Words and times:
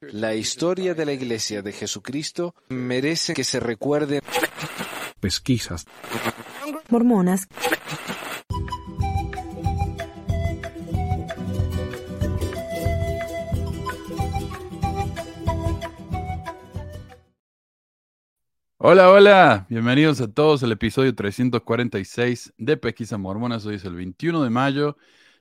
La 0.00 0.34
historia 0.34 0.94
de 0.94 1.06
la 1.06 1.12
Iglesia 1.12 1.62
de 1.62 1.72
Jesucristo 1.72 2.54
merece 2.68 3.34
que 3.34 3.44
se 3.44 3.60
recuerde. 3.60 4.20
Pesquisas. 5.20 5.86
Mormonas. 6.88 7.46
Hola, 18.82 19.10
hola, 19.10 19.66
bienvenidos 19.68 20.20
a 20.22 20.32
todos 20.32 20.62
al 20.62 20.72
episodio 20.72 21.14
346 21.14 22.54
de 22.56 22.76
Pesquisa 22.78 23.18
Mormonas. 23.18 23.66
Hoy 23.66 23.74
es 23.74 23.84
el 23.84 23.94
21 23.94 24.42
de 24.42 24.50
mayo 24.50 24.96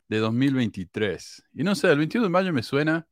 de 0.10 0.18
2023. 0.18 1.44
Y 1.54 1.64
no 1.64 1.74
sé, 1.74 1.90
el 1.90 2.00
21 2.00 2.26
de 2.26 2.30
mayo 2.30 2.52
me 2.52 2.64
suena, 2.64 3.08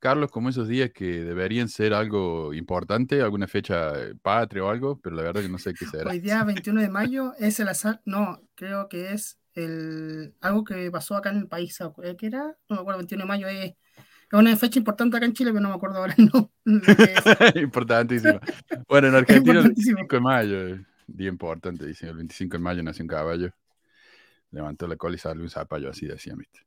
Carlos, 0.00 0.30
como 0.30 0.48
esos 0.48 0.66
días 0.66 0.90
que 0.90 1.22
deberían 1.22 1.68
ser 1.68 1.94
algo 1.94 2.52
importante, 2.52 3.22
alguna 3.22 3.46
fecha 3.46 3.92
eh, 3.96 4.14
patria 4.20 4.64
o 4.64 4.70
algo, 4.70 4.98
pero 4.98 5.14
la 5.14 5.22
verdad 5.22 5.42
que 5.42 5.48
no 5.48 5.58
sé 5.58 5.74
qué 5.74 5.86
será. 5.86 6.10
Hoy 6.10 6.20
día 6.20 6.42
21 6.42 6.80
de 6.80 6.88
mayo 6.88 7.34
es 7.38 7.60
el 7.60 7.68
azar, 7.68 8.00
no, 8.04 8.42
creo 8.54 8.88
que 8.88 9.12
es 9.12 9.38
el 9.54 10.34
algo 10.40 10.64
que 10.64 10.90
pasó 10.90 11.16
acá 11.16 11.30
en 11.30 11.38
el 11.38 11.48
país, 11.48 11.78
¿qué 12.18 12.26
era? 12.26 12.56
No 12.68 12.76
me 12.76 12.80
acuerdo, 12.80 12.98
21 12.98 13.24
de 13.24 13.28
mayo 13.28 13.46
es 13.46 13.74
es 14.32 14.38
una 14.38 14.56
fecha 14.56 14.78
importante 14.78 15.16
acá 15.16 15.26
en 15.26 15.32
Chile, 15.32 15.50
pero 15.50 15.60
no 15.60 15.70
me 15.70 15.74
acuerdo 15.74 15.98
ahora 15.98 16.14
no. 16.16 16.52
Importantísima. 17.60 18.40
Bueno, 18.88 19.08
en 19.08 19.14
Argentina 19.16 19.58
el 19.58 19.64
25 19.66 20.06
de 20.08 20.20
mayo, 20.20 20.78
día 21.08 21.28
importante, 21.28 21.84
dicen. 21.84 22.10
El 22.10 22.16
25 22.16 22.56
de 22.56 22.62
mayo 22.62 22.82
nació 22.82 23.02
un 23.02 23.08
caballo. 23.08 23.50
Levantó 24.52 24.86
la 24.86 24.94
cola 24.94 25.16
y 25.16 25.18
salió 25.18 25.42
un 25.42 25.50
zapallo, 25.50 25.90
así 25.90 26.06
decía, 26.06 26.34
¿viste? 26.36 26.60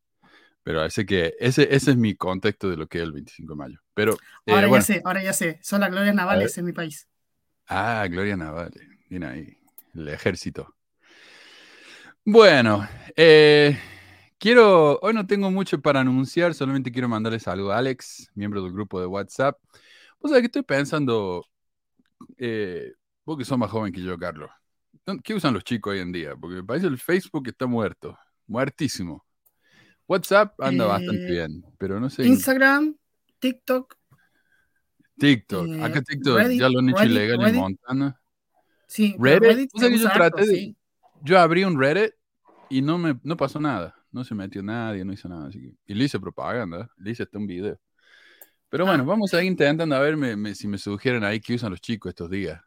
Pero 0.64 0.84
ese 0.86 1.06
que, 1.06 1.34
ese, 1.40 1.74
ese 1.76 1.92
es 1.92 1.98
mi 1.98 2.16
contexto 2.16 2.70
de 2.70 2.78
lo 2.78 2.88
que 2.88 3.00
es 3.00 3.04
el 3.04 3.12
25 3.12 3.54
de 3.54 3.58
mayo. 3.58 3.80
Pero, 3.94 4.14
eh, 4.46 4.54
ahora 4.54 4.70
ya 4.70 4.82
sé, 4.82 5.02
ahora 5.04 5.24
ya 5.24 5.34
sé. 5.34 5.60
Son 5.62 5.82
las 5.82 5.92
glorias 5.92 6.16
navales 6.16 6.58
en 6.58 6.66
mi 6.66 6.74
país. 6.74 7.08
Ah, 7.68 8.06
gloria 8.10 8.38
navales. 8.38 8.88
Mira 9.10 9.32
ahí, 9.32 9.58
el 9.94 10.08
ejército. 10.08 10.74
Bueno, 12.26 12.88
eh, 13.16 13.78
Quiero, 14.44 15.00
hoy 15.02 15.14
no 15.14 15.26
tengo 15.26 15.50
mucho 15.52 15.82
para 15.82 16.02
anunciar, 16.02 16.54
solamente 16.54 16.92
quiero 16.92 17.08
mandarle 17.08 17.40
saludo 17.40 17.72
a 17.72 17.78
Alex, 17.78 18.30
miembro 18.36 18.62
del 18.62 18.74
grupo 18.74 19.00
de 19.00 19.06
WhatsApp. 19.06 19.58
Pues 20.20 20.32
sabés 20.32 20.42
que 20.42 20.48
estoy 20.48 20.64
pensando, 20.64 21.46
eh, 22.38 22.92
vos 23.24 23.38
que 23.38 23.46
sos 23.46 23.58
más 23.58 23.72
joven 23.72 23.94
que 23.94 24.02
yo, 24.02 24.20
Carlos, 24.20 24.50
¿qué 25.24 25.34
usan 25.34 25.54
los 25.54 25.64
chicos 25.64 25.94
hoy 25.94 26.00
en 26.00 26.12
día? 26.12 26.36
Porque 26.36 26.58
me 26.58 26.64
parece 26.66 26.88
el 26.88 26.98
Facebook 26.98 27.48
está 27.48 27.68
muerto, 27.68 28.20
muertísimo. 28.46 29.26
WhatsApp 30.08 30.60
anda 30.62 30.86
bastante 30.86 31.28
Eh, 31.28 31.32
bien, 31.32 31.66
pero 31.78 32.00
no 32.00 32.10
sé. 32.10 32.26
Instagram, 32.26 32.96
TikTok, 33.40 33.96
TikTok, 35.18 35.68
eh, 35.68 35.84
acá 35.84 36.02
TikTok 36.02 36.38
Reddit, 36.38 36.60
ya 36.60 36.70
lo 36.70 36.80
han 36.80 36.90
hecho 36.90 36.98
Reddit, 37.00 37.12
ilegal 37.12 37.36
en 37.40 37.46
Reddit. 37.46 37.60
Montana. 37.62 38.22
sí, 38.88 39.16
Reddit, 39.20 39.70
o 39.74 39.80
sea 39.80 39.88
se 39.90 39.94
que 39.96 40.00
yo 40.02 40.08
harto, 40.08 40.20
traté 40.20 40.46
de- 40.48 40.56
sí. 40.56 40.78
Yo 41.26 41.40
abrí 41.40 41.64
un 41.64 41.80
Reddit 41.80 42.14
y 42.70 42.82
no 42.82 42.98
me 42.98 43.18
no 43.24 43.38
pasó 43.38 43.60
nada. 43.60 43.96
No 44.12 44.24
se 44.24 44.36
metió 44.36 44.62
nadie, 44.62 45.04
no 45.06 45.14
hizo 45.14 45.28
nada. 45.28 45.48
Así 45.48 45.60
que, 45.60 45.74
y 45.88 45.94
le 45.96 46.04
hice 46.04 46.20
propaganda, 46.20 46.90
le 46.98 47.12
hice 47.12 47.24
hasta 47.24 47.38
un 47.40 47.48
video. 47.48 47.80
Pero 48.70 48.86
bueno, 48.86 49.04
Ah. 49.04 49.06
vamos 49.08 49.34
a 49.34 49.42
ir 49.42 49.48
intentando 49.48 49.96
a 49.96 50.00
ver 50.00 50.18
me- 50.18 50.36
me- 50.36 50.54
si 50.54 50.68
me 50.68 50.78
sugieren 50.78 51.24
ahí 51.24 51.40
qué 51.40 51.56
usan 51.56 51.72
los 51.72 51.82
chicos 51.82 52.10
estos 52.10 52.30
días. 52.30 52.62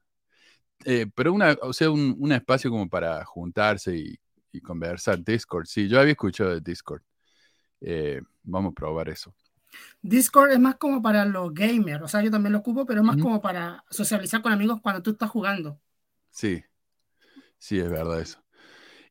Eh, 0.85 1.07
pero 1.15 1.33
una, 1.33 1.57
o 1.63 1.73
sea, 1.73 1.91
un, 1.91 2.15
un 2.19 2.33
espacio 2.33 2.71
como 2.71 2.89
para 2.89 3.25
juntarse 3.25 3.97
y, 3.97 4.19
y 4.53 4.61
conversar. 4.61 5.23
Discord, 5.23 5.67
sí, 5.67 5.89
yo 5.89 6.01
había 6.01 6.13
escuchado 6.13 6.51
de 6.51 6.61
Discord. 6.61 7.03
Eh, 7.81 8.21
vamos 8.43 8.73
a 8.73 8.75
probar 8.75 9.09
eso. 9.09 9.35
Discord 10.03 10.53
es 10.53 10.59
más 10.61 10.77
como 10.77 11.03
para 11.03 11.25
los 11.25 11.53
gamers, 11.53 12.03
o 12.03 12.09
sea, 12.09 12.23
yo 12.23 12.31
también 12.31 12.53
lo 12.53 12.59
ocupo, 12.61 12.87
pero 12.87 13.01
es 13.01 13.07
más 13.07 13.17
como 13.17 13.41
para 13.41 13.85
socializar 13.91 14.43
con 14.43 14.53
amigos 14.53 14.81
cuando 14.83 15.03
tú 15.03 15.11
estás 15.11 15.31
jugando. 15.31 15.81
Sí, 16.31 16.63
sí, 17.59 17.79
es 17.79 17.91
verdad 17.91 18.21
eso. 18.21 18.43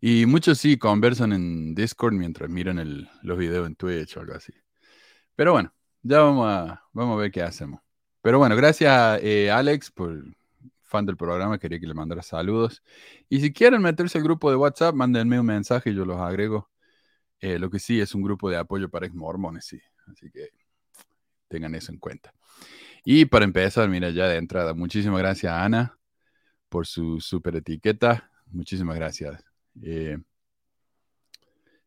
Y 0.01 0.25
muchos 0.27 0.59
sí 0.59 0.77
conversan 0.77 1.33
en 1.33 1.75
Discord 1.75 2.13
mientras 2.15 2.49
miran 2.49 2.79
el- 2.79 3.09
los 3.23 3.37
videos 3.37 3.67
en 3.67 3.75
Twitch 3.75 4.17
o 4.17 4.21
algo 4.21 4.35
así. 4.35 4.53
Pero 5.35 5.53
bueno, 5.53 5.73
ya 6.03 6.21
vamos 6.21 6.47
a, 6.49 6.83
vamos 6.93 7.17
a 7.17 7.21
ver 7.21 7.31
qué 7.31 7.43
hacemos. 7.43 7.81
Pero 8.21 8.39
bueno, 8.39 8.55
gracias 8.55 9.19
eh, 9.23 9.51
Alex 9.51 9.91
por 9.91 10.23
fan 10.83 11.05
del 11.05 11.17
programa, 11.17 11.59
quería 11.59 11.79
que 11.79 11.87
le 11.87 11.93
mandara 11.95 12.23
saludos. 12.23 12.83
Y 13.29 13.41
si 13.41 13.53
quieren 13.53 13.81
meterse 13.81 14.17
al 14.19 14.23
grupo 14.25 14.49
de 14.51 14.57
WhatsApp, 14.57 14.95
mándenme 14.95 15.39
un 15.39 15.45
mensaje 15.47 15.91
y 15.91 15.95
yo 15.95 16.05
los 16.05 16.19
agrego. 16.19 16.69
Eh, 17.39 17.59
lo 17.59 17.69
que 17.69 17.79
sí 17.79 17.99
es 18.01 18.15
un 18.15 18.23
grupo 18.23 18.49
de 18.49 18.57
apoyo 18.57 18.89
para 18.89 19.05
ex 19.07 19.15
mormones, 19.15 19.65
sí. 19.65 19.79
Así 20.07 20.29
que 20.31 20.49
tengan 21.47 21.75
eso 21.75 21.91
en 21.91 21.99
cuenta. 21.99 22.33
Y 23.05 23.25
para 23.25 23.45
empezar, 23.45 23.89
mira, 23.89 24.09
ya 24.11 24.27
de 24.27 24.37
entrada, 24.37 24.73
muchísimas 24.73 25.19
gracias 25.19 25.51
a 25.53 25.65
Ana 25.65 25.97
por 26.69 26.87
su 26.87 27.21
super 27.21 27.55
etiqueta. 27.57 28.31
Muchísimas 28.51 28.95
gracias. 28.97 29.43
Eh, 29.83 30.17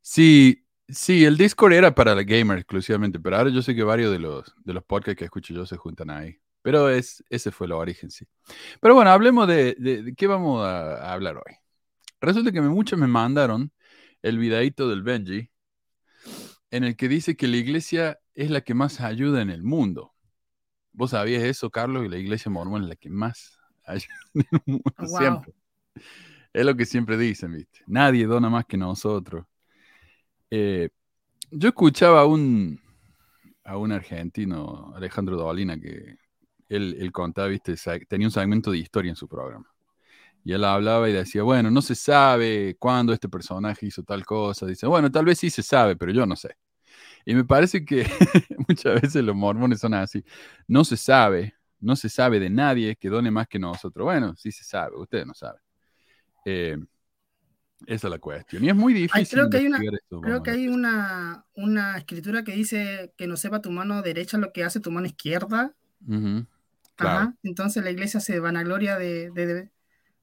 sí, 0.01 0.65
sí, 0.89 1.25
el 1.25 1.37
Discord 1.37 1.73
era 1.73 1.95
para 1.95 2.15
la 2.15 2.23
gamer 2.23 2.59
exclusivamente, 2.59 3.19
pero 3.21 3.37
ahora 3.37 3.51
yo 3.51 3.63
sé 3.63 3.75
que 3.75 3.83
varios 3.83 4.13
de 4.13 4.19
los, 4.19 4.55
de 4.65 4.73
los 4.75 4.85
podcasts 4.85 5.19
que 5.19 5.25
escucho 5.25 5.55
yo 5.55 5.67
se 5.67 5.77
juntan 5.77 6.11
ahí. 6.11 6.37
Pero 6.63 6.89
es, 6.91 7.23
ese 7.31 7.51
fue 7.53 7.67
el 7.67 7.73
origen, 7.73 8.11
sí. 8.11 8.27
Pero 8.81 8.95
bueno, 8.95 9.11
hablemos 9.11 9.49
de, 9.49 9.77
de- 9.79 10.03
de 10.05 10.15
qué 10.15 10.27
vamos 10.29 10.65
a, 10.67 10.97
a 11.11 11.13
hablar 11.15 11.37
hoy. 11.39 11.55
Resulta 12.21 12.53
que 12.53 12.61
me- 12.63 12.69
muchos 12.71 12.99
me 12.99 13.07
mandaron 13.09 13.73
el 14.23 14.39
videito 14.39 14.89
del 14.89 15.03
Benji 15.03 15.51
en 16.71 16.85
el 16.85 16.97
que 16.97 17.09
dice 17.09 17.37
que 17.37 17.49
la 17.49 17.57
iglesia 17.57 18.21
es 18.35 18.51
la 18.51 18.61
que 18.61 18.75
más 18.75 19.01
ayuda 19.01 19.43
en 19.43 19.51
el 19.51 19.63
mundo. 19.63 20.15
¿Vos 20.93 21.11
sabías 21.11 21.43
eso, 21.45 21.71
Carlos? 21.71 22.03
Que 22.03 22.09
la 22.09 22.19
iglesia 22.19 22.51
mormona 22.51 22.85
es 22.85 22.89
la 22.91 22.97
que 22.97 23.11
más 23.11 23.59
ayuda 23.85 24.15
en 24.35 24.47
el 24.51 24.61
mundo. 24.67 24.95
Wow. 24.99 25.19
Siempre. 25.19 25.55
Es 26.53 26.65
lo 26.65 26.77
que 26.77 26.87
siempre 26.87 27.17
dicen, 27.17 27.53
¿viste? 27.53 27.81
Nadie 27.87 28.27
dona 28.27 28.51
más 28.51 28.65
que 28.67 28.77
nosotros. 28.77 29.47
Eh, 30.51 30.89
yo 31.51 31.69
escuchaba 31.69 32.21
a 32.23 32.27
un, 32.27 32.81
a 33.65 33.77
un 33.77 33.93
argentino, 33.93 34.93
Alejandro 34.95 35.37
Dolina, 35.37 35.79
que 35.79 36.17
él, 36.69 36.97
él 36.99 37.13
contaba, 37.13 37.49
¿viste? 37.49 37.75
Tenía 38.09 38.27
un 38.27 38.33
segmento 38.33 38.71
de 38.71 38.79
historia 38.79 39.11
en 39.11 39.17
su 39.17 39.29
programa. 39.29 39.71
Y 40.49 40.55
él 40.55 40.65
hablaba 40.65 41.11
y 41.11 41.13
decía, 41.13 41.43
bueno, 41.43 41.71
no 41.71 41.83
se 41.83 41.95
sabe 41.95 42.75
cuándo 42.79 43.13
este 43.13 43.29
personaje 43.29 43.85
hizo 43.85 44.03
tal 44.03 44.25
cosa. 44.25 44.65
Dice, 44.65 44.87
bueno, 44.87 45.13
tal 45.13 45.27
vez 45.27 45.39
sí 45.39 45.51
se 45.51 45.63
sabe, 45.63 45.95
pero 45.95 46.11
yo 46.11 46.25
no 46.25 46.37
sé. 46.37 46.57
Y 47.27 47.35
me 47.35 47.45
parece 47.45 47.85
que 47.85 48.07
muchas 48.67 48.99
veces 49.03 49.23
los 49.23 49.37
mormones 49.37 49.79
son 49.79 49.93
así. 49.93 50.25
No 50.67 50.85
se 50.85 50.97
sabe, 50.97 51.53
no 51.81 51.97
se 51.97 52.09
sabe 52.09 52.41
de 52.41 52.49
nadie 52.49 52.97
que 52.97 53.11
done 53.11 53.31
más 53.31 53.47
que 53.47 53.59
nosotros. 53.59 54.07
Bueno, 54.07 54.35
sí 54.37 54.51
se 54.51 54.65
sabe, 54.65 54.97
ustedes 54.97 55.27
no 55.27 55.35
saben. 55.35 55.61
Eh, 56.47 56.79
esa 57.87 58.07
es 58.07 58.11
la 58.11 58.19
cuestión. 58.19 58.65
Y 58.65 58.71
es 58.71 58.75
muy 58.75 58.95
difícil. 58.95 59.29
creo 59.29 59.51
que 59.51 59.59
hay 59.59 59.67
una- 59.67 59.81
esto, 59.83 60.21
Creo 60.23 60.43
que 60.43 60.51
hay 60.53 60.69
una, 60.69 61.45
una 61.57 61.99
escritura 61.99 62.43
que 62.43 62.53
dice 62.53 63.13
que 63.19 63.27
no 63.27 63.37
sepa 63.37 63.61
tu 63.61 63.71
mano 63.71 64.01
derecha 64.01 64.39
lo 64.39 64.51
que 64.55 64.65
hace 64.65 64.81
tu 64.81 64.91
mano 64.91 65.09
izquierda. 65.09 65.75
Claro. 66.07 67.19
Ajá. 67.19 67.35
Entonces 67.43 67.85
la 67.85 67.91
iglesia 67.91 68.21
se 68.21 68.41
vanagloria 68.41 68.97
de, 68.97 69.31
de, 69.31 69.47
de, 69.47 69.71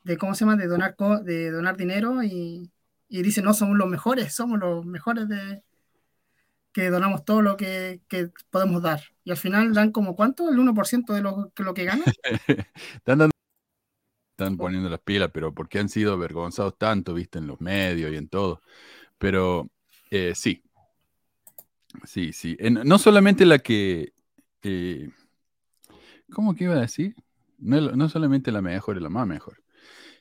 de 0.06 0.18
cómo 0.18 0.36
se 0.36 0.46
llama, 0.46 0.56
de 0.56 0.68
donar, 0.68 0.96
de 1.24 1.52
donar 1.52 1.76
dinero 1.76 2.24
y, 2.24 2.72
y 3.10 3.24
dice, 3.24 3.42
no, 3.42 3.54
somos 3.54 3.76
los 3.76 3.90
mejores, 3.90 4.34
somos 4.34 4.60
los 4.60 4.86
mejores 4.86 5.28
de 5.28 5.64
que 6.72 6.90
donamos 6.90 7.26
todo 7.26 7.42
lo 7.42 7.58
que, 7.58 8.02
que 8.08 8.30
podemos 8.52 8.84
dar. 8.84 9.02
Y 9.24 9.32
al 9.32 9.38
final 9.38 9.74
dan 9.74 9.92
como 9.92 10.16
cuánto, 10.16 10.48
el 10.50 10.60
1% 10.60 11.14
de 11.14 11.22
lo, 11.22 11.52
que 11.56 11.64
lo 11.64 11.74
que 11.74 11.86
ganan. 11.86 12.06
Están, 12.98 14.58
poniendo 14.58 14.90
las 14.90 15.00
pilas, 15.00 15.32
pero 15.34 15.54
porque 15.54 15.80
han 15.80 15.90
sido 15.90 16.14
avergonzados 16.14 16.78
tanto, 16.78 17.14
viste, 17.14 17.40
en 17.40 17.48
los 17.48 17.60
medios 17.62 18.12
y 18.12 18.18
en 18.18 18.28
todo. 18.28 18.62
Pero 19.18 19.72
eh, 20.12 20.34
sí. 20.36 20.62
Sí, 22.04 22.32
sí. 22.34 22.58
No 22.60 23.00
solamente 23.00 23.46
la 23.46 23.60
que. 23.60 24.14
eh, 24.62 25.10
¿Cómo 26.32 26.54
que 26.54 26.66
iba 26.66 26.76
a 26.76 26.82
decir? 26.82 27.16
No, 27.58 27.80
no 27.80 28.10
solamente 28.10 28.52
la 28.52 28.62
mejor, 28.62 28.98
es 28.98 29.02
la 29.02 29.10
más 29.10 29.26
mejor. 29.26 29.65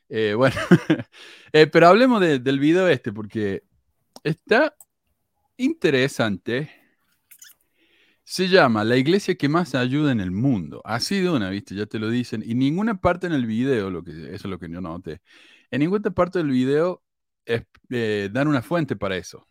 Eh, 0.08 0.34
bueno, 0.34 0.56
eh, 1.52 1.66
pero 1.66 1.88
hablemos 1.88 2.20
de- 2.20 2.38
del 2.38 2.58
video 2.58 2.88
este, 2.88 3.12
porque 3.12 3.62
está 4.24 4.76
interesante. 5.58 6.70
Se 8.24 8.48
llama 8.48 8.84
La 8.84 8.96
iglesia 8.96 9.34
que 9.34 9.48
más 9.48 9.74
ayuda 9.74 10.10
en 10.12 10.20
el 10.20 10.30
mundo. 10.30 10.80
Así 10.84 11.20
de 11.20 11.30
una, 11.30 11.50
¿viste? 11.50 11.74
Ya 11.74 11.86
te 11.86 11.98
lo 11.98 12.08
dicen. 12.08 12.42
Y 12.44 12.54
ninguna 12.54 13.00
parte 13.00 13.26
en 13.26 13.34
el 13.34 13.46
video, 13.46 13.90
lo 13.90 14.02
que, 14.02 14.12
eso 14.12 14.34
es 14.34 14.44
lo 14.46 14.58
que 14.58 14.68
yo 14.70 14.80
noté, 14.80 15.20
en 15.70 15.80
ninguna 15.80 16.10
parte 16.10 16.38
del 16.38 16.48
video 16.50 17.02
es- 17.44 17.64
eh, 17.90 18.30
dan 18.32 18.48
una 18.48 18.62
fuente 18.62 18.96
para 18.96 19.16
eso. 19.16 19.46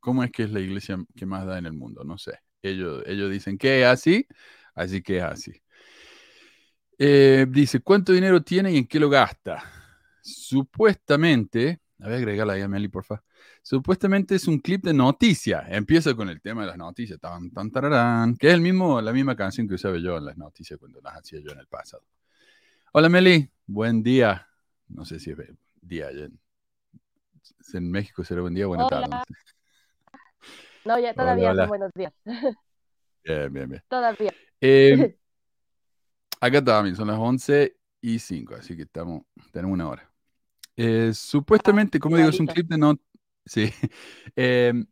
¿Cómo 0.00 0.24
es 0.24 0.32
que 0.32 0.44
es 0.44 0.52
la 0.52 0.60
iglesia 0.60 0.98
que 1.16 1.26
más 1.26 1.46
da 1.46 1.58
en 1.58 1.66
el 1.66 1.74
mundo? 1.74 2.04
No 2.04 2.18
sé. 2.18 2.38
Ellos, 2.62 3.02
ellos 3.06 3.30
dicen 3.32 3.58
que 3.58 3.82
es 3.82 3.86
así, 3.88 4.26
así 4.74 5.02
que 5.02 5.18
es 5.18 5.24
así. 5.24 5.52
Eh, 6.98 7.46
dice, 7.48 7.80
¿cuánto 7.80 8.12
dinero 8.12 8.42
tiene 8.42 8.72
y 8.72 8.78
en 8.78 8.86
qué 8.86 9.00
lo 9.00 9.08
gasta? 9.10 9.62
Supuestamente, 10.20 11.80
a 12.00 12.08
ver, 12.08 12.18
agregarla 12.18 12.54
ahí 12.54 12.62
a 12.62 12.68
Meli, 12.68 12.88
porfa. 12.88 13.22
Supuestamente 13.62 14.34
es 14.34 14.46
un 14.46 14.58
clip 14.58 14.84
de 14.84 14.94
noticias. 14.94 15.64
Empieza 15.68 16.14
con 16.14 16.28
el 16.28 16.40
tema 16.40 16.62
de 16.62 16.68
las 16.68 16.76
noticias, 16.76 17.18
tan, 17.18 17.50
tan, 17.50 17.70
tararán, 17.70 18.36
que 18.36 18.48
es 18.48 18.54
el 18.54 18.60
mismo, 18.60 19.00
la 19.00 19.12
misma 19.12 19.34
canción 19.36 19.66
que 19.66 19.74
usaba 19.74 19.98
yo 19.98 20.16
en 20.18 20.26
las 20.26 20.36
noticias 20.36 20.78
cuando 20.78 21.00
las 21.00 21.14
hacía 21.16 21.40
yo 21.40 21.50
en 21.52 21.58
el 21.58 21.66
pasado. 21.66 22.04
Hola 22.92 23.08
Meli, 23.08 23.50
buen 23.66 24.02
día. 24.02 24.46
No 24.88 25.04
sé 25.04 25.18
si 25.18 25.32
es 25.32 25.38
día 25.80 26.10
en, 26.10 26.38
en 27.72 27.90
México 27.90 28.22
será 28.24 28.42
buen 28.42 28.54
día, 28.54 28.66
buena 28.66 28.86
tarde. 28.86 29.08
No, 30.84 30.98
ya 30.98 31.12
todavía 31.14 31.50
hola. 31.50 31.62
son 31.64 31.68
buenos 31.68 31.90
días. 31.94 32.12
Bien, 33.24 33.50
bien, 33.50 33.70
bien. 33.70 33.82
Todavía. 33.88 34.34
Eh, 34.60 35.16
acá 36.40 36.64
también 36.64 36.96
son 36.96 37.08
las 37.08 37.18
11 37.18 37.76
y 38.00 38.18
5, 38.18 38.54
así 38.56 38.76
que 38.76 38.82
estamos, 38.82 39.22
tenemos 39.52 39.74
una 39.74 39.88
hora. 39.88 40.10
Eh, 40.76 41.12
supuestamente, 41.14 41.98
como 41.98 42.16
digo, 42.16 42.28
es 42.28 42.40
un 42.40 42.46
clip 42.46 42.68
de 42.68 42.78
no. 42.78 42.98
Sí. 43.46 43.72
Em, 44.36 44.86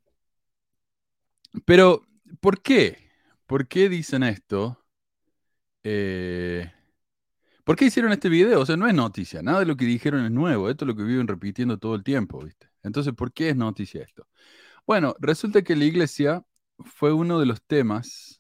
pero, 1.65 2.07
¿por 2.41 2.63
qué? 2.63 3.11
¿Por 3.47 3.69
qué 3.69 3.89
dicen 3.89 4.23
esto? 4.23 4.79
Eh, 5.85 6.71
¿por 7.65 7.77
qué 7.77 7.87
hicieron 7.87 8.13
este 8.13 8.29
video? 8.29 8.61
O 8.61 8.67
sea, 8.67 8.77
no 8.77 8.89
es 8.89 8.95
noticia, 8.95 9.43
nada 9.43 9.61
de 9.61 9.67
lo 9.67 9.77
que 9.77 9.85
dijeron 9.85 10.25
es 10.25 10.31
nuevo, 10.31 10.71
esto 10.71 10.85
es 10.85 10.89
lo 10.89 10.97
que 10.97 11.03
viven 11.03 11.29
repitiendo 11.29 11.79
todo 11.79 11.95
el 11.95 12.05
tiempo, 12.05 12.43
¿viste? 12.43 12.69
Entonces, 12.83 13.13
¿por 13.15 13.33
qué 13.33 13.51
es 13.51 13.57
noticia 13.57 14.03
esto? 14.03 14.27
Bueno, 14.87 15.15
resulta 15.21 15.63
que 15.63 15.77
la 15.77 15.85
iglesia 15.85 16.45
fue 16.79 17.13
uno 17.13 17.39
de 17.39 17.47
los 17.47 17.63
temas 17.63 18.32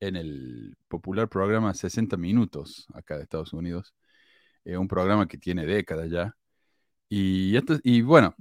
en 0.00 0.16
el 0.16 0.76
popular 0.88 1.28
programa 1.28 1.74
60 1.74 2.16
Minutos, 2.16 2.86
acá 2.94 3.16
de 3.16 3.22
Estados 3.24 3.52
Unidos, 3.52 3.94
eh, 4.64 4.76
un 4.76 4.88
programa 4.88 5.28
que 5.28 5.38
tiene 5.38 5.66
décadas 5.66 6.10
ya. 6.10 6.36
Y, 7.08 8.00
bueno, 8.02 8.34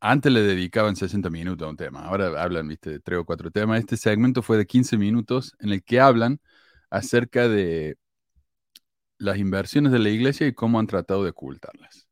antes 0.00 0.32
le 0.32 0.42
dedicaban 0.42 0.96
60 0.96 1.28
minutos 1.30 1.66
a 1.66 1.70
un 1.70 1.76
tema, 1.76 2.04
ahora 2.04 2.40
hablan, 2.42 2.68
viste, 2.68 2.90
de 2.90 3.00
tres 3.00 3.18
o 3.18 3.24
cuatro 3.24 3.50
temas. 3.50 3.80
Este 3.80 3.96
segmento 3.96 4.42
fue 4.42 4.56
de 4.56 4.66
15 4.66 4.96
minutos 4.96 5.54
en 5.60 5.70
el 5.70 5.82
que 5.84 6.00
hablan 6.00 6.40
acerca 6.90 7.48
de 7.48 7.96
las 9.18 9.38
inversiones 9.38 9.92
de 9.92 9.98
la 9.98 10.10
iglesia 10.10 10.46
y 10.46 10.54
cómo 10.54 10.78
han 10.78 10.86
tratado 10.86 11.24
de 11.24 11.30
ocultarlas. 11.30 12.08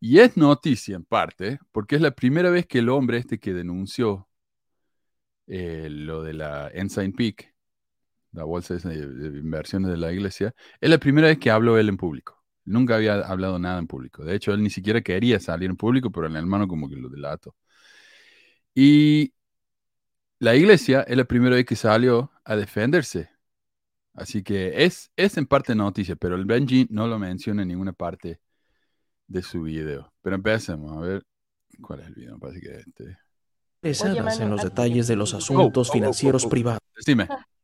Y 0.00 0.18
es 0.18 0.36
noticia 0.36 0.96
en 0.96 1.04
parte, 1.04 1.58
porque 1.72 1.96
es 1.96 2.02
la 2.02 2.10
primera 2.12 2.50
vez 2.50 2.66
que 2.66 2.80
el 2.80 2.88
hombre 2.90 3.18
este 3.18 3.38
que 3.38 3.54
denunció 3.54 4.28
eh, 5.46 5.88
lo 5.90 6.22
de 6.22 6.34
la 6.34 6.68
Ensign 6.72 7.12
Peak, 7.12 7.54
la 8.32 8.44
bolsa 8.44 8.74
de, 8.74 9.06
de 9.08 9.38
inversiones 9.38 9.90
de 9.90 9.96
la 9.96 10.12
iglesia, 10.12 10.54
es 10.80 10.90
la 10.90 10.98
primera 10.98 11.28
vez 11.28 11.38
que 11.38 11.50
habló 11.50 11.78
él 11.78 11.88
en 11.88 11.96
público. 11.96 12.44
Nunca 12.64 12.96
había 12.96 13.20
hablado 13.20 13.58
nada 13.58 13.78
en 13.78 13.86
público. 13.86 14.24
De 14.24 14.34
hecho, 14.34 14.52
él 14.52 14.62
ni 14.62 14.70
siquiera 14.70 15.00
quería 15.00 15.40
salir 15.40 15.70
en 15.70 15.76
público, 15.76 16.10
pero 16.10 16.26
el 16.26 16.36
hermano 16.36 16.66
como 16.68 16.88
que 16.88 16.96
lo 16.96 17.08
delató. 17.08 17.54
Y 18.74 19.32
la 20.38 20.54
iglesia 20.54 21.02
es 21.02 21.16
la 21.16 21.24
primera 21.24 21.56
vez 21.56 21.64
que 21.64 21.76
salió 21.76 22.30
a 22.44 22.56
defenderse. 22.56 23.30
Así 24.14 24.42
que 24.42 24.84
es, 24.84 25.10
es 25.16 25.36
en 25.36 25.46
parte 25.46 25.74
noticia, 25.74 26.16
pero 26.16 26.36
el 26.36 26.44
Benji 26.44 26.86
no 26.90 27.06
lo 27.06 27.18
menciona 27.18 27.62
en 27.62 27.68
ninguna 27.68 27.92
parte 27.92 28.40
de 29.28 29.42
su 29.42 29.62
video. 29.62 30.12
Pero 30.22 30.36
empecemos 30.36 30.96
a 30.96 31.00
ver 31.00 31.26
cuál 31.82 32.00
es 32.00 32.06
el 32.08 32.14
video. 32.14 32.38
Que 32.40 32.76
este. 32.76 33.25
Interesadas 33.88 34.38
Manu, 34.38 34.44
en 34.44 34.50
los 34.50 34.62
detalles 34.62 35.06
de 35.06 35.16
los 35.16 35.34
asuntos 35.34 35.90
financieros 35.90 36.46
privados. 36.46 36.80
Decime. 36.96 37.28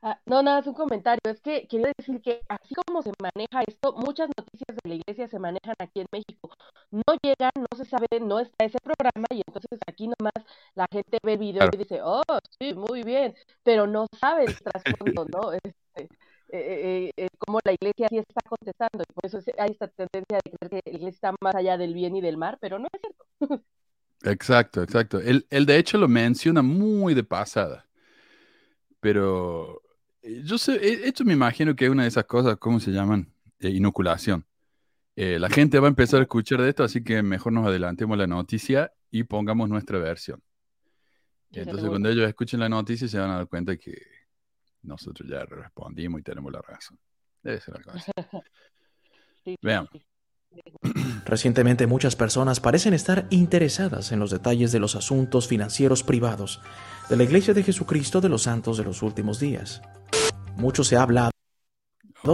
Ah, 0.00 0.20
no, 0.26 0.42
nada, 0.42 0.60
es 0.60 0.66
un 0.66 0.74
comentario. 0.74 1.20
Es 1.24 1.40
que 1.40 1.66
quería 1.66 1.92
decir 1.98 2.20
que 2.22 2.40
así 2.48 2.74
como 2.74 3.02
se 3.02 3.10
maneja 3.20 3.62
esto, 3.66 3.92
muchas 3.94 4.28
noticias 4.36 4.76
de 4.82 4.88
la 4.88 4.94
iglesia 4.94 5.26
se 5.28 5.38
manejan 5.40 5.74
aquí 5.78 6.00
en 6.00 6.06
México. 6.12 6.50
No 6.90 7.02
llegan, 7.22 7.50
no 7.56 7.76
se 7.76 7.84
sabe, 7.84 8.06
no 8.20 8.38
está 8.38 8.64
ese 8.64 8.78
programa 8.82 9.26
y 9.30 9.42
entonces 9.46 9.78
aquí 9.88 10.06
nomás 10.08 10.32
la 10.74 10.86
gente 10.90 11.18
ve 11.22 11.32
el 11.32 11.38
video 11.38 11.58
Claro. 11.62 11.70
y 11.74 11.78
dice, 11.78 12.00
oh, 12.02 12.22
sí, 12.60 12.74
muy 12.74 13.02
bien, 13.02 13.34
pero 13.64 13.86
no 13.86 14.06
sabe 14.20 14.44
el 14.44 14.56
trasfondo, 14.58 15.24
¿no? 15.32 15.52
Este, 15.98 16.08
eh, 16.50 17.08
eh, 17.08 17.12
eh, 17.16 17.28
cómo 17.38 17.58
la 17.64 17.72
iglesia 17.72 18.08
sí 18.08 18.18
está 18.18 18.40
contestando 18.48 19.02
y 19.08 19.12
por 19.12 19.26
eso 19.26 19.38
es- 19.38 19.50
hay 19.58 19.70
esta 19.72 19.88
tendencia 19.88 20.38
de 20.44 20.50
creer 20.52 20.70
que 20.84 20.90
la 20.90 20.96
iglesia 20.96 21.08
está 21.10 21.34
más 21.42 21.54
allá 21.56 21.76
del 21.76 21.92
bien 21.94 22.16
y 22.16 22.20
del 22.20 22.36
mal, 22.36 22.56
pero 22.60 22.78
no 22.78 22.86
es 22.92 23.00
cierto. 23.00 23.24
Exacto, 24.22 24.82
exacto. 24.82 25.20
Él, 25.20 25.46
él 25.50 25.66
de 25.66 25.78
hecho 25.78 25.98
lo 25.98 26.08
menciona 26.08 26.62
muy 26.62 27.14
de 27.14 27.24
pasada. 27.24 27.86
Pero 29.00 29.80
eh, 30.22 30.42
yo 30.44 30.58
sé, 30.58 30.74
eh, 30.74 31.00
esto 31.04 31.24
me 31.24 31.32
imagino 31.32 31.74
que 31.76 31.84
es 31.84 31.90
una 31.90 32.02
de 32.02 32.08
esas 32.08 32.24
cosas, 32.24 32.56
¿cómo 32.58 32.80
se 32.80 32.90
llaman? 32.90 33.32
Eh, 33.60 33.70
inoculación. 33.70 34.44
Eh, 35.16 35.38
la 35.38 35.48
gente 35.50 35.80
va 35.80 35.88
a 35.88 35.90
empezar 35.90 36.20
a 36.20 36.22
escuchar 36.22 36.62
de 36.62 36.68
esto, 36.68 36.84
así 36.84 37.02
que 37.02 37.22
mejor 37.22 37.52
nos 37.52 37.66
adelantemos 37.66 38.16
la 38.16 38.26
noticia 38.26 38.92
y 39.10 39.24
pongamos 39.24 39.68
nuestra 39.68 39.98
versión. 39.98 40.42
Entonces, 41.50 41.88
cuando 41.88 42.08
ellos 42.08 42.28
escuchen 42.28 42.60
la 42.60 42.68
noticia, 42.68 43.08
se 43.08 43.18
van 43.18 43.30
a 43.30 43.36
dar 43.36 43.48
cuenta 43.48 43.76
que 43.76 44.00
nosotros 44.82 45.28
ya 45.28 45.44
respondimos 45.44 46.20
y 46.20 46.22
tenemos 46.22 46.52
la 46.52 46.60
razón. 46.60 46.98
Debe 47.42 47.60
ser 47.60 47.76
algo 47.76 47.92
así. 47.92 48.10
Sí, 49.44 49.52
sí, 49.52 49.58
Veamos. 49.62 49.88
sí. 49.92 50.02
Recientemente 51.24 51.86
muchas 51.86 52.16
personas 52.16 52.60
parecen 52.60 52.94
estar 52.94 53.26
interesadas 53.30 54.12
en 54.12 54.18
los 54.18 54.30
detalles 54.30 54.72
de 54.72 54.80
los 54.80 54.96
asuntos 54.96 55.46
financieros 55.46 56.02
privados 56.02 56.60
de 57.08 57.16
la 57.16 57.24
Iglesia 57.24 57.54
de 57.54 57.62
Jesucristo 57.62 58.20
de 58.20 58.28
los 58.28 58.42
Santos 58.42 58.78
de 58.78 58.84
los 58.84 59.02
Últimos 59.02 59.38
Días. 59.40 59.82
Mucho 60.56 60.84
se 60.84 60.96
ha 60.96 61.02
hablado 61.02 61.30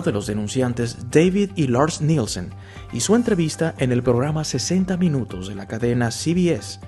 de 0.04 0.12
los 0.12 0.26
denunciantes 0.26 1.10
David 1.10 1.50
y 1.54 1.68
Lars 1.68 2.00
Nielsen 2.00 2.50
y 2.92 3.00
su 3.00 3.14
entrevista 3.14 3.74
en 3.78 3.92
el 3.92 4.02
programa 4.02 4.42
60 4.42 4.96
Minutos 4.96 5.48
de 5.48 5.54
la 5.54 5.68
cadena 5.68 6.10
CBS 6.10 6.80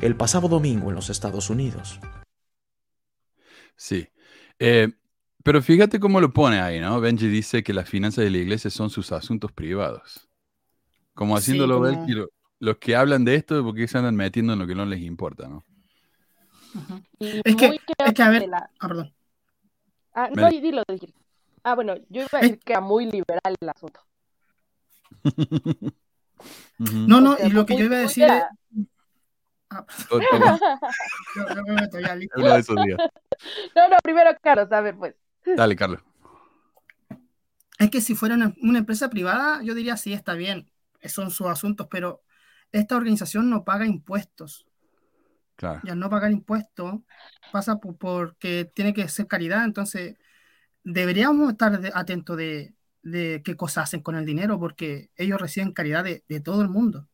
el 0.00 0.16
pasado 0.16 0.48
domingo 0.48 0.88
en 0.88 0.96
los 0.96 1.10
Estados 1.10 1.50
Unidos. 1.50 2.00
Sí. 3.76 4.08
Eh, 4.58 4.88
pero 5.42 5.62
fíjate 5.62 6.00
cómo 6.00 6.20
lo 6.20 6.32
pone 6.32 6.60
ahí, 6.60 6.80
¿no? 6.80 7.00
Benji 7.00 7.28
dice 7.28 7.62
que 7.62 7.72
las 7.72 7.88
finanzas 7.88 8.24
de 8.24 8.30
la 8.30 8.38
iglesia 8.38 8.70
son 8.70 8.90
sus 8.90 9.10
asuntos 9.12 9.52
privados. 9.52 10.29
Como 11.20 11.36
Sí, 11.36 11.40
haciéndolo 11.50 11.80
ver 11.80 11.94
como- 11.96 12.06
que 12.06 12.12
lo- 12.14 12.30
los 12.60 12.78
que 12.78 12.96
hablan 12.96 13.26
de 13.26 13.34
esto, 13.34 13.62
porque 13.62 13.86
se 13.86 13.98
andan 13.98 14.16
metiendo 14.16 14.54
en 14.54 14.58
lo 14.58 14.66
que 14.66 14.74
no 14.74 14.86
les 14.86 15.02
importa, 15.02 15.48
¿no? 15.48 15.62
Y 17.18 17.42
Es 17.44 17.56
que- 17.56 17.78
es 17.98 18.14
que, 18.14 18.22
a 18.22 18.30
ver- 18.30 18.48
la- 18.48 18.70
Ah, 18.80 18.88
perdón. 18.88 19.12
Ah, 20.14 20.30
no, 20.34 20.48
y 20.48 20.62
dilo, 20.62 20.82
dilo. 20.88 21.12
Ah, 21.62 21.74
bueno, 21.74 21.94
yo 22.08 22.22
iba 22.22 22.28
a 22.32 22.40
decir 22.40 22.58
que 22.60 22.72
era 22.72 22.80
muy 22.80 23.04
liberal 23.04 23.54
el 23.60 23.68
asunto. 23.68 24.00
No, 26.78 27.20
no, 27.20 27.36
y 27.38 27.50
lo 27.50 27.66
que 27.66 27.76
yo 27.76 27.84
iba 27.84 27.96
a 27.96 28.00
decir 28.00 28.24
es. 28.24 28.42
Ah, 29.68 29.84
me. 30.10 30.26
No, 33.76 33.88
no, 33.90 33.96
primero 34.02 34.30
Carlos, 34.40 34.72
a 34.72 34.80
ver, 34.80 34.96
pues. 34.96 35.14
Dale, 35.44 35.76
Carlos. 35.76 36.00
Es 37.78 37.90
que 37.90 38.00
si 38.00 38.14
fuera 38.14 38.36
una, 38.36 38.54
una 38.62 38.78
empresa 38.78 39.10
privada, 39.10 39.62
yo 39.62 39.74
diría 39.74 39.98
sí, 39.98 40.14
está 40.14 40.32
bien, 40.32 40.70
son 41.08 41.30
sus 41.30 41.46
asuntos, 41.46 41.86
pero 41.90 42.22
esta 42.72 42.96
organización 42.96 43.50
no 43.50 43.64
paga 43.64 43.86
impuestos. 43.86 44.66
Claro. 45.56 45.80
Y 45.84 45.90
al 45.90 45.98
no 45.98 46.08
pagar 46.08 46.30
impuestos, 46.30 47.00
pasa 47.52 47.76
por, 47.78 47.96
porque 47.96 48.70
tiene 48.74 48.94
que 48.94 49.08
ser 49.08 49.26
caridad, 49.26 49.64
entonces 49.64 50.16
deberíamos 50.84 51.52
estar 51.52 51.78
de- 51.80 51.92
atentos 51.94 52.36
de, 52.36 52.74
de 53.02 53.42
qué 53.44 53.56
cosas 53.56 53.84
hacen 53.84 54.00
con 54.00 54.14
el 54.16 54.24
dinero, 54.24 54.58
porque 54.58 55.10
ellos 55.16 55.40
reciben 55.40 55.72
caridad 55.72 56.04
de, 56.04 56.24
de 56.28 56.40
todo 56.40 56.62
el 56.62 56.68
mundo 56.68 57.08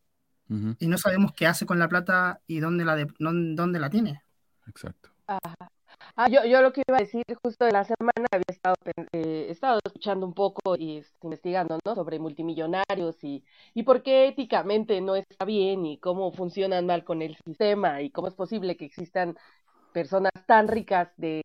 y 0.78 0.86
no 0.86 0.96
sabemos 0.96 1.32
qué 1.32 1.48
hace 1.48 1.66
con 1.66 1.80
la 1.80 1.88
plata 1.88 2.40
y 2.46 2.60
dónde 2.60 2.84
la, 2.84 2.94
de- 2.94 3.12
dónde, 3.18 3.60
dónde 3.60 3.80
la 3.80 3.90
tiene. 3.90 4.22
Exacto. 4.68 5.10
Ah, 6.14 6.28
yo, 6.28 6.44
yo 6.44 6.60
lo 6.62 6.72
que 6.72 6.82
iba 6.86 6.98
a 6.98 7.00
decir 7.00 7.22
justo 7.42 7.64
de 7.64 7.72
la 7.72 7.84
semana 7.84 8.26
había 8.30 8.44
estado, 8.48 8.76
eh, 9.12 9.46
estado 9.50 9.80
escuchando 9.84 10.26
un 10.26 10.34
poco 10.34 10.76
y 10.76 10.98
este, 10.98 11.16
investigando, 11.22 11.78
¿no? 11.84 11.94
Sobre 11.94 12.18
multimillonarios 12.18 13.22
y, 13.24 13.44
y 13.74 13.82
por 13.82 14.02
qué 14.02 14.28
éticamente 14.28 15.00
no 15.00 15.16
está 15.16 15.44
bien 15.44 15.86
y 15.86 15.98
cómo 15.98 16.32
funcionan 16.32 16.86
mal 16.86 17.04
con 17.04 17.22
el 17.22 17.36
sistema 17.44 18.02
y 18.02 18.10
cómo 18.10 18.28
es 18.28 18.34
posible 18.34 18.76
que 18.76 18.84
existan 18.84 19.36
personas 19.92 20.32
tan 20.46 20.68
ricas 20.68 21.10
de... 21.18 21.42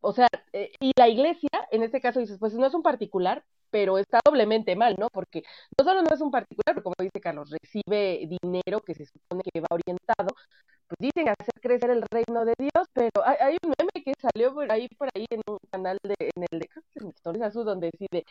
O 0.00 0.12
sea, 0.12 0.28
eh, 0.52 0.70
y 0.80 0.92
la 0.96 1.08
iglesia, 1.08 1.48
en 1.70 1.82
este 1.82 2.00
caso 2.00 2.20
dices, 2.20 2.38
pues 2.38 2.54
no 2.54 2.66
es 2.66 2.74
un 2.74 2.82
particular, 2.82 3.44
pero 3.70 3.98
está 3.98 4.20
doblemente 4.24 4.76
mal, 4.76 4.94
¿no? 4.98 5.08
Porque 5.10 5.42
no 5.76 5.84
solo 5.84 6.02
no 6.02 6.14
es 6.14 6.20
un 6.20 6.30
particular, 6.30 6.74
pero 6.74 6.84
como 6.84 6.94
dice 7.00 7.20
Carlos, 7.20 7.50
recibe 7.50 8.28
dinero 8.42 8.80
que 8.82 8.94
se 8.94 9.06
supone 9.06 9.42
que 9.52 9.60
va 9.60 9.66
orientado 9.70 10.28
pues 10.88 10.98
dicen 10.98 11.28
hacer 11.28 11.54
crecer 11.60 11.90
el 11.90 12.02
reino 12.10 12.44
de 12.44 12.54
Dios, 12.58 12.88
pero 12.92 13.24
hay, 13.24 13.36
hay 13.40 13.56
un 13.62 13.74
meme 13.78 14.04
que 14.04 14.12
salió 14.20 14.54
por 14.54 14.70
ahí, 14.70 14.88
por 14.96 15.08
ahí 15.14 15.26
en 15.30 15.40
un 15.48 15.58
canal 15.70 15.98
de, 16.02 16.14
en 16.18 16.44
el 16.50 16.60
de, 16.60 16.68
Historias 17.08 17.48
Azul, 17.48 17.64
donde 17.64 17.90
decide, 17.90 18.24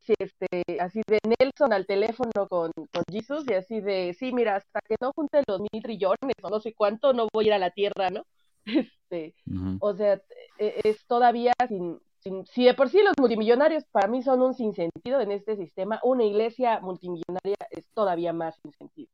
si 0.00 0.14
este, 0.18 0.80
así 0.80 1.02
de 1.06 1.18
Nelson 1.38 1.72
al 1.72 1.86
teléfono 1.86 2.48
con, 2.48 2.70
con 2.72 3.02
Jesus 3.10 3.44
y 3.48 3.54
así 3.54 3.80
de, 3.80 4.14
sí, 4.18 4.32
mira, 4.32 4.56
hasta 4.56 4.80
que 4.88 4.96
no 5.00 5.12
junte 5.12 5.42
los 5.46 5.60
mil 5.60 5.82
trillones 5.82 6.36
o 6.42 6.50
no 6.50 6.60
sé 6.60 6.74
cuánto, 6.74 7.12
no 7.12 7.28
voy 7.32 7.46
a 7.46 7.48
ir 7.48 7.52
a 7.54 7.58
la 7.58 7.70
tierra, 7.70 8.10
¿no? 8.10 8.24
Este, 9.10 9.34
o 9.80 9.94
sea, 9.94 10.20
e- 10.58 10.80
es 10.84 11.06
todavía 11.06 11.52
sin, 11.66 11.98
sin, 12.18 12.44
si 12.46 12.64
de 12.64 12.74
por 12.74 12.90
sí 12.90 13.00
los 13.02 13.14
multimillonarios 13.18 13.84
para 13.90 14.06
mí 14.06 14.22
son 14.22 14.42
un 14.42 14.52
sinsentido 14.54 15.20
en 15.20 15.32
este 15.32 15.56
sistema, 15.56 15.98
una 16.02 16.24
iglesia 16.24 16.80
multimillonaria 16.80 17.56
es 17.70 17.86
todavía 17.94 18.32
más 18.32 18.56
sin 18.60 18.72
sentido. 18.72 19.10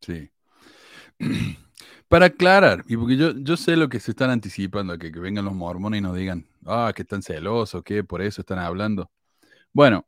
Sí. 0.00 0.30
para 2.10 2.26
aclarar, 2.26 2.84
y 2.88 2.96
porque 2.96 3.16
yo, 3.16 3.32
yo 3.38 3.56
sé 3.56 3.76
lo 3.76 3.88
que 3.88 4.00
se 4.00 4.10
están 4.12 4.30
anticipando, 4.30 4.98
que, 4.98 5.12
que 5.12 5.20
vengan 5.20 5.44
los 5.44 5.54
mormones 5.54 6.00
y 6.00 6.02
nos 6.02 6.16
digan, 6.16 6.46
ah, 6.66 6.92
que 6.94 7.02
están 7.02 7.22
celosos, 7.22 7.84
que 7.84 8.02
por 8.04 8.20
eso 8.22 8.42
están 8.42 8.58
hablando. 8.58 9.10
Bueno, 9.72 10.06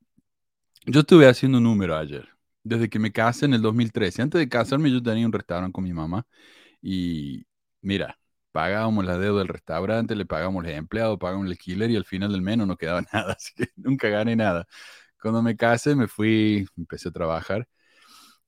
yo 0.87 1.01
estuve 1.01 1.29
haciendo 1.29 1.59
un 1.59 1.65
número 1.65 1.97
ayer, 1.97 2.29
desde 2.65 2.89
que 2.91 2.99
me 2.99 3.13
casé 3.13 3.47
en 3.47 3.55
el 3.55 3.63
2013. 3.63 4.23
Antes 4.23 4.41
de 4.41 4.49
casarme 4.49 4.91
yo 4.91 5.03
tenía 5.03 5.27
un 5.27 5.33
restaurante 5.33 5.73
con 5.73 5.85
mi 5.85 5.93
mamá 5.93 6.27
y 6.83 7.45
mira, 7.83 8.19
pagábamos 8.53 9.05
la 9.05 9.19
deuda 9.19 9.41
del 9.41 9.49
restaurante, 9.49 10.17
le 10.17 10.27
pagábamos 10.27 10.65
los 10.65 10.73
empleados, 10.73 11.19
pagábamos 11.19 11.47
el 11.47 11.53
alquiler 11.53 11.91
y 11.91 11.97
al 11.97 12.05
final 12.05 12.33
del 12.33 12.43
mes 12.43 12.59
no 12.59 12.77
quedaba 12.77 13.03
nada, 13.13 13.35
así 13.35 13.53
que 13.57 13.69
nunca 13.77 14.09
gané 14.09 14.37
nada. 14.37 14.67
Cuando 15.21 15.43
me 15.43 15.57
casé 15.57 15.95
me 15.97 16.09
fui, 16.09 16.67
empecé 16.77 17.11
a 17.11 17.13
trabajar 17.13 17.69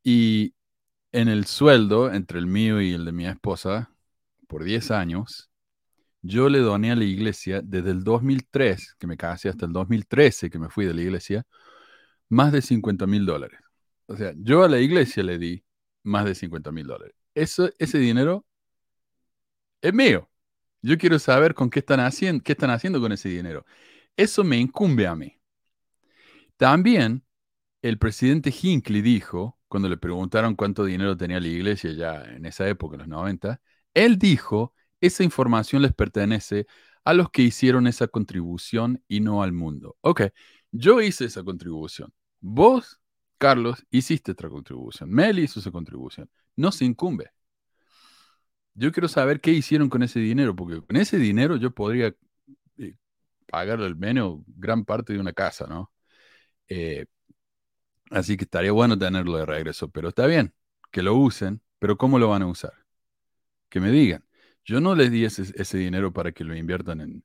y 0.03 0.55
en 1.15 1.29
el 1.29 1.47
sueldo 1.47 2.13
entre 2.13 2.41
el 2.41 2.49
mío 2.49 2.81
y 2.81 2.93
el 2.93 3.05
de 3.05 3.13
mi 3.13 3.25
esposa, 3.25 3.89
por 4.49 4.65
10 4.65 4.91
años, 4.91 5.49
yo 6.23 6.49
le 6.49 6.59
doné 6.59 6.91
a 6.91 6.97
la 6.97 7.05
iglesia 7.05 7.63
desde 7.63 7.93
el 7.93 8.03
2003, 8.03 8.97
que 8.99 9.07
me 9.07 9.17
casé, 9.17 9.49
hasta 9.49 9.65
el 9.65 9.73
2013, 9.73 10.51
que 10.51 10.59
me 10.59 10.69
fui 10.71 10.87
de 10.87 10.93
la 10.93 11.03
iglesia, 11.03 11.47
más 12.29 12.51
de 12.51 12.63
50 12.63 13.07
mil 13.07 13.27
dólares. 13.27 13.61
O 14.07 14.17
sea, 14.17 14.33
yo 14.37 14.65
a 14.65 14.69
la 14.69 14.81
iglesia 14.81 15.23
le 15.23 15.39
di 15.39 15.65
más 16.03 16.25
de 16.25 16.35
50 16.35 16.73
mil 16.73 16.89
dólares. 16.89 17.15
Eso, 17.33 17.71
ese 17.79 17.99
dinero 17.99 18.45
es 19.83 19.95
mío. 19.95 20.29
Yo 20.83 20.99
quiero 20.99 21.21
saber 21.21 21.55
con 21.55 21.71
qué 21.71 21.79
están 21.79 22.01
haciendo, 22.01 22.43
qué 22.43 22.53
están 22.53 22.71
haciendo 22.71 23.01
con 23.01 23.13
ese 23.13 23.29
dinero. 23.29 23.65
Eso 24.17 24.43
me 24.43 24.59
incumbe 24.59 25.07
a 25.07 25.15
mí. 25.15 25.39
También 26.57 27.25
el 27.83 27.99
presidente 27.99 28.51
Hinckley 28.51 29.01
dijo, 29.01 29.61
cuando 29.75 29.89
le 29.89 29.97
preguntaron 29.97 30.55
cuánto 30.55 30.85
dinero 30.85 31.17
tenía 31.17 31.41
la 31.41 31.49
iglesia 31.49 31.91
ya 31.95 32.23
en 32.23 32.47
esa 32.47 32.69
época, 32.69 32.95
en 32.95 33.01
los 33.01 33.09
90, 33.09 33.61
él 33.93 34.21
dijo, 34.21 34.73
esa 35.01 35.25
información 35.25 35.83
les 35.83 35.93
pertenece 35.93 36.69
a 37.03 37.13
los 37.13 37.29
que 37.29 37.43
hicieron 37.43 37.89
esa 37.89 38.07
contribución 38.07 39.03
y 39.09 39.19
no 39.19 39.43
al 39.43 39.53
mundo. 39.53 39.97
Ok, 40.01 40.23
yo 40.71 41.01
hice 41.01 41.25
esa 41.25 41.43
contribución. 41.43 42.13
Vos 42.39 43.01
Carlos, 43.37 43.85
hiciste 43.91 44.31
otra 44.31 44.49
contribución. 44.49 45.11
Meli 45.11 45.43
hizo 45.43 45.59
esa 45.59 45.73
contribución. 45.73 46.31
No 46.55 46.71
se 46.71 46.85
incumbe. 46.85 47.33
Yo 48.75 48.93
quiero 48.93 49.09
saber 49.09 49.41
qué 49.41 49.51
hicieron 49.51 49.89
con 49.89 50.05
ese 50.05 50.21
dinero, 50.21 50.55
porque 50.55 50.81
con 50.83 50.95
ese 50.97 51.19
dinero 51.19 51.57
yo 51.57 51.73
podría 51.73 52.15
eh, 52.79 52.95
pagar 53.47 53.81
al 53.81 53.97
menos 53.97 54.39
gran 54.47 54.85
parte 54.85 55.15
de 55.15 55.19
una 55.19 55.33
casa, 55.33 55.67
¿no? 55.67 55.93
Eh, 56.69 57.07
así 58.11 58.37
que 58.37 58.45
estaría 58.45 58.73
bueno 58.73 58.99
tenerlo 58.99 59.37
de 59.37 59.47
regreso, 59.47 59.89
pero 59.91 60.09
está 60.09 60.27
bien, 60.27 60.55
que 60.91 61.03
lo 61.03 61.15
usen, 61.17 61.63
pero 61.79 61.97
¿cómo 61.97 62.19
lo 62.19 62.29
van 62.29 62.43
a 62.43 62.47
usar? 62.47 62.75
Que 63.69 63.81
me 63.81 63.91
digan. 63.91 64.25
Yo 64.65 64.81
no 64.81 64.95
les 64.95 65.11
di 65.11 65.25
ese, 65.25 65.79
dinero 65.79 66.13
para 66.13 66.33
que 66.33 66.45
lo 66.45 66.57
inviertan 66.57 67.01
en, 67.01 67.25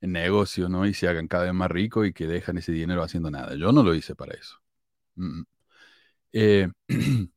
en 0.00 0.12
negocios, 0.12 0.70
¿no? 0.70 0.86
Y 0.86 0.94
se 0.94 1.08
hagan 1.08 1.28
cada 1.28 1.44
vez 1.44 1.54
más 1.54 1.70
ricos 1.70 2.06
y 2.06 2.12
que 2.12 2.26
dejan 2.26 2.58
ese 2.58 2.72
dinero 2.72 3.02
haciendo 3.02 3.30
nada. 3.30 3.54
Yo 3.56 3.72
no 3.72 3.82
lo 3.82 3.94
hice 3.94 4.14
para 4.14 4.34
eso. 4.34 4.60
Eh, 6.32 6.68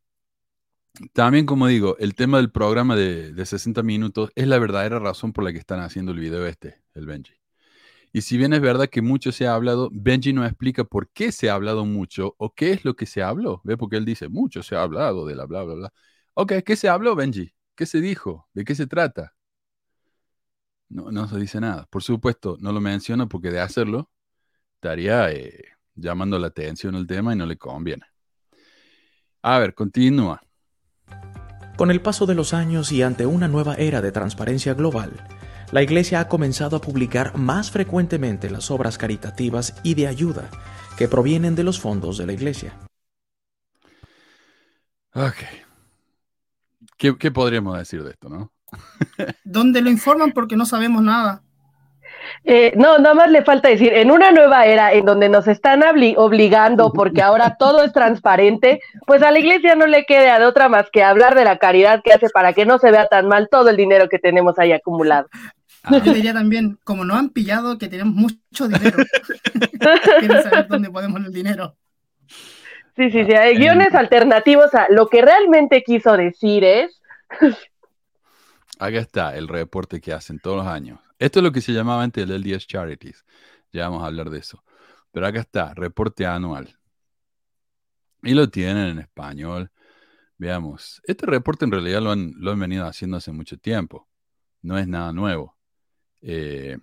también, 1.14 1.46
como 1.46 1.68
digo, 1.68 1.98
el 2.00 2.16
tema 2.16 2.38
del 2.38 2.52
programa 2.52 2.96
de, 2.96 3.34
60 3.46 3.84
minutos 3.84 4.32
es 4.36 4.48
la 4.48 4.60
verdadera 4.60 5.00
razón 5.00 5.34
por 5.34 5.44
la 5.44 5.52
que 5.54 5.60
están 5.60 5.80
haciendo 5.80 6.12
el 6.12 6.20
video 6.20 6.46
este, 6.46 6.82
el 6.94 7.06
Benji. 7.06 7.39
Y 8.12 8.22
si 8.22 8.38
bien 8.38 8.54
es 8.54 8.62
verdad 8.62 8.90
que 8.90 9.02
mucho 9.02 9.32
se 9.32 9.48
ha 9.48 9.54
hablado, 9.54 9.90
Benji 9.92 10.34
no 10.34 10.46
explica 10.46 10.84
por 10.84 11.10
qué 11.10 11.32
se 11.32 11.50
ha 11.50 11.54
hablado 11.54 11.86
mucho 11.86 12.36
o 12.38 12.54
qué 12.54 12.72
es 12.72 12.86
lo 12.86 12.96
que 12.96 13.06
se 13.06 13.22
habló. 13.22 13.62
¿Ve? 13.64 13.78
Porque 13.78 13.98
él 13.98 14.06
dice, 14.06 14.30
mucho 14.30 14.64
se 14.64 14.76
ha 14.76 14.82
hablado 14.82 15.26
de 15.26 15.36
la 15.36 15.46
bla, 15.46 15.64
bla, 15.64 15.76
bla. 15.76 15.94
Ok, 16.34 16.54
¿qué 16.66 16.76
se 16.76 16.90
habló, 16.90 17.16
Benji? 17.16 17.54
¿Qué 17.76 17.86
se 17.86 18.02
dijo? 18.02 18.50
¿De 18.54 18.66
qué 18.66 18.76
se 18.76 18.88
trata? 18.88 19.36
No, 20.90 21.12
no 21.12 21.28
se 21.28 21.38
dice 21.38 21.60
nada. 21.60 21.88
Por 21.90 22.02
supuesto, 22.04 22.58
no 22.60 22.72
lo 22.72 22.82
menciona 22.82 23.28
porque 23.28 23.52
de 23.52 23.60
hacerlo 23.60 24.10
estaría 24.76 25.32
eh, 25.32 25.66
llamando 25.94 26.40
la 26.40 26.48
atención 26.48 26.96
el 26.96 27.06
tema 27.06 27.34
y 27.34 27.36
no 27.36 27.46
le 27.46 27.58
conviene. 27.58 28.06
A 29.42 29.60
ver, 29.60 29.74
continúa. 29.74 30.42
Con 31.78 31.92
el 31.92 32.02
paso 32.02 32.26
de 32.26 32.36
los 32.36 32.54
años 32.54 32.92
y 32.92 33.04
ante 33.04 33.26
una 33.26 33.48
nueva 33.48 33.76
era 33.76 34.02
de 34.02 34.12
transparencia 34.12 34.74
global, 34.74 35.12
la 35.72 35.82
Iglesia 35.82 36.20
ha 36.20 36.28
comenzado 36.28 36.78
a 36.78 36.82
publicar 36.82 37.38
más 37.38 37.72
frecuentemente 37.72 38.50
las 38.50 38.72
obras 38.72 38.98
caritativas 38.98 39.76
y 39.84 39.94
de 39.94 40.08
ayuda 40.08 40.50
que 40.98 41.08
provienen 41.08 41.56
de 41.56 41.64
los 41.64 41.80
fondos 41.80 42.18
de 42.18 42.26
la 42.26 42.34
Iglesia. 42.34 42.74
Ok. 45.14 45.38
¿Qué, 46.98 47.18
qué 47.18 47.32
podríamos 47.32 47.78
decir 47.78 48.04
de 48.04 48.12
esto, 48.12 48.30
no? 48.30 48.52
¿Dónde 49.44 49.82
lo 49.82 49.90
informan? 49.90 50.32
Porque 50.32 50.56
no 50.56 50.66
sabemos 50.66 51.02
nada. 51.02 51.42
Eh, 52.44 52.74
no, 52.76 52.98
nada 52.98 53.16
más 53.16 53.32
le 53.32 53.44
falta 53.44 53.70
decir, 53.70 53.94
en 53.94 54.12
una 54.12 54.32
nueva 54.32 54.66
era 54.66 54.94
en 54.94 55.06
donde 55.06 55.30
nos 55.30 55.48
están 55.48 55.84
obligando, 55.84 56.92
porque 56.94 57.22
ahora 57.22 57.56
todo 57.60 57.84
es 57.84 57.94
transparente, 57.94 58.82
pues 59.06 59.22
a 59.22 59.32
la 59.32 59.40
iglesia 59.40 59.76
no 59.76 59.88
le 59.88 60.06
queda 60.06 60.40
de 60.40 60.46
otra 60.46 60.70
más 60.70 60.90
que 60.92 61.04
hablar 61.04 61.36
de 61.36 61.46
la 61.46 61.58
caridad 61.58 62.02
que 62.04 62.14
hace 62.14 62.30
para 62.30 62.54
que 62.54 62.66
no 62.66 62.80
se 62.80 62.92
vea 62.92 63.08
tan 63.08 63.28
mal 63.28 63.48
todo 63.50 63.70
el 63.70 63.78
dinero 63.78 64.10
que 64.10 64.20
tenemos 64.20 64.58
ahí 64.60 64.72
acumulado. 64.72 65.28
Ah, 65.90 66.02
yo 66.04 66.14
diría 66.14 66.34
también, 66.34 66.78
como 66.84 67.04
no 67.04 67.16
han 67.16 67.30
pillado 67.30 67.78
que 67.78 67.88
tenemos 67.88 68.14
mucho 68.14 68.68
dinero, 68.68 68.98
quieren 70.20 70.44
saber 70.44 70.68
dónde 70.68 70.90
ponemos 70.90 71.26
el 71.26 71.34
dinero. 71.34 71.76
Sí, 72.96 73.12
sí, 73.12 73.26
sí, 73.26 73.34
hay 73.34 73.58
guiones 73.58 73.94
alternativos 73.96 74.74
a 74.76 74.88
lo 74.90 75.08
que 75.08 75.22
realmente 75.22 75.84
quiso 75.84 76.18
decir 76.18 76.64
es... 76.64 77.02
Acá 78.78 79.00
está 79.00 79.36
el 79.36 79.48
reporte 79.48 80.02
que 80.02 80.14
hacen 80.14 80.40
todos 80.40 80.58
los 80.58 80.68
años. 80.68 81.00
Esto 81.18 81.40
es 81.40 81.44
lo 81.44 81.52
que 81.52 81.62
se 81.62 81.72
llamaba 81.72 82.04
antes 82.04 82.24
el 82.24 82.42
LDS 82.42 82.68
Charities. 82.68 83.26
Ya 83.72 83.88
vamos 83.88 84.04
a 84.04 84.08
hablar 84.08 84.30
de 84.30 84.40
eso. 84.40 84.64
Pero 85.12 85.28
acá 85.28 85.40
está, 85.40 85.74
reporte 85.74 86.26
anual. 86.26 86.78
Y 88.24 88.34
lo 88.34 88.50
tienen 88.50 88.88
en 88.88 89.00
español. 89.00 89.72
Veamos. 90.38 91.02
Este 91.06 91.26
reporte 91.26 91.66
en 91.66 91.72
realidad 91.72 92.02
lo 92.02 92.12
han, 92.12 92.34
lo 92.38 92.52
han 92.52 92.60
venido 92.60 92.86
haciendo 92.86 93.18
hace 93.18 93.32
mucho 93.32 93.58
tiempo. 93.58 94.08
No 94.62 94.78
es 94.78 94.88
nada 94.88 95.12
nuevo. 95.12 95.59
Eh, 96.22 96.78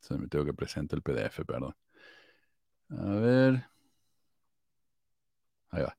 se 0.00 0.18
me 0.18 0.28
tengo 0.28 0.44
que 0.44 0.54
presentar 0.54 0.98
el 0.98 1.02
PDF, 1.02 1.44
perdón. 1.44 1.74
A 2.90 3.14
ver. 3.16 3.64
Ahí 5.70 5.82
va. 5.82 5.96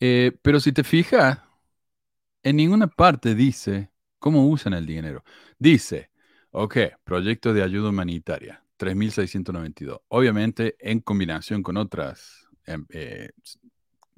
Eh, 0.00 0.32
pero 0.42 0.60
si 0.60 0.72
te 0.72 0.84
fijas, 0.84 1.38
en 2.42 2.56
ninguna 2.56 2.86
parte 2.88 3.34
dice 3.34 3.90
cómo 4.18 4.48
usan 4.48 4.74
el 4.74 4.86
dinero. 4.86 5.24
Dice, 5.58 6.10
Ok, 6.56 6.76
proyecto 7.02 7.52
de 7.52 7.64
ayuda 7.64 7.88
humanitaria, 7.88 8.62
3.692. 8.76 10.02
Obviamente 10.06 10.76
en 10.78 11.00
combinación 11.00 11.64
con 11.64 11.76
otras, 11.76 12.46
em, 12.64 12.86
eh, 12.90 13.30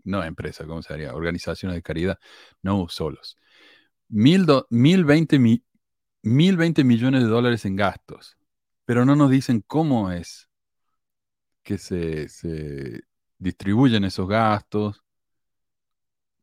no 0.05 0.23
empresas, 0.23 0.67
¿cómo 0.67 0.83
se 0.83 0.93
diría? 0.93 1.15
Organizaciones 1.15 1.77
de 1.77 1.83
caridad, 1.83 2.19
no 2.61 2.89
solos. 2.91 3.39
1.020 4.11 5.39
millones 6.27 7.23
de 7.23 7.29
dólares 7.29 7.65
en 7.65 7.77
gastos, 7.77 8.37
pero 8.85 9.05
no 9.05 9.17
nos 9.17 9.31
dicen 9.31 9.63
cómo 9.67 10.11
es 10.11 10.49
que 11.63 11.79
se, 11.79 12.29
se 12.29 13.03
distribuyen 13.39 14.05
esos 14.05 14.29
gastos, 14.29 15.03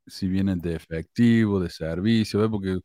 si 0.07 0.27
vienen 0.27 0.59
de 0.59 0.75
efectivo, 0.75 1.59
de 1.59 1.69
servicio, 1.69 2.49
porque 2.51 2.79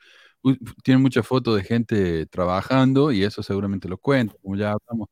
tiene 0.85 1.01
muchas 1.01 1.27
fotos 1.27 1.57
de 1.57 1.65
gente 1.65 2.27
trabajando 2.27 3.13
y 3.13 3.25
eso 3.25 3.43
seguramente 3.43 3.89
lo 3.89 3.99
cuenta, 3.99 4.35
como 4.43 4.57
ya 4.57 4.73
hablamos. 4.73 5.09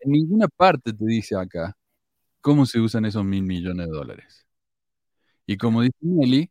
En 0.00 0.12
ninguna 0.12 0.48
parte 0.48 0.92
te 0.92 1.06
dice 1.06 1.36
acá 1.36 1.76
cómo 2.40 2.66
se 2.66 2.80
usan 2.80 3.04
esos 3.06 3.24
mil 3.24 3.42
millones 3.44 3.86
de 3.88 3.92
dólares. 3.92 4.46
Y 5.46 5.56
como 5.56 5.82
dice 5.82 5.96
Nelly, 6.00 6.50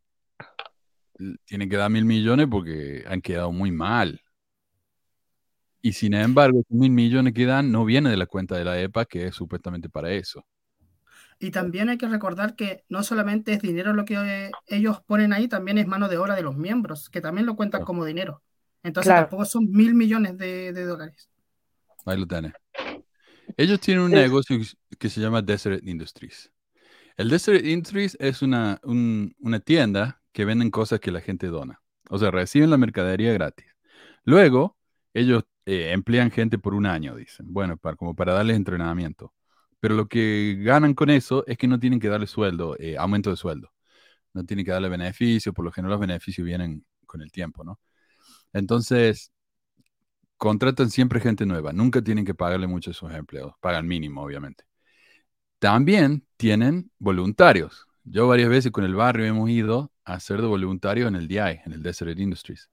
tiene 1.44 1.68
que 1.68 1.76
dar 1.76 1.90
mil 1.90 2.04
millones 2.04 2.46
porque 2.50 3.04
han 3.06 3.20
quedado 3.20 3.52
muy 3.52 3.70
mal. 3.70 4.20
Y 5.82 5.92
sin 5.92 6.14
embargo, 6.14 6.62
mil 6.68 6.90
millones 6.90 7.32
que 7.32 7.46
dan 7.46 7.72
no 7.72 7.84
viene 7.84 8.10
de 8.10 8.16
la 8.16 8.26
cuenta 8.26 8.56
de 8.56 8.64
la 8.64 8.80
EPA, 8.80 9.06
que 9.06 9.26
es 9.26 9.34
supuestamente 9.34 9.88
para 9.88 10.12
eso. 10.12 10.44
Y 11.38 11.50
también 11.50 11.88
hay 11.88 11.96
que 11.96 12.06
recordar 12.06 12.54
que 12.54 12.84
no 12.90 13.02
solamente 13.02 13.54
es 13.54 13.62
dinero 13.62 13.94
lo 13.94 14.04
que 14.04 14.50
ellos 14.66 15.00
ponen 15.06 15.32
ahí, 15.32 15.48
también 15.48 15.78
es 15.78 15.86
mano 15.86 16.08
de 16.08 16.18
obra 16.18 16.34
de 16.34 16.42
los 16.42 16.56
miembros, 16.56 17.08
que 17.08 17.22
también 17.22 17.46
lo 17.46 17.56
cuentan 17.56 17.82
como 17.82 18.04
dinero. 18.04 18.42
Entonces 18.82 19.14
tampoco 19.14 19.46
son 19.46 19.70
mil 19.70 19.94
millones 19.94 20.36
de, 20.36 20.72
dólares. 20.72 21.30
Ahí 22.04 22.18
lo 22.18 22.26
tienen. 22.26 22.52
Ellos 23.56 23.80
tienen 23.80 24.04
un 24.04 24.10
negocio 24.10 24.58
que 24.98 25.08
se 25.08 25.20
llama 25.20 25.40
Desert 25.40 25.86
Industries. 25.86 26.52
El 27.16 27.30
Desert 27.30 27.64
Industries 27.64 28.16
es 28.20 28.42
una, 28.42 28.78
una 28.82 29.60
tienda 29.60 30.22
que 30.32 30.44
venden 30.44 30.70
cosas 30.70 31.00
que 31.00 31.10
la 31.10 31.20
gente 31.22 31.46
dona. 31.46 31.80
O 32.10 32.18
sea, 32.18 32.30
reciben 32.30 32.70
la 32.70 32.76
mercadería 32.76 33.32
gratis. 33.32 33.66
Luego, 34.24 34.76
ellos 35.14 35.44
eh, 35.66 35.92
emplean 35.92 36.30
gente 36.30 36.58
por 36.58 36.74
un 36.74 36.86
año, 36.86 37.16
dicen. 37.16 37.52
Bueno, 37.52 37.76
para, 37.76 37.96
como 37.96 38.14
para 38.14 38.34
darles 38.34 38.56
entrenamiento 38.56 39.32
pero 39.80 39.94
lo 39.94 40.08
que 40.08 40.58
ganan 40.60 40.94
con 40.94 41.10
eso 41.10 41.44
es 41.46 41.58
que 41.58 41.66
no 41.66 41.80
tienen 41.80 42.00
que 42.00 42.08
darle 42.08 42.26
sueldo, 42.26 42.76
eh, 42.78 42.96
aumento 42.98 43.30
de 43.30 43.36
sueldo. 43.36 43.72
no 44.34 44.44
tienen 44.46 44.64
que 44.66 44.72
darle 44.72 44.88
beneficio, 44.90 45.52
por 45.54 45.64
lo 45.64 45.72
general 45.72 45.92
los 45.92 46.00
beneficios 46.00 46.46
vienen 46.46 46.84
con 47.06 47.22
el 47.22 47.32
tiempo, 47.32 47.64
¿no? 47.64 47.80
Entonces, 48.52 49.32
contratan 50.36 50.90
siempre 50.90 51.20
gente 51.20 51.46
nueva, 51.46 51.72
nunca 51.72 52.02
tienen 52.02 52.24
que 52.24 52.34
pagarle 52.34 52.66
mucho 52.66 52.90
a 52.90 52.94
sus 52.94 53.12
empleados, 53.12 53.54
pagan 53.60 53.86
mínimo, 53.86 54.22
obviamente. 54.22 54.64
También 55.58 56.26
tienen 56.36 56.90
voluntarios. 56.98 57.86
Yo 58.04 58.26
varias 58.28 58.48
veces 58.48 58.72
con 58.72 58.84
el 58.84 58.94
barrio 58.94 59.26
hemos 59.26 59.50
ido 59.50 59.92
a 60.04 60.14
hacer 60.14 60.40
de 60.40 60.48
voluntario 60.48 61.08
en 61.08 61.16
el 61.16 61.28
DI, 61.28 61.60
en 61.64 61.72
el 61.72 61.82
Desert 61.82 62.18
Industries, 62.18 62.70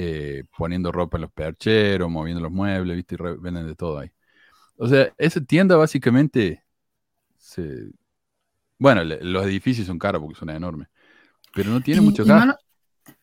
eh, 0.00 0.44
poniendo 0.56 0.92
ropa 0.92 1.16
en 1.16 1.22
los 1.22 1.32
percheros, 1.32 2.08
moviendo 2.08 2.40
los 2.40 2.52
muebles, 2.52 2.96
¿viste? 2.96 3.16
Y 3.16 3.18
venden 3.40 3.66
de 3.66 3.74
todo 3.74 3.98
ahí. 3.98 4.12
O 4.76 4.86
sea, 4.86 5.12
esa 5.18 5.40
tienda 5.40 5.74
básicamente 5.74 6.62
se... 7.36 7.90
Bueno, 8.78 9.02
los 9.02 9.44
edificios 9.44 9.88
son 9.88 9.98
caros 9.98 10.22
porque 10.22 10.38
son 10.38 10.50
enormes, 10.50 10.86
pero 11.52 11.70
no 11.70 11.80
tiene 11.80 12.00
mucho 12.00 12.24
gasto. 12.24 12.56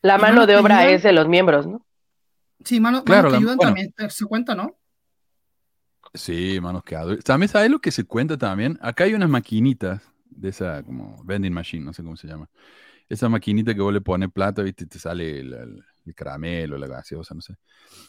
La 0.01 0.17
mano 0.17 0.45
de 0.45 0.57
obra 0.57 0.89
es 0.89 1.03
de 1.03 1.13
los 1.13 1.29
miembros, 1.29 1.65
¿no? 1.65 1.85
Sí, 2.61 2.81
mano, 2.81 3.05
claro, 3.05 3.29
que 3.29 3.37
ayudan 3.37 3.57
también 3.57 3.93
se 4.09 4.25
cuenta, 4.25 4.53
¿no? 4.53 4.75
Sí, 6.13 6.59
manos 6.61 6.83
que 6.83 6.97
ayudan. 6.97 7.19
También 7.19 7.47
sabes 7.47 7.71
lo 7.71 7.79
que 7.79 7.91
se 7.91 8.03
cuenta 8.03 8.37
también. 8.37 8.77
Acá 8.81 9.05
hay 9.05 9.13
unas 9.13 9.29
maquinitas 9.29 10.01
de 10.25 10.49
esa 10.49 10.83
como 10.83 11.23
vending 11.23 11.53
machine, 11.53 11.85
no 11.85 11.93
sé 11.93 12.03
cómo 12.03 12.17
se 12.17 12.27
llama. 12.27 12.49
Esa 13.07 13.29
maquinita 13.29 13.73
que 13.73 13.79
vos 13.79 13.93
le 13.93 14.01
pones 14.01 14.29
plata, 14.29 14.61
viste, 14.61 14.85
te 14.85 14.99
sale 14.99 15.41
el, 16.05 16.15
caramelo, 16.15 16.77
la 16.77 16.87
gaseosa, 16.87 17.33
no 17.33 17.41
sé. 17.41 17.55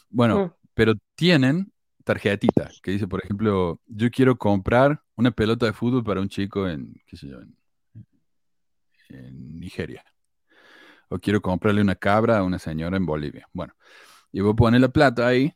Bueno, 0.09 0.45
mm. 0.45 0.67
pero 0.73 0.93
tienen 1.15 1.71
tarjetita 2.03 2.69
que 2.81 2.91
dice, 2.91 3.07
por 3.07 3.23
ejemplo, 3.23 3.81
yo 3.85 4.09
quiero 4.11 4.37
comprar 4.37 5.01
una 5.15 5.31
pelota 5.31 5.65
de 5.65 5.73
fútbol 5.73 6.03
para 6.03 6.21
un 6.21 6.29
chico 6.29 6.67
en, 6.67 6.93
qué 7.05 7.17
sé 7.17 7.27
yo, 7.27 7.39
en 9.09 9.59
Nigeria 9.59 10.03
o 11.09 11.19
quiero 11.19 11.41
comprarle 11.41 11.81
una 11.81 11.95
cabra 11.95 12.39
a 12.39 12.43
una 12.43 12.59
señora 12.59 12.97
en 12.97 13.05
Bolivia. 13.05 13.47
Bueno, 13.53 13.73
y 14.31 14.41
vos 14.41 14.55
pones 14.55 14.81
la 14.81 14.89
plata 14.89 15.27
ahí 15.27 15.53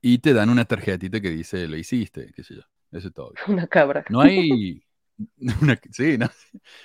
y 0.00 0.18
te 0.18 0.32
dan 0.32 0.50
una 0.50 0.64
tarjetita 0.64 1.20
que 1.20 1.30
dice, 1.30 1.66
lo 1.66 1.76
hiciste, 1.76 2.32
qué 2.34 2.42
sé 2.44 2.56
yo. 2.56 2.62
Eso 2.90 3.08
es 3.08 3.14
todo. 3.14 3.32
Una 3.48 3.66
cabra. 3.66 4.04
No 4.08 4.22
hay, 4.22 4.82
sí, 5.90 6.18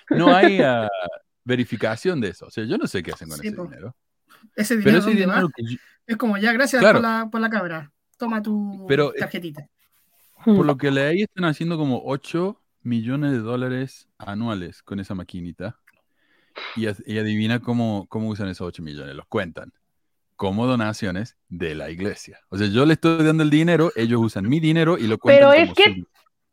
no, 0.09 0.35
hay 0.35 0.59
ah, 0.59 0.89
verificación 1.45 2.19
de 2.19 2.29
eso. 2.29 2.47
O 2.47 2.49
sea, 2.49 2.65
yo 2.65 2.77
no 2.77 2.87
sé 2.87 3.01
qué 3.01 3.11
hacen 3.11 3.29
con 3.29 3.39
ese 3.39 3.55
dinero. 3.55 3.95
Ese 4.55 4.77
dinero, 4.77 5.49
es 6.05 6.17
como 6.17 6.37
ya, 6.37 6.51
gracias 6.53 6.83
por, 6.83 7.01
la, 7.01 7.29
por, 7.31 7.41
la, 7.41 7.49
cabra. 7.49 7.91
Toma 8.17 8.41
tu 8.41 8.85
Pero, 8.87 9.13
eh, 9.15 9.19
tarjetita. 9.19 9.67
Por 10.43 10.65
lo 10.65 10.77
que 10.77 10.91
leí, 10.91 11.21
están 11.21 11.45
haciendo 11.45 11.77
como 11.77 12.01
8 12.05 12.59
millones 12.81 13.31
de 13.31 13.39
dólares 13.39 14.09
anuales 14.17 14.83
con 14.83 14.99
esa 14.99 15.15
maquinita. 15.15 15.79
Y, 16.75 16.87
adivina 16.87 17.59
cómo, 17.59 18.05
cómo 18.09 18.27
usan 18.27 18.47
esos 18.49 18.67
8 18.67 18.83
millones, 18.83 19.15
los 19.15 19.25
cuentan 19.27 19.73
como 20.35 20.67
donaciones 20.67 21.37
de 21.47 21.75
la 21.75 21.89
iglesia. 21.89 22.39
O 22.49 22.57
sea, 22.57 22.67
yo 22.67 22.85
le 22.85 22.93
estoy 22.93 23.23
dando 23.23 23.43
el 23.43 23.49
dinero, 23.49 23.91
ellos 23.95 24.19
usan 24.21 24.49
mi 24.49 24.59
dinero 24.59 24.97
y 24.97 25.07
lo 25.07 25.17
cuentan. 25.17 25.51
Pero 25.51 25.53
es 25.53 25.73
que 25.73 26.03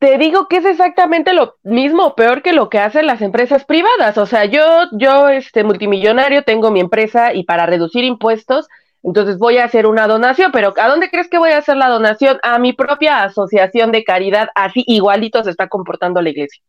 te 0.00 0.16
digo 0.16 0.48
que 0.48 0.56
es 0.56 0.64
exactamente 0.64 1.34
lo 1.34 1.58
mismo, 1.62 2.14
peor 2.14 2.42
que 2.42 2.54
lo 2.54 2.70
que 2.70 2.78
hacen 2.78 3.06
las 3.06 3.20
empresas 3.20 3.66
privadas. 3.66 4.16
O 4.16 4.24
sea, 4.24 4.46
yo, 4.46 4.64
yo, 4.92 5.28
este 5.28 5.62
multimillonario, 5.62 6.42
tengo 6.42 6.70
mi 6.70 6.80
empresa 6.80 7.34
y 7.34 7.44
para 7.44 7.66
reducir 7.66 8.02
impuestos, 8.04 8.66
entonces 9.02 9.36
voy 9.36 9.58
a 9.58 9.64
hacer 9.64 9.86
una 9.86 10.06
donación, 10.06 10.52
pero 10.52 10.72
¿a 10.78 10.88
dónde 10.88 11.10
crees 11.10 11.28
que 11.28 11.38
voy 11.38 11.50
a 11.50 11.58
hacer 11.58 11.76
la 11.76 11.88
donación? 11.88 12.38
A 12.42 12.58
mi 12.58 12.72
propia 12.72 13.24
asociación 13.24 13.92
de 13.92 14.02
caridad, 14.02 14.48
así 14.54 14.84
igualito 14.86 15.44
se 15.44 15.50
está 15.50 15.68
comportando 15.68 16.22
la 16.22 16.30
iglesia. 16.30 16.62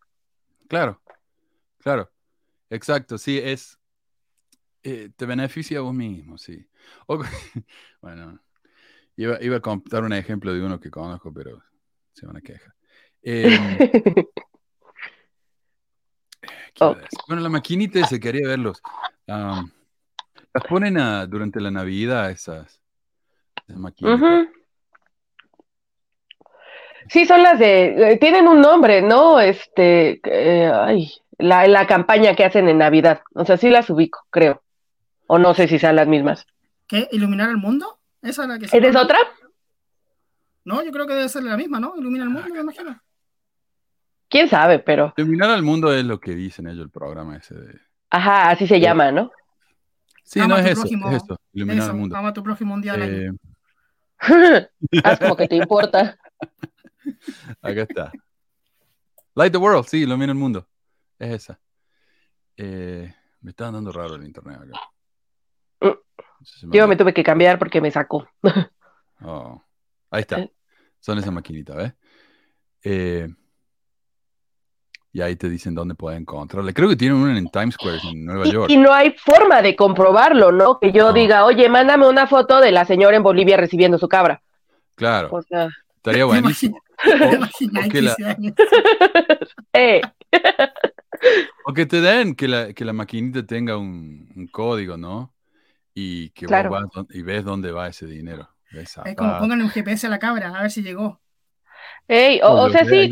Claro, 0.68 1.02
claro. 1.80 2.10
Exacto, 2.70 3.18
sí, 3.18 3.40
es. 3.42 3.78
Eh, 4.84 5.10
te 5.16 5.26
beneficia 5.26 5.80
a 5.80 5.82
vos 5.82 5.94
mismo, 5.94 6.38
sí. 6.38 6.68
bueno, 8.02 8.40
iba, 9.16 9.38
a 9.38 9.60
contar 9.62 10.04
un 10.04 10.12
ejemplo 10.12 10.54
de 10.54 10.62
uno 10.62 10.82
que 10.82 10.90
conozco, 10.90 11.34
pero 11.34 11.64
se 12.12 12.26
van 12.26 12.36
a 12.36 12.42
quejar. 12.42 12.74
Em, 13.24 13.78
oh. 16.80 16.96
Bueno, 17.28 17.44
la 17.44 17.50
maquinita 17.50 18.06
se 18.08 18.20
quería 18.20 18.48
verlos. 18.48 18.82
las 19.28 20.64
ponen 20.68 20.96
durante 21.30 21.62
la 21.62 21.72
Navidad 21.72 22.32
esas, 22.32 22.82
maquinitas. 23.68 24.48
Sí, 27.10 27.26
son 27.26 27.44
las 27.44 27.60
de. 27.60 28.14
Eh, 28.14 28.18
tienen 28.18 28.48
un 28.48 28.62
nombre, 28.62 29.02
¿no? 29.02 29.40
Este. 29.40 30.22
Eh, 30.24 30.72
ay, 30.74 31.12
la, 31.38 31.68
la 31.68 31.86
campaña 31.88 32.36
que 32.36 32.46
hacen 32.46 32.70
en 32.70 32.78
Navidad. 32.78 33.22
O 33.34 33.44
sea, 33.44 33.58
sí 33.58 33.70
las 33.70 33.90
ubico, 33.90 34.26
creo. 34.30 34.62
O 35.28 35.38
no 35.38 35.54
sé 35.54 35.68
si 35.68 35.80
sean 35.80 35.96
las 35.96 36.08
mismas. 36.08 36.46
¿Qué? 36.88 37.08
¿Iluminar 37.12 37.50
el 37.50 37.58
mundo? 37.58 38.00
¿Esa 38.22 38.44
es 38.44 38.50
la 38.50 38.60
que 38.60 38.66
¿Es 38.66 38.96
otra? 38.96 39.18
No, 40.64 40.84
yo 40.84 40.92
creo 40.92 41.08
que 41.08 41.14
debe 41.14 41.30
ser 41.30 41.44
la 41.44 41.58
misma, 41.58 41.80
¿no? 41.80 41.96
Ilumina 41.98 42.24
el 42.24 42.30
mundo, 42.30 42.48
me 42.54 42.60
imagino. 42.60 43.02
Quién 44.32 44.48
sabe, 44.48 44.80
pero. 44.80 45.14
Iluminar 45.18 45.52
al 45.52 45.62
mundo 45.62 45.94
es 45.94 46.06
lo 46.06 46.20
que 46.20 46.34
dicen 46.34 46.66
ellos, 46.68 46.86
el 46.86 46.90
programa 46.90 47.36
ese 47.36 47.54
de. 47.54 47.80
Ajá, 48.10 48.50
así 48.50 48.66
se 48.66 48.80
llama, 48.80 49.12
¿no? 49.12 49.30
Sí, 50.24 50.40
no 50.40 50.58
es 50.58 50.66
eso, 50.66 50.86
es 50.86 51.24
eso, 51.24 51.38
iluminar 51.52 51.90
el 51.90 51.96
mundo. 51.96 52.16
Ama 52.16 52.30
a 52.30 52.34
tu 52.34 52.42
prójimo 52.42 52.74
un 52.74 52.82
día 52.82 52.96
eh... 52.98 53.30
Haz 55.04 55.20
como 55.20 55.36
que 55.36 55.50
te 55.50 55.58
importa. 55.58 56.18
Acá 57.62 57.82
está. 57.82 58.12
Light 59.36 59.52
the 59.52 59.58
world, 59.58 59.86
sí, 59.86 60.04
ilumina 60.04 60.32
el 60.32 60.38
mundo. 60.38 60.66
Es 61.20 61.32
esa. 61.32 61.60
Eh, 62.56 63.14
me 63.42 63.50
está 63.50 63.70
dando 63.70 63.92
raro 63.92 64.16
el 64.16 64.24
internet 64.24 64.60
acá. 64.62 65.98
Yo 66.62 66.88
me 66.88 66.96
tuve 66.96 67.14
que 67.14 67.24
cambiar 67.24 67.60
porque 67.60 67.82
me 67.82 67.92
sacó. 67.92 68.30
Oh, 69.22 69.62
ahí 70.10 70.22
está. 70.22 70.40
Eh. 70.40 70.52
Son 71.00 71.18
esa 71.18 71.32
maquinita, 71.32 71.76
¿ves? 71.76 71.94
Eh, 72.84 73.28
y 75.14 75.22
ahí 75.22 75.36
te 75.36 75.50
dicen 75.50 75.76
dónde 75.76 75.94
pueden 75.96 76.22
encontrarla. 76.22 76.72
Creo 76.72 76.88
que 76.88 76.96
tienen 76.96 77.18
una 77.18 77.38
en 77.38 77.50
Times 77.50 77.76
Square, 77.76 78.00
en 78.12 78.24
Nueva 78.26 78.46
York. 78.46 78.72
Y 78.72 78.78
no 78.78 78.94
hay 78.94 79.12
forma 79.12 79.62
de 79.62 79.76
comprobarlo, 79.76 80.54
¿no? 80.54 80.80
Que 80.80 80.94
yo 80.94 81.12
diga, 81.12 81.44
oye, 81.46 81.68
mándame 81.68 82.08
una 82.08 82.28
foto 82.28 82.62
de 82.62 82.72
la 82.72 82.86
señora 82.86 83.18
en 83.18 83.24
Bolivia 83.24 83.58
recibiendo 83.58 83.98
su 83.98 84.08
cabra. 84.08 84.42
Claro. 84.96 85.38
Estaría 85.98 86.24
buenísimo. 86.26 86.80
eh. 89.74 90.02
O 91.66 91.74
que 91.74 91.86
te 91.86 92.00
den 92.00 92.36
que 92.36 92.48
la, 92.48 92.72
que 92.74 92.86
la 92.86 92.94
maquinita 92.94 93.46
tenga 93.46 93.76
un, 93.78 94.48
código, 94.52 94.96
¿no? 94.96 95.34
Y 95.94 96.30
que 96.30 96.48
vas, 96.48 96.68
y 97.10 97.22
ves 97.22 97.44
dónde 97.44 97.72
va 97.72 97.90
ese 97.90 98.06
dinero. 98.06 98.48
Es 98.72 98.96
como 99.18 99.40
pongan 99.40 99.62
un 99.62 99.70
GPS 99.70 100.08
a 100.08 100.10
la 100.10 100.20
cabra, 100.20 100.58
a 100.58 100.62
ver 100.62 100.72
si 100.72 100.82
llegó. 100.82 101.20
Ey, 102.08 102.40
o, 102.42 102.70
sea, 102.70 102.86
sí. 102.86 103.12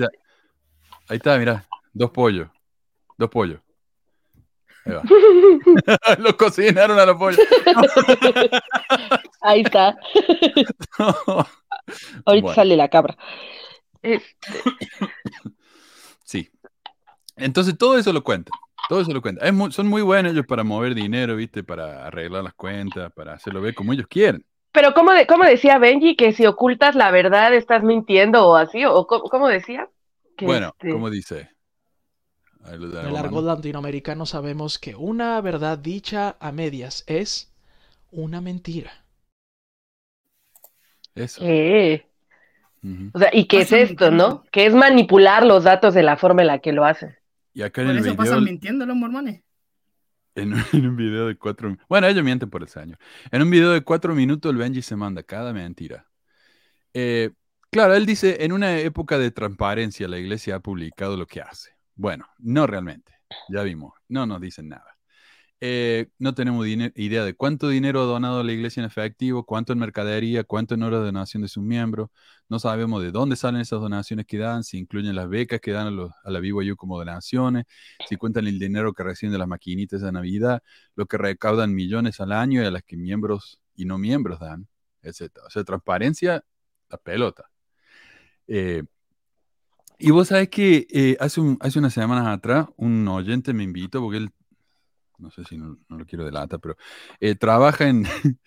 Ahí 1.10 1.18
está, 1.18 1.38
mira, 1.38 1.66
dos 1.94 2.12
pollos. 2.12 2.50
Dos 3.18 3.30
pollos. 3.30 3.60
Ahí 4.86 4.94
va. 4.94 5.04
Lo 6.20 6.38
cocinaron 6.38 6.98
a 7.00 7.06
los 7.06 7.18
pollos. 7.18 7.40
Ahí 9.42 9.62
está. 9.62 9.98
Ahorita 12.26 12.54
sale 12.54 12.78
la 12.78 12.88
cabra. 12.88 13.18
Sí. 16.24 16.50
Entonces 17.36 17.78
todo 17.78 17.98
eso 17.98 18.14
lo 18.14 18.24
cuentan. 18.24 18.52
Todo 18.88 19.02
eso 19.02 19.12
lo 19.12 19.22
cuentan. 19.22 19.72
son 19.72 19.88
muy 19.88 20.02
buenos 20.02 20.34
ellos 20.34 20.46
para 20.46 20.64
mover 20.64 20.94
dinero, 20.94 21.36
¿viste? 21.36 21.64
Para 21.64 22.06
arreglar 22.08 22.44
las 22.44 22.54
cuentas, 22.54 23.12
para 23.14 23.34
hacerlo 23.34 23.62
ver 23.62 23.74
como 23.74 23.94
ellos 23.94 24.08
quieren. 24.08 24.46
Pero 24.72 24.94
¿cómo, 24.94 25.12
de, 25.14 25.26
cómo 25.26 25.44
decía 25.46 25.80
Benji 25.80 26.16
que 26.16 26.32
si 26.32 26.46
ocultas 26.46 26.96
la 26.96 27.10
verdad 27.12 27.54
estás 27.54 27.84
mintiendo 27.84 28.48
o 28.48 28.56
así? 28.56 28.86
¿O 28.86 29.08
cómo, 29.08 29.48
decía? 29.48 29.90
bueno, 30.42 30.68
este 30.78 30.92
¿cómo 30.92 31.10
dice? 31.10 31.50
En 32.74 32.84
el 32.84 33.16
argot 33.16 33.44
latinoamericano 33.44 34.26
sabemos 34.26 34.78
que 34.78 34.96
una 34.96 35.42
verdad 35.42 35.78
dicha 35.78 36.38
a 36.40 36.52
medias 36.52 37.04
es 37.08 37.52
una 38.12 38.42
mentira. 38.42 38.92
Eso. 41.16 41.42
Eh. 41.44 42.06
O 43.14 43.20
sea, 43.20 43.30
¿y 43.34 43.46
qué 43.46 43.62
es 43.62 43.72
esto, 43.72 44.12
no? 44.12 44.44
Que 44.52 44.66
es 44.66 44.74
manipular 44.74 45.46
los 45.46 45.64
datos 45.64 45.94
de 45.94 46.04
la 46.04 46.16
forma 46.16 46.42
en 46.42 46.48
la 46.48 46.60
que 46.60 46.72
lo 46.72 46.86
hacen. 46.86 47.18
Y 47.54 47.62
acá 47.62 47.82
en 47.82 47.90
el 47.90 47.98
eso 47.98 48.16
pasan 48.16 48.44
mintiendo 48.44 48.86
los 48.86 48.96
mormones. 48.96 49.42
En, 50.36 50.54
un 50.54 50.96
video 50.96 51.28
de 51.28 51.36
cuatro 51.36 51.76
Bueno, 51.90 52.08
ellos 52.08 52.24
mienten 52.24 52.50
por 52.50 52.64
ese 52.64 52.80
año. 52.80 52.98
En 53.30 53.42
un 53.42 53.50
video 53.50 53.72
de 53.72 53.82
cuatro 53.82 54.16
minutos, 54.16 54.50
el 54.50 54.58
Benji 54.58 54.82
se 54.82 54.96
manda 54.96 55.22
cada 55.24 55.52
mentira. 55.52 56.08
Eh, 56.94 57.32
claro, 57.72 57.96
él 57.96 58.06
dice: 58.06 58.46
en 58.46 58.54
una 58.54 58.80
época 58.80 59.18
de 59.18 59.32
transparencia, 59.32 60.08
la 60.08 60.18
iglesia 60.18 60.56
ha 60.56 60.60
publicado 60.62 61.18
lo 61.18 61.26
que 61.26 61.42
hace. 61.42 61.79
Bueno, 62.00 62.26
no 62.38 62.66
realmente. 62.66 63.12
Ya 63.50 63.62
vimos. 63.64 63.94
No 64.08 64.26
nos 64.26 64.40
dicen 64.40 64.70
nada. 64.70 64.96
eh, 65.62 66.10
no 66.20 66.34
tenemos 66.36 66.68
idea 66.68 67.26
de 67.26 67.36
cuánto 67.36 67.70
dinero 67.70 68.02
ha 68.02 68.06
donado 68.06 68.44
la 68.44 68.54
iglesia 68.54 68.82
en 68.82 68.88
efectivo, 68.88 69.46
cuánto 69.46 69.74
en 69.74 69.80
mercadería, 69.80 70.44
cuánto 70.46 70.76
en 70.76 70.84
horas 70.84 71.02
de 71.02 71.08
donación 71.08 71.44
de 71.44 71.50
sus 71.50 71.64
miembros. 71.64 72.10
No 72.50 72.60
sabemos 72.60 73.04
de 73.04 73.12
dónde 73.12 73.36
salen 73.38 73.62
esas 73.62 73.82
donaciones 73.82 74.26
que 74.28 74.38
dan, 74.40 74.64
si 74.64 74.78
incluyen 74.80 75.16
las 75.16 75.30
becas 75.30 75.62
que 75.62 75.72
dan 75.74 75.88
a, 75.88 75.92
los, 75.92 76.12
a 76.24 76.32
la 76.32 76.42
You 76.42 76.76
como 76.78 76.98
donaciones, 77.00 77.66
si 78.10 78.18
cuentan 78.18 78.48
el 78.48 78.60
dinero 78.60 78.94
que 78.94 79.04
reciben 79.04 79.34
de 79.34 79.40
las 79.40 79.48
maquinitas 79.50 80.02
de 80.02 80.12
Navidad, 80.14 80.64
lo 80.96 81.06
que 81.08 81.18
recaudan 81.18 81.74
millones 81.76 82.22
al 82.22 82.32
año 82.34 82.64
y 82.64 82.66
a 82.66 82.72
las 82.72 82.84
que 82.84 82.98
miembros 82.98 83.62
y 83.76 83.86
no 83.86 83.98
miembros 83.98 84.40
dan, 84.40 84.68
etc. 85.04 85.46
O 85.48 85.50
sea, 85.52 85.64
transparencia, 85.66 86.44
la 86.90 86.98
pelota. 87.00 87.50
Eh, 88.48 88.84
y 90.00 90.12
vos 90.12 90.30
sabés 90.30 90.50
que 90.50 90.88
eh, 90.90 91.18
hace, 91.20 91.42
hace 91.60 91.80
unas 91.80 91.94
semanas 91.94 92.28
atrás 92.28 92.68
un 92.78 93.08
oyente 93.08 93.54
me 93.54 93.64
invitó, 93.64 94.02
porque 94.02 94.18
él 94.18 94.32
no 95.20 95.30
sé 95.30 95.44
si 95.44 95.58
no, 95.58 95.78
lo 95.90 96.06
quiero 96.06 96.26
de 96.26 96.32
lata, 96.32 96.58
pero 96.58 96.78
eh, 97.20 97.36
trabaja 97.36 97.88
en, 97.88 98.06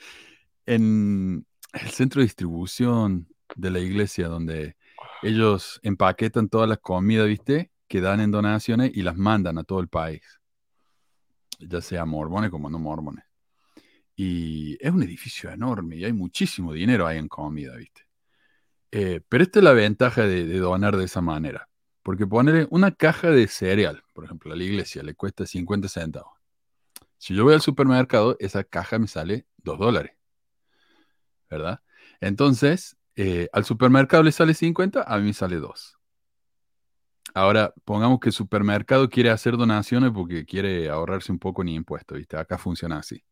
en 0.66 1.46
el 1.72 1.90
centro 1.90 2.20
de 2.20 2.24
distribución 2.24 3.28
de 3.54 3.70
la 3.70 3.78
iglesia, 3.78 4.28
donde 4.28 4.76
ellos 5.22 5.80
empaquetan 5.82 6.48
toda 6.48 6.66
la 6.66 6.76
comida, 6.76 7.24
¿viste? 7.24 7.70
Que 7.88 8.00
dan 8.00 8.20
en 8.20 8.30
donaciones 8.30 8.90
y 8.94 9.02
las 9.02 9.16
mandan 9.16 9.58
a 9.58 9.64
todo 9.64 9.80
el 9.80 9.88
país, 9.88 10.22
ya 11.60 11.80
sea 11.80 12.04
mormones 12.04 12.50
como 12.50 12.70
no 12.70 12.78
mormones. 12.78 13.24
Y 14.16 14.76
es 14.80 14.92
un 14.92 15.02
edificio 15.02 15.50
enorme 15.50 15.96
y 15.96 16.04
hay 16.04 16.12
muchísimo 16.12 16.72
dinero 16.72 17.06
ahí 17.06 17.18
en 17.18 17.28
comida, 17.28 17.76
¿viste? 17.76 18.02
Eh, 18.92 19.22
pero 19.28 19.42
esta 19.42 19.58
es 19.58 19.64
la 19.64 19.72
ventaja 19.72 20.22
de, 20.26 20.58
donar 20.58 20.96
de 20.96 21.04
esa 21.04 21.22
manera. 21.22 21.68
Porque 22.02 22.26
poner 22.26 22.68
una 22.70 22.92
caja 22.92 23.30
de 23.30 23.48
cereal, 23.48 24.04
por 24.12 24.24
ejemplo, 24.24 24.52
a 24.52 24.56
la 24.56 24.64
iglesia 24.64 25.02
le 25.02 25.14
cuesta 25.14 25.46
50 25.46 25.88
centavos. 25.88 26.38
Si 27.16 27.34
yo 27.34 27.44
voy 27.44 27.54
al 27.54 27.62
supermercado, 27.62 28.36
esa 28.38 28.64
caja 28.64 28.98
me 28.98 29.06
sale 29.08 29.46
2 29.58 29.78
dólares. 29.78 30.12
¿Verdad? 31.48 31.80
Entonces, 32.20 32.96
eh, 33.16 33.48
al 33.52 33.64
supermercado 33.64 34.22
le 34.22 34.32
sale 34.32 34.54
50, 34.54 35.02
a 35.02 35.18
mí 35.18 35.26
me 35.26 35.32
sale 35.32 35.56
2. 35.56 35.98
Ahora, 37.34 37.72
pongamos 37.84 38.20
que 38.20 38.28
el 38.28 38.32
supermercado 38.34 39.08
quiere 39.08 39.30
hacer 39.30 39.56
donaciones 39.56 40.10
porque 40.12 40.44
quiere 40.44 40.90
ahorrarse 40.90 41.32
un 41.32 41.38
poco 41.38 41.62
en 41.62 41.68
impuestos, 41.68 42.18
¿viste? 42.18 42.36
Acá 42.36 42.58
funciona 42.58 42.98
así. 42.98 43.24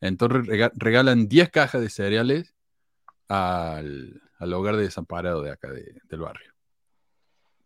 Entonces 0.00 0.70
regalan 0.74 1.26
10 1.26 1.50
cajas 1.50 1.80
de 1.80 1.88
cereales 1.88 2.54
al, 3.28 4.25
hogar 4.38 4.76
de 4.76 4.82
desamparado 4.82 5.42
de 5.42 5.50
acá 5.50 5.70
del 5.70 6.20
barrio. 6.20 6.52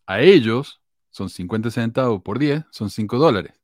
A 0.07 0.21
ellos 0.21 0.81
son 1.11 1.29
50 1.29 1.71
centavos 1.71 2.23
por 2.23 2.39
10, 2.39 2.65
son 2.71 2.91
5 2.91 3.19
dólares 3.19 3.61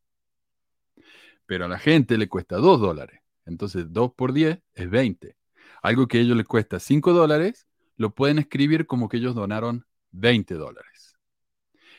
pero 1.47 1.65
a 1.65 1.69
la 1.69 1.79
gente 1.79 2.19
le 2.19 2.29
cuesta 2.29 2.57
2 2.57 2.81
dólares. 2.81 3.21
Entonces 3.47 3.87
2 3.91 4.13
por 4.15 4.33
10 4.33 4.61
es 4.75 4.91
20. 4.91 5.37
Algo 5.83 6.09
que 6.09 6.19
a 6.19 6.21
ellos 6.21 6.37
les 6.37 6.47
cuesta 6.47 6.81
5 6.81 7.13
dólares, 7.13 7.67
lo 7.97 8.15
pueden 8.15 8.39
escribir 8.39 8.87
como 8.87 9.09
que 9.09 9.17
ellos 9.19 9.35
donaron 9.35 9.87
20 10.11 10.55
dólares. 10.55 11.17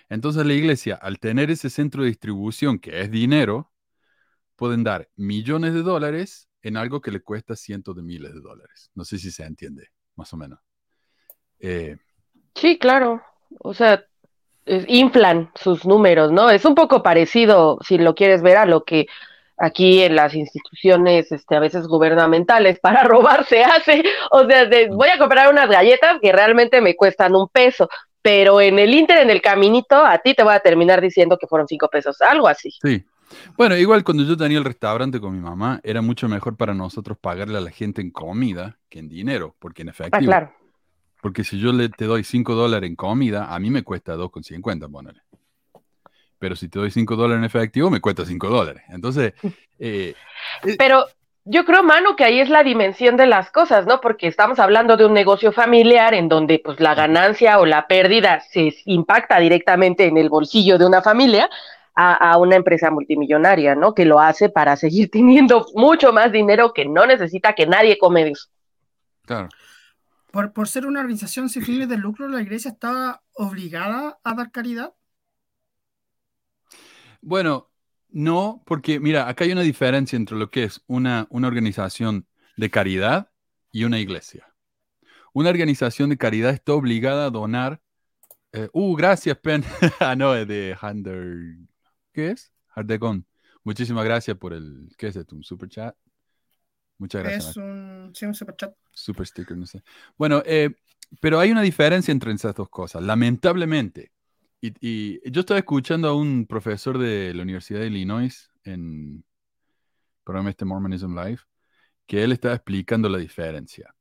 Entonces 0.09 0.45
la 0.45 0.53
iglesia, 0.53 0.95
al 0.95 1.19
tener 1.19 1.49
ese 1.49 1.69
centro 1.69 2.03
de 2.03 2.09
distribución 2.09 2.79
que 2.79 3.01
es 3.01 3.09
dinero, 3.09 3.71
pueden 4.55 4.83
dar 4.83 5.09
millones 5.15 5.73
de 5.73 5.83
dólares 5.83 6.49
en 6.61 6.77
algo 6.77 7.01
que 7.01 7.11
le 7.11 7.21
cuesta 7.21 7.55
cientos 7.55 7.95
de 7.95 8.03
miles 8.03 8.33
de 8.33 8.41
dólares. 8.41 8.91
No 8.93 9.05
sé 9.05 9.17
si 9.17 9.31
se 9.31 9.43
entiende, 9.43 9.89
más 10.15 10.33
o 10.33 10.37
menos. 10.37 10.66
Eh, 11.59 11.97
sí, 12.55 12.77
claro. 12.77 13.21
O 13.59 13.73
sea, 13.73 14.03
inflan 14.87 15.51
sus 15.55 15.85
números, 15.85 16.31
¿no? 16.31 16.49
Es 16.49 16.65
un 16.65 16.75
poco 16.75 17.01
parecido, 17.01 17.79
si 17.85 17.97
lo 17.97 18.15
quieres 18.15 18.41
ver, 18.41 18.57
a 18.57 18.65
lo 18.65 18.83
que 18.83 19.07
aquí 19.57 20.03
en 20.03 20.15
las 20.15 20.35
instituciones 20.35 21.31
este, 21.31 21.55
a 21.55 21.59
veces 21.59 21.87
gubernamentales 21.87 22.79
para 22.81 23.03
robar 23.03 23.45
se 23.45 23.63
hace. 23.63 24.03
O 24.31 24.45
sea, 24.45 24.69
voy 24.91 25.09
a 25.09 25.17
comprar 25.17 25.51
unas 25.51 25.69
galletas 25.69 26.17
que 26.21 26.31
realmente 26.31 26.81
me 26.81 26.95
cuestan 26.95 27.35
un 27.35 27.47
peso, 27.49 27.89
pero 28.21 28.61
en 28.61 28.79
el 28.79 28.93
Inter, 28.93 29.17
en 29.17 29.29
el 29.29 29.41
caminito, 29.41 29.95
a 29.95 30.17
ti 30.19 30.33
te 30.33 30.43
voy 30.43 30.53
a 30.53 30.59
terminar 30.59 31.01
diciendo 31.01 31.37
que 31.37 31.47
fueron 31.47 31.67
cinco 31.67 31.87
pesos, 31.89 32.21
algo 32.21 32.47
así. 32.47 32.71
Sí. 32.81 33.05
Bueno, 33.57 33.75
igual 33.75 34.05
cuando 34.05 34.23
yo 34.23 34.37
tenía 34.37 34.57
el 34.57 34.63
restaurante 34.63 35.19
con 35.19 35.33
mi 35.33 35.41
mamá, 35.41 35.81
era 35.83 36.01
mucho 36.01 36.29
mejor 36.29 36.55
para 36.55 36.73
nosotros 36.73 37.17
pagarle 37.19 37.57
a 37.57 37.61
la 37.61 37.71
gente 37.71 38.01
en 38.01 38.11
comida 38.11 38.77
que 38.89 38.99
en 38.99 39.09
dinero, 39.09 39.55
porque 39.59 39.81
en 39.81 39.89
ah, 39.89 39.91
efectivo. 39.91 40.17
Ah, 40.17 40.25
claro. 40.25 40.53
Porque 41.21 41.43
si 41.43 41.59
yo 41.59 41.73
le, 41.73 41.89
te 41.89 42.05
doy 42.05 42.23
cinco 42.23 42.55
dólares 42.55 42.89
en 42.89 42.95
comida, 42.95 43.53
a 43.53 43.59
mí 43.59 43.69
me 43.69 43.83
cuesta 43.83 44.15
2,50, 44.15 44.91
ponele 44.91 45.21
pero 46.39 46.55
si 46.55 46.69
te 46.69 46.79
doy 46.79 46.91
5 46.91 47.15
dólares 47.15 47.39
en 47.39 47.45
efectivo, 47.45 47.89
me 47.89 48.01
cuesta 48.01 48.25
5 48.25 48.47
dólares. 48.47 48.83
Entonces... 48.89 49.33
Eh, 49.79 50.15
eh, 50.63 50.75
pero 50.79 51.05
yo 51.45 51.63
creo, 51.63 51.83
Manu, 51.83 52.15
que 52.15 52.23
ahí 52.23 52.39
es 52.39 52.49
la 52.49 52.63
dimensión 52.63 53.15
de 53.15 53.27
las 53.27 53.51
cosas, 53.51 53.85
¿no? 53.85 54.01
Porque 54.01 54.25
estamos 54.25 54.57
hablando 54.57 54.97
de 54.97 55.05
un 55.05 55.13
negocio 55.13 55.51
familiar 55.51 56.15
en 56.15 56.29
donde 56.29 56.59
pues 56.65 56.79
la 56.79 56.95
ganancia 56.95 57.59
o 57.59 57.67
la 57.67 57.85
pérdida 57.85 58.39
se 58.39 58.73
impacta 58.85 59.37
directamente 59.37 60.07
en 60.07 60.17
el 60.17 60.29
bolsillo 60.29 60.79
de 60.79 60.87
una 60.87 61.03
familia 61.03 61.47
a, 61.93 62.15
a 62.15 62.37
una 62.39 62.55
empresa 62.55 62.89
multimillonaria, 62.89 63.75
¿no? 63.75 63.93
Que 63.93 64.05
lo 64.05 64.19
hace 64.19 64.49
para 64.49 64.75
seguir 64.77 65.11
teniendo 65.11 65.67
mucho 65.75 66.11
más 66.11 66.31
dinero 66.31 66.73
que 66.73 66.85
no 66.85 67.05
necesita 67.05 67.53
que 67.53 67.67
nadie 67.67 67.99
come 67.99 68.23
de 68.23 68.31
eso. 68.31 68.47
Claro. 69.27 69.49
Por, 70.53 70.67
ser 70.67 70.85
una 70.85 70.99
organización 70.99 71.49
sin 71.49 71.63
fines 71.63 71.89
de 71.89 71.97
lucro, 71.97 72.27
la 72.27 72.41
iglesia 72.41 72.69
estaba 72.69 73.23
obligada 73.33 74.19
a 74.23 74.35
dar 74.35 74.51
caridad. 74.51 74.93
Bueno, 77.21 77.71
no, 78.09 78.61
porque 78.67 78.99
mira, 78.99 79.27
acá 79.27 79.45
hay 79.45 79.51
una 79.51 79.61
diferencia 79.61 80.15
entre 80.15 80.37
lo 80.37 80.51
que 80.51 80.65
es 80.65 80.83
una, 80.85 81.25
una 81.31 81.47
organización 81.47 82.27
de 82.55 82.69
caridad 82.69 83.31
y 83.71 83.85
una 83.85 83.99
iglesia. 83.99 84.53
Una 85.33 85.49
organización 85.49 86.11
de 86.11 86.17
caridad 86.17 86.51
está 86.51 86.73
obligada 86.73 87.25
a 87.25 87.29
donar. 87.31 87.81
Eh, 88.51 88.69
uh, 88.73 88.95
gracias, 88.95 89.37
Pen. 89.39 89.63
ah, 89.99 90.15
no, 90.15 90.35
es 90.35 90.47
de 90.47 90.77
Hander. 90.79 91.35
¿Qué 92.13 92.29
es? 92.29 92.53
Hardecon. 92.67 93.25
Muchísimas 93.63 94.05
gracias 94.05 94.37
por 94.37 94.53
el. 94.53 94.93
¿Qué 94.99 95.07
es 95.07 95.15
esto? 95.15 95.35
¿Un 95.35 95.43
super 95.43 95.67
chat? 95.67 95.95
Muchas 96.97 97.23
gracias. 97.23 97.49
Es 97.49 97.57
un, 97.57 98.11
sí, 98.13 98.25
un 98.25 98.33
super 98.33 98.55
chat. 98.55 98.73
Super 98.91 99.25
sticker, 99.25 99.55
no 99.55 99.65
sé. 99.65 99.83
Bueno, 100.17 100.41
eh, 100.45 100.71
pero 101.19 101.39
hay 101.39 101.51
una 101.51 101.61
diferencia 101.61 102.11
entre 102.11 102.31
esas 102.31 102.55
dos 102.55 102.69
cosas. 102.69 103.03
Lamentablemente, 103.03 104.11
y, 104.61 105.31
yo 105.31 105.41
estaba 105.41 105.59
escuchando 105.59 106.09
a 106.09 106.15
un 106.15 106.45
profesor 106.47 106.97
de 106.97 107.33
la 107.33 107.43
Universidad 107.43 107.79
de 107.79 107.87
Illinois 107.87 108.49
en 108.63 109.15
el 109.17 109.23
programa 110.23 110.49
este 110.49 110.65
Mormonism 110.65 111.15
Live, 111.15 111.39
que 112.05 112.23
él 112.23 112.31
estaba 112.31 112.55
explicando 112.55 113.09
la 113.09 113.17
diferencia. 113.19 113.93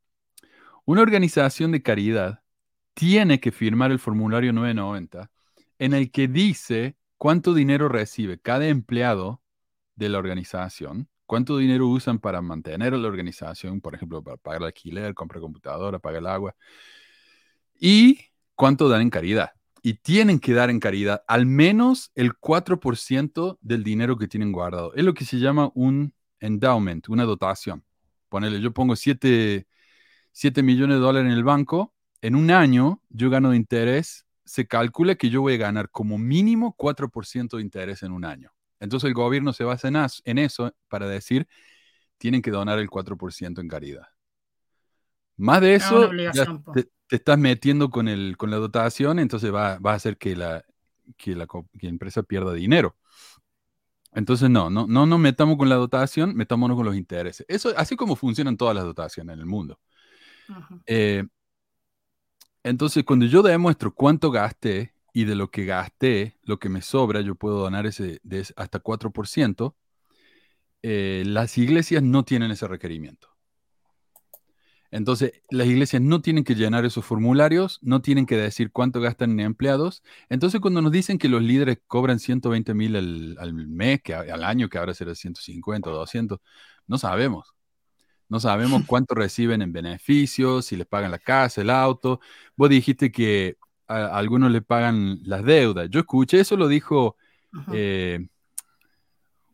Una 0.85 1.02
organización 1.02 1.72
de 1.72 1.82
caridad 1.82 2.42
tiene 2.94 3.40
que 3.40 3.52
firmar 3.52 3.90
el 3.90 3.98
formulario 3.98 4.52
990 4.52 5.30
en 5.78 5.92
el 5.92 6.11
que 6.11 6.28
dice 6.28 6.96
cuánto 7.18 7.52
dinero 7.52 7.88
recibe 7.88 8.38
cada 8.38 8.66
empleado 8.66 9.42
de 9.94 10.09
la 10.09 10.18
organización, 10.18 11.09
cuánto 11.26 11.58
dinero 11.58 11.88
usan 11.88 12.18
para 12.18 12.40
mantener 12.40 12.94
a 12.94 12.98
la 12.98 13.08
organización, 13.08 13.80
por 13.80 13.94
ejemplo, 13.94 14.22
para 14.22 14.36
pagar 14.36 14.62
el 14.62 14.66
alquiler, 14.66 15.14
comprar 15.14 15.40
computadora, 15.40 15.98
pagar 15.98 16.20
el 16.20 16.26
agua, 16.26 16.54
y 17.78 18.20
cuánto 18.54 18.88
dan 18.88 19.02
en 19.02 19.10
caridad 19.10 19.50
y 19.86 19.94
tienen 19.94 20.40
que 20.40 20.52
dar 20.52 20.68
en 20.68 20.80
caridad 20.80 21.22
al 21.28 21.46
menos 21.46 22.10
el 22.16 22.32
4% 22.32 23.58
del 23.60 23.84
dinero 23.84 24.16
que 24.18 24.26
tienen 24.26 24.50
guardado. 24.50 24.92
Es 24.94 25.04
lo 25.04 25.14
que 25.14 25.24
se 25.24 25.38
llama 25.38 25.70
un 25.76 26.12
endowment, 26.40 27.08
una 27.08 27.22
dotación. 27.22 27.84
Ponele, 28.28 28.60
yo 28.60 28.72
pongo 28.72 28.96
7, 28.96 29.64
millones 30.64 30.96
de 30.96 31.00
dólares 31.00 31.30
en 31.30 31.38
el 31.38 31.44
banco, 31.44 31.94
en 32.20 32.34
un 32.34 32.50
año 32.50 33.00
yo 33.10 33.30
gano 33.30 33.50
de 33.50 33.58
interés, 33.58 34.26
se 34.44 34.66
calcula 34.66 35.14
que 35.14 35.30
yo 35.30 35.40
voy 35.40 35.54
a 35.54 35.58
ganar 35.58 35.88
como 35.90 36.18
mínimo 36.18 36.74
4% 36.76 37.56
de 37.56 37.62
interés 37.62 38.02
en 38.02 38.10
un 38.10 38.24
año. 38.24 38.56
Entonces 38.80 39.08
el 39.08 39.14
gobierno 39.14 39.52
se 39.52 39.64
basa 39.64 39.88
en, 40.24 40.38
eso 40.38 40.74
para 40.88 41.08
decir, 41.08 41.46
tienen 42.18 42.42
que 42.42 42.50
donar 42.50 42.78
el 42.78 42.88
4% 42.88 43.60
en 43.60 43.68
caridad. 43.68 44.06
Más 45.36 45.60
de 45.60 45.74
eso, 45.74 46.10
te 47.08 47.16
estás 47.16 47.38
metiendo 47.38 47.90
con, 47.90 48.08
el, 48.08 48.36
con 48.36 48.50
la 48.50 48.56
dotación, 48.56 49.18
entonces 49.18 49.52
va, 49.52 49.78
va 49.78 49.92
a 49.92 49.96
hacer 49.96 50.16
que 50.16 50.34
la, 50.34 50.64
que 51.16 51.34
la, 51.34 51.46
empresa 51.82 52.22
pierda 52.22 52.52
dinero. 52.52 52.96
Entonces, 54.12 54.48
no, 54.48 54.70
no, 54.70 54.86
no 54.86 55.06
nos 55.06 55.18
metamos 55.18 55.58
con 55.58 55.68
la 55.68 55.76
dotación, 55.76 56.34
metámonos 56.34 56.76
con 56.76 56.86
los 56.86 56.96
intereses. 56.96 57.44
Eso, 57.48 57.72
así 57.76 57.96
como 57.96 58.16
funcionan 58.16 58.56
todas 58.56 58.74
las 58.74 58.84
dotaciones 58.84 59.34
en 59.34 59.40
el 59.40 59.46
mundo. 59.46 59.78
Eh, 60.86 61.24
entonces, 62.62 63.04
cuando 63.04 63.26
yo 63.26 63.42
demuestro 63.42 63.94
cuánto 63.94 64.30
gasté 64.30 64.95
y 65.16 65.24
de 65.24 65.35
lo 65.35 65.50
que 65.50 65.64
gasté, 65.64 66.37
lo 66.42 66.59
que 66.59 66.68
me 66.68 66.83
sobra, 66.83 67.22
yo 67.22 67.37
puedo 67.37 67.59
donar 67.61 67.87
ese, 67.87 68.20
de 68.22 68.46
hasta 68.55 68.81
4%, 68.81 69.74
eh, 70.83 71.22
las 71.26 71.57
iglesias 71.57 72.02
no 72.02 72.26
tienen 72.26 72.50
ese 72.50 72.68
requerimiento. 72.68 73.29
Entonces, 74.90 75.33
las 75.48 75.68
iglesias 75.68 76.02
no 76.02 76.20
tienen 76.20 76.44
que 76.44 76.55
llenar 76.55 76.85
esos 76.85 77.02
formularios, 77.07 77.79
no 77.81 78.02
tienen 78.02 78.26
que 78.26 78.37
decir 78.37 78.70
cuánto 78.72 79.00
gastan 79.00 79.31
en 79.33 79.40
empleados. 79.40 80.02
Entonces, 80.29 80.61
cuando 80.61 80.83
nos 80.83 80.92
dicen 80.92 81.16
que 81.16 81.31
los 81.31 81.42
líderes 81.42 81.79
cobran 81.87 82.18
120 82.18 82.74
mil 82.74 82.94
al, 82.94 83.37
al 83.40 83.55
mes, 83.55 84.02
que 84.02 84.14
al 84.14 84.44
año, 84.44 84.68
que 84.68 84.76
ahora 84.76 84.92
será 84.92 85.14
150 85.14 85.88
o 85.88 85.94
200, 85.94 86.40
no 86.87 86.98
sabemos. 86.98 87.55
No 88.29 88.38
sabemos 88.40 88.83
cuánto 88.87 89.14
reciben 89.14 89.62
en 89.62 89.72
beneficios, 89.72 90.66
si 90.66 90.76
les 90.76 90.87
pagan 90.87 91.11
la 91.11 91.18
casa, 91.18 91.62
el 91.62 91.70
auto. 91.70 92.20
Vos 92.55 92.68
dijiste 92.68 93.11
que 93.11 93.57
a, 93.88 93.96
a 94.07 94.18
algunos 94.18 94.51
le 94.51 94.62
pagan 94.62 95.18
las 95.25 95.44
deudas. 95.44 95.88
Yo 95.90 96.01
escuché, 96.01 96.40
eso 96.40 96.57
lo 96.57 96.68
dijo 96.68 97.16
eh, 97.72 98.27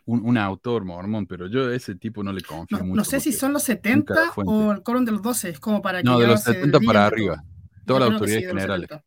un, 0.06 0.24
un 0.26 0.36
autor 0.38 0.84
mormón, 0.84 1.26
pero 1.26 1.46
yo 1.46 1.68
a 1.68 1.74
ese 1.74 1.94
tipo 1.94 2.22
no 2.22 2.32
le 2.32 2.42
confío 2.42 2.78
No, 2.78 2.84
mucho. 2.84 2.98
no 2.98 3.04
sé 3.04 3.20
si 3.20 3.32
son 3.32 3.52
los 3.52 3.62
nunca 3.62 3.74
la 3.74 3.76
70 3.80 4.32
fuente. 4.32 4.52
o 4.52 4.72
el 4.72 4.82
cobran 4.82 5.04
de 5.04 5.12
los 5.12 5.22
12, 5.22 5.50
es 5.50 5.60
como 5.60 5.80
para 5.82 6.02
que 6.02 6.08
No, 6.08 6.18
de 6.18 6.26
ya 6.26 6.32
los 6.32 6.40
se 6.40 6.52
70 6.52 6.80
para 6.80 7.00
de 7.00 7.06
arriba. 7.06 7.44
Creo 7.86 7.98
que 7.98 8.04
autoridades 8.04 8.40
sí, 8.40 8.46
de 8.46 8.54
los 8.54 8.62
generales. 8.62 8.88
70. 8.88 9.04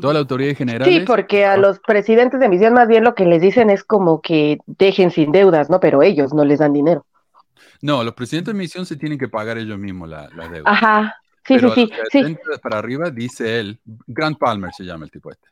Todas 0.00 0.14
las 0.14 0.20
Ujú. 0.20 0.24
autoridades 0.24 0.58
generales. 0.58 0.98
Sí, 1.00 1.04
porque 1.06 1.44
a 1.46 1.56
los 1.56 1.78
presidentes 1.80 2.38
de 2.38 2.48
misión 2.48 2.74
más 2.74 2.86
bien 2.86 3.02
lo 3.02 3.14
que 3.14 3.24
les 3.24 3.40
dicen 3.40 3.70
es 3.70 3.82
como 3.82 4.20
que 4.20 4.58
dejen 4.66 5.10
sin 5.10 5.32
deudas, 5.32 5.70
¿no? 5.70 5.80
Pero 5.80 6.02
ellos 6.02 6.34
no 6.34 6.44
les 6.44 6.58
dan 6.58 6.72
dinero. 6.74 7.06
No, 7.82 8.04
los 8.04 8.14
presidentes 8.14 8.52
de 8.54 8.58
misión 8.58 8.86
se 8.86 8.96
tienen 8.96 9.18
que 9.18 9.28
pagar 9.28 9.58
ellos 9.58 9.78
mismos 9.78 10.08
la, 10.08 10.28
las 10.34 10.50
deudas. 10.50 10.72
Ajá, 10.72 11.14
sí, 11.46 11.54
Pero 11.54 11.74
sí, 11.74 11.86
sí, 11.86 12.00
sí. 12.10 12.18
70 12.22 12.58
para 12.62 12.78
arriba 12.78 13.10
dice 13.10 13.60
él, 13.60 13.80
Grant 14.06 14.38
Palmer 14.38 14.70
se 14.76 14.84
llama 14.84 15.04
el 15.04 15.10
tipo 15.10 15.30
este. 15.30 15.48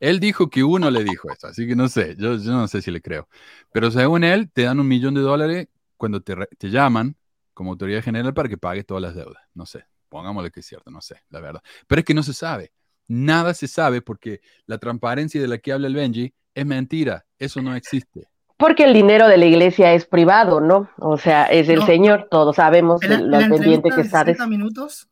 Él 0.00 0.18
dijo 0.20 0.50
que 0.50 0.62
uno 0.64 0.90
le 0.90 1.04
dijo 1.04 1.30
eso, 1.30 1.46
así 1.46 1.66
que 1.66 1.76
no 1.76 1.88
sé, 1.88 2.16
yo, 2.18 2.36
yo 2.36 2.50
no 2.52 2.66
sé 2.68 2.82
si 2.82 2.90
le 2.90 3.00
creo. 3.00 3.28
Pero 3.72 3.90
según 3.90 4.24
él, 4.24 4.50
te 4.52 4.62
dan 4.62 4.80
un 4.80 4.88
millón 4.88 5.14
de 5.14 5.20
dólares 5.20 5.68
cuando 5.96 6.20
te, 6.20 6.34
te 6.58 6.68
llaman 6.70 7.16
como 7.54 7.70
autoridad 7.70 8.02
general 8.02 8.34
para 8.34 8.48
que 8.48 8.58
pagues 8.58 8.84
todas 8.84 9.02
las 9.02 9.14
deudas. 9.14 9.42
No 9.54 9.64
sé, 9.66 9.84
pongámosle 10.08 10.50
que 10.50 10.60
es 10.60 10.66
cierto, 10.66 10.90
no 10.90 11.00
sé, 11.00 11.22
la 11.30 11.40
verdad. 11.40 11.62
Pero 11.86 12.00
es 12.00 12.04
que 12.04 12.14
no 12.14 12.22
se 12.22 12.34
sabe. 12.34 12.72
Nada 13.06 13.54
se 13.54 13.68
sabe 13.68 14.02
porque 14.02 14.40
la 14.66 14.78
transparencia 14.78 15.40
de 15.40 15.46
la 15.48 15.58
que 15.58 15.72
habla 15.72 15.86
el 15.86 15.94
Benji 15.94 16.34
es 16.54 16.66
mentira. 16.66 17.24
Eso 17.38 17.62
no 17.62 17.74
existe. 17.76 18.28
Porque 18.56 18.84
el 18.84 18.92
dinero 18.94 19.28
de 19.28 19.36
la 19.36 19.44
iglesia 19.46 19.94
es 19.94 20.06
privado, 20.06 20.60
¿no? 20.60 20.88
O 20.98 21.18
sea, 21.18 21.44
es 21.46 21.68
el 21.68 21.80
No. 21.80 21.86
Señor, 21.86 22.28
todos 22.30 22.56
sabemos 22.56 23.02
la, 23.04 23.14
el- 23.16 23.30
la 23.30 23.48
pendiente 23.48 23.90
que 23.90 24.00
está 24.00 24.24
de 24.24 24.32
60 24.32 24.46
minutos, 24.48 25.08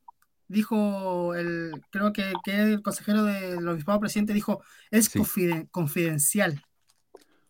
dijo 0.48 1.34
el, 1.34 1.72
creo 1.90 2.12
que, 2.12 2.32
que 2.44 2.56
el 2.62 2.82
consejero 2.82 3.24
del 3.24 3.66
obispado 3.68 4.00
presidente 4.00 4.32
dijo, 4.32 4.62
es 4.90 5.06
Sí. 5.06 5.18
confiden- 5.18 5.68
confidencial. 5.70 6.62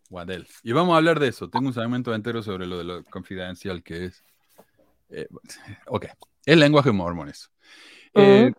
Guadel. 0.09 0.47
Y 0.63 0.73
vamos 0.73 0.95
a 0.95 0.99
hablar 0.99 1.19
de 1.21 1.29
eso. 1.29 1.49
Tengo 1.49 1.69
un 1.69 1.75
segmento 1.75 2.15
entero 2.15 2.43
sobre 2.43 2.67
lo 2.67 2.79
de 2.79 2.85
lo 2.85 3.05
confidencial 3.05 3.83
que 3.83 4.05
es. 4.07 4.23
Eh, 5.09 5.27
ok, 5.87 6.07
es 6.45 6.57
lenguaje 6.57 6.93
mormón 6.93 7.29
eso. 7.31 7.49
Eh, 8.15 8.53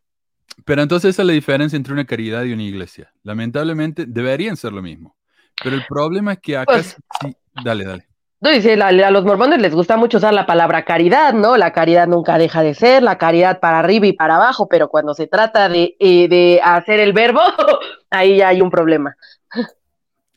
pero 0.65 0.81
entonces 0.81 1.11
esa 1.11 1.21
es 1.21 1.27
la 1.27 1.33
diferencia 1.33 1.77
entre 1.77 1.93
una 1.93 2.05
caridad 2.05 2.43
y 2.43 2.53
una 2.53 2.63
iglesia. 2.63 3.13
Lamentablemente 3.23 4.05
deberían 4.07 4.57
ser 4.57 4.73
lo 4.73 4.81
mismo. 4.81 5.15
Pero 5.63 5.75
el 5.75 5.83
problema 5.87 6.33
es 6.33 6.39
que 6.39 6.57
acá 6.57 6.73
Pues- 6.73 6.97
sí. 7.21 7.35
Dale, 7.63 7.85
dale. 7.85 8.07
No, 8.43 8.85
a 8.85 9.11
los 9.11 9.23
mormones 9.23 9.61
les 9.61 9.73
gusta 9.73 9.95
mucho 9.95 10.17
usar 10.17 10.33
la 10.33 10.45
palabra 10.45 10.83
caridad, 10.83 11.33
¿no? 11.33 11.55
La 11.55 11.71
caridad 11.71 12.07
nunca 12.07 12.37
deja 12.37 12.61
de 12.61 12.73
ser, 12.73 13.01
la 13.01 13.17
caridad 13.17 13.61
para 13.61 13.79
arriba 13.79 14.05
y 14.05 14.13
para 14.13 14.35
abajo, 14.35 14.67
pero 14.67 14.89
cuando 14.89 15.13
se 15.13 15.27
trata 15.27 15.69
de, 15.69 15.95
eh, 15.97 16.27
de 16.27 16.59
hacer 16.61 16.99
el 16.99 17.13
verbo, 17.13 17.39
ahí 18.09 18.37
ya 18.37 18.49
hay 18.49 18.61
un 18.61 18.69
problema. 18.69 19.15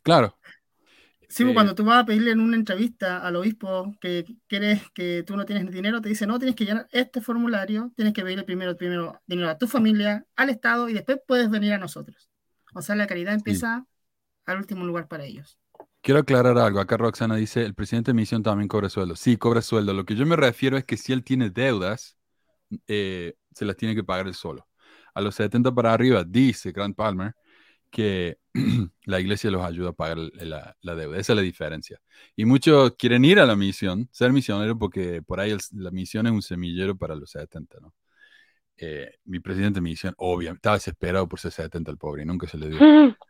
Claro. 0.04 0.36
Sí, 1.28 1.42
pues, 1.42 1.50
Eh, 1.50 1.54
cuando 1.54 1.74
tú 1.74 1.84
vas 1.84 2.04
a 2.04 2.06
pedirle 2.06 2.30
en 2.30 2.40
una 2.40 2.56
entrevista 2.56 3.18
al 3.26 3.34
obispo 3.34 3.92
que 4.00 4.24
quieres 4.46 4.88
que 4.94 5.24
tú 5.26 5.36
no 5.36 5.44
tienes 5.44 5.68
dinero, 5.72 6.00
te 6.00 6.08
dice, 6.08 6.28
no, 6.28 6.38
tienes 6.38 6.54
que 6.54 6.64
llenar 6.64 6.86
este 6.92 7.20
formulario, 7.20 7.90
tienes 7.96 8.14
que 8.14 8.22
pedirle 8.22 8.44
primero, 8.44 8.76
primero 8.76 9.20
dinero 9.26 9.50
a 9.50 9.58
tu 9.58 9.66
familia, 9.66 10.24
al 10.36 10.50
Estado, 10.50 10.88
y 10.88 10.92
después 10.92 11.18
puedes 11.26 11.50
venir 11.50 11.72
a 11.72 11.78
nosotros. 11.78 12.30
O 12.72 12.82
sea, 12.82 12.94
la 12.94 13.08
caridad 13.08 13.34
empieza 13.34 13.84
al 14.46 14.58
último 14.58 14.84
lugar 14.84 15.08
para 15.08 15.24
ellos. 15.24 15.58
Quiero 16.06 16.20
aclarar 16.20 16.56
algo. 16.56 16.78
Acá 16.78 16.96
Roxana 16.96 17.34
dice, 17.34 17.64
el 17.64 17.74
presidente 17.74 18.12
de 18.12 18.14
misión 18.14 18.40
también 18.40 18.68
cobra 18.68 18.88
sueldo. 18.88 19.16
Sí, 19.16 19.36
cobra 19.36 19.60
sueldo. 19.60 19.92
Lo 19.92 20.04
que 20.04 20.14
yo 20.14 20.24
me 20.24 20.36
refiero 20.36 20.76
es 20.76 20.84
que 20.84 20.96
si 20.96 21.12
él 21.12 21.24
tiene 21.24 21.50
deudas, 21.50 22.16
eh, 22.86 23.34
se 23.52 23.64
las 23.64 23.76
tiene 23.76 23.96
que 23.96 24.04
pagar 24.04 24.28
él 24.28 24.34
solo. 24.34 24.68
A 25.14 25.20
los 25.20 25.34
70 25.34 25.74
para 25.74 25.92
arriba, 25.92 26.22
dice 26.22 26.70
Grant 26.70 26.94
Palmer, 26.94 27.34
que 27.90 28.38
la 29.04 29.18
iglesia 29.18 29.50
los 29.50 29.64
ayuda 29.64 29.88
a 29.88 29.92
pagar 29.94 30.18
la, 30.18 30.94
deuda. 30.94 31.18
Esa 31.18 31.32
es 31.32 31.36
la 31.38 31.42
diferencia. 31.42 32.00
Y 32.36 32.44
muchos 32.44 32.94
quieren 32.96 33.24
ir 33.24 33.40
a 33.40 33.44
la 33.44 33.56
misión, 33.56 34.08
ser 34.12 34.32
misionero, 34.32 34.78
porque 34.78 35.22
por 35.22 35.40
ahí 35.40 35.56
la 35.72 35.90
misión 35.90 36.28
es 36.28 36.32
un 36.32 36.42
semillero 36.42 36.96
para 36.96 37.16
los 37.16 37.32
70, 37.32 37.78
¿no? 37.80 37.92
Eh, 38.76 39.10
mi 39.24 39.40
presidente 39.40 39.78
de 39.78 39.80
misión, 39.80 40.14
obviamente, 40.18 40.58
estaba 40.58 40.76
desesperado 40.76 41.28
por 41.28 41.40
ser 41.40 41.50
70 41.50 41.90
el 41.90 41.98
pobre 41.98 42.22
y 42.22 42.26
nunca 42.26 42.46
se 42.46 42.58
le 42.58 42.68
dio. 42.68 42.78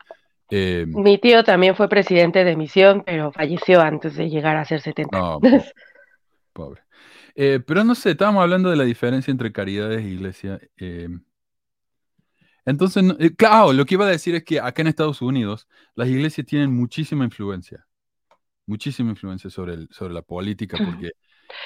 Eh, 0.50 0.86
Mi 0.88 1.18
tío 1.18 1.44
también 1.44 1.74
fue 1.76 1.88
presidente 1.88 2.44
de 2.44 2.56
misión, 2.56 3.02
pero 3.04 3.32
falleció 3.32 3.80
antes 3.80 4.16
de 4.16 4.28
llegar 4.28 4.56
a 4.56 4.64
ser 4.64 4.80
70. 4.80 5.18
No, 5.18 5.40
po- 5.40 5.64
pobre. 6.52 6.82
Eh, 7.34 7.60
pero 7.66 7.84
no 7.84 7.94
sé, 7.94 8.12
estábamos 8.12 8.42
hablando 8.42 8.70
de 8.70 8.76
la 8.76 8.84
diferencia 8.84 9.30
entre 9.30 9.52
caridades 9.52 10.00
e 10.04 10.08
iglesia. 10.08 10.60
eh, 10.78 11.08
entonces, 12.64 13.04
eh, 13.20 13.34
claro, 13.36 13.72
lo 13.72 13.84
que 13.84 13.94
iba 13.94 14.06
a 14.06 14.08
decir 14.10 14.34
es 14.34 14.44
que 14.44 14.58
acá 14.60 14.82
en 14.82 14.88
Estados 14.88 15.22
Unidos 15.22 15.68
las 15.94 16.08
iglesias 16.08 16.46
tienen 16.46 16.72
muchísima 16.74 17.24
influencia, 17.24 17.86
muchísima 18.66 19.10
influencia 19.10 19.50
sobre, 19.50 19.74
el- 19.74 19.88
sobre 19.92 20.14
la 20.14 20.22
política, 20.22 20.78
porque 20.78 21.12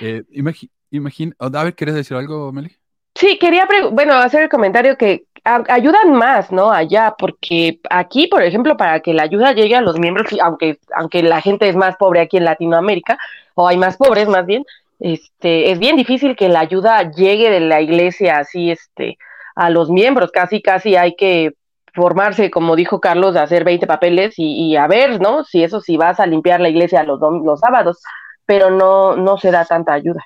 eh, 0.01 0.25
imagi- 0.33 0.71
imagina, 0.91 1.35
a 1.41 1.65
ver, 1.65 1.75
¿querés 1.75 1.95
decir 1.97 2.17
algo, 2.17 2.53
Meli? 2.53 2.73
Sí, 3.15 3.39
quería, 3.39 3.69
bueno, 3.93 4.15
hacer 4.15 4.43
el 4.45 4.49
comentario 4.49 4.97
que 4.97 5.27
ayudan 5.69 6.13
más, 6.13 6.53
¿no? 6.53 6.71
Allá, 6.71 7.15
porque 7.19 7.81
aquí, 7.91 8.27
por 8.27 8.43
ejemplo, 8.43 8.77
para 8.77 9.01
que 9.01 9.15
la 9.15 9.25
ayuda 9.25 9.53
llegue 9.53 9.77
a 9.77 9.81
los 9.81 9.99
miembros, 9.99 10.29
aunque, 10.43 10.79
aunque 10.95 11.23
la 11.23 11.41
gente 11.41 11.69
es 11.69 11.77
más 11.77 11.97
pobre 11.97 12.21
aquí 12.21 12.37
en 12.37 12.45
Latinoamérica, 12.45 13.19
o 13.55 13.69
hay 13.69 13.77
más 13.77 13.97
pobres 13.97 14.29
más 14.29 14.47
bien, 14.47 14.65
este, 14.99 15.71
es 15.71 15.79
bien 15.79 15.97
difícil 15.97 16.37
que 16.37 16.49
la 16.49 16.61
ayuda 16.61 17.11
llegue 17.11 17.51
de 17.51 17.61
la 17.61 17.81
iglesia 17.81 18.39
así, 18.39 18.71
este, 18.71 19.19
a 19.55 19.71
los 19.71 19.91
miembros, 19.91 20.31
casi, 20.31 20.63
casi 20.63 20.97
hay 20.97 21.17
que 21.17 21.55
formarse, 21.95 22.51
como 22.51 22.77
dijo 22.77 23.01
Carlos, 23.01 23.35
de 23.35 23.41
hacer 23.41 23.65
20 23.65 23.87
papeles 23.87 24.35
y, 24.37 24.77
a 24.77 24.87
ver, 24.87 25.21
¿no? 25.21 25.45
Si 25.45 25.65
eso, 25.65 25.81
si 25.81 25.97
vas 25.97 26.21
a 26.21 26.27
limpiar 26.27 26.61
la 26.61 26.69
iglesia 26.69 27.03
los, 27.03 27.21
los 27.21 27.61
sábados, 27.61 28.01
pero 28.47 28.71
no, 28.71 29.17
no 29.17 29.39
se 29.39 29.51
da 29.51 29.65
tanta 29.65 29.93
ayuda. 29.93 30.25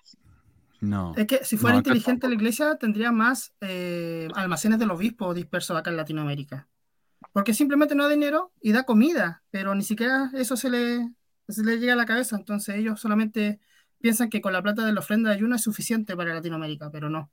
No. 0.80 1.14
Es 1.16 1.26
que 1.26 1.44
si 1.44 1.56
fuera 1.56 1.74
No, 1.74 1.78
inteligente 1.78 2.28
la 2.28 2.34
iglesia, 2.34 2.76
tendría 2.76 3.12
más 3.12 3.54
eh, 3.60 4.28
almacenes 4.34 4.78
del 4.78 4.90
obispo 4.90 5.34
dispersos 5.34 5.76
acá 5.76 5.90
en 5.90 5.96
Latinoamérica. 5.96 6.68
Porque 7.32 7.54
simplemente 7.54 7.94
no 7.94 8.04
da 8.04 8.10
dinero 8.10 8.52
y 8.60 8.72
da 8.72 8.84
comida, 8.84 9.42
pero 9.50 9.74
ni 9.74 9.82
siquiera 9.82 10.30
eso 10.34 10.56
se 10.56 10.70
le, 10.70 11.10
se 11.48 11.64
le 11.64 11.78
llega 11.78 11.94
a 11.94 11.96
la 11.96 12.06
cabeza. 12.06 12.36
Entonces 12.36 12.76
ellos 12.76 13.00
solamente 13.00 13.60
piensan 14.00 14.28
que 14.28 14.40
con 14.40 14.52
la 14.52 14.62
plata 14.62 14.84
de 14.84 14.92
la 14.92 15.00
ofrenda 15.00 15.30
de 15.30 15.36
ayuno 15.36 15.56
es 15.56 15.62
suficiente 15.62 16.16
para 16.16 16.34
Latinoamérica, 16.34 16.90
pero 16.90 17.08
no. 17.08 17.30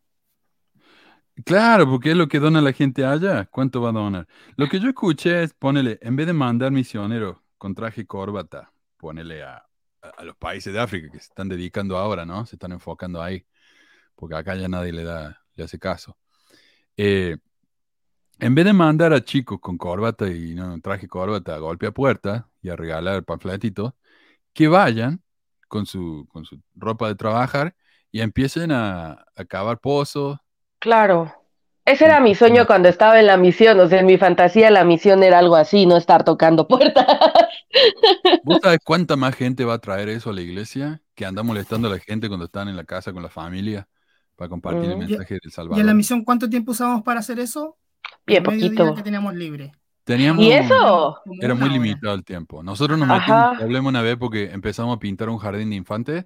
Claro, 1.46 1.90
porque 1.90 2.12
es 2.12 2.18
lo 2.18 2.28
que 2.28 2.40
dona 2.40 2.62
la 2.62 2.74
gente 2.74 3.06
allá. 3.06 3.46
¿Cuánto 3.46 3.82
va 3.82 3.90
a 3.90 3.94
donar? 3.94 4.28
Lo 4.58 4.68
que 4.68 4.80
yo 4.80 4.90
escuché 4.90 5.44
es, 5.44 5.54
ponele, 5.54 5.98
en 6.02 6.16
vez 6.16 6.28
de 6.28 6.34
mandar 6.34 6.72
misioneros 6.72 7.38
con 7.58 7.74
traje 7.74 8.02
y 8.02 8.06
corbata, 8.06 8.72
ponele 8.98 9.44
a, 9.44 9.66
a- 10.02 10.10
a 10.22 10.24
los 10.24 10.36
países 10.38 10.74
de 10.74 10.80
África 10.80 11.10
que 11.12 11.20
se 11.20 11.26
están 11.28 11.50
dedicando 11.50 11.98
ahora, 11.98 12.26
¿no? 12.26 12.46
Se 12.46 12.56
están 12.56 12.72
enfocando 12.74 13.22
ahí, 13.22 13.46
porque 14.16 14.36
acá 14.36 14.56
ya 14.56 14.68
nadie 14.68 14.94
le 14.94 15.04
da, 15.04 15.42
le 15.56 15.64
hace 15.64 15.80
caso. 15.80 16.18
Eh, 16.98 17.38
en 18.40 18.56
vez 18.56 18.66
de 18.66 18.74
mandar 18.74 19.14
a 19.14 19.24
chicos 19.24 19.60
con 19.60 19.78
corbata 19.78 20.28
y 20.28 20.54
no, 20.56 20.80
traje 20.82 21.08
corbata 21.08 21.56
a 21.56 21.60
golpe 21.60 21.88
a 21.88 21.92
puerta 21.92 22.48
y 22.62 22.70
a 22.70 22.76
regalar 22.76 23.24
panfletitos, 23.24 23.94
que 24.54 24.68
vayan 24.68 25.22
con 25.68 25.86
su, 25.86 26.28
con 26.32 26.46
su 26.46 26.62
ropa 26.76 27.08
de 27.10 27.16
trabajar 27.16 27.76
y 28.12 28.22
empiecen 28.22 28.72
a, 28.72 29.26
a 29.36 29.46
cavar 29.46 29.80
pozos, 29.80 30.40
Claro. 30.80 31.34
Ese 31.86 32.06
era 32.06 32.20
mi 32.20 32.36
sueño 32.36 32.66
cuando 32.68 32.90
estaba 32.90 33.20
en 33.20 33.28
la 33.28 33.38
misión, 33.38 33.80
o 33.80 33.88
sea, 33.88 34.00
en 34.00 34.06
mi 34.06 34.18
fantasía 34.18 34.70
la 34.72 34.84
misión 34.84 35.24
era 35.24 35.40
algo 35.40 35.56
así, 35.56 35.86
no 35.86 35.98
estar 35.98 36.24
tocando 36.24 36.68
puertas. 36.68 37.06
¿Vos 38.44 38.60
sabés 38.62 38.80
cuánta 38.84 39.16
más 39.16 39.36
gente 39.36 39.66
va 39.66 39.76
a 39.76 39.80
traer 39.80 40.10
eso 40.10 40.30
a 40.32 40.34
la 40.34 40.42
iglesia? 40.42 41.02
Que 41.16 41.26
anda 41.26 41.44
molestando 41.44 41.88
a 41.88 41.92
la 41.92 42.00
gente 42.00 42.28
cuando 42.28 42.46
están 42.46 42.68
en 42.68 42.76
la 42.76 42.84
casa 42.86 43.14
con 43.14 43.22
la 43.24 43.30
familia 43.30 43.88
para 44.36 44.50
compartir 44.50 44.90
el 44.90 44.98
Mm. 44.98 45.00
mensaje 45.00 45.36
del 45.36 45.42
¿Y 45.44 45.48
en 45.48 45.52
la 45.52 45.52
Salvador. 45.52 45.96
misión 45.96 46.24
cuánto 46.24 46.50
tiempo 46.50 46.72
usamos 46.72 47.04
para 47.04 47.20
hacer 47.20 47.40
eso? 47.40 47.78
Bien 48.26 48.44
poquito. 48.44 48.96
que 48.96 49.04
teníamos 49.04 49.36
libre. 49.36 49.72
Teníamos, 50.04 50.44
¿Y 50.44 50.52
eso? 50.52 51.20
Era 51.40 51.54
muy 51.54 51.70
limitado 51.70 52.16
el 52.16 52.24
tiempo. 52.24 52.64
Nosotros 52.64 52.98
nos 52.98 53.08
metimos 53.08 53.58
problema 53.58 53.90
una 53.90 54.02
vez 54.02 54.18
porque 54.18 54.52
empezamos 54.52 54.96
a 54.96 55.00
pintar 55.00 55.30
un 55.30 55.38
jardín 55.38 55.70
de 55.70 55.76
infantes 55.76 56.26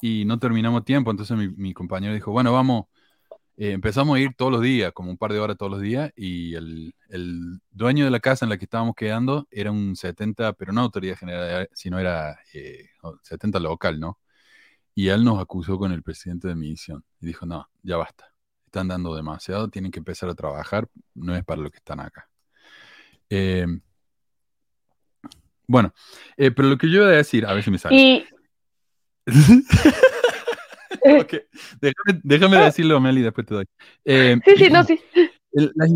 y 0.00 0.24
no 0.24 0.38
terminamos 0.38 0.84
tiempo. 0.84 1.10
Entonces 1.10 1.36
mi, 1.36 1.48
mi 1.48 1.74
compañero 1.74 2.14
dijo, 2.14 2.30
bueno, 2.30 2.52
vamos, 2.52 2.84
eh, 3.56 3.72
empezamos 3.72 4.16
a 4.16 4.20
ir 4.20 4.34
todos 4.36 4.52
los 4.52 4.60
días, 4.60 4.92
como 4.92 5.10
un 5.10 5.16
par 5.16 5.32
de 5.32 5.38
horas 5.38 5.56
todos 5.56 5.72
los 5.72 5.80
días, 5.80 6.12
y 6.14 6.54
el, 6.54 6.94
el 7.08 7.60
dueño 7.70 8.04
de 8.04 8.10
la 8.10 8.20
casa 8.20 8.44
en 8.44 8.50
la 8.50 8.58
que 8.58 8.64
estábamos 8.64 8.94
quedando 8.94 9.46
era 9.50 9.70
un 9.70 9.96
70, 9.96 10.52
pero 10.54 10.72
no 10.72 10.82
autoridad 10.82 11.16
general, 11.16 11.68
sino 11.72 11.98
era 11.98 12.38
eh, 12.52 12.90
70 13.22 13.58
local, 13.60 13.98
¿no? 13.98 14.18
Y 14.94 15.08
él 15.08 15.24
nos 15.24 15.40
acusó 15.40 15.78
con 15.78 15.92
el 15.92 16.02
presidente 16.02 16.48
de 16.48 16.54
misión 16.54 17.04
y 17.20 17.26
dijo, 17.26 17.46
no, 17.46 17.68
ya 17.82 17.96
basta. 17.96 18.32
están 18.66 18.88
dando 18.88 19.14
demasiado, 19.14 19.68
tienen 19.68 19.90
que 19.90 20.00
empezar 20.00 20.28
a 20.28 20.34
trabajar, 20.34 20.88
no 21.14 21.34
es 21.36 21.44
para 21.44 21.62
lo 21.62 21.70
que 21.70 21.78
están 21.78 22.00
acá. 22.00 22.28
Eh, 23.30 23.66
bueno, 25.66 25.92
eh, 26.36 26.50
pero 26.50 26.68
lo 26.68 26.78
que 26.78 26.90
yo 26.90 27.02
iba 27.02 27.06
a 27.08 27.16
decir, 27.16 27.44
a 27.46 27.52
ver 27.52 27.62
si 27.62 27.70
me 27.70 27.78
sale. 27.78 27.96
Y 27.96 28.26
Ok, 31.20 31.34
Déjame, 31.80 32.20
déjame 32.24 32.56
decirlo, 32.58 33.00
Meli, 33.00 33.22
después 33.22 33.46
te 33.46 33.54
doy. 33.54 33.64
Eh, 34.04 34.36
sí, 34.44 34.56
sí, 34.56 34.70
no, 34.70 34.84
sí. 34.84 35.00
el- 35.52 35.72
la, 35.74 35.86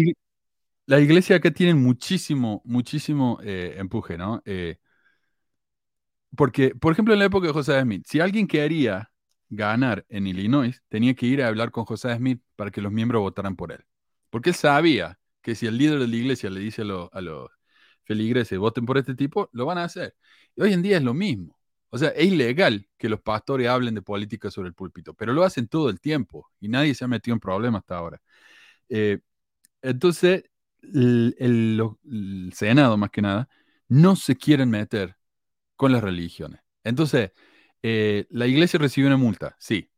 la 0.87 1.01
iglesia 1.01 1.37
acá 1.37 1.51
tiene 1.53 1.75
muchísimo, 1.75 2.63
muchísimo 2.65 3.39
eh, 3.43 3.77
empuje, 3.79 4.19
¿no? 4.19 4.43
Eh, 4.47 4.79
porque, 6.37 6.75
por 6.75 6.93
ejemplo, 6.93 7.13
en 7.15 7.21
la 7.21 7.27
época 7.27 7.47
de 7.49 7.53
José 7.53 7.81
Smith, 7.83 8.05
si 8.09 8.21
alguien 8.21 8.47
quería 8.47 9.11
ganar 9.49 10.07
en 10.09 10.27
Illinois, 10.27 10.83
tenía 10.89 11.15
que 11.15 11.27
ir 11.27 11.43
a 11.43 11.49
hablar 11.49 11.71
con 11.73 11.85
José 11.85 12.15
Smith 12.17 12.41
para 12.57 12.71
que 12.71 12.81
los 12.81 12.93
miembros 12.93 13.21
votaran 13.23 13.57
por 13.57 13.73
él. 13.73 13.85
Porque 14.31 14.51
él 14.51 14.57
sabía 14.57 15.19
que 15.43 15.55
si 15.55 15.67
el 15.67 15.77
líder 15.79 15.99
de 15.99 16.07
la 16.09 16.17
iglesia 16.17 16.51
le 16.51 16.61
dice 16.61 16.83
a, 16.83 16.85
los- 16.85 17.09
a 17.13 17.21
los 17.21 17.51
feligreses, 18.05 18.59
voten 18.59 18.87
por 18.87 18.99
este 18.99 19.15
tipo, 19.15 19.49
lo 19.53 19.67
van 19.67 19.79
a 19.79 19.85
hacer. 19.85 20.15
Y 20.57 20.63
hoy 20.63 20.73
en 20.73 20.83
día 20.83 20.97
es 20.99 21.03
lo 21.05 21.15
mismo. 21.15 21.60
O 21.91 21.99
sea, 21.99 22.11
es 22.11 22.27
ilegal 22.27 22.89
que 22.97 23.09
los 23.09 23.21
pastores 23.21 23.69
hablen 23.69 23.95
de 23.95 24.03
política 24.03 24.51
sobre 24.51 24.69
el 24.69 24.75
púlpito, 24.75 25.15
pero 25.15 25.33
lo 25.33 25.43
hacen 25.45 25.69
todo 25.69 25.91
el 25.91 26.01
tiempo 26.01 26.49
y 26.61 26.69
nadie 26.69 26.95
se 26.95 27.05
ha 27.05 27.09
metido 27.09 27.35
en 27.35 27.41
problemas 27.41 27.81
hasta 27.81 27.97
ahora. 27.99 28.23
Eh, 28.89 29.21
entonces, 29.83 30.45
el, 30.83 32.51
Senado, 32.55 32.97
más 32.97 33.11
que 33.11 33.23
nada, 33.23 33.49
no 33.89 34.17
se 34.17 34.37
quieren 34.37 34.71
meter 34.71 35.17
con 35.77 35.93
las 35.93 36.03
religiones. 36.03 36.61
Entonces, 36.85 37.33
eh, 37.83 38.27
la 38.31 38.47
iglesia 38.47 38.79
recibe 38.79 39.09
una 39.09 39.17
multa, 39.17 39.57
sí. 39.59 39.91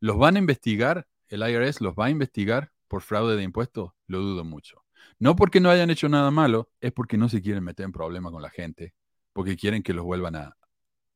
¿Los 0.00 0.18
van 0.18 0.36
a 0.36 0.38
investigar? 0.40 1.06
¿El 1.28 1.42
IRS 1.48 1.80
los 1.82 1.94
va 1.94 2.06
a 2.06 2.10
investigar 2.10 2.72
por 2.88 3.02
fraude 3.02 3.36
de 3.36 3.42
impuestos? 3.42 3.92
Lo 4.06 4.20
dudo 4.20 4.44
mucho. 4.44 4.84
No 5.18 5.36
porque 5.36 5.60
no 5.60 5.70
hayan 5.70 5.90
hecho 5.90 6.08
nada 6.08 6.30
malo, 6.30 6.70
es 6.80 6.92
porque 6.92 7.16
no 7.16 7.28
se 7.28 7.42
quieren 7.42 7.64
meter 7.64 7.84
en 7.84 7.92
problemas 7.92 8.32
con 8.32 8.42
la 8.42 8.50
gente, 8.50 8.94
porque 9.32 9.56
quieren 9.56 9.82
que 9.82 9.94
los 9.94 10.04
vuelvan 10.04 10.36
a, 10.36 10.56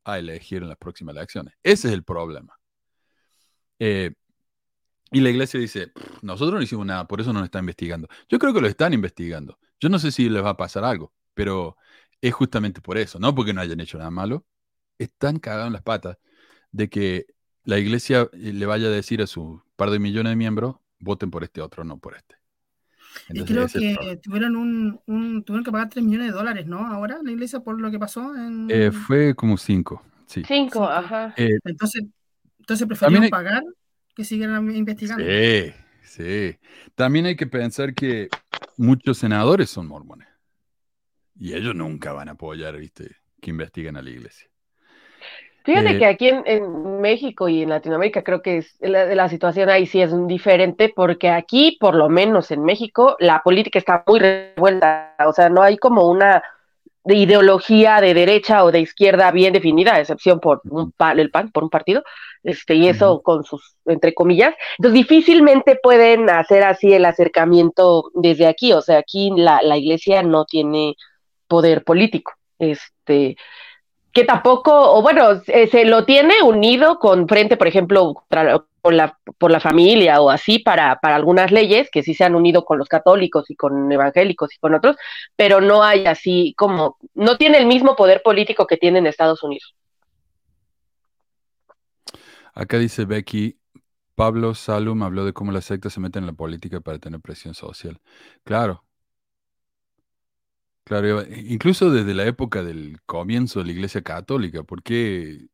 a 0.05 0.19
elegir 0.19 0.63
en 0.63 0.69
las 0.69 0.79
próximas 0.79 1.17
elecciones. 1.17 1.55
Ese 1.63 1.89
es 1.89 1.95
el 1.95 2.05
problema. 2.05 2.55
Eh, 3.79 4.13
y 5.13 5.21
la 5.21 5.31
iglesia 5.31 5.59
dice, 5.59 5.89
"Pff, 5.89 6.23
nosotros 6.23 6.59
no 6.59 6.63
hicimos 6.63 6.87
nada, 6.87 7.07
por 7.07 7.21
eso 7.21 7.33
no 7.33 7.41
nos 7.41 7.47
están 7.47 7.63
investigando. 7.65 8.09
Yo 8.29 8.39
creo 8.39 8.55
que 8.55 8.61
lo 8.61 8.69
están 8.69 8.93
investigando. 8.95 9.59
Yo 9.81 9.89
no 9.89 9.99
sé 9.99 10.13
si 10.13 10.29
les 10.29 10.45
va 10.45 10.51
a 10.51 10.57
pasar 10.57 10.85
algo, 10.85 11.13
pero 11.35 11.77
es 12.21 12.35
justamente 12.35 12.81
por 12.81 12.99
eso, 12.99 13.19
no 13.19 13.35
porque 13.35 13.53
no 13.53 13.61
hayan 13.61 13.81
hecho 13.81 13.99
nada 13.99 14.11
malo. 14.11 14.47
Están 14.99 15.39
cagados 15.39 15.69
en 15.69 15.73
las 15.75 15.83
patas 15.83 16.19
de 16.73 16.89
que 16.91 17.27
la 17.65 17.79
iglesia 17.79 18.29
eh, 18.33 18.53
le 18.53 18.67
vaya 18.67 18.89
a 18.89 18.91
decir 18.91 19.23
a 19.23 19.27
su 19.27 19.63
par 19.77 19.91
de 19.91 19.99
millones 19.99 20.33
de 20.33 20.37
miembros, 20.37 20.77
voten 20.99 21.31
por 21.31 21.45
este 21.45 21.63
otro, 21.63 21.85
no 21.85 21.99
por 21.99 22.17
este. 22.17 22.40
Y 23.33 23.39
Entonces, 23.39 23.45
creo 23.47 23.65
el 23.65 23.71
problema. 23.95 24.01
que 24.01 24.17
tuvieron 24.19 24.57
un, 24.57 25.01
un- 25.07 25.45
tuvieron 25.45 25.65
que 25.65 25.73
pagar 25.73 25.89
3 25.89 26.05
millones 26.05 26.29
de 26.29 26.33
dólares, 26.33 26.67
¿no? 26.67 26.87
Ahora 26.87 27.19
la 27.23 27.31
iglesia 27.31 27.61
por 27.61 27.81
lo 27.81 27.91
que 27.91 27.99
pasó 27.99 28.35
en... 28.37 28.69
Eh, 28.71 28.91
fue 28.93 29.35
como 29.35 29.57
cinco, 29.57 30.03
sí. 30.27 30.43
Cinco, 30.47 30.73
Cinco. 30.81 30.85
ajá. 30.89 31.35
Eh, 31.37 31.59
Entonces, 31.65 32.05
entonces 32.59 32.87
prefirieron 32.87 33.25
hay- 33.25 33.31
pagar 33.31 33.63
que 34.15 34.25
siguieran 34.25 34.71
investigando. 34.75 35.25
Sí, 35.25 35.73
sí. 36.05 36.57
También 36.95 37.27
hay 37.27 37.37
que 37.37 37.47
pensar 37.47 37.95
que 37.95 38.29
muchos 38.77 39.19
senadores 39.19 39.71
son 39.71 39.87
mormones. 39.87 40.29
Y 41.39 41.55
ellos 41.55 41.75
nunca 41.75 42.13
van 42.13 42.29
a 42.29 42.33
apoyar, 42.33 42.77
viste, 42.77 43.17
que 43.41 43.51
investiguen 43.51 43.97
a 43.97 44.03
la 44.03 44.11
iglesia. 44.11 44.50
Fíjate 45.65 45.91
Eh, 45.91 45.99
que 45.99 46.07
aquí 46.07 46.29
en, 46.29 46.43
en 46.47 47.01
México 47.01 47.49
y 47.49 47.63
en 47.63 47.69
Latinoamérica 47.71 48.23
creo 48.23 48.41
que 48.43 48.59
es, 48.59 48.77
la, 48.81 49.15
la 49.15 49.29
situación 49.29 49.69
ahí 49.69 49.87
sí 49.87 50.01
es 50.01 50.11
diferente 50.27 50.93
porque 50.95 51.29
aquí, 51.29 51.77
por 51.81 51.95
lo 51.95 52.09
menos 52.09 52.51
en 52.51 52.65
México, 52.65 53.17
la 53.19 53.43
política 53.43 53.79
está 53.79 54.03
muy 54.07 54.21
revuelta. 54.21 55.15
O 55.27 55.33
sea, 55.33 55.49
no 55.51 55.63
hay 55.63 55.77
como 55.77 56.09
una 56.09 56.43
de 57.05 57.15
ideología 57.17 58.01
de 58.01 58.15
derecha 58.15 58.65
o 58.65 58.71
de 58.73 58.81
izquierda 58.81 59.31
bien 59.31 59.53
definida, 59.53 59.95
a 59.95 60.01
excepción 60.01 60.39
por 60.41 60.61
un 60.65 60.93
pa- 60.93 61.13
el 61.13 61.31
PAN, 61.31 61.51
por 61.51 61.65
un 61.65 61.71
partido, 61.71 62.03
este, 62.43 62.75
y 62.75 62.89
eso 62.89 63.23
con 63.23 63.45
sus, 63.45 63.75
entre 63.87 64.15
comillas. 64.15 64.55
Entonces, 64.79 64.95
difícilmente 64.95 65.79
pueden 65.83 66.29
hacer 66.31 66.63
así 66.65 66.93
el 66.93 67.05
acercamiento 67.05 68.11
desde 68.15 68.47
aquí. 68.47 68.73
O 68.73 68.83
sea, 68.83 68.99
aquí 68.99 69.31
la, 69.37 69.61
la 69.63 69.77
iglesia 69.79 70.23
no 70.23 70.45
tiene 70.45 70.97
poder 71.49 71.85
político. 71.85 72.33
Este, 72.59 73.37
que 74.13 74.25
tampoco, 74.25 74.73
o 74.95 75.03
bueno, 75.03 75.41
se, 75.45 75.85
lo 75.85 76.05
tiene 76.05 76.43
unido 76.43 76.99
con 76.99 77.29
frente, 77.29 77.57
por 77.57 77.69
ejemplo, 77.69 78.25
por 78.81 78.93
la, 78.93 79.19
por 79.39 79.51
la 79.51 79.61
familia 79.61 80.21
o 80.21 80.31
así 80.31 80.59
para, 80.59 80.99
para 81.01 81.17
algunas 81.17 81.53
leyes 81.53 81.89
que 81.91 82.03
sí 82.03 82.15
se 82.15 82.25
han 82.25 82.35
unido 82.35 82.65
con 82.65 82.79
los 82.79 82.89
católicos 82.89 83.51
y 83.51 83.57
con 83.57 83.91
evangélicos 83.93 84.55
y 84.55 84.59
con 84.59 84.75
otros, 84.75 84.97
pero 85.37 85.61
no 85.61 85.85
hay 85.85 86.07
así 86.07 86.55
como, 86.57 86.99
no 87.15 87.37
tiene 87.37 87.59
el 87.59 87.67
mismo 87.67 87.95
poder 87.95 88.23
político 88.23 88.67
que 88.67 88.77
tiene 88.77 88.99
en 88.99 89.07
Estados 89.07 89.43
Unidos. 89.43 89.75
Acá 92.53 92.79
dice 92.79 93.05
Becky, 93.05 93.59
Pablo 94.17 94.55
Salum 94.55 95.03
habló 95.03 95.25
de 95.25 95.33
cómo 95.33 95.53
las 95.53 95.65
sectas 95.65 95.93
se 95.93 96.01
meten 96.01 96.25
en 96.25 96.27
la 96.27 96.33
política 96.33 96.81
para 96.81 96.99
tener 96.99 97.21
presión 97.21 97.55
social. 97.55 98.01
Claro. 98.45 98.85
Claro, 100.85 101.23
incluso 101.23 101.91
desde 101.91 102.15
la 102.15 102.25
época 102.25 102.63
del 102.63 102.99
comienzo 103.07 103.61
de 103.61 103.67
la 103.67 103.73
Iglesia 103.73 104.03
Católica, 104.03 104.63
¿por 104.65 104.83
qué 104.83 105.47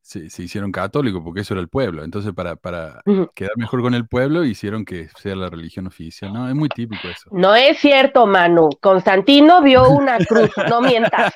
se, 0.00 0.28
se 0.30 0.42
hicieron 0.42 0.72
católicos? 0.72 1.22
Porque 1.24 1.40
eso 1.40 1.54
era 1.54 1.60
el 1.60 1.68
pueblo. 1.68 2.04
Entonces, 2.04 2.32
para, 2.34 2.56
para 2.56 3.02
quedar 3.34 3.52
mejor 3.56 3.82
con 3.82 3.94
el 3.94 4.06
pueblo, 4.06 4.44
hicieron 4.44 4.84
que 4.84 5.08
sea 5.20 5.36
la 5.36 5.48
religión 5.48 5.86
oficial. 5.86 6.32
No, 6.32 6.48
es 6.48 6.54
muy 6.54 6.68
típico 6.68 7.08
eso. 7.08 7.30
No 7.32 7.54
es 7.54 7.78
cierto, 7.78 8.26
Manu. 8.26 8.68
Constantino 8.80 9.62
vio 9.62 9.88
una 9.90 10.18
cruz, 10.18 10.50
no 10.68 10.80
mientas. 10.80 11.32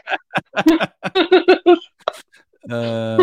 Ah, 2.71 3.17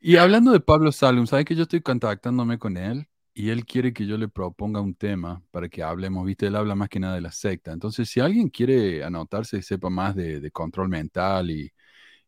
y 0.00 0.16
hablando 0.16 0.52
de 0.52 0.60
Pablo 0.60 0.92
Salum, 0.92 1.26
¿sabes 1.26 1.44
que 1.44 1.56
yo 1.56 1.62
estoy 1.62 1.80
contactándome 1.80 2.58
con 2.58 2.76
él? 2.76 3.08
Y 3.40 3.48
él 3.48 3.64
quiere 3.64 3.94
que 3.94 4.04
yo 4.04 4.18
le 4.18 4.28
proponga 4.28 4.82
un 4.82 4.94
tema 4.94 5.42
para 5.50 5.70
que 5.70 5.82
hablemos, 5.82 6.26
¿viste? 6.26 6.48
Él 6.48 6.56
habla 6.56 6.74
más 6.74 6.90
que 6.90 7.00
nada 7.00 7.14
de 7.14 7.22
la 7.22 7.32
secta. 7.32 7.72
Entonces, 7.72 8.06
si 8.10 8.20
alguien 8.20 8.50
quiere 8.50 9.02
anotarse 9.02 9.56
y 9.56 9.62
sepa 9.62 9.88
más 9.88 10.14
de, 10.14 10.50
control 10.50 10.90
mental 10.90 11.50
y, 11.50 11.72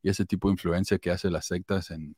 ese 0.03 0.25
tipo 0.25 0.49
de 0.49 0.53
influencia 0.53 0.99
que 0.99 1.11
hace 1.11 1.29
las 1.31 1.47
sectas 1.47 1.91
en, 1.91 2.17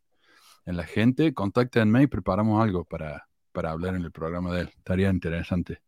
la 0.67 0.85
gente, 0.85 1.35
contáctenme 1.35 2.05
y 2.05 2.07
preparamos 2.07 2.63
algo 2.63 2.85
para, 2.85 3.27
hablar 3.53 3.97
en 3.97 4.03
el 4.03 4.13
programa 4.13 4.55
de 4.55 4.61
él. 4.63 4.69
Estaría 4.77 5.11
interesante. 5.11 5.83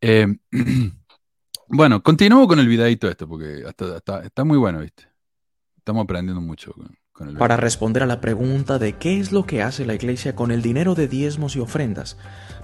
Eh, 0.00 0.28
bueno, 1.68 2.04
continúo 2.04 2.46
con 2.46 2.60
el 2.60 2.68
videito 2.68 3.08
este 3.08 3.26
porque 3.26 3.64
hasta- 3.66 4.22
está 4.22 4.44
muy 4.44 4.58
bueno, 4.58 4.78
¿viste? 4.78 5.08
Estamos 5.76 6.04
aprendiendo 6.04 6.40
mucho 6.40 6.72
con, 6.72 6.96
con 7.22 7.30
el 7.30 7.36
Para 7.36 7.56
responder 7.56 8.02
a 8.02 8.06
la 8.06 8.20
pregunta 8.20 8.78
de 8.78 8.94
qué 8.94 9.18
es 9.20 9.32
lo 9.32 9.44
que 9.46 9.62
hace 9.62 9.86
la 9.86 9.94
iglesia 9.94 10.34
con 10.34 10.50
el 10.50 10.60
dinero 10.62 10.94
de 10.94 11.08
diezmos 11.08 11.54
y 11.56 11.60
ofrendas, 11.60 12.16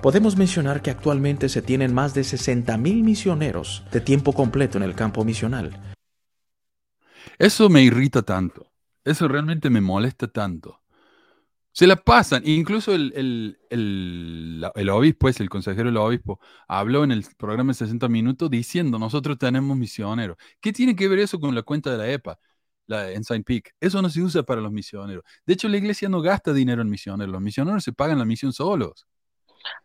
podemos 0.03 0.37
mencionar 0.37 0.83
que 0.83 0.91
actualmente 0.91 1.49
se 1.49 1.63
tienen 1.63 1.95
más 1.95 2.13
de 2.15 2.23
60.000 2.25 3.03
misioneros 3.05 3.85
de 3.93 4.01
tiempo 4.01 4.33
completo 4.33 4.77
en 4.79 4.85
el 4.85 4.95
campo 4.95 5.25
misional. 5.25 5.77
Eso 7.39 7.69
me 7.69 7.83
irrita 7.83 8.23
tanto. 8.23 8.73
Eso 9.05 9.29
realmente 9.29 9.71
me 9.71 9.81
molesta 9.81 10.29
tanto. 10.29 10.83
Se 11.73 11.87
la 11.87 11.97
pasan. 11.97 12.43
Incluso 12.47 12.95
el, 12.95 13.13
el, 13.17 13.59
el, 13.71 14.61
la- 14.61 14.73
el 14.75 14.89
obispo, 14.91 15.29
es 15.29 15.41
el 15.41 15.49
consejero 15.49 15.87
del 15.89 15.97
obispo, 15.99 16.41
habló 16.67 17.05
en 17.05 17.13
el 17.13 17.25
programa 17.39 17.73
de 17.73 17.77
60 17.79 18.09
minutos 18.09 18.51
diciendo, 18.51 18.99
nosotros 18.99 19.39
tenemos 19.39 19.77
misioneros. 19.77 20.37
¿Qué 20.61 20.73
tiene 20.73 20.97
que 20.97 21.09
ver 21.09 21.21
eso 21.21 21.39
con 21.41 21.55
la 21.55 21.63
cuenta 21.63 21.91
de 21.93 21.99
la 21.99 22.11
EPA? 22.11 22.39
La 22.89 23.13
Ensign 23.13 23.45
Peak. 23.45 23.75
Eso 23.81 24.03
no 24.03 24.09
se 24.09 24.21
usa 24.21 24.43
para 24.43 24.61
los 24.61 24.73
misioneros. 24.73 25.23
De 25.47 25.53
hecho, 25.53 25.69
la 25.69 25.77
iglesia 25.77 26.09
no 26.09 26.21
gasta 26.21 26.53
dinero 26.53 26.83
en 26.83 26.91
misioneros. 26.91 27.31
Los 27.31 27.43
misioneros 27.43 27.85
se 27.85 27.93
pagan 27.93 28.19
la 28.19 28.25
misión 28.25 28.53
solos. 28.53 29.07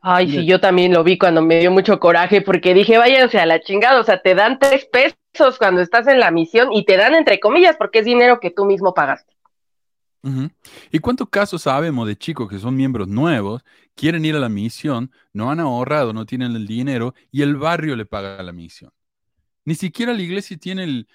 Ay, 0.02 0.32
sí, 0.32 0.46
yo 0.46 0.60
también 0.60 0.94
lo 0.94 1.04
vi 1.04 1.18
cuando 1.18 1.42
me 1.42 1.60
dio 1.60 1.70
mucho 1.70 2.00
coraje 2.00 2.42
porque 2.42 2.74
dije, 2.74 2.98
váyanse 2.98 3.40
a 3.40 3.46
la 3.46 3.60
chingada, 3.62 4.00
o 4.00 4.04
sea, 4.04 4.22
te 4.22 4.34
dan 4.34 4.58
tres 4.58 4.86
pesos 4.86 5.58
cuando 5.58 5.82
estás 5.82 6.08
en 6.08 6.20
la 6.20 6.32
misión 6.32 6.72
y 6.72 6.86
te 6.86 6.96
dan 6.96 7.16
entre 7.16 7.40
comillas 7.40 7.76
porque 7.78 8.00
es 8.00 8.06
dinero 8.06 8.40
que 8.40 8.52
tú 8.52 8.66
mismo 8.66 8.94
pagaste. 8.94 9.34
¿Y 10.90 11.00
cuántos 11.00 11.28
casos 11.28 11.64
sabemos 11.64 12.08
de 12.08 12.16
chicos 12.16 12.50
que 12.50 12.58
son 12.58 12.78
miembros 12.78 13.10
nuevos, 13.10 13.62
quieren 13.94 14.24
ir 14.24 14.38
a 14.38 14.40
la 14.40 14.48
misión, 14.48 15.12
no 15.34 15.52
han 15.52 15.60
ahorrado, 15.60 16.14
no 16.14 16.26
tienen 16.26 16.56
el 16.56 16.66
dinero 16.66 17.14
y 17.30 17.42
el 17.42 17.58
barrio 17.58 17.98
le 17.98 18.06
paga 18.06 18.42
la 18.42 18.54
misión? 18.54 18.92
Ni 19.66 19.76
siquiera 19.76 20.14
la 20.14 20.22
iglesia 20.22 20.56
tiene 20.58 20.86
el, 20.86 21.08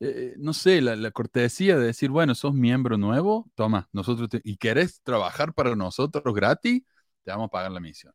eh, 0.00 0.34
no 0.38 0.52
sé, 0.52 0.80
la, 0.80 0.96
la 0.96 1.10
cortesía 1.10 1.76
de 1.78 1.86
decir, 1.86 2.10
bueno, 2.10 2.34
sos 2.34 2.54
miembro 2.54 2.98
nuevo, 2.98 3.50
toma, 3.54 3.88
nosotros 3.92 4.28
te- 4.28 4.40
y 4.44 4.56
querés 4.56 5.00
trabajar 5.02 5.54
para 5.54 5.74
nosotros 5.74 6.34
gratis, 6.34 6.82
te 7.24 7.30
vamos 7.30 7.46
a 7.46 7.50
pagar 7.50 7.72
la 7.72 7.80
misión. 7.80 8.12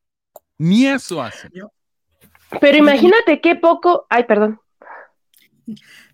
Ni 0.57 0.85
eso 0.85 1.21
hacen. 1.21 1.51
Pero 2.59 2.77
imagínate 2.77 3.41
qué 3.41 3.55
poco, 3.55 4.05
ay, 4.09 4.25
perdón. 4.25 4.59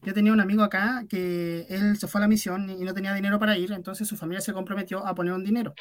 Yo 0.04 0.14
tenía 0.14 0.34
un 0.34 0.40
amigo 0.40 0.64
acá 0.64 1.06
que 1.10 1.66
él 1.70 1.98
se 1.98 2.08
fue 2.08 2.20
a 2.20 2.24
la 2.24 2.28
misión 2.28 2.70
y 2.70 2.84
no 2.84 2.94
tenía 2.94 3.14
dinero 3.14 3.40
para 3.40 3.58
ir, 3.58 3.72
entonces 3.72 4.08
su 4.08 4.16
familia 4.16 4.42
se 4.42 4.54
comprometió 4.54 5.06
a 5.06 5.16
poner 5.16 5.34
un 5.34 5.44
dinero. 5.44 5.74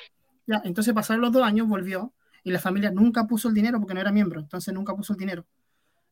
Ya, 0.47 0.62
entonces 0.64 0.95
pasaron 0.95 1.20
los 1.20 1.32
dos 1.32 1.43
años, 1.43 1.68
volvió 1.68 2.12
y 2.45 2.51
la 2.53 2.59
familia 2.61 2.91
nunca 2.91 3.26
puso 3.26 3.49
el 3.49 3.55
dinero 3.55 3.78
porque 3.78 3.95
no 3.95 4.01
era 4.01 4.12
miembro, 4.12 4.41
entonces 4.41 4.72
nunca 4.72 4.95
puso 4.95 5.12
el 5.12 5.18
dinero. 5.18 5.45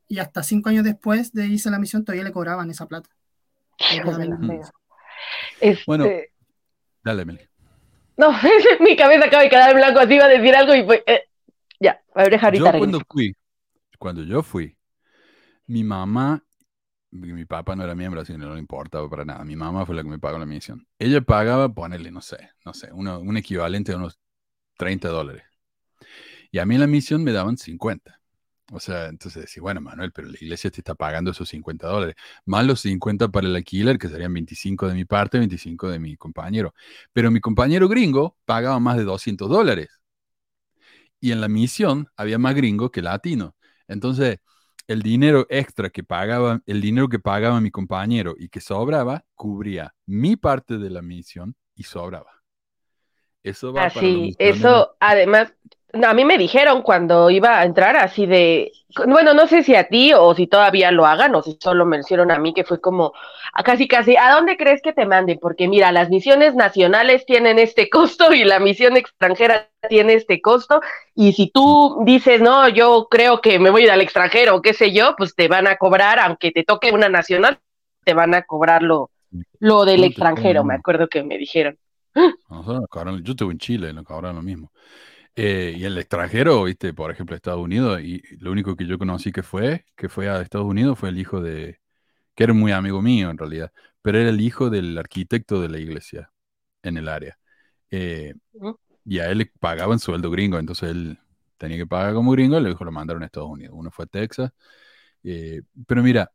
Y 0.08 0.18
hasta 0.18 0.42
cinco 0.42 0.68
años 0.68 0.84
después 0.84 1.32
de 1.32 1.46
irse 1.46 1.68
a 1.68 1.72
la 1.72 1.78
misión 1.78 2.04
todavía 2.04 2.24
le 2.24 2.32
cobraban 2.32 2.70
esa 2.70 2.86
plata. 2.86 3.08
Bueno, 5.86 6.06
dale, 7.02 7.24
Meli. 7.24 7.40
No, 8.16 8.28
mi 8.80 8.96
cabeza 8.96 9.26
acaba 9.26 9.42
de 9.42 9.50
quedar 9.50 9.70
en 9.70 9.76
blanco, 9.76 10.00
así 10.00 10.14
iba 10.14 10.24
a 10.24 10.28
decir 10.28 10.54
algo 10.54 10.74
y 10.74 10.84
fue... 10.84 11.02
Eh, 11.06 11.24
ya, 11.80 12.00
a 12.14 12.22
ver, 12.22 12.38
ahorita. 12.40 12.72
Yo 12.72 12.78
cuando 12.78 13.00
fui, 13.00 13.36
cuando 13.98 14.22
yo 14.22 14.42
fui, 14.42 14.76
mi 15.66 15.82
mamá, 15.82 16.44
mi 17.10 17.44
papá 17.44 17.74
no 17.74 17.84
era 17.84 17.94
miembro, 17.94 18.20
así 18.20 18.32
que 18.32 18.38
no 18.38 18.54
le 18.54 18.60
importaba 18.60 19.08
para 19.10 19.24
nada. 19.24 19.44
Mi 19.44 19.56
mamá 19.56 19.84
fue 19.84 19.94
la 19.94 20.02
que 20.02 20.08
me 20.08 20.18
pagó 20.18 20.38
la 20.38 20.46
misión. 20.46 20.86
Ella 20.98 21.20
pagaba, 21.20 21.68
ponerle, 21.68 22.10
no 22.10 22.20
sé, 22.20 22.50
no 22.64 22.72
sé, 22.74 22.92
un 22.92 23.36
equivalente 23.36 23.92
a 23.92 23.96
unos 23.96 24.18
30 24.76 25.08
dólares. 25.08 25.42
Y 26.50 26.58
a 26.58 26.66
mí 26.66 26.78
la 26.78 26.86
misión 26.86 27.24
me 27.24 27.32
daban 27.32 27.56
50. 27.56 28.20
O 28.72 28.80
sea, 28.80 29.08
entonces 29.08 29.42
decía, 29.42 29.62
bueno, 29.62 29.80
Manuel, 29.80 30.10
pero 30.12 30.28
la 30.28 30.36
iglesia 30.40 30.70
te 30.70 30.80
está 30.80 30.94
pagando 30.94 31.30
esos 31.32 31.48
50 31.50 31.86
dólares, 31.86 32.14
más 32.46 32.64
los 32.66 32.80
50 32.80 33.28
para 33.28 33.46
el 33.46 33.54
alquiler, 33.54 33.98
que 33.98 34.08
serían 34.08 34.32
25 34.32 34.88
de 34.88 34.94
mi 34.94 35.04
parte, 35.04 35.38
25 35.38 35.90
de 35.90 35.98
mi 35.98 36.16
compañero. 36.16 36.74
Pero 37.12 37.30
mi 37.30 37.40
compañero 37.40 37.88
gringo 37.88 38.36
pagaba 38.46 38.80
más 38.80 38.96
de 38.96 39.04
200 39.04 39.50
dólares. 39.50 39.88
Y 41.20 41.32
en 41.32 41.40
la 41.40 41.48
misión 41.48 42.08
había 42.16 42.38
más 42.38 42.54
gringo 42.54 42.90
que 42.90 43.02
latino. 43.02 43.54
Entonces, 43.86 44.38
el 44.86 45.02
dinero 45.02 45.46
extra 45.48 45.90
que 45.90 46.02
pagaba, 46.02 46.60
el 46.66 46.80
dinero 46.80 47.08
que 47.08 47.18
pagaba 47.18 47.60
mi 47.60 47.70
compañero 47.70 48.34
y 48.38 48.48
que 48.48 48.60
sobraba, 48.60 49.24
cubría 49.34 49.94
mi 50.06 50.36
parte 50.36 50.78
de 50.78 50.90
la 50.90 51.02
misión 51.02 51.54
y 51.74 51.84
sobraba. 51.84 52.42
Eso 53.42 53.72
va 53.72 53.84
Así, 53.84 54.34
eso 54.38 54.96
además 55.00 55.52
a 56.02 56.14
mí 56.14 56.24
me 56.24 56.38
dijeron 56.38 56.82
cuando 56.82 57.30
iba 57.30 57.58
a 57.58 57.64
entrar 57.64 57.96
así 57.96 58.26
de, 58.26 58.72
bueno, 59.06 59.34
no 59.34 59.46
sé 59.46 59.62
si 59.62 59.74
a 59.74 59.88
ti 59.88 60.12
o 60.12 60.34
si 60.34 60.46
todavía 60.46 60.90
lo 60.90 61.06
hagan 61.06 61.34
o 61.34 61.42
si 61.42 61.56
solo 61.60 61.84
me 61.84 61.98
hicieron 61.98 62.30
a 62.30 62.38
mí, 62.38 62.54
que 62.54 62.64
fue 62.64 62.80
como, 62.80 63.12
casi 63.64 63.86
casi, 63.86 64.16
¿a 64.16 64.32
dónde 64.32 64.56
crees 64.56 64.82
que 64.82 64.92
te 64.92 65.06
manden? 65.06 65.38
Porque 65.40 65.68
mira, 65.68 65.92
las 65.92 66.10
misiones 66.10 66.54
nacionales 66.54 67.26
tienen 67.26 67.58
este 67.58 67.88
costo 67.90 68.32
y 68.32 68.44
la 68.44 68.58
misión 68.58 68.96
extranjera 68.96 69.70
tiene 69.88 70.14
este 70.14 70.40
costo, 70.40 70.80
y 71.14 71.34
si 71.34 71.50
tú 71.50 71.98
dices, 72.04 72.40
no, 72.40 72.68
yo 72.68 73.08
creo 73.10 73.40
que 73.40 73.58
me 73.58 73.70
voy 73.70 73.82
a 73.82 73.84
ir 73.84 73.90
al 73.90 74.00
extranjero, 74.00 74.62
qué 74.62 74.72
sé 74.72 74.92
yo, 74.92 75.14
pues 75.16 75.34
te 75.34 75.48
van 75.48 75.66
a 75.66 75.76
cobrar, 75.76 76.18
aunque 76.18 76.52
te 76.52 76.64
toque 76.64 76.90
una 76.90 77.08
nacional, 77.08 77.60
te 78.02 78.14
van 78.14 78.34
a 78.34 78.42
cobrar 78.42 78.82
lo, 78.82 79.10
lo 79.58 79.84
del 79.84 80.04
extranjero, 80.04 80.64
me 80.64 80.74
acuerdo 80.74 81.08
que 81.08 81.22
me 81.22 81.36
dijeron. 81.36 81.78
Yo 83.22 83.32
estuve 83.32 83.52
en 83.52 83.58
Chile, 83.58 83.92
no 83.92 84.04
cobraron 84.04 84.36
lo 84.36 84.42
mismo. 84.42 84.70
Eh, 85.36 85.74
y 85.76 85.84
el 85.84 85.98
extranjero, 85.98 86.62
viste, 86.64 86.92
por 86.94 87.10
ejemplo, 87.10 87.34
Estados 87.34 87.60
Unidos, 87.60 88.00
y 88.00 88.22
lo 88.38 88.52
único 88.52 88.76
que 88.76 88.86
yo 88.86 88.98
conocí 88.98 89.32
que 89.32 89.42
fue, 89.42 89.84
que 89.96 90.08
fue 90.08 90.28
a 90.28 90.40
Estados 90.40 90.66
Unidos, 90.66 90.98
fue 90.98 91.08
el 91.08 91.18
hijo 91.18 91.40
de, 91.40 91.80
que 92.34 92.44
era 92.44 92.52
muy 92.52 92.72
amigo 92.72 93.02
mío 93.02 93.30
en 93.30 93.38
realidad, 93.38 93.72
pero 94.02 94.18
era 94.18 94.30
el 94.30 94.40
hijo 94.40 94.70
del 94.70 94.96
arquitecto 94.98 95.60
de 95.60 95.68
la 95.68 95.78
iglesia 95.78 96.30
en 96.82 96.98
el 96.98 97.08
área. 97.08 97.38
Eh, 97.90 98.34
y 99.04 99.18
a 99.18 99.30
él 99.30 99.38
le 99.38 99.46
pagaban 99.46 99.98
sueldo 99.98 100.30
gringo, 100.30 100.58
entonces 100.58 100.90
él 100.90 101.18
tenía 101.58 101.76
que 101.78 101.86
pagar 101.86 102.14
como 102.14 102.32
gringo, 102.32 102.58
y 102.58 102.62
le 102.62 102.70
dijo 102.70 102.84
lo 102.84 102.92
mandaron 102.92 103.22
a 103.22 103.26
Estados 103.26 103.50
Unidos. 103.50 103.74
Uno 103.76 103.90
fue 103.90 104.04
a 104.04 104.08
Texas. 104.08 104.52
Eh, 105.24 105.62
pero 105.86 106.02
mira, 106.02 106.30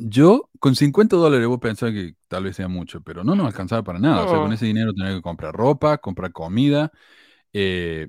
yo 0.00 0.50
con 0.58 0.74
50 0.76 1.16
dólares 1.16 1.46
vos 1.46 1.58
pensás 1.58 1.92
que 1.92 2.14
tal 2.28 2.44
vez 2.44 2.56
sea 2.56 2.68
mucho, 2.68 3.00
pero 3.02 3.24
no 3.24 3.34
nos 3.34 3.46
alcanzaba 3.46 3.82
para 3.82 3.98
nada. 3.98 4.24
O 4.24 4.28
sea, 4.28 4.38
con 4.38 4.52
ese 4.52 4.66
dinero 4.66 4.92
tenía 4.92 5.14
que 5.14 5.22
comprar 5.22 5.54
ropa, 5.54 5.98
comprar 5.98 6.32
comida, 6.32 6.92
eh, 7.52 8.08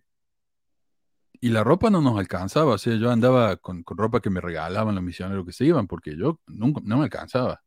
y 1.42 1.50
la 1.50 1.64
ropa 1.64 1.90
no 1.90 2.02
nos 2.02 2.20
alcanzaba, 2.20 2.74
o 2.74 2.78
sea, 2.78 2.96
yo 2.96 3.12
andaba 3.12 3.56
con, 3.58 3.84
ropa 3.86 4.20
que 4.20 4.30
me 4.30 4.42
regalaban 4.42 4.96
los 4.96 5.04
misioneros 5.04 5.46
que 5.46 5.54
se 5.54 5.66
iban, 5.66 5.88
porque 5.88 6.18
yo 6.18 6.40
nunca, 6.48 6.82
no 6.84 6.98
me 6.98 7.04
alcanzaba. 7.06 7.62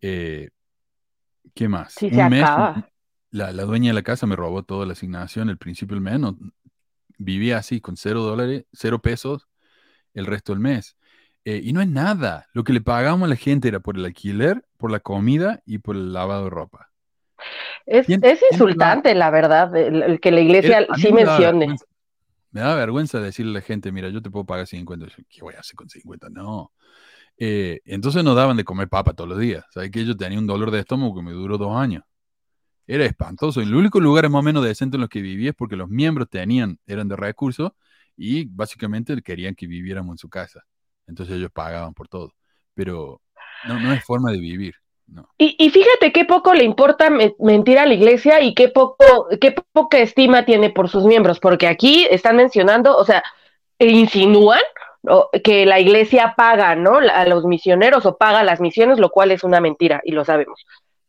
Eh, 0.00 0.50
¿Qué 1.54 1.68
más? 1.68 1.96
Un 2.00 2.28
mes, 2.28 2.48
La, 3.30 3.52
dueña 3.52 3.90
de 3.90 3.94
la 3.94 4.02
casa 4.02 4.26
me 4.26 4.36
robó 4.36 4.62
toda 4.62 4.86
la 4.86 4.92
asignación, 4.92 5.48
el 5.48 5.58
principio 5.58 5.96
del 5.96 6.02
mes, 6.02 6.20
vivía 7.18 7.58
así, 7.58 7.80
con 7.80 7.96
cero 7.96 8.22
dólares, 8.22 8.66
cero 8.72 9.02
pesos 9.02 9.48
el 10.14 10.26
resto 10.26 10.52
del 10.52 10.60
mes. 10.60 10.96
Eh, 11.44 11.60
y 11.64 11.72
no 11.72 11.80
es 11.80 11.88
nada, 11.88 12.46
lo 12.52 12.62
que 12.62 12.72
le 12.72 12.80
pagábamos 12.80 13.26
a 13.26 13.30
la 13.30 13.36
gente 13.36 13.68
era 13.68 13.80
por 13.80 13.96
el 13.96 14.04
alquiler, 14.04 14.64
por 14.76 14.92
la 14.92 15.00
comida 15.00 15.60
y 15.66 15.78
por 15.78 15.96
el 15.96 16.12
lavado 16.12 16.44
de 16.44 16.50
ropa. 16.50 16.90
Es, 17.86 18.08
insultante, 18.52 19.14
la 19.14 19.30
verdad, 19.30 19.74
el, 19.76 20.20
que 20.20 20.30
la 20.30 20.40
iglesia 20.40 20.86
sí 20.96 21.12
mencione. 21.12 21.76
me 22.50 22.60
da 22.60 22.74
vergüenza 22.74 23.20
decirle 23.20 23.52
a 23.52 23.54
la 23.54 23.60
gente, 23.60 23.92
mira, 23.92 24.08
yo 24.08 24.22
te 24.22 24.30
puedo 24.30 24.44
pagar 24.44 24.66
50. 24.66 25.06
¿Qué 25.28 25.40
voy 25.40 25.54
a 25.54 25.60
hacer 25.60 25.74
con 25.74 25.88
50? 25.88 26.28
No. 26.30 26.72
Eh, 27.38 27.80
entonces 27.84 28.22
nos 28.22 28.36
daban 28.36 28.56
de 28.56 28.64
comer 28.64 28.88
papa 28.88 29.14
todos 29.14 29.28
los 29.28 29.38
días. 29.38 29.64
¿Sabes 29.70 29.90
que 29.90 30.04
yo 30.04 30.16
tenía 30.16 30.38
un 30.38 30.46
dolor 30.46 30.70
de 30.70 30.80
estómago 30.80 31.14
que 31.16 31.22
me 31.22 31.32
duró 31.32 31.58
dos 31.58 31.76
años? 31.76 32.04
Era 32.86 33.04
espantoso. 33.04 33.60
Y 33.60 33.64
el 33.64 33.74
único 33.74 34.00
lugar 34.00 34.28
más 34.28 34.40
o 34.40 34.42
menos 34.42 34.64
decente 34.64 34.96
en 34.96 35.02
los 35.02 35.10
que 35.10 35.22
viví 35.22 35.48
es 35.48 35.54
porque 35.54 35.76
los 35.76 35.88
miembros 35.88 36.28
tenían, 36.28 36.78
eran 36.86 37.08
de 37.08 37.16
recursos 37.16 37.72
y 38.16 38.44
básicamente 38.46 39.20
querían 39.22 39.54
que 39.54 39.66
viviéramos 39.66 40.14
en 40.14 40.18
su 40.18 40.28
casa. 40.28 40.62
Entonces 41.06 41.36
ellos 41.36 41.50
pagaban 41.52 41.94
por 41.94 42.08
todo. 42.08 42.32
Pero 42.74 43.20
no, 43.66 43.80
no 43.80 43.92
es 43.92 44.04
forma 44.04 44.30
de 44.30 44.38
vivir. 44.38 44.74
Y, 45.36 45.70
fíjate 45.70 46.12
qué 46.12 46.24
poco 46.24 46.54
le 46.54 46.64
importa 46.64 47.10
mentir 47.38 47.78
a 47.78 47.86
la 47.86 47.94
iglesia 47.94 48.40
y 48.40 48.54
qué 48.54 48.68
poco, 48.68 49.28
qué 49.40 49.54
poca 49.72 49.98
estima 49.98 50.44
tiene 50.44 50.70
por 50.70 50.88
sus 50.88 51.04
miembros, 51.04 51.40
porque 51.40 51.66
aquí 51.66 52.06
están 52.10 52.36
mencionando, 52.36 52.96
o 52.96 53.04
sea, 53.04 53.22
insinúan 53.78 54.60
que 55.42 55.66
la 55.66 55.80
iglesia 55.80 56.34
paga, 56.36 56.76
¿no? 56.76 56.98
A 56.98 57.26
los 57.26 57.44
misioneros 57.44 58.06
o 58.06 58.16
paga 58.16 58.44
las 58.44 58.60
misiones, 58.60 58.98
lo 58.98 59.10
cual 59.10 59.32
es 59.32 59.42
una 59.42 59.60
mentira 59.60 60.00
y 60.04 60.12
lo 60.12 60.24
sabemos. 60.24 60.64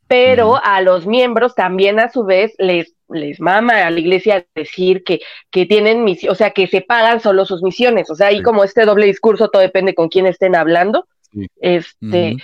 Pero 0.08 0.60
a 0.64 0.82
los 0.82 1.06
miembros 1.06 1.56
también 1.56 2.00
a 2.00 2.10
su 2.10 2.24
vez 2.24 2.54
les, 2.58 2.94
les 3.10 3.40
mama 3.40 3.86
a 3.86 3.90
la 3.90 4.00
iglesia 4.00 4.46
decir 4.54 5.04
que, 5.04 5.22
que 5.50 5.66
tienen 5.66 6.04
misión, 6.04 6.32
o 6.32 6.36
sea, 6.36 6.52
que 6.52 6.68
se 6.68 6.82
pagan 6.82 7.20
solo 7.20 7.46
sus 7.46 7.62
misiones. 7.62 8.10
O 8.10 8.16
sea, 8.16 8.28
ahí 8.28 8.42
como 8.42 8.64
este 8.64 8.86
doble 8.86 9.06
discurso, 9.06 9.50
todo 9.50 9.62
depende 9.62 9.96
con 9.96 10.10
quién 10.10 10.26
estén 10.26 10.56
hablando. 10.56 11.08
Este, 11.60 12.38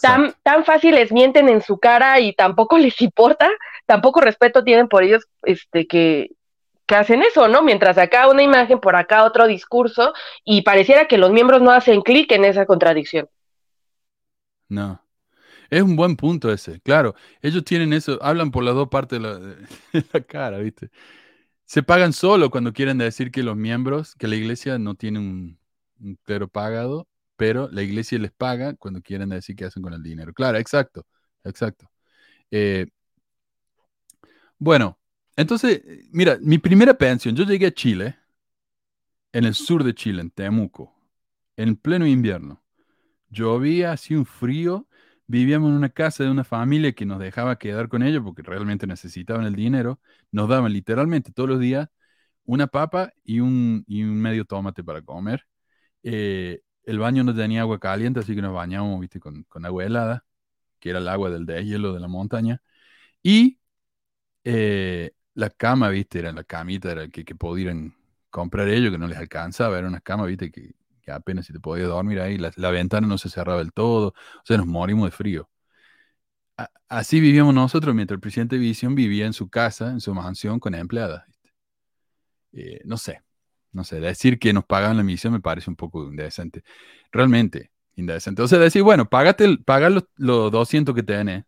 Tan, 0.00 0.34
tan 0.42 0.64
fácil 0.64 0.94
les 0.94 1.12
mienten 1.12 1.48
en 1.48 1.60
su 1.60 1.78
cara 1.78 2.20
y 2.20 2.32
tampoco 2.32 2.78
les 2.78 3.00
importa, 3.02 3.48
tampoco 3.86 4.20
respeto 4.20 4.64
tienen 4.64 4.88
por 4.88 5.02
ellos 5.02 5.26
este, 5.42 5.86
que, 5.86 6.30
que 6.86 6.94
hacen 6.94 7.22
eso, 7.22 7.48
¿no? 7.48 7.62
Mientras 7.62 7.98
acá 7.98 8.28
una 8.28 8.42
imagen, 8.42 8.80
por 8.80 8.96
acá 8.96 9.24
otro 9.24 9.46
discurso, 9.46 10.12
y 10.44 10.62
pareciera 10.62 11.06
que 11.06 11.18
los 11.18 11.30
miembros 11.30 11.62
no 11.62 11.70
hacen 11.70 12.02
clic 12.02 12.32
en 12.32 12.44
esa 12.44 12.66
contradicción. 12.66 13.28
No. 14.68 15.00
Es 15.70 15.82
un 15.82 15.96
buen 15.96 16.16
punto 16.16 16.52
ese, 16.52 16.80
claro. 16.80 17.14
Ellos 17.42 17.64
tienen 17.64 17.92
eso, 17.92 18.18
hablan 18.22 18.50
por 18.50 18.64
las 18.64 18.74
dos 18.74 18.88
partes 18.88 19.20
de 19.20 19.28
la, 19.28 20.20
cara, 20.26 20.58
¿viste? 20.58 20.90
Se 21.64 21.82
pagan 21.82 22.12
solo 22.12 22.50
cuando 22.50 22.72
quieren 22.72 22.98
decir 22.98 23.30
que 23.30 23.42
los 23.42 23.56
miembros, 23.56 24.14
que 24.14 24.28
la 24.28 24.36
iglesia 24.36 24.78
no 24.78 24.94
tiene 24.94 25.18
un, 25.18 25.58
un 26.00 26.18
clero 26.24 26.48
pagado 26.48 27.08
pero 27.36 27.68
la 27.70 27.82
iglesia 27.82 28.18
les 28.18 28.32
paga 28.32 28.74
cuando 28.74 29.02
quieren 29.02 29.28
decir 29.30 29.56
qué 29.56 29.66
hacen 29.66 29.82
con 29.82 29.94
el 29.94 30.02
dinero. 30.02 30.32
Claro, 30.32 30.58
exacto, 30.58 31.06
exacto. 31.44 31.90
Eh, 32.50 32.86
bueno, 34.58 34.98
entonces, 35.36 35.82
mira, 36.12 36.38
mi 36.40 36.58
primera 36.58 36.94
pensión, 36.94 37.34
yo 37.36 37.44
llegué 37.44 37.66
a 37.66 37.74
Chile, 37.74 38.16
en 39.32 39.44
el 39.44 39.54
sur 39.54 39.84
de 39.84 39.94
Chile, 39.94 40.22
en 40.22 40.30
Temuco, 40.30 40.94
en 41.56 41.76
pleno 41.76 42.06
invierno. 42.06 42.62
Llovía, 43.30 43.92
hacía 43.92 44.18
un 44.18 44.26
frío, 44.26 44.88
vivíamos 45.26 45.70
en 45.70 45.76
una 45.76 45.90
casa 45.90 46.24
de 46.24 46.30
una 46.30 46.44
familia 46.44 46.92
que 46.92 47.06
nos 47.06 47.20
dejaba 47.20 47.58
quedar 47.58 47.88
con 47.88 48.02
ellos 48.02 48.22
porque 48.24 48.42
realmente 48.42 48.86
necesitaban 48.86 49.46
el 49.46 49.56
dinero. 49.56 50.00
Nos 50.32 50.48
daban 50.48 50.72
literalmente 50.72 51.32
todos 51.32 51.48
los 51.50 51.60
días 51.60 51.88
una 52.44 52.66
papa 52.68 53.12
y 53.24 53.40
un, 53.40 53.84
y 53.88 54.02
un 54.04 54.16
medio 54.20 54.44
tomate 54.44 54.84
para 54.84 55.02
comer. 55.02 55.44
Eh, 56.04 56.60
el 56.84 56.98
baño 56.98 57.24
no 57.24 57.34
tenía 57.34 57.62
agua 57.62 57.78
caliente, 57.80 58.20
así 58.20 58.34
que 58.34 58.42
nos 58.42 58.54
bañamos, 58.54 59.00
viste, 59.00 59.20
con, 59.20 59.46
agua 59.64 59.84
helada, 59.84 60.24
que 60.80 60.90
era 60.90 60.98
el 61.00 61.08
agua 61.08 61.30
del 61.30 61.46
deshielo 61.46 61.92
de 61.94 62.00
la 62.00 62.08
montaña. 62.08 62.62
Y 63.22 63.60
eh, 64.44 65.12
la 65.34 65.50
cama, 65.50 65.88
viste, 65.90 66.20
era 66.20 66.32
la 66.32 66.44
camita, 66.44 66.92
era 66.92 67.08
que, 67.08 67.24
que 67.24 67.34
podían 67.34 67.94
comprar 68.30 68.68
ellos, 68.68 68.90
que 68.92 68.98
no 68.98 69.08
les 69.08 69.18
alcanzaba, 69.18 69.78
era 69.78 69.88
una 69.88 70.00
cama, 70.00 70.26
viste, 70.26 70.50
que, 70.50 70.74
apenas 71.12 71.46
si 71.46 71.52
te 71.52 71.60
podías 71.60 71.88
dormir 71.88 72.20
ahí, 72.20 72.38
la, 72.38 72.70
ventana 72.70 73.06
no 73.06 73.18
se 73.18 73.30
cerraba 73.30 73.58
del 73.58 73.72
todo, 73.72 74.08
o 74.08 74.42
sea, 74.44 74.56
nos 74.58 74.66
morimos 74.66 75.06
de 75.06 75.12
frío. 75.12 75.48
así 76.88 77.20
vivíamos 77.20 77.54
nosotros, 77.54 77.94
mientras 77.94 78.16
el 78.16 78.20
presidente 78.20 78.56
de 78.56 78.60
Visión 78.62 78.94
vivía 78.94 79.26
en 79.26 79.32
su 79.32 79.48
casa, 79.48 79.90
en 79.90 80.00
su 80.00 80.14
mansión, 80.14 80.58
con 80.60 80.74
empleadas. 80.74 81.24
Eh, 82.52 82.80
no 82.84 82.96
sé, 82.96 83.22
no 83.74 83.84
sé, 83.84 84.00
decir 84.00 84.38
que 84.38 84.52
nos 84.52 84.64
pagan 84.64 84.96
la 84.96 85.02
misión 85.02 85.32
me 85.32 85.40
parece 85.40 85.68
un 85.70 85.76
poco 85.76 86.04
indecente. 86.04 86.62
Realmente 87.12 87.70
indecente. 87.96 88.42
O 88.42 88.48
sea, 88.48 88.58
decir, 88.58 88.82
bueno, 88.82 89.08
págate, 89.08 89.58
paga 89.64 89.90
los, 89.90 90.04
200 90.16 90.94
que 90.94 91.02
tenés, 91.02 91.44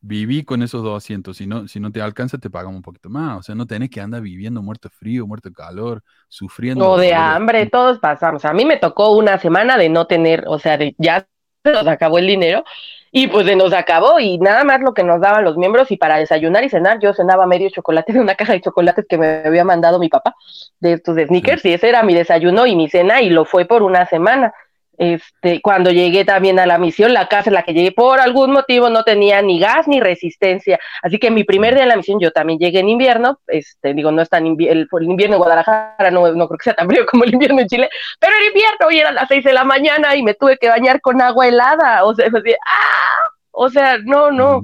viví 0.00 0.44
con 0.44 0.62
esos 0.62 0.82
200. 0.82 1.36
Si 1.36 1.46
no, 1.46 1.66
si 1.68 1.80
no 1.80 1.90
te 1.90 2.02
alcanza, 2.02 2.38
te 2.38 2.50
pagamos 2.50 2.76
un 2.76 2.82
poquito 2.82 3.08
más. 3.08 3.38
O 3.38 3.42
sea, 3.42 3.54
no 3.54 3.66
tenés 3.66 3.90
que 3.90 4.00
andar 4.00 4.20
viviendo 4.20 4.62
muerto 4.62 4.90
frío, 4.90 5.26
muerto 5.26 5.52
calor, 5.52 6.02
sufriendo. 6.28 6.90
O 6.90 6.98
de 6.98 7.14
hambre, 7.14 7.66
todos 7.66 7.98
pasamos. 7.98 8.44
A 8.44 8.52
mí 8.52 8.64
me 8.64 8.76
tocó 8.76 9.16
una 9.16 9.38
semana 9.38 9.76
de 9.76 9.88
no 9.88 10.06
tener, 10.06 10.44
o 10.46 10.58
sea, 10.58 10.76
de 10.76 10.94
ya 10.98 11.26
se 11.64 11.72
nos 11.72 11.86
acabó 11.86 12.18
el 12.18 12.26
dinero 12.26 12.62
y 13.10 13.28
pues 13.28 13.46
se 13.46 13.56
nos 13.56 13.72
acabó 13.72 14.20
y 14.20 14.36
nada 14.38 14.64
más 14.64 14.80
lo 14.80 14.92
que 14.92 15.02
nos 15.02 15.20
daban 15.20 15.44
los 15.44 15.56
miembros 15.56 15.90
y 15.90 15.96
para 15.96 16.18
desayunar 16.18 16.62
y 16.62 16.68
cenar 16.68 16.98
yo 17.00 17.14
cenaba 17.14 17.46
medio 17.46 17.70
chocolate 17.70 18.12
de 18.12 18.20
una 18.20 18.34
caja 18.36 18.52
de 18.52 18.60
chocolates 18.60 19.06
que 19.08 19.16
me 19.16 19.42
había 19.46 19.64
mandado 19.64 19.98
mi 19.98 20.10
papá 20.10 20.34
de 20.80 20.94
estos 20.94 21.16
de 21.16 21.26
sneakers 21.26 21.64
y 21.64 21.72
ese 21.72 21.88
era 21.88 22.02
mi 22.02 22.14
desayuno 22.14 22.66
y 22.66 22.76
mi 22.76 22.90
cena 22.90 23.22
y 23.22 23.30
lo 23.30 23.46
fue 23.46 23.64
por 23.64 23.82
una 23.82 24.04
semana. 24.06 24.52
Este, 24.96 25.60
cuando 25.60 25.90
llegué 25.90 26.24
también 26.24 26.58
a 26.60 26.66
la 26.66 26.78
misión, 26.78 27.12
la 27.12 27.26
casa 27.26 27.50
en 27.50 27.54
la 27.54 27.62
que 27.64 27.72
llegué 27.74 27.90
por 27.92 28.20
algún 28.20 28.52
motivo 28.52 28.88
no 28.90 29.02
tenía 29.02 29.42
ni 29.42 29.58
gas 29.58 29.88
ni 29.88 30.00
resistencia, 30.00 30.78
así 31.02 31.18
que 31.18 31.30
mi 31.32 31.42
primer 31.44 31.74
día 31.74 31.82
en 31.82 31.88
la 31.88 31.96
misión 31.96 32.20
yo 32.20 32.30
también 32.30 32.58
llegué 32.60 32.78
en 32.78 32.88
invierno, 32.88 33.40
este, 33.48 33.92
digo, 33.92 34.12
no 34.12 34.22
es 34.22 34.28
tan 34.28 34.44
invi- 34.44 34.68
el, 34.70 34.86
el 34.90 35.04
invierno 35.04 35.34
en 35.36 35.40
Guadalajara, 35.42 36.10
no, 36.12 36.30
no 36.32 36.46
creo 36.48 36.58
que 36.58 36.64
sea 36.64 36.74
tan 36.74 36.88
frío 36.88 37.04
como 37.10 37.24
el 37.24 37.32
invierno 37.34 37.60
en 37.60 37.68
Chile, 37.68 37.88
pero 38.20 38.32
era 38.36 38.46
invierno 38.46 38.90
y 38.90 38.98
eran 39.00 39.14
las 39.16 39.28
seis 39.28 39.42
de 39.44 39.52
la 39.52 39.64
mañana 39.64 40.14
y 40.14 40.22
me 40.22 40.34
tuve 40.34 40.58
que 40.58 40.68
bañar 40.68 41.00
con 41.00 41.20
agua 41.20 41.48
helada, 41.48 42.04
o 42.04 42.14
sea, 42.14 42.30
fue 42.30 42.40
así, 42.40 42.52
¡ah! 42.52 43.28
o 43.50 43.68
sea, 43.70 43.98
no, 43.98 44.30
no, 44.30 44.62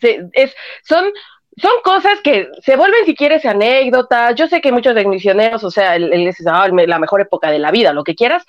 se- 0.00 0.26
es, 0.32 0.54
son, 0.82 1.04
son 1.56 1.72
cosas 1.84 2.20
que 2.22 2.48
se 2.62 2.76
vuelven, 2.76 3.04
si 3.06 3.14
quieres, 3.14 3.44
anécdotas. 3.44 4.34
Yo 4.34 4.48
sé 4.48 4.60
que 4.60 4.72
muchos 4.72 4.94
de 4.96 5.04
misioneros, 5.06 5.62
o 5.64 5.70
sea, 5.70 5.94
el, 5.96 6.12
el- 6.12 6.26
es, 6.28 6.40
la 6.40 6.98
mejor 6.98 7.20
época 7.20 7.50
de 7.50 7.60
la 7.60 7.70
vida, 7.70 7.92
lo 7.92 8.02
que 8.04 8.14
quieras, 8.16 8.44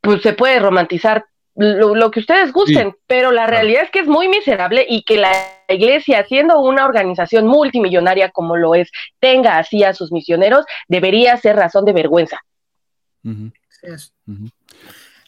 pues 0.00 0.22
se 0.22 0.32
puede 0.32 0.58
romantizar 0.60 1.24
lo, 1.54 1.94
lo 1.96 2.10
que 2.10 2.20
ustedes 2.20 2.52
gusten, 2.52 2.96
pero 3.08 3.32
la 3.32 3.46
realidad 3.46 3.82
es 3.82 3.90
que 3.90 3.98
es 4.00 4.06
muy 4.06 4.28
miserable 4.28 4.86
y 4.88 5.02
que 5.02 5.16
la 5.16 5.32
iglesia, 5.68 6.24
siendo 6.24 6.60
una 6.60 6.84
organización 6.86 7.46
multimillonaria 7.46 8.30
como 8.30 8.56
lo 8.56 8.76
es, 8.76 8.90
tenga 9.18 9.58
así 9.58 9.82
a 9.82 9.92
sus 9.92 10.12
misioneros, 10.12 10.64
debería 10.86 11.36
ser 11.36 11.56
razón 11.56 11.84
de 11.84 11.92
vergüenza. 11.92 12.38
Es-. 13.82 14.12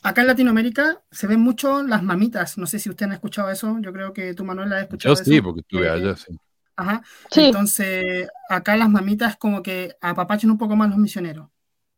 Acá 0.03 0.23
en 0.23 0.29
Latinoamérica 0.29 1.03
se 1.11 1.27
ven 1.27 1.41
mucho 1.41 1.83
las 1.83 2.03
mamitas. 2.03 2.57
No 2.57 2.66
sé 2.66 2.79
si 2.79 2.89
usted 2.89 3.11
ha 3.11 3.14
escuchado 3.14 3.51
eso. 3.51 3.77
Yo 3.81 3.93
creo 3.93 4.12
que 4.12 4.33
tú, 4.33 4.45
Manuel, 4.45 4.73
has 4.73 4.83
escuchado 4.83 5.14
Yo 5.14 5.25
sí, 5.25 5.35
eso. 5.35 5.43
porque 5.43 5.61
estuve 5.61 5.87
Eh, 5.87 5.91
allá, 5.91 6.16
sí. 6.16 6.37
Ajá. 6.77 7.03
Sí, 7.31 7.47
Entonces, 7.47 8.29
acá 8.49 8.77
las 8.77 8.89
mamitas 8.89 9.37
como 9.37 9.62
que 9.62 9.95
apapachan 10.01 10.51
un 10.51 10.57
poco 10.59 10.77
más 10.77 10.89
los 10.89 10.99
misioneros 10.99 11.49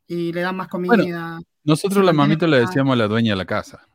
y 0.08 0.32
le 0.32 0.40
dan 0.40 0.56
más 0.56 0.68
comida. 0.68 1.38
Nosotros 1.64 2.04
la 2.04 2.12
mamita 2.12 2.46
le 2.46 2.60
decíamos 2.60 2.92
a 2.94 2.96
la 2.96 3.08
dueña 3.08 3.32
de 3.32 3.36
la 3.36 3.44
casa. 3.44 3.86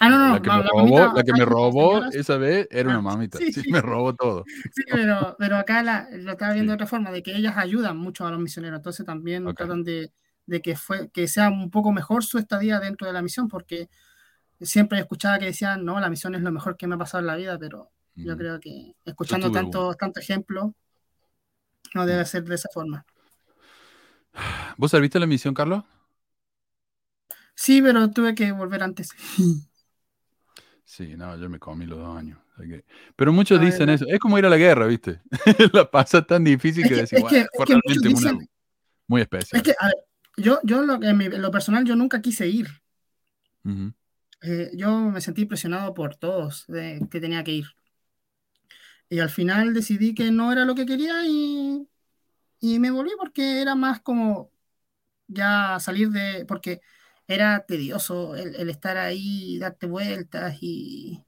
ah, 0.00 0.08
no, 0.08 0.18
no, 0.18 0.34
la 0.34 0.40
que 0.42 0.48
la- 0.48 0.56
me 0.58 0.62
la 0.64 0.70
robó, 0.70 0.82
mamita 0.98 1.12
la 1.14 1.22
que 1.24 1.32
me 1.32 1.42
acá, 1.42 1.50
robó 1.50 2.04
esa 2.12 2.36
vez 2.36 2.68
era 2.70 2.88
una 2.90 2.98
Ah, 2.98 3.02
mamita. 3.02 3.38
sí, 3.38 3.50
me 3.70 3.80
robó 3.82 4.14
todo. 4.14 4.44
Sí, 4.72 4.82
pero, 4.90 5.34
pero 5.38 5.56
acá 5.56 5.82
la, 5.82 6.08
lo 6.12 6.32
estaba 6.32 6.52
viendo 6.52 6.70
Sí. 6.72 6.72
de 6.72 6.74
otra 6.74 6.86
forma, 6.86 7.10
de 7.10 7.22
que 7.22 7.34
ellas 7.34 7.56
ayudan 7.56 7.96
mucho 7.96 8.26
a 8.26 8.30
los 8.30 8.38
misioneros, 8.40 8.78
entonces 8.78 9.04
también 9.06 9.44
tratan 9.54 9.82
de, 9.84 10.12
de 10.46 10.62
que, 10.62 10.76
fue, 10.76 11.10
que 11.10 11.26
sea 11.28 11.48
un 11.48 11.70
poco 11.70 11.90
mejor 11.92 12.22
su 12.24 12.38
estadía 12.38 12.78
dentro 12.78 13.06
de 13.06 13.12
la 13.12 13.22
misión, 13.22 13.48
porque 13.48 13.88
siempre 14.60 14.98
escuchaba 15.00 15.38
que 15.38 15.46
decían, 15.46 15.84
no, 15.84 15.98
la 16.00 16.10
misión 16.10 16.34
es 16.34 16.42
lo 16.42 16.52
mejor 16.52 16.76
que 16.76 16.86
me 16.86 16.94
ha 16.94 16.98
pasado 16.98 17.20
en 17.20 17.26
la 17.26 17.36
vida, 17.36 17.58
pero 17.58 17.90
yo 18.14 18.36
creo 18.36 18.58
que 18.60 18.94
escuchando 19.04 19.50
tanto, 19.52 19.94
tanto 19.94 20.20
ejemplo, 20.20 20.74
no 21.94 22.06
debe 22.06 22.24
ser 22.24 22.44
de 22.44 22.54
esa 22.56 22.68
forma. 22.72 23.04
¿Vos 24.76 24.90
serviste 24.90 25.18
la 25.18 25.26
misión, 25.26 25.54
Carlos? 25.54 25.84
Sí, 27.60 27.82
pero 27.82 28.08
tuve 28.12 28.36
que 28.36 28.52
volver 28.52 28.84
antes. 28.84 29.10
Sí, 30.84 31.16
no, 31.18 31.36
yo 31.36 31.50
me 31.50 31.58
comí 31.58 31.84
los 31.84 31.98
dos 31.98 32.16
años. 32.16 32.38
Pero 33.14 33.30
muchos 33.30 33.60
dicen 33.60 33.90
eso. 33.90 34.06
Es 34.08 34.18
como 34.18 34.38
ir 34.38 34.46
a 34.46 34.48
la 34.48 34.56
guerra, 34.56 34.86
¿viste? 34.86 35.20
la 35.74 35.90
pasa 35.90 36.26
tan 36.26 36.44
difícil 36.44 36.82
Es 36.84 36.88
que, 36.88 36.94
que- 36.94 37.00
decís, 37.02 37.12
es 37.12 37.20
"Bueno, 37.20 37.28
que- 37.28 37.40
es 37.40 38.00
que 38.00 38.08
una- 38.08 38.38
muy 39.06 39.20
especial. 39.20 39.60
Es 39.60 39.62
que, 39.64 39.74
a 39.78 39.86
ver, 39.86 39.94
yo, 40.38 40.58
yo 40.64 40.80
lo, 40.82 40.94
en, 41.02 41.16
mi- 41.18 41.26
en 41.26 41.42
lo 41.42 41.50
personal, 41.50 41.84
yo 41.84 41.94
nunca 41.94 42.22
quise 42.22 42.48
ir. 42.48 42.68
Eh, 44.40 44.70
yo 44.74 44.98
me 44.98 45.20
sentí 45.20 45.44
presionado 45.44 45.92
por 45.92 46.16
todos 46.16 46.64
de 46.68 47.06
que 47.10 47.20
tenía 47.20 47.44
que 47.44 47.52
ir. 47.52 47.66
Y 49.10 49.18
al 49.18 49.28
final 49.30 49.74
decidí 49.74 50.14
que 50.14 50.30
no 50.30 50.50
era 50.52 50.64
lo 50.64 50.74
que 50.74 50.86
quería 50.86 51.26
y, 51.26 51.86
y 52.60 52.78
me 52.78 52.90
volví 52.90 53.10
porque 53.18 53.60
era 53.60 53.74
más 53.74 54.00
como 54.00 54.50
ya 55.26 55.78
salir 55.80 56.08
de, 56.08 56.46
porque 56.46 56.80
era 57.28 57.60
tedioso 57.66 58.34
el, 58.34 58.68
estar 58.70 58.96
ahí, 58.96 59.58
darte 59.58 59.86
vueltas 59.86 60.56
y, 60.60 61.22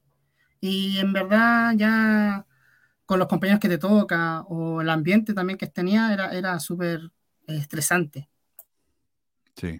y 0.59 0.97
en 0.97 1.13
verdad 1.13 1.73
ya 1.77 2.45
con 3.05 3.19
los 3.19 3.27
compañeros 3.27 3.59
que 3.59 3.69
te 3.69 3.77
toca 3.77 4.41
o 4.41 4.81
el 4.81 4.89
ambiente 4.89 5.33
también 5.33 5.57
que 5.57 5.67
tenía 5.67 6.11
era, 6.11 6.31
era 6.31 6.59
súper 6.59 7.11
estresante. 7.47 8.29
Sí. 9.55 9.79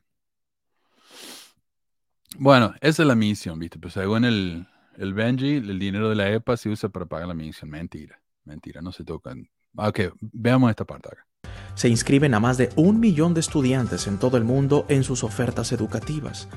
Bueno, 2.38 2.74
esa 2.82 3.02
es 3.02 3.08
la 3.08 3.16
misión, 3.16 3.58
¿viste? 3.58 3.80
Pues 3.80 3.94
según 3.94 4.26
el, 4.26 4.68
el 4.98 5.14
Benji, 5.14 5.56
el 5.56 5.80
dinero 5.80 6.10
de 6.10 6.16
la 6.16 6.30
EPA 6.30 6.56
se 6.56 6.70
usa 6.70 6.90
para 6.90 7.06
pagar 7.06 7.28
la 7.28 7.34
misión. 7.34 7.70
Mentira, 7.70 8.22
mentira, 8.44 8.82
no 8.82 8.92
se 8.92 9.04
tocan. 9.04 9.50
Ok, 9.76 10.00
veamos 10.20 10.70
esta 10.70 10.86
parte 10.86 11.10
acá. 11.10 11.26
Se 11.76 11.90
inscriben 11.90 12.34
a 12.34 12.40
más 12.40 12.58
de 12.58 12.70
un 12.76 13.00
millón 13.00 13.34
de 13.34 13.40
estudiantes 13.40 14.08
en 14.08 14.20
todo 14.20 14.38
el 14.38 14.44
mundo 14.44 14.86
en 14.90 15.04
sus 15.04 15.24
ofertas 15.24 15.72
educativas. 15.72 16.48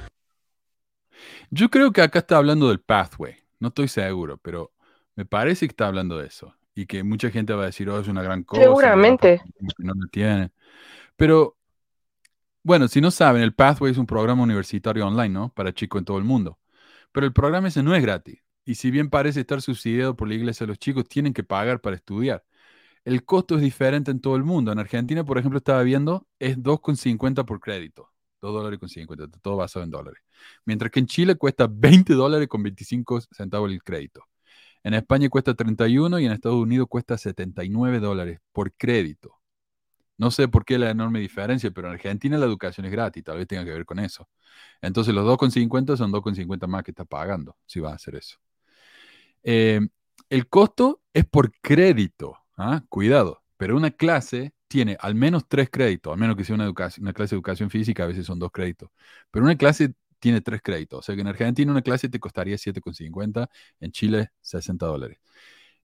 Yo 1.50 1.70
creo 1.70 1.92
que 1.92 2.02
acá 2.02 2.18
está 2.20 2.36
hablando 2.36 2.68
del 2.68 2.80
pathway. 2.80 3.36
No 3.60 3.68
estoy 3.68 3.88
seguro, 3.88 4.38
pero 4.38 4.72
me 5.14 5.24
parece 5.24 5.66
que 5.66 5.72
está 5.72 5.86
hablando 5.86 6.18
de 6.18 6.26
eso. 6.26 6.54
Y 6.74 6.86
que 6.86 7.04
mucha 7.04 7.30
gente 7.30 7.52
va 7.54 7.62
a 7.62 7.66
decir, 7.66 7.88
oh, 7.88 8.00
es 8.00 8.08
una 8.08 8.22
gran 8.22 8.42
cosa. 8.42 8.62
Seguramente. 8.62 9.40
No 9.78 9.94
lo 9.94 10.08
tiene. 10.08 10.50
Pero, 11.16 11.56
bueno, 12.64 12.88
si 12.88 13.00
no 13.00 13.12
saben, 13.12 13.42
el 13.42 13.54
Pathway 13.54 13.92
es 13.92 13.98
un 13.98 14.06
programa 14.06 14.42
universitario 14.42 15.06
online, 15.06 15.28
¿no? 15.28 15.52
Para 15.54 15.72
chicos 15.72 16.00
en 16.00 16.04
todo 16.04 16.18
el 16.18 16.24
mundo. 16.24 16.58
Pero 17.12 17.26
el 17.26 17.32
programa 17.32 17.68
ese 17.68 17.82
no 17.84 17.94
es 17.94 18.02
gratis. 18.02 18.40
Y 18.64 18.74
si 18.74 18.90
bien 18.90 19.08
parece 19.08 19.40
estar 19.40 19.62
subsidiado 19.62 20.16
por 20.16 20.26
la 20.26 20.34
iglesia, 20.34 20.66
los 20.66 20.78
chicos 20.78 21.08
tienen 21.08 21.32
que 21.32 21.44
pagar 21.44 21.80
para 21.80 21.94
estudiar. 21.94 22.44
El 23.04 23.24
costo 23.24 23.56
es 23.56 23.62
diferente 23.62 24.10
en 24.10 24.20
todo 24.20 24.36
el 24.36 24.44
mundo. 24.44 24.72
En 24.72 24.78
Argentina, 24.78 25.24
por 25.24 25.38
ejemplo, 25.38 25.58
estaba 25.58 25.82
viendo, 25.82 26.26
es 26.38 26.58
2,50 26.58 27.44
por 27.44 27.60
crédito. 27.60 28.10
2 28.40 28.52
dólares 28.52 28.78
con 28.78 28.88
50, 28.88 29.24
está 29.24 29.38
todo 29.40 29.56
basado 29.56 29.84
en 29.84 29.90
dólares. 29.90 30.22
Mientras 30.64 30.90
que 30.90 31.00
en 31.00 31.06
Chile 31.06 31.36
cuesta 31.36 31.66
20 31.70 32.14
dólares 32.14 32.48
con 32.48 32.62
25 32.62 33.22
centavos 33.32 33.70
el 33.70 33.82
crédito. 33.82 34.24
En 34.82 34.94
España 34.94 35.28
cuesta 35.30 35.54
31 35.54 36.18
y 36.20 36.26
en 36.26 36.32
Estados 36.32 36.58
Unidos 36.58 36.88
cuesta 36.88 37.16
79 37.16 38.00
dólares 38.00 38.40
por 38.52 38.72
crédito. 38.74 39.40
No 40.16 40.30
sé 40.30 40.46
por 40.46 40.64
qué 40.64 40.78
la 40.78 40.90
enorme 40.90 41.20
diferencia, 41.20 41.70
pero 41.70 41.88
en 41.88 41.94
Argentina 41.94 42.38
la 42.38 42.46
educación 42.46 42.86
es 42.86 42.92
gratis, 42.92 43.24
tal 43.24 43.38
vez 43.38 43.48
tenga 43.48 43.64
que 43.64 43.72
ver 43.72 43.84
con 43.84 43.98
eso. 43.98 44.28
Entonces 44.80 45.14
los 45.14 45.26
2,50 45.26 45.96
son 45.96 46.12
2,50 46.12 46.66
más 46.68 46.84
que 46.84 46.92
está 46.92 47.04
pagando, 47.04 47.56
si 47.66 47.80
va 47.80 47.92
a 47.92 47.94
hacer 47.94 48.16
eso. 48.16 48.38
Eh, 49.42 49.80
el 50.28 50.48
costo 50.48 51.02
es 51.12 51.24
por 51.26 51.52
crédito, 51.60 52.43
¿ah? 52.56 52.82
cuidado, 52.88 53.42
pero 53.56 53.76
una 53.76 53.90
clase 53.90 54.52
tiene 54.68 54.96
al 55.00 55.14
menos 55.14 55.46
tres 55.48 55.68
créditos, 55.70 56.12
al 56.12 56.18
menos 56.18 56.36
que 56.36 56.44
sea 56.44 56.54
una, 56.54 56.64
educación, 56.64 57.04
una 57.04 57.12
clase 57.12 57.34
de 57.34 57.38
educación 57.38 57.70
física, 57.70 58.04
a 58.04 58.06
veces 58.06 58.26
son 58.26 58.38
dos 58.38 58.50
créditos, 58.52 58.90
pero 59.30 59.44
una 59.44 59.56
clase 59.56 59.94
tiene 60.18 60.40
tres 60.40 60.62
créditos, 60.62 61.00
o 61.00 61.02
sea 61.02 61.14
que 61.14 61.20
en 61.20 61.28
Argentina 61.28 61.70
una 61.70 61.82
clase 61.82 62.08
te 62.08 62.18
costaría 62.18 62.56
7,50, 62.56 63.48
en 63.80 63.92
Chile 63.92 64.30
60 64.40 64.86
dólares. 64.86 65.18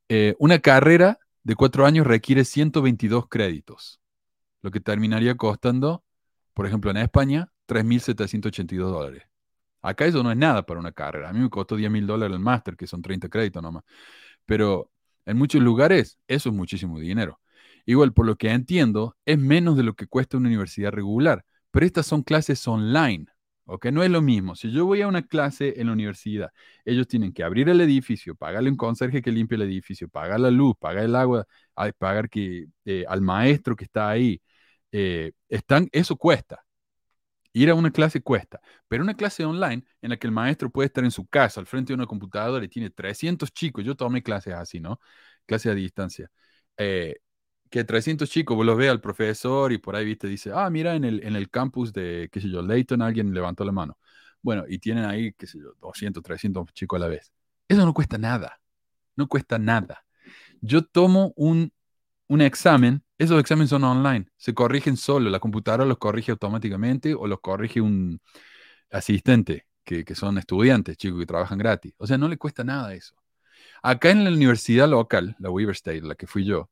Eh, 0.08 0.34
una 0.38 0.58
carrera 0.58 1.18
de 1.44 1.54
cuatro 1.54 1.86
años 1.86 2.06
requiere 2.06 2.44
122 2.44 3.28
créditos, 3.28 4.00
lo 4.62 4.70
que 4.70 4.80
terminaría 4.80 5.36
costando, 5.36 6.04
por 6.54 6.66
ejemplo, 6.66 6.90
en 6.90 6.98
España, 6.98 7.52
3.782 7.66 8.90
dólares. 8.90 9.24
Acá 9.82 10.06
eso 10.06 10.22
no 10.22 10.30
es 10.30 10.36
nada 10.36 10.64
para 10.66 10.80
una 10.80 10.92
carrera. 10.92 11.30
A 11.30 11.32
mí 11.32 11.40
me 11.40 11.50
costó 11.50 11.76
10 11.76 11.90
mil 11.90 12.06
dólares 12.06 12.34
el 12.34 12.40
máster, 12.42 12.76
que 12.76 12.86
son 12.86 13.02
30 13.02 13.28
créditos 13.28 13.62
nomás. 13.62 13.84
Pero 14.46 14.90
en 15.26 15.36
muchos 15.38 15.62
lugares 15.62 16.18
eso 16.28 16.48
es 16.50 16.54
muchísimo 16.54 16.98
dinero. 16.98 17.40
Igual, 17.86 18.12
por 18.12 18.26
lo 18.26 18.36
que 18.36 18.50
entiendo, 18.50 19.16
es 19.24 19.38
menos 19.38 19.76
de 19.76 19.82
lo 19.82 19.94
que 19.94 20.06
cuesta 20.06 20.36
una 20.36 20.48
universidad 20.48 20.92
regular. 20.92 21.44
Pero 21.70 21.86
estas 21.86 22.06
son 22.06 22.22
clases 22.22 22.66
online. 22.68 23.26
¿ok? 23.70 23.86
No 23.86 24.02
es 24.02 24.10
lo 24.10 24.20
mismo. 24.20 24.56
Si 24.56 24.70
yo 24.72 24.84
voy 24.86 25.00
a 25.02 25.08
una 25.08 25.22
clase 25.22 25.80
en 25.80 25.86
la 25.86 25.92
universidad, 25.92 26.50
ellos 26.84 27.06
tienen 27.06 27.32
que 27.32 27.44
abrir 27.44 27.68
el 27.68 27.80
edificio, 27.80 28.34
pagarle 28.34 28.70
un 28.70 28.76
conserje 28.76 29.22
que 29.22 29.30
limpie 29.30 29.56
el 29.56 29.62
edificio, 29.62 30.08
pagar 30.08 30.40
la 30.40 30.50
luz, 30.50 30.74
pagar 30.78 31.04
el 31.04 31.14
agua, 31.14 31.46
pagar 31.98 32.28
que, 32.28 32.66
eh, 32.84 33.04
al 33.08 33.20
maestro 33.20 33.76
que 33.76 33.84
está 33.84 34.10
ahí. 34.10 34.42
Eh, 34.92 35.32
están, 35.48 35.88
eso 35.92 36.16
cuesta. 36.16 36.64
Ir 37.52 37.70
a 37.70 37.74
una 37.74 37.90
clase 37.90 38.22
cuesta, 38.22 38.60
pero 38.88 39.02
una 39.02 39.14
clase 39.14 39.44
online 39.44 39.84
en 40.02 40.10
la 40.10 40.16
que 40.16 40.26
el 40.26 40.32
maestro 40.32 40.70
puede 40.70 40.86
estar 40.86 41.02
en 41.04 41.10
su 41.10 41.26
casa 41.26 41.60
al 41.60 41.66
frente 41.66 41.92
de 41.92 41.94
una 41.94 42.06
computadora 42.06 42.64
y 42.64 42.68
tiene 42.68 42.90
300 42.90 43.52
chicos, 43.52 43.84
yo 43.84 43.96
tomé 43.96 44.22
clases 44.22 44.54
así, 44.54 44.80
¿no? 44.80 45.00
Clases 45.46 45.72
a 45.72 45.74
distancia. 45.74 46.30
Eh, 46.76 47.16
que 47.70 47.84
300 47.84 48.28
chicos, 48.30 48.56
vos 48.56 48.66
los 48.66 48.76
ve 48.76 48.88
al 48.88 49.00
profesor 49.00 49.72
y 49.72 49.78
por 49.78 49.96
ahí, 49.96 50.04
viste, 50.04 50.26
dice, 50.28 50.50
ah, 50.54 50.68
mira, 50.70 50.94
en 50.94 51.04
el, 51.04 51.24
en 51.24 51.36
el 51.36 51.50
campus 51.50 51.92
de, 51.92 52.28
qué 52.32 52.40
sé 52.40 52.48
yo, 52.50 52.62
Leighton 52.62 53.00
alguien 53.02 53.32
levantó 53.32 53.64
la 53.64 53.72
mano. 53.72 53.98
Bueno, 54.42 54.64
y 54.68 54.78
tienen 54.78 55.04
ahí, 55.04 55.32
qué 55.34 55.46
sé 55.46 55.58
yo, 55.58 55.72
200, 55.80 56.22
300 56.22 56.72
chicos 56.72 56.96
a 56.96 57.00
la 57.00 57.08
vez. 57.08 57.32
Eso 57.68 57.84
no 57.84 57.94
cuesta 57.94 58.18
nada, 58.18 58.60
no 59.16 59.28
cuesta 59.28 59.58
nada. 59.58 60.04
Yo 60.60 60.84
tomo 60.84 61.32
un, 61.36 61.72
un 62.28 62.40
examen, 62.42 63.02
esos 63.20 63.38
exámenes 63.38 63.68
son 63.68 63.84
online, 63.84 64.26
se 64.38 64.54
corrigen 64.54 64.96
solo, 64.96 65.28
la 65.28 65.40
computadora 65.40 65.84
los 65.84 65.98
corrige 65.98 66.32
automáticamente 66.32 67.12
o 67.14 67.26
los 67.26 67.40
corrige 67.40 67.82
un 67.82 68.18
asistente, 68.90 69.66
que, 69.84 70.06
son 70.14 70.38
estudiantes, 70.38 70.96
chicos 70.96 71.20
que 71.20 71.26
trabajan 71.26 71.58
gratis. 71.58 71.92
O 71.98 72.06
sea, 72.06 72.16
no 72.16 72.28
le 72.28 72.38
cuesta 72.38 72.64
nada 72.64 72.94
eso. 72.94 73.14
Acá 73.82 74.10
en 74.10 74.24
la 74.24 74.30
universidad 74.30 74.88
local, 74.88 75.36
la 75.38 75.50
Weaver 75.50 75.74
State, 75.74 76.00
la 76.00 76.14
que 76.14 76.26
fui 76.26 76.46
yo, 76.46 76.70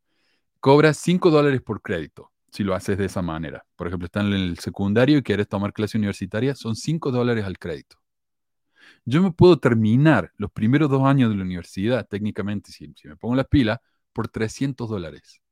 cobra 0.58 0.94
5 0.94 1.30
dólares 1.30 1.60
por 1.60 1.82
crédito 1.82 2.32
si 2.50 2.64
lo 2.64 2.74
haces 2.74 2.96
de 2.96 3.04
esa 3.04 3.20
manera. 3.20 3.66
Por 3.76 3.88
ejemplo, 3.88 4.06
estás 4.06 4.24
en 4.24 4.32
el 4.32 4.58
secundario 4.58 5.18
y 5.18 5.22
quieres 5.22 5.48
tomar 5.48 5.74
clase 5.74 5.98
universitaria, 5.98 6.54
son 6.54 6.76
5 6.76 7.10
dólares 7.10 7.44
al 7.44 7.58
crédito. 7.58 7.98
Yo 9.04 9.22
me 9.22 9.32
puedo 9.32 9.58
terminar 9.58 10.32
los 10.38 10.50
primeros 10.50 10.88
dos 10.88 11.04
años 11.04 11.28
de 11.28 11.36
la 11.36 11.42
universidad, 11.42 12.08
técnicamente, 12.08 12.72
si, 12.72 12.90
si 12.96 13.06
me 13.06 13.16
pongo 13.16 13.34
las 13.36 13.48
pilas, 13.48 13.80
por 14.14 14.28
300 14.28 14.88
dólares. 14.88 15.42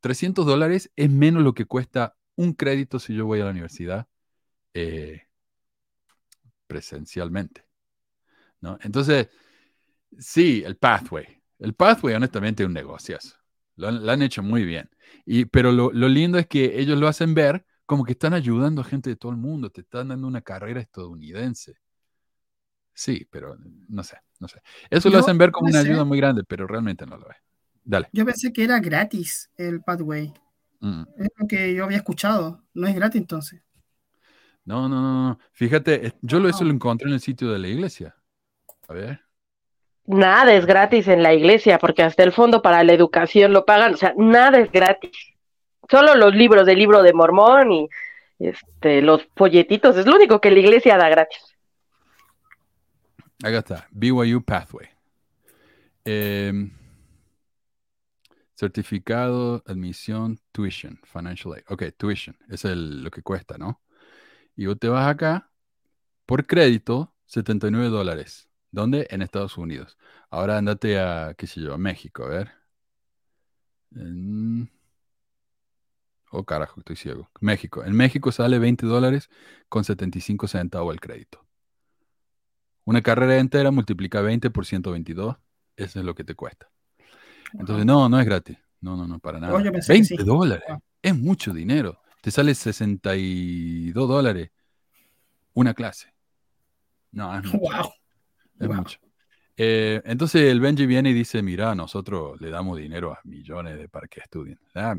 300 0.00 0.46
dólares 0.46 0.90
es 0.96 1.10
menos 1.10 1.42
lo 1.42 1.54
que 1.54 1.66
cuesta 1.66 2.16
un 2.36 2.52
crédito 2.54 2.98
si 2.98 3.14
yo 3.14 3.26
voy 3.26 3.40
a 3.40 3.44
la 3.44 3.50
universidad 3.50 4.08
eh, 4.74 5.22
presencialmente. 6.66 7.64
¿no? 8.60 8.78
Entonces, 8.82 9.28
sí, 10.18 10.62
el 10.66 10.76
pathway. 10.78 11.26
El 11.58 11.74
pathway, 11.74 12.14
honestamente, 12.16 12.62
es 12.64 12.68
un 12.68 12.74
negociazo. 12.74 13.36
Lo, 13.76 13.88
han- 13.88 14.04
lo 14.06 14.12
han 14.12 14.22
hecho 14.22 14.42
muy 14.42 14.64
bien. 14.64 14.90
Y, 15.26 15.46
pero 15.46 15.72
lo, 15.72 15.92
lo 15.92 16.08
lindo 16.08 16.38
es 16.38 16.46
que 16.48 16.80
ellos 16.80 16.98
lo 16.98 17.08
hacen 17.08 17.34
ver 17.34 17.66
como 17.86 18.04
que 18.04 18.12
están 18.12 18.34
ayudando 18.34 18.82
a 18.82 18.84
gente 18.84 19.10
de 19.10 19.16
todo 19.16 19.32
el 19.32 19.38
mundo, 19.38 19.70
te 19.70 19.82
están 19.82 20.08
dando 20.08 20.26
una 20.28 20.42
carrera 20.42 20.80
estadounidense. 20.80 21.74
Sí, 22.94 23.26
pero 23.30 23.56
no 23.88 24.02
sé, 24.02 24.18
no 24.40 24.48
sé. 24.48 24.60
Eso 24.90 25.08
lo 25.10 25.18
hacen 25.18 25.38
ver 25.38 25.52
como 25.52 25.68
una 25.68 25.80
ayuda 25.80 26.04
muy 26.04 26.18
grande, 26.18 26.42
pero 26.44 26.66
realmente 26.66 27.06
no 27.06 27.16
lo 27.16 27.30
es. 27.30 27.36
Dale. 27.88 28.06
Yo 28.12 28.26
pensé 28.26 28.52
que 28.52 28.64
era 28.64 28.80
gratis 28.80 29.50
el 29.56 29.80
Pathway. 29.80 30.30
Mm. 30.80 31.04
Es 31.16 31.28
lo 31.36 31.48
que 31.48 31.74
yo 31.74 31.84
había 31.84 31.96
escuchado. 31.96 32.62
No 32.74 32.86
es 32.86 32.94
gratis 32.94 33.18
entonces. 33.18 33.62
No, 34.66 34.90
no, 34.90 35.00
no, 35.00 35.28
no. 35.30 35.38
Fíjate, 35.52 36.08
eh, 36.08 36.12
yo 36.20 36.38
lo, 36.38 36.50
eso 36.50 36.64
lo 36.64 36.70
encontré 36.70 37.08
en 37.08 37.14
el 37.14 37.20
sitio 37.20 37.50
de 37.50 37.58
la 37.58 37.68
iglesia. 37.68 38.14
A 38.88 38.92
ver. 38.92 39.20
Nada 40.04 40.52
es 40.52 40.66
gratis 40.66 41.08
en 41.08 41.22
la 41.22 41.32
iglesia, 41.32 41.78
porque 41.78 42.02
hasta 42.02 42.22
el 42.24 42.32
fondo 42.32 42.60
para 42.60 42.84
la 42.84 42.92
educación 42.92 43.54
lo 43.54 43.64
pagan, 43.64 43.94
o 43.94 43.96
sea, 43.96 44.12
nada 44.18 44.58
es 44.58 44.70
gratis. 44.70 45.16
Solo 45.90 46.14
los 46.14 46.34
libros 46.34 46.66
del 46.66 46.78
libro 46.78 47.02
de 47.02 47.14
Mormón 47.14 47.72
y 47.72 47.88
este, 48.38 49.00
los 49.00 49.26
folletitos, 49.34 49.96
es 49.96 50.04
lo 50.04 50.16
único 50.16 50.42
que 50.42 50.50
la 50.50 50.58
iglesia 50.58 50.98
da 50.98 51.08
gratis. 51.08 51.56
Acá 53.42 53.58
está, 53.58 53.88
BYU 53.90 54.42
Pathway. 54.42 54.88
Em, 56.04 56.70
certificado, 58.58 59.62
admisión, 59.66 60.40
tuition, 60.52 60.98
financial 61.04 61.54
aid. 61.54 61.64
Ok, 61.68 61.84
tuition, 61.96 62.36
es 62.48 62.64
el, 62.64 63.04
lo 63.04 63.10
que 63.10 63.22
cuesta, 63.22 63.56
¿no? 63.56 63.80
Y 64.56 64.66
vos 64.66 64.78
te 64.78 64.88
vas 64.88 65.08
acá, 65.08 65.52
por 66.26 66.46
crédito, 66.46 67.14
79 67.26 67.88
dólares. 67.88 68.50
¿Dónde? 68.72 69.06
En 69.10 69.22
Estados 69.22 69.58
Unidos. 69.58 69.98
Ahora 70.30 70.58
andate 70.58 70.98
a, 71.00 71.34
qué 71.38 71.46
sé 71.46 71.60
yo, 71.62 71.74
a 71.74 71.78
México, 71.78 72.24
a 72.24 72.28
ver. 72.28 72.52
Oh, 76.30 76.44
carajo, 76.44 76.80
estoy 76.80 76.96
ciego. 76.96 77.30
México. 77.40 77.84
En 77.84 77.94
México 77.94 78.32
sale 78.32 78.58
20 78.58 78.86
dólares 78.86 79.30
con 79.68 79.84
75 79.84 80.48
centavos 80.48 80.92
el 80.92 81.00
crédito. 81.00 81.46
Una 82.84 83.02
carrera 83.02 83.38
entera 83.38 83.70
multiplica 83.70 84.20
20 84.20 84.50
por 84.50 84.66
122. 84.66 85.36
Eso 85.76 86.00
es 86.00 86.04
lo 86.04 86.14
que 86.14 86.24
te 86.24 86.34
cuesta. 86.34 86.70
Entonces, 87.54 87.86
no, 87.86 88.08
no 88.08 88.20
es 88.20 88.26
gratis. 88.26 88.58
No, 88.80 88.96
no, 88.96 89.06
no, 89.06 89.18
para 89.18 89.40
nada. 89.40 89.62
Que 89.62 89.70
20 89.70 90.04
sí. 90.04 90.16
dólares. 90.18 90.64
Ah. 90.68 90.78
Es 91.02 91.16
mucho 91.16 91.52
dinero. 91.52 92.00
Te 92.20 92.30
sale 92.30 92.54
62 92.54 94.08
dólares 94.08 94.50
una 95.54 95.74
clase. 95.74 96.12
No, 97.12 97.36
es 97.36 97.44
mucho. 97.44 97.58
Wow. 97.58 97.92
Es 98.60 98.68
Wow. 98.68 98.76
mucho. 98.76 98.98
Eh, 99.56 100.00
entonces 100.04 100.42
el 100.42 100.60
Benji 100.60 100.86
viene 100.86 101.10
y 101.10 101.14
dice, 101.14 101.42
mira, 101.42 101.74
nosotros 101.74 102.40
le 102.40 102.50
damos 102.50 102.78
dinero 102.78 103.12
a 103.12 103.20
millones 103.24 103.76
de 103.76 103.88
para 103.88 104.06
que 104.06 104.20
estudien. 104.20 104.60
Ah, 104.74 104.94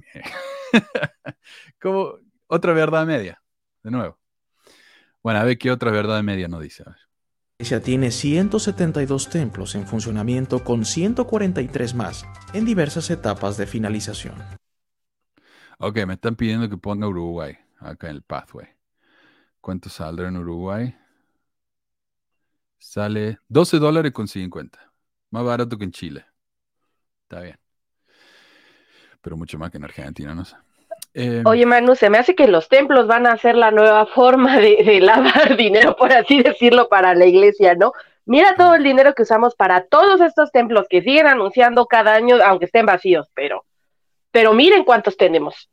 Como 1.82 2.16
otra 2.47 2.74
verdad 2.74 3.06
media, 3.06 3.41
de 3.84 3.91
nuevo. 3.91 4.20
Bueno, 5.24 5.39
a 5.39 5.43
ver 5.45 5.58
qué 5.58 5.72
otra 5.72 5.91
verdad 5.91 6.22
media 6.24 6.50
nos 6.50 6.62
dice. 6.62 6.84
A 6.86 6.89
ver. 6.89 7.00
Iglesia 7.62 7.82
tiene 7.82 8.10
172 8.10 9.30
templos 9.30 9.76
en 9.76 9.86
funcionamiento 9.86 10.64
con 10.64 10.86
143 10.86 11.93
más 11.93 12.26
en 12.53 12.64
diversas 12.64 13.10
etapas 13.10 13.57
de 13.57 13.68
finalización. 13.68 14.36
Ok, 15.78 16.05
me 16.07 16.14
están 16.14 16.38
pidiendo 16.38 16.70
que 16.70 16.78
ponga 16.78 17.05
Uruguay 17.05 17.57
acá 17.80 18.10
en 18.10 18.16
el 18.16 18.22
pathway. 18.22 18.70
¿Cuánto 19.60 19.89
saldrá 19.89 20.30
en 20.30 20.38
Uruguay? 20.38 20.95
Sale 22.78 23.39
12 23.49 23.78
dólares 23.78 24.14
con 24.14 24.30
50. 24.30 24.80
Más 25.32 25.43
barato 25.43 25.78
que 25.78 25.84
en 25.84 25.91
Chile. 25.91 26.26
Está 27.24 27.41
bien. 27.41 27.60
Pero 29.20 29.36
mucho 29.36 29.60
más 29.60 29.70
que 29.70 29.76
en 29.76 29.84
Argentina, 29.84 30.34
no 30.34 30.45
sé. 30.45 30.55
Eh, 31.14 31.41
Oye, 31.45 31.66
Manu, 31.66 31.95
se 31.95 32.10
me 32.10 32.18
hace 32.18 32.36
que 32.36 32.47
los 32.47 32.70
templos 32.70 33.07
van 33.07 33.26
a 33.26 33.38
ser 33.38 33.55
la 33.55 33.72
nueva 33.72 34.05
forma 34.16 34.57
de, 34.57 34.84
de 34.84 34.99
lavar 35.01 35.57
dinero, 35.57 35.95
por 35.95 36.14
así 36.14 36.41
decirlo, 36.43 36.89
para 36.89 37.16
la 37.16 37.26
iglesia, 37.26 37.76
¿no? 37.76 37.93
Mira 38.26 38.55
todo 38.55 38.76
el 38.76 38.84
dinero 38.84 39.16
que 39.16 39.24
usamos 39.24 39.55
para 39.55 39.86
todos 39.86 40.22
estos 40.22 40.51
templos 40.51 40.86
que 40.88 41.01
siguen 41.01 41.26
anunciando 41.26 41.88
cada 41.88 42.14
año, 42.14 42.36
aunque 42.45 42.66
estén 42.66 42.86
vacíos, 42.86 43.28
pero, 43.34 43.66
pero 44.32 44.53
miren 44.53 44.84
cuántos 44.84 45.18
tenemos. 45.18 45.68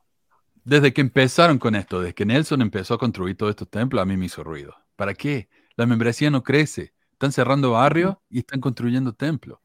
Desde 0.64 0.92
que 0.92 1.02
empezaron 1.02 1.58
con 1.58 1.74
esto, 1.74 2.00
desde 2.00 2.14
que 2.14 2.24
Nelson 2.24 2.62
empezó 2.62 2.94
a 2.94 2.98
construir 2.98 3.36
todos 3.36 3.50
estos 3.50 3.68
templos, 3.68 4.00
a 4.00 4.06
mí 4.06 4.16
me 4.16 4.24
hizo 4.24 4.42
ruido. 4.42 4.74
¿Para 4.96 5.12
qué? 5.12 5.48
La 5.76 5.84
membresía 5.84 6.30
no 6.30 6.42
crece. 6.42 6.94
Están 7.12 7.30
cerrando 7.30 7.72
barrios 7.72 8.16
y 8.30 8.38
están 8.38 8.60
construyendo 8.60 9.12
templos. 9.12 9.58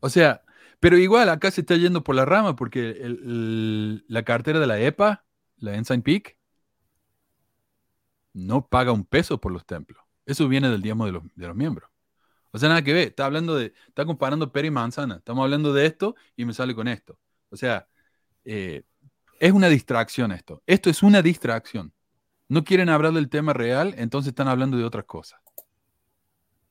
O 0.00 0.08
sea, 0.08 0.42
pero 0.82 0.98
igual 0.98 1.28
acá 1.28 1.52
se 1.52 1.60
está 1.60 1.76
yendo 1.76 2.02
por 2.02 2.16
la 2.16 2.24
rama 2.24 2.56
porque 2.56 2.96
la 4.08 4.24
cartera 4.24 4.58
de 4.58 4.66
la 4.66 4.80
EPA, 4.80 5.24
la 5.58 5.76
Ensign 5.76 6.02
Peak, 6.02 6.36
no 8.32 8.66
paga 8.66 8.90
un 8.90 9.04
peso 9.04 9.40
por 9.40 9.52
los 9.52 9.64
templos. 9.64 10.02
Eso 10.26 10.48
viene 10.48 10.68
del 10.68 10.82
diezmo 10.82 11.06
de 11.06 11.12
los, 11.12 11.22
de 11.36 11.46
los 11.46 11.54
miembros. 11.54 11.88
O 12.50 12.58
sea, 12.58 12.68
nada 12.68 12.82
que 12.82 12.92
ver. 12.92 13.06
Está 13.06 13.26
hablando 13.26 13.54
de, 13.54 13.72
está 13.86 14.04
comparando 14.04 14.50
pera 14.50 14.66
y 14.66 14.72
manzana. 14.72 15.18
Estamos 15.18 15.44
hablando 15.44 15.72
de 15.72 15.86
esto 15.86 16.16
y 16.34 16.44
me 16.44 16.52
sale 16.52 16.74
con 16.74 16.88
esto. 16.88 17.16
O 17.50 17.56
sea, 17.56 17.86
eh, 18.44 18.82
es 19.38 19.52
una 19.52 19.68
distracción 19.68 20.32
esto. 20.32 20.64
Esto 20.66 20.90
es 20.90 21.04
una 21.04 21.22
distracción. 21.22 21.92
No 22.48 22.64
quieren 22.64 22.88
hablar 22.88 23.12
del 23.12 23.28
tema 23.28 23.52
real, 23.52 23.94
entonces 23.98 24.30
están 24.30 24.48
hablando 24.48 24.76
de 24.76 24.82
otras 24.82 25.04
cosas. 25.04 25.40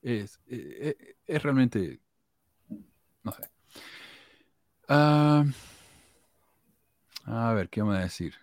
Es, 0.02 0.38
eh, 0.48 0.96
eh, 1.00 1.16
es 1.24 1.42
realmente, 1.42 1.98
no 3.22 3.32
sé. 3.32 3.52
Ah, 4.94 5.44
a 7.24 7.52
ver, 7.54 7.68
¿qué 7.70 7.80
vamos 7.80 7.96
a 7.96 8.00
decir? 8.00 8.34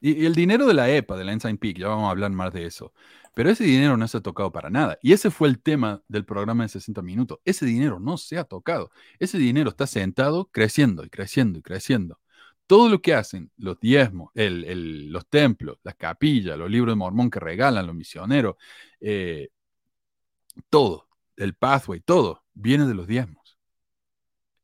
Y, 0.00 0.26
el 0.26 0.34
dinero 0.34 0.66
de 0.66 0.74
la 0.74 0.90
EPA, 0.90 1.16
de 1.16 1.24
la 1.24 1.32
Ensign 1.32 1.58
Peak, 1.58 1.78
ya 1.78 1.88
vamos 1.88 2.08
a 2.08 2.10
hablar 2.10 2.30
más 2.32 2.52
de 2.52 2.66
eso. 2.66 2.92
Pero 3.34 3.50
ese 3.50 3.64
dinero 3.64 3.96
no 3.96 4.08
se 4.08 4.18
ha 4.18 4.20
tocado 4.20 4.50
para 4.52 4.70
nada. 4.70 4.98
Y 5.02 5.12
ese 5.12 5.30
fue 5.30 5.48
el 5.48 5.60
tema 5.60 6.02
del 6.08 6.24
programa 6.24 6.64
de 6.64 6.70
60 6.70 7.02
minutos. 7.02 7.38
Ese 7.44 7.66
dinero 7.66 8.00
no 8.00 8.16
se 8.18 8.38
ha 8.38 8.44
tocado. 8.44 8.90
Ese 9.18 9.38
dinero 9.38 9.70
está 9.70 9.86
sentado 9.86 10.46
creciendo 10.50 11.04
y 11.04 11.10
creciendo 11.10 11.58
y 11.58 11.62
creciendo. 11.62 12.18
Todo 12.66 12.88
lo 12.88 13.00
que 13.02 13.14
hacen, 13.14 13.52
los 13.56 13.78
diezmos, 13.80 14.30
los 14.34 15.28
templos, 15.28 15.78
las 15.84 15.94
capillas, 15.96 16.58
los 16.58 16.70
libros 16.70 16.92
de 16.92 16.96
Mormón 16.96 17.30
que 17.30 17.40
regalan 17.40 17.86
los 17.86 17.94
misioneros, 17.94 18.56
eh, 19.00 19.50
todo, 20.70 21.08
el 21.36 21.54
pathway, 21.54 22.00
todo, 22.00 22.44
viene 22.54 22.86
de 22.86 22.94
los 22.94 23.06
diezmos. 23.06 23.45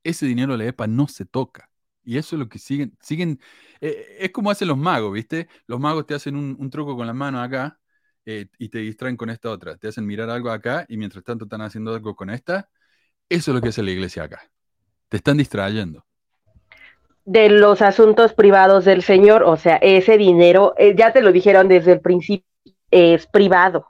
Ese 0.05 0.27
dinero 0.27 0.53
de 0.53 0.59
la 0.59 0.67
EPA 0.67 0.87
no 0.87 1.09
se 1.09 1.25
toca. 1.25 1.71
Y 2.05 2.19
eso 2.19 2.35
es 2.37 2.41
lo 2.41 2.49
que 2.49 2.59
siguen, 2.59 2.97
siguen, 3.01 3.41
eh, 3.81 4.17
es 4.21 4.31
como 4.33 4.51
hacen 4.51 4.69
los 4.69 4.77
magos, 4.77 5.13
¿viste? 5.13 5.49
Los 5.67 5.79
magos 5.79 6.07
te 6.07 6.15
hacen 6.15 6.37
un, 6.37 6.57
un 6.59 6.71
truco 6.71 6.97
con 6.97 7.07
la 7.07 7.13
mano 7.13 7.41
acá 7.41 7.79
eh, 8.25 8.47
y 8.59 8.69
te 8.69 8.79
distraen 8.79 9.17
con 9.17 9.31
esta 9.31 9.51
otra. 9.51 9.77
Te 9.77 9.89
hacen 9.89 10.07
mirar 10.07 10.31
algo 10.31 10.51
acá 10.51 10.85
y 10.89 10.97
mientras 10.97 11.25
tanto 11.25 11.45
están 11.45 11.63
haciendo 11.63 11.95
algo 11.95 12.15
con 12.17 12.31
esta. 12.31 12.69
Eso 13.29 13.51
es 13.51 13.55
lo 13.55 13.61
que 13.61 13.69
hace 13.69 13.83
la 13.83 13.91
iglesia 13.91 14.25
acá. 14.25 14.43
Te 15.09 15.17
están 15.19 15.37
distrayendo. 15.37 16.05
De 17.25 17.49
los 17.49 17.83
asuntos 17.83 18.35
privados 18.35 18.85
del 18.85 19.03
Señor, 19.03 19.45
o 19.45 19.57
sea, 19.57 19.77
ese 19.77 20.19
dinero, 20.19 20.75
eh, 20.77 20.95
ya 20.97 21.13
te 21.13 21.23
lo 21.23 21.31
dijeron 21.31 21.69
desde 21.69 21.93
el 21.93 22.01
principio, 22.01 22.47
es 22.91 23.27
privado. 23.27 23.87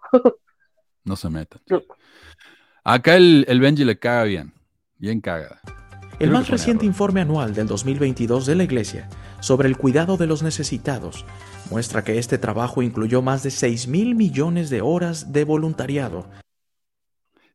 No 1.05 1.17
se 1.17 1.29
metan. 1.29 1.61
No. 1.69 1.83
Acá 2.85 3.17
el, 3.17 3.45
el 3.49 3.59
Benji 3.59 3.85
le 3.85 3.99
caga 3.99 4.23
bien. 4.23 4.53
Bien 4.99 5.21
cagada. 5.21 5.61
El 6.23 6.31
más 6.31 6.49
reciente 6.49 6.87
informe 6.87 7.21
anual 7.21 7.53
del 7.53 7.67
2022 7.67 8.47
de 8.47 8.55
la 8.55 8.63
Iglesia 8.63 9.09
sobre 9.41 9.69
el 9.69 9.77
cuidado 9.77 10.17
de 10.17 10.29
los 10.29 10.45
necesitados 10.45 11.27
muestra 11.69 12.05
que 12.05 12.17
este 12.17 12.39
trabajo 12.39 12.81
incluyó 12.81 13.23
más 13.23 13.43
de 13.43 13.51
6 13.51 13.89
mil 13.89 14.15
millones 14.15 14.71
de 14.71 14.83
horas 14.83 15.33
de 15.33 15.43
voluntariado 15.43 16.31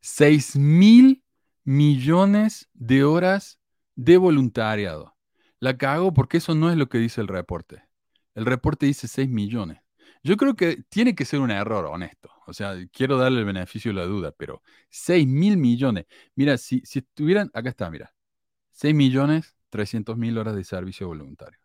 6 0.01 0.57
mil 0.57 1.23
millones 1.63 2.69
de 2.73 3.05
horas 3.05 3.57
de 3.95 4.17
voluntariado. 4.17 5.15
La 5.61 5.77
cago 5.77 6.13
porque 6.13 6.35
eso 6.35 6.53
no 6.53 6.69
es 6.69 6.75
lo 6.75 6.89
que 6.89 6.97
dice 6.97 7.21
el 7.21 7.29
reporte. 7.29 7.83
El 8.35 8.45
reporte 8.45 8.85
dice 8.85 9.07
6 9.07 9.29
millones. 9.29 9.79
Yo 10.23 10.35
creo 10.35 10.57
que 10.57 10.83
tiene 10.89 11.15
que 11.15 11.23
ser 11.23 11.39
un 11.39 11.51
error, 11.51 11.85
honesto. 11.85 12.29
O 12.45 12.51
sea, 12.51 12.75
quiero 12.91 13.17
darle 13.17 13.39
el 13.39 13.45
beneficio 13.45 13.91
de 13.91 13.95
la 13.95 14.05
duda, 14.05 14.33
pero 14.37 14.61
6 14.89 15.25
mil 15.25 15.55
millones. 15.55 16.05
Mira, 16.35 16.57
si, 16.57 16.81
si 16.83 17.01
tuvieran, 17.01 17.49
acá 17.53 17.69
está, 17.69 17.89
mira, 17.89 18.13
6 18.77 18.93
millones 18.93 19.55
300 19.69 20.17
mil 20.17 20.37
horas 20.37 20.55
de 20.55 20.63
servicio 20.63 21.07
voluntario. 21.07 21.59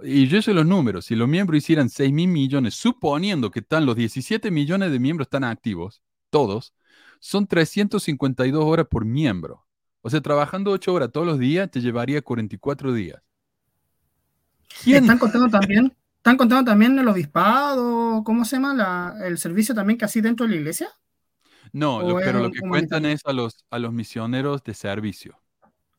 Y 0.00 0.26
yo 0.26 0.40
sé 0.40 0.54
los 0.54 0.66
números, 0.66 1.04
si 1.04 1.14
los 1.14 1.28
miembros 1.28 1.58
hicieran 1.58 1.90
6 1.90 2.12
mil 2.12 2.28
millones, 2.28 2.74
suponiendo 2.74 3.50
que 3.50 3.60
están 3.60 3.84
los 3.84 3.94
17 3.94 4.50
millones 4.50 4.90
de 4.90 4.98
miembros 4.98 5.26
están 5.26 5.44
activos, 5.44 6.02
todos, 6.30 6.74
son 7.20 7.46
352 7.46 8.64
horas 8.64 8.86
por 8.90 9.04
miembro. 9.04 9.66
O 10.00 10.08
sea, 10.08 10.22
trabajando 10.22 10.70
8 10.70 10.94
horas 10.94 11.12
todos 11.12 11.26
los 11.26 11.38
días 11.38 11.70
te 11.70 11.82
llevaría 11.82 12.22
44 12.22 12.94
días. 12.94 13.22
¿Están 14.86 15.18
contando 15.18 15.48
también? 15.48 15.94
¿Están 16.16 16.38
contando 16.38 16.70
también 16.70 16.98
el 16.98 17.08
obispado? 17.08 18.22
¿Cómo 18.24 18.46
se 18.46 18.56
llama? 18.56 19.14
el 19.24 19.36
servicio 19.36 19.74
también 19.74 19.98
que 19.98 20.06
así 20.06 20.22
dentro 20.22 20.46
de 20.46 20.52
la 20.52 20.56
iglesia. 20.56 20.88
No, 21.72 22.00
pero 22.16 22.40
lo 22.40 22.50
que 22.50 22.60
cuentan 22.60 23.04
es 23.04 23.20
a 23.26 23.34
los, 23.34 23.64
a 23.68 23.78
los 23.78 23.92
misioneros 23.92 24.62
de 24.64 24.72
servicio. 24.72 25.38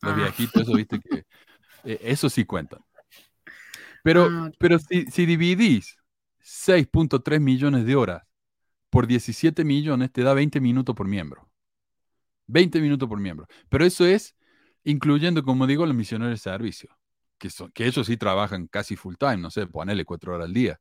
Los 0.02 0.12
ah. 0.12 0.16
viejitos, 0.16 0.62
eso 0.62 0.72
viste 0.74 1.00
que. 1.00 1.24
Eh, 1.84 1.98
eso 2.02 2.28
sí 2.28 2.44
cuentan. 2.44 2.80
Pero, 4.02 4.28
ah, 4.30 4.50
pero 4.58 4.78
si, 4.78 5.06
si 5.06 5.26
dividís 5.26 5.96
6.3 6.40 7.40
millones 7.40 7.84
de 7.84 7.94
horas 7.96 8.22
por 8.90 9.06
17 9.06 9.64
millones, 9.64 10.10
te 10.12 10.22
da 10.22 10.34
20 10.34 10.60
minutos 10.60 10.94
por 10.94 11.06
miembro. 11.06 11.48
20 12.46 12.80
minutos 12.80 13.08
por 13.08 13.20
miembro. 13.20 13.46
Pero 13.68 13.84
eso 13.84 14.06
es 14.06 14.34
incluyendo, 14.84 15.42
como 15.42 15.66
digo, 15.66 15.84
los 15.86 15.94
misioneros 15.94 16.32
de 16.32 16.38
servicio, 16.38 16.96
que, 17.36 17.50
son, 17.50 17.70
que 17.72 17.86
ellos 17.86 18.06
sí 18.06 18.16
trabajan 18.16 18.66
casi 18.68 18.96
full 18.96 19.16
time, 19.18 19.38
no 19.38 19.50
sé, 19.50 19.66
ponerle 19.66 20.04
4 20.04 20.34
horas 20.34 20.46
al 20.46 20.54
día. 20.54 20.80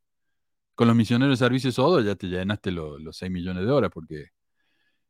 Con 0.75 0.87
los 0.87 0.95
misioneros 0.95 1.39
de 1.39 1.45
servicio 1.45 1.71
solo 1.71 2.01
ya 2.01 2.15
te 2.15 2.27
llenaste 2.27 2.71
los 2.71 3.17
6 3.17 3.31
millones 3.31 3.65
de 3.65 3.71
horas, 3.71 3.91
porque 3.93 4.27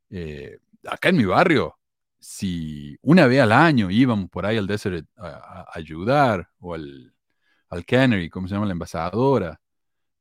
eh, 0.09 0.59
acá 0.85 1.09
en 1.09 1.17
mi 1.17 1.25
barrio, 1.25 1.77
si 2.19 2.97
una 3.01 3.27
vez 3.27 3.41
al 3.41 3.51
año 3.51 3.89
íbamos 3.89 4.29
por 4.29 4.45
ahí 4.45 4.57
al 4.57 4.67
desert 4.67 5.07
a, 5.17 5.65
ayudar, 5.73 6.49
o 6.59 6.73
al, 6.73 7.13
al 7.69 7.85
Canary, 7.85 8.29
como 8.29 8.47
se 8.47 8.55
llama 8.55 8.65
la 8.65 8.73
envasadora, 8.73 9.59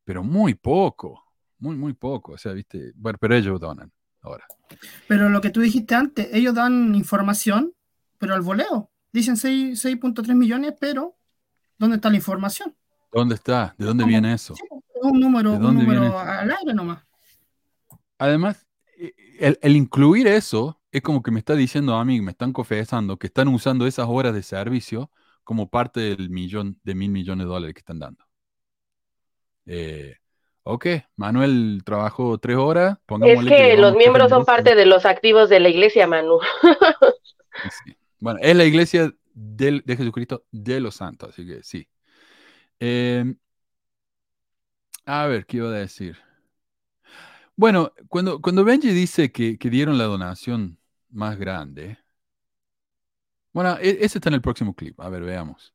pero 0.05 0.23
muy 0.23 0.55
poco, 0.55 1.25
muy, 1.59 1.77
muy 1.77 1.95
poco. 1.95 2.33
O 2.33 2.39
sea, 2.39 2.53
viste, 2.53 2.93
bueno, 2.95 3.19
pero 3.21 3.35
ellos 3.35 3.61
donan 3.61 3.93
ahora. 4.23 4.47
Pero 5.09 5.29
lo 5.29 5.41
que 5.41 5.51
tú 5.51 5.61
dijiste 5.61 5.95
antes, 5.95 6.29
ellos 6.33 6.55
dan 6.55 6.95
información, 6.95 7.75
pero 8.19 8.35
al 8.35 8.43
voleo. 8.43 8.91
Dicen 9.13 9.37
6.3 9.37 10.35
millones, 10.35 10.75
pero 10.79 11.17
¿dónde 11.79 11.97
está 11.97 12.11
la 12.11 12.17
información? 12.17 12.75
¿Dónde 13.13 13.37
está? 13.37 13.75
¿De 13.79 13.87
dónde 13.87 14.05
viene 14.05 14.35
eso? 14.35 14.55
un 15.03 15.21
número, 15.21 15.53
un 15.53 15.75
número 15.75 16.19
al 16.19 16.51
aire 16.51 16.75
nomás. 16.75 17.05
Además, 18.19 18.67
el, 19.39 19.59
el, 19.61 19.77
incluir 19.77 20.27
eso 20.27 20.76
es 20.97 21.03
como 21.03 21.23
que 21.23 21.31
me 21.31 21.41
está 21.41 21.55
diciendo 21.55 21.95
a 21.95 22.07
mí, 22.07 22.23
me 22.23 22.31
están 22.31 22.55
confesando 22.55 23.19
que 23.19 23.27
están 23.27 23.49
usando 23.49 23.87
esas 23.87 24.07
horas 24.09 24.33
de 24.33 24.43
servicio 24.43 25.11
como 25.45 25.69
parte 25.69 26.01
del 26.01 26.31
millón 26.31 26.81
de 26.85 26.95
mil 26.95 27.11
millones 27.11 27.45
de 27.45 27.53
dólares 27.53 27.75
que 27.75 27.81
están 27.81 27.99
dando. 27.99 28.25
Eh, 29.67 30.15
ok, 30.63 30.87
Manuel 31.17 31.83
trabajó 31.85 32.39
tres 32.39 32.57
horas. 32.57 32.97
Es 33.27 33.45
que, 33.45 33.77
los 33.77 33.95
miembros 33.95 34.31
son 34.31 34.47
parte 34.47 34.75
de 34.75 34.87
los 34.87 35.05
activos 35.05 35.51
de 35.51 35.61
la 35.61 35.69
iglesia, 35.69 36.07
Manu. 36.07 36.39
Bueno, 38.19 38.39
es 38.43 38.57
la 38.57 38.65
iglesia 38.65 39.13
de 39.35 39.83
Jesucristo 39.87 40.47
de 40.51 40.81
los 40.81 40.95
santos, 40.95 41.29
así 41.29 41.47
que 41.47 41.63
sí. 41.63 41.87
Em, 42.81 43.37
a 45.05 45.27
ver, 45.27 45.45
¿qué 45.45 45.59
iba 45.59 45.69
a 45.69 45.73
decir? 45.73 46.17
Bueno, 47.55 47.93
cuando, 48.09 48.41
cuando 48.41 48.65
Benji 48.65 48.89
dice 48.89 49.31
que, 49.31 49.59
que 49.59 49.69
dieron 49.69 49.99
la 49.99 50.05
donación 50.05 50.79
más 51.11 51.39
grande, 51.39 51.99
bueno, 53.57 53.79
e, 53.81 54.05
ese 54.05 54.19
está 54.19 54.29
en 54.29 54.35
el 54.35 54.43
próximo 54.43 54.75
clip. 54.75 55.01
A 55.01 55.09
ver, 55.09 55.23
veamos. 55.23 55.73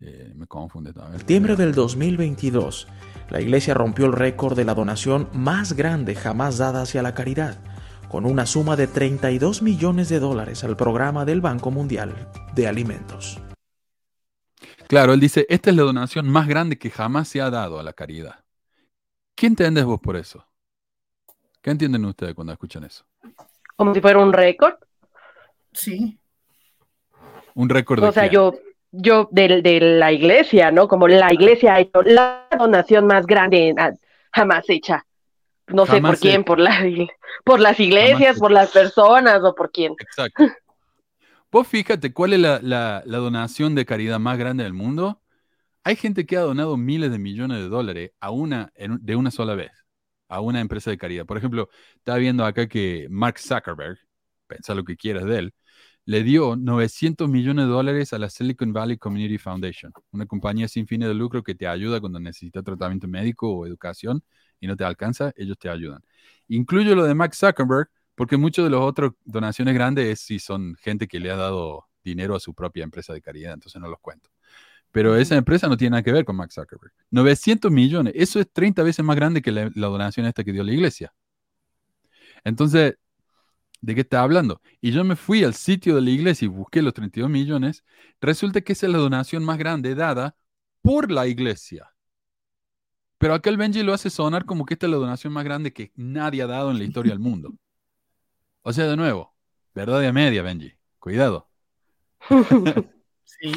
Eh, 0.00 0.32
me 0.34 0.48
confunde. 0.48 0.90
En 0.90 1.18
septiembre 1.18 1.54
del 1.54 1.72
2022, 1.72 2.88
la 3.30 3.40
iglesia 3.40 3.74
rompió 3.74 4.06
el 4.06 4.12
récord 4.12 4.56
de 4.56 4.64
la 4.64 4.74
donación 4.74 5.28
más 5.32 5.74
grande 5.74 6.16
jamás 6.16 6.58
dada 6.58 6.82
hacia 6.82 7.02
la 7.02 7.14
caridad, 7.14 7.62
con 8.08 8.26
una 8.26 8.44
suma 8.44 8.74
de 8.74 8.88
32 8.88 9.62
millones 9.62 10.08
de 10.08 10.18
dólares 10.18 10.64
al 10.64 10.76
programa 10.76 11.24
del 11.24 11.40
Banco 11.40 11.70
Mundial 11.70 12.28
de 12.56 12.66
Alimentos. 12.66 13.40
Claro, 14.88 15.12
él 15.12 15.20
dice, 15.20 15.46
esta 15.48 15.70
es 15.70 15.76
la 15.76 15.84
donación 15.84 16.28
más 16.28 16.48
grande 16.48 16.76
que 16.76 16.90
jamás 16.90 17.28
se 17.28 17.40
ha 17.40 17.50
dado 17.50 17.78
a 17.78 17.84
la 17.84 17.92
caridad. 17.92 18.44
¿Qué 19.36 19.46
entiendes 19.46 19.84
vos 19.84 20.00
por 20.00 20.16
eso? 20.16 20.44
¿Qué 21.62 21.70
entienden 21.70 22.04
ustedes 22.04 22.34
cuando 22.34 22.52
escuchan 22.52 22.82
eso? 22.82 23.06
Como 23.76 23.94
si 23.94 24.00
fuera 24.00 24.18
un 24.18 24.32
récord. 24.32 24.74
Sí. 25.72 26.18
Un 27.54 27.68
récord 27.68 28.02
O 28.02 28.12
sea, 28.12 28.26
yo, 28.26 28.54
yo 28.90 29.28
de, 29.30 29.62
de, 29.62 29.80
la 29.80 30.12
iglesia, 30.12 30.70
¿no? 30.70 30.88
Como 30.88 31.08
la 31.08 31.32
iglesia 31.32 31.74
ha 31.74 31.80
hecho 31.80 32.02
la 32.02 32.48
donación 32.58 33.06
más 33.06 33.26
grande 33.26 33.74
jamás 34.32 34.64
hecha. 34.68 35.06
No 35.68 35.84
sé 35.84 36.00
por 36.00 36.18
quién, 36.18 36.44
por, 36.44 36.58
la, 36.58 36.86
por 37.44 37.60
las 37.60 37.78
iglesias, 37.80 38.38
por 38.38 38.50
las 38.50 38.70
personas 38.70 39.42
o 39.42 39.54
por 39.54 39.70
quién. 39.70 39.94
Exacto. 39.98 40.44
Vos 41.50 41.66
fíjate 41.66 42.12
cuál 42.12 42.34
es 42.34 42.40
la, 42.40 42.60
la, 42.62 43.18
donación 43.18 43.74
de 43.74 43.86
caridad 43.86 44.18
más 44.18 44.38
grande 44.38 44.64
del 44.64 44.74
mundo. 44.74 45.20
Hay 45.84 45.96
gente 45.96 46.26
que 46.26 46.36
ha 46.36 46.40
donado 46.40 46.76
miles 46.76 47.10
de 47.10 47.18
millones 47.18 47.58
de 47.58 47.68
dólares 47.68 48.12
a 48.20 48.30
una, 48.30 48.72
de 48.76 49.16
una 49.16 49.30
sola 49.30 49.54
vez 49.54 49.85
a 50.28 50.40
una 50.40 50.60
empresa 50.60 50.90
de 50.90 50.98
caridad. 50.98 51.26
Por 51.26 51.38
ejemplo, 51.38 51.68
estaba 51.96 52.18
viendo 52.18 52.44
acá 52.44 52.68
que 52.68 53.06
Mark 53.10 53.38
Zuckerberg, 53.38 53.98
pensa 54.46 54.74
lo 54.74 54.84
que 54.84 54.96
quieras 54.96 55.24
de 55.24 55.38
él, 55.38 55.54
le 56.04 56.22
dio 56.22 56.56
900 56.56 57.28
millones 57.28 57.66
de 57.66 57.70
dólares 57.72 58.12
a 58.12 58.18
la 58.18 58.30
Silicon 58.30 58.72
Valley 58.72 58.96
Community 58.96 59.38
Foundation, 59.38 59.92
una 60.12 60.26
compañía 60.26 60.68
sin 60.68 60.86
fines 60.86 61.08
de 61.08 61.14
lucro 61.14 61.42
que 61.42 61.54
te 61.54 61.66
ayuda 61.66 62.00
cuando 62.00 62.20
necesitas 62.20 62.62
tratamiento 62.64 63.08
médico 63.08 63.50
o 63.50 63.66
educación 63.66 64.22
y 64.60 64.68
no 64.68 64.76
te 64.76 64.84
alcanza, 64.84 65.32
ellos 65.36 65.58
te 65.58 65.68
ayudan. 65.68 66.02
Incluyo 66.48 66.94
lo 66.94 67.04
de 67.04 67.14
Max 67.14 67.38
Zuckerberg 67.38 67.88
porque 68.14 68.36
muchas 68.36 68.64
de 68.64 68.70
las 68.70 68.80
otras 68.80 69.12
donaciones 69.24 69.74
grandes 69.74 70.06
es 70.06 70.20
si 70.20 70.38
son 70.38 70.74
gente 70.76 71.08
que 71.08 71.20
le 71.20 71.30
ha 71.30 71.36
dado 71.36 71.86
dinero 72.04 72.36
a 72.36 72.40
su 72.40 72.54
propia 72.54 72.84
empresa 72.84 73.12
de 73.12 73.20
caridad, 73.20 73.54
entonces 73.54 73.80
no 73.80 73.88
los 73.88 74.00
cuento. 74.00 74.30
Pero 74.96 75.14
esa 75.14 75.36
empresa 75.36 75.68
no 75.68 75.76
tiene 75.76 75.90
nada 75.90 76.02
que 76.02 76.10
ver 76.10 76.24
con 76.24 76.36
Max 76.36 76.54
Zuckerberg. 76.54 76.90
900 77.10 77.70
millones, 77.70 78.14
eso 78.16 78.40
es 78.40 78.50
30 78.50 78.82
veces 78.82 79.04
más 79.04 79.14
grande 79.14 79.42
que 79.42 79.52
la, 79.52 79.70
la 79.74 79.88
donación 79.88 80.24
esta 80.24 80.42
que 80.42 80.52
dio 80.52 80.64
la 80.64 80.72
iglesia. 80.72 81.12
Entonces, 82.44 82.96
¿De 83.82 83.94
qué 83.94 84.00
está 84.00 84.22
hablando? 84.22 84.62
Y 84.80 84.92
yo 84.92 85.04
me 85.04 85.14
fui 85.14 85.44
al 85.44 85.52
sitio 85.52 85.96
de 85.96 86.00
la 86.00 86.08
iglesia 86.08 86.46
y 86.46 86.48
busqué 86.48 86.80
los 86.80 86.94
32 86.94 87.28
millones. 87.28 87.84
Resulta 88.22 88.62
que 88.62 88.72
esa 88.72 88.86
es 88.86 88.92
la 88.92 88.98
donación 88.98 89.44
más 89.44 89.58
grande 89.58 89.94
dada 89.94 90.34
por 90.80 91.12
la 91.12 91.26
iglesia. 91.26 91.92
Pero 93.18 93.34
aquel 93.34 93.58
Benji 93.58 93.82
lo 93.82 93.92
hace 93.92 94.08
sonar 94.08 94.46
como 94.46 94.64
que 94.64 94.74
esta 94.74 94.86
es 94.86 94.92
la 94.92 94.96
donación 94.96 95.30
más 95.30 95.44
grande 95.44 95.74
que 95.74 95.92
nadie 95.94 96.40
ha 96.40 96.46
dado 96.46 96.70
en 96.70 96.78
la 96.78 96.84
historia 96.84 97.12
del 97.12 97.20
mundo. 97.20 97.52
O 98.62 98.72
sea, 98.72 98.86
de 98.86 98.96
nuevo, 98.96 99.36
verdad 99.74 100.00
de 100.00 100.10
media, 100.10 100.40
Benji. 100.40 100.72
Cuidado. 100.98 101.50
Sí. 103.26 103.52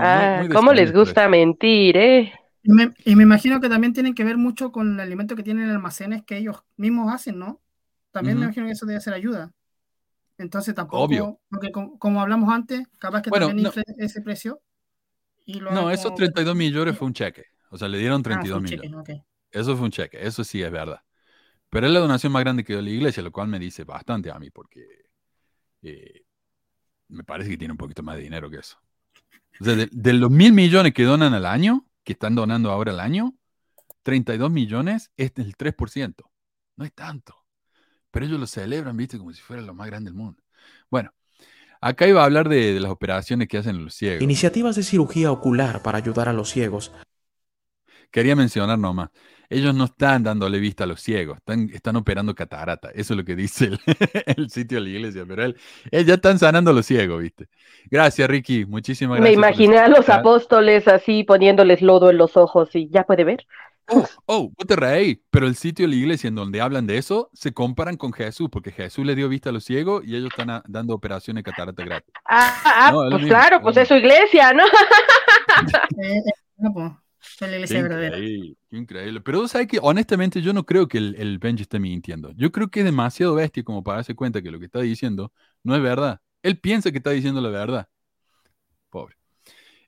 Ah, 0.00 0.44
¿Cómo 0.52 0.72
les 0.72 0.92
gusta 0.92 1.28
mentir, 1.28 1.96
eh? 1.96 2.32
Y 2.62 2.72
me, 2.72 2.94
y 3.04 3.16
me, 3.16 3.24
imagino 3.24 3.60
que 3.60 3.68
también 3.68 3.92
tienen 3.92 4.14
que 4.14 4.24
ver 4.24 4.36
mucho 4.36 4.70
con 4.70 4.94
el 4.94 5.00
alimento 5.00 5.34
que 5.34 5.42
tienen 5.42 5.64
en 5.64 5.70
almacenes 5.70 6.22
que 6.24 6.36
ellos 6.36 6.62
mismos 6.76 7.12
hacen, 7.12 7.38
¿no? 7.38 7.60
También 8.12 8.38
me 8.38 8.44
imagino 8.44 8.66
que 8.66 8.72
eso 8.72 8.86
debe 8.86 9.00
ser 9.00 9.14
ayuda. 9.14 9.52
Entonces 10.36 10.74
tampoco, 10.74 11.40
porque 11.50 11.70
como, 11.70 12.20
hablamos 12.20 12.52
antes, 12.52 12.86
capaz 12.98 13.22
que 13.22 13.30
también 13.30 13.70
ese 13.98 14.22
precio. 14.22 14.60
no, 15.46 15.90
esos 15.90 16.14
32 16.14 16.56
millones 16.56 16.96
fue 16.96 17.06
un 17.06 17.14
cheque. 17.14 17.46
O 17.70 17.78
sea, 17.78 17.88
le 17.88 17.98
dieron 17.98 18.22
32 18.22 18.58
ah, 18.58 18.60
millones. 18.60 19.22
Eso 19.50 19.76
fue 19.76 19.84
un 19.84 19.90
cheque, 19.90 20.18
eso 20.20 20.44
sí 20.44 20.62
es 20.62 20.70
verdad. 20.70 21.02
Pero 21.68 21.86
es 21.86 21.92
la 21.92 22.00
donación 22.00 22.32
más 22.32 22.42
grande 22.42 22.64
que 22.64 22.72
dio 22.72 22.82
la 22.82 22.90
iglesia, 22.90 23.22
lo 23.22 23.30
cual 23.30 23.48
me 23.48 23.58
dice 23.58 23.84
bastante 23.84 24.30
a 24.30 24.38
mí, 24.38 24.50
porque 24.50 24.86
eh, 25.82 26.24
me 27.08 27.22
parece 27.22 27.50
que 27.50 27.56
tiene 27.56 27.72
un 27.72 27.78
poquito 27.78 28.02
más 28.02 28.16
de 28.16 28.22
dinero 28.22 28.50
que 28.50 28.58
eso. 28.58 28.78
O 29.60 29.64
sea, 29.64 29.76
de, 29.76 30.12
los 30.12 30.30
mil 30.30 30.52
millones 30.52 30.94
que 30.94 31.04
donan 31.04 31.34
al 31.34 31.46
año, 31.46 31.86
que 32.02 32.12
están 32.12 32.34
donando 32.34 32.70
ahora 32.70 32.92
al 32.92 33.00
año, 33.00 33.34
32 34.02 34.50
millones 34.50 35.10
es 35.16 35.32
el 35.36 35.56
3%. 35.56 36.14
No 36.76 36.84
es 36.84 36.92
tanto. 36.94 37.36
Pero 38.10 38.26
ellos 38.26 38.40
lo 38.40 38.46
celebran, 38.46 38.96
viste, 38.96 39.18
como 39.18 39.32
si 39.32 39.40
fuera 39.40 39.62
lo 39.62 39.74
más 39.74 39.86
grande 39.86 40.10
del 40.10 40.18
mundo. 40.18 40.42
Bueno, 40.90 41.12
acá 41.80 42.08
iba 42.08 42.22
a 42.22 42.24
hablar 42.24 42.48
de, 42.48 42.80
las 42.80 42.90
operaciones 42.90 43.48
que 43.48 43.58
hacen 43.58 43.84
los 43.84 43.94
ciegos. 43.94 44.22
Iniciativas 44.22 44.76
de 44.76 44.82
cirugía 44.82 45.30
ocular 45.30 45.82
para 45.82 45.98
ayudar 45.98 46.28
a 46.28 46.32
los 46.32 46.50
ciegos. 46.50 46.92
Quería 48.10 48.34
mencionar 48.34 48.78
nomás. 48.78 49.10
Ellos 49.50 49.74
no 49.74 49.84
están 49.84 50.22
dándole 50.22 50.60
vista 50.60 50.84
a 50.84 50.86
los 50.86 51.00
ciegos, 51.00 51.38
están, 51.38 51.68
están 51.74 51.96
operando 51.96 52.34
catarata. 52.34 52.90
Eso 52.94 53.14
es 53.14 53.18
lo 53.18 53.24
que 53.24 53.34
dice 53.34 53.66
el, 53.66 53.80
el 54.36 54.50
sitio 54.50 54.78
de 54.78 54.84
la 54.84 54.90
iglesia, 54.90 55.24
pero 55.26 55.44
él, 55.44 55.56
él, 55.90 56.06
ya 56.06 56.14
están 56.14 56.38
sanando 56.38 56.70
a 56.70 56.74
los 56.74 56.86
ciegos, 56.86 57.20
¿viste? 57.20 57.48
Gracias, 57.90 58.30
Ricky, 58.30 58.64
muchísimas 58.64 59.18
gracias. 59.18 59.36
Me 59.36 59.48
imaginé 59.48 59.78
a 59.78 59.88
los 59.88 60.08
apóstoles 60.08 60.86
así 60.86 61.24
poniéndoles 61.24 61.82
lodo 61.82 62.10
en 62.10 62.18
los 62.18 62.36
ojos 62.36 62.74
y 62.74 62.88
ya 62.88 63.02
puede 63.02 63.24
ver. 63.24 63.44
Oh, 63.92 64.06
oh, 64.26 64.52
vos 64.56 64.66
te 64.68 64.76
reí, 64.76 65.20
pero 65.30 65.48
el 65.48 65.56
sitio 65.56 65.84
de 65.84 65.90
la 65.90 65.96
iglesia 65.96 66.28
en 66.28 66.36
donde 66.36 66.60
hablan 66.60 66.86
de 66.86 66.96
eso 66.96 67.28
se 67.32 67.52
comparan 67.52 67.96
con 67.96 68.12
Jesús, 68.12 68.48
porque 68.50 68.70
Jesús 68.70 69.04
le 69.04 69.16
dio 69.16 69.28
vista 69.28 69.50
a 69.50 69.52
los 69.52 69.64
ciegos 69.64 70.04
y 70.06 70.14
ellos 70.14 70.30
están 70.30 70.62
dando 70.68 70.94
operaciones 70.94 71.42
catarata 71.42 71.84
gratis. 71.84 72.14
Ah, 72.24 72.54
ah 72.64 72.90
no, 72.92 73.10
pues 73.10 73.26
claro, 73.26 73.60
pues 73.60 73.76
es 73.78 73.88
su 73.88 73.94
iglesia, 73.94 74.52
¿no? 74.52 74.62
eh, 77.40 77.46
la 77.46 77.54
iglesia 77.54 77.82
verdadera. 77.82 78.16
Increíble, 78.18 78.56
increíble. 78.70 79.20
Pero 79.20 79.48
sabes 79.48 79.66
que 79.66 79.78
honestamente 79.82 80.42
yo 80.42 80.52
no 80.52 80.64
creo 80.64 80.88
que 80.88 80.98
el, 80.98 81.14
el 81.18 81.38
Benji 81.38 81.62
esté 81.62 81.78
mintiendo. 81.78 82.32
Yo 82.32 82.52
creo 82.52 82.70
que 82.70 82.80
es 82.80 82.84
demasiado 82.86 83.34
bestia 83.34 83.62
como 83.62 83.82
para 83.82 83.98
darse 83.98 84.14
cuenta 84.14 84.42
que 84.42 84.50
lo 84.50 84.58
que 84.58 84.66
está 84.66 84.80
diciendo 84.80 85.32
no 85.62 85.74
es 85.74 85.82
verdad. 85.82 86.20
Él 86.42 86.58
piensa 86.58 86.90
que 86.90 86.98
está 86.98 87.10
diciendo 87.10 87.40
la 87.40 87.50
verdad. 87.50 87.88
Pobre. 88.88 89.16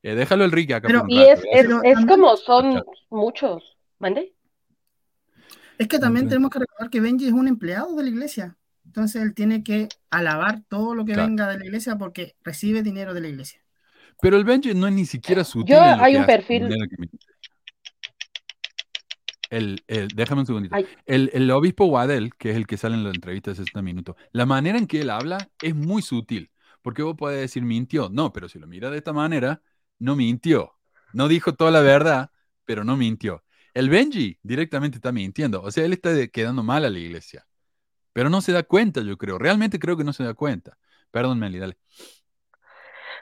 Eh, 0.03 0.15
déjalo 0.15 0.45
el 0.45 0.53
Ricky 0.53 0.73
acá. 0.73 0.89
Pero, 0.89 1.05
y 1.09 1.21
es, 1.21 1.41
es, 1.53 1.67
es, 1.85 2.07
como 2.07 2.37
son 2.37 2.83
muchos. 3.09 3.77
¿Mande? 3.99 4.35
Es 5.79 5.89
que 5.89 5.99
también 5.99 6.29
tenemos 6.29 6.51
que 6.51 6.59
recordar 6.59 6.91
que 6.91 7.01
Benji 7.01 7.27
es 7.27 7.33
un 7.33 7.49
empleado 7.49 7.95
de 7.97 8.03
la 8.03 8.09
iglesia. 8.09 8.57
Entonces 8.85 9.23
él 9.23 9.35
tiene 9.35 9.63
que 9.63 9.89
alabar 10.11 10.63
todo 10.69 10.95
lo 10.95 11.05
que 11.05 11.13
claro. 11.15 11.29
venga 11.29 11.49
de 11.49 11.59
la 11.59 11.65
iglesia 11.65 11.97
porque 11.97 12.35
recibe 12.43 12.83
dinero 12.83 13.15
de 13.15 13.21
la 13.21 13.29
iglesia. 13.29 13.62
Pero 14.23 14.37
el 14.37 14.45
Benji 14.45 14.73
no 14.73 14.87
es 14.87 14.93
ni 14.93 15.05
siquiera 15.05 15.43
sutil. 15.43 15.75
Yo 15.75 15.83
hay 15.83 16.15
un 16.15 16.25
perfil. 16.25 16.69
El, 19.51 19.83
el, 19.89 20.09
déjame 20.15 20.43
un 20.43 20.47
segundito. 20.47 20.77
El, 21.05 21.29
el, 21.35 21.51
obispo 21.51 21.87
Waddell, 21.87 22.33
que 22.37 22.51
es 22.53 22.57
el 22.57 22.69
que 22.69 22.77
sale 22.77 22.95
en 22.95 23.03
la 23.03 23.11
entrevista 23.11 23.51
de 23.51 23.57
60 23.57 23.83
minutos, 23.83 24.15
la 24.31 24.47
manera 24.47 24.79
en 24.79 24.87
que 24.87 25.01
él 25.01 25.11
habla 25.11 25.51
es 25.61 25.75
muy 25.75 26.03
sutil. 26.03 26.53
Porque 26.83 27.03
vos 27.03 27.17
podés 27.17 27.41
decir 27.41 27.65
mintió. 27.65 28.11
No, 28.11 28.33
pero 28.33 28.49
si 28.49 28.61
lo 28.61 28.69
mira 28.69 28.91
de 28.91 28.99
esta 28.99 29.13
manera, 29.13 29.61
no 29.99 30.15
mintió. 30.15 30.79
No 31.13 31.27
dijo 31.27 31.55
toda 31.55 31.73
la 31.73 31.81
verdad, 31.81 32.31
pero 32.65 32.85
no 32.85 32.97
mintió. 32.97 33.43
El 33.75 33.91
Benji 33.91 34.39
directamente 34.45 34.99
está 34.99 35.11
mintiendo. 35.11 35.63
O 35.63 35.73
sea, 35.73 35.85
él 35.85 35.95
está 35.95 36.29
quedando 36.29 36.63
mal 36.63 36.85
a 36.85 36.91
la 36.91 36.99
iglesia. 37.01 37.45
Pero 38.13 38.31
no 38.31 38.41
se 38.41 38.53
da 38.53 38.63
cuenta, 38.63 39.01
yo 39.01 39.19
creo. 39.19 39.37
Realmente 39.37 39.81
creo 39.81 39.97
que 39.97 40.05
no 40.05 40.13
se 40.13 40.23
da 40.23 40.35
cuenta. 40.35 40.79
Perdón, 41.11 41.41
Meli, 41.41 41.59
dale. 41.59 41.77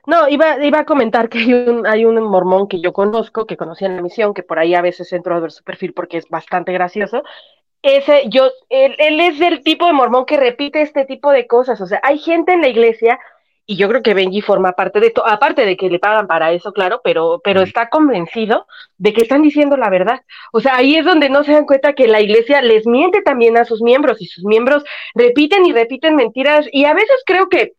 No, 0.07 0.29
iba, 0.29 0.63
iba 0.65 0.81
a 0.81 0.85
comentar 0.85 1.29
que 1.29 1.39
hay 1.39 1.53
un, 1.53 1.87
hay 1.87 2.05
un 2.05 2.23
mormón 2.23 2.69
que 2.69 2.81
yo 2.81 2.93
conozco, 2.93 3.47
que 3.47 3.57
conocí 3.57 3.85
en 3.85 3.97
la 3.97 4.03
misión, 4.03 4.35
que 4.35 4.43
por 4.43 4.59
ahí 4.59 4.75
a 4.75 4.83
veces 4.83 5.13
entro 5.13 5.35
a 5.35 5.41
ver 5.41 5.53
su 5.53 5.63
perfil 5.63 5.93
porque 5.93 6.19
es 6.19 6.29
bastante 6.29 6.73
gracioso. 6.73 7.23
Ese, 7.83 8.29
yo, 8.29 8.51
él, 8.69 8.95
él 8.99 9.21
es 9.21 9.41
el 9.41 9.63
tipo 9.63 9.87
de 9.87 9.93
mormón 9.93 10.27
que 10.27 10.37
repite 10.37 10.83
este 10.83 11.05
tipo 11.05 11.31
de 11.31 11.47
cosas. 11.47 11.81
O 11.81 11.87
sea, 11.87 12.01
hay 12.03 12.19
gente 12.19 12.53
en 12.53 12.61
la 12.61 12.69
iglesia 12.69 13.19
y 13.71 13.77
yo 13.77 13.89
creo 13.89 14.03
que 14.03 14.15
Benji 14.15 14.41
forma 14.41 14.73
parte 14.73 14.99
de 14.99 15.07
esto, 15.07 15.25
aparte 15.25 15.65
de 15.65 15.77
que 15.77 15.89
le 15.89 16.01
pagan 16.01 16.27
para 16.27 16.51
eso, 16.51 16.73
claro, 16.73 17.01
pero, 17.05 17.41
pero 17.45 17.61
está 17.63 17.89
convencido 17.89 18.67
de 18.99 19.13
que 19.13 19.21
están 19.23 19.43
diciendo 19.43 19.77
la 19.77 19.89
verdad. 19.89 20.23
O 20.53 20.59
sea, 20.59 20.75
ahí 20.75 20.97
es 20.97 21.05
donde 21.05 21.29
no 21.31 21.45
se 21.45 21.53
dan 21.53 21.67
cuenta 21.67 21.93
que 21.93 22.09
la 22.09 22.21
iglesia 22.21 22.63
les 22.63 22.85
miente 22.85 23.23
también 23.23 23.57
a 23.57 23.65
sus 23.65 23.81
miembros 23.81 24.21
y 24.21 24.27
sus 24.27 24.43
miembros 24.43 24.83
repiten 25.15 25.67
y 25.67 25.73
repiten 25.73 26.17
mentiras 26.17 26.67
y 26.73 26.85
a 26.85 26.95
veces 26.95 27.23
creo 27.25 27.49
que 27.49 27.75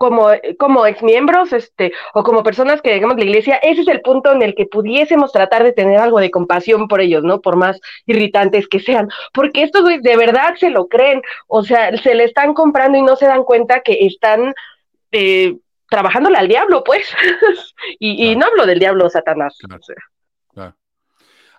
como, 0.00 0.30
como 0.58 0.86
exmiembros, 0.86 1.52
este, 1.52 1.92
o 2.14 2.22
como 2.22 2.42
personas 2.42 2.80
que 2.80 2.94
digamos 2.94 3.18
la 3.18 3.24
iglesia, 3.24 3.56
ese 3.56 3.82
es 3.82 3.88
el 3.88 4.00
punto 4.00 4.32
en 4.32 4.40
el 4.40 4.54
que 4.54 4.64
pudiésemos 4.64 5.30
tratar 5.30 5.62
de 5.62 5.74
tener 5.74 5.98
algo 5.98 6.20
de 6.20 6.30
compasión 6.30 6.88
por 6.88 7.02
ellos, 7.02 7.22
¿no? 7.22 7.42
Por 7.42 7.56
más 7.56 7.78
irritantes 8.06 8.66
que 8.66 8.80
sean, 8.80 9.10
porque 9.34 9.62
estos 9.62 9.84
de 9.84 10.16
verdad 10.16 10.54
se 10.58 10.70
lo 10.70 10.88
creen, 10.88 11.20
o 11.48 11.62
sea, 11.62 11.94
se 11.98 12.14
le 12.14 12.24
están 12.24 12.54
comprando 12.54 12.96
y 12.96 13.02
no 13.02 13.14
se 13.14 13.26
dan 13.26 13.44
cuenta 13.44 13.80
que 13.80 14.06
están 14.06 14.54
eh, 15.12 15.58
trabajándole 15.90 16.38
al 16.38 16.48
diablo, 16.48 16.82
pues. 16.82 17.06
y, 17.98 18.16
claro. 18.16 18.32
y, 18.32 18.36
no 18.36 18.46
hablo 18.46 18.64
del 18.64 18.78
diablo 18.78 19.10
Satanás. 19.10 19.58
Claro. 20.54 20.76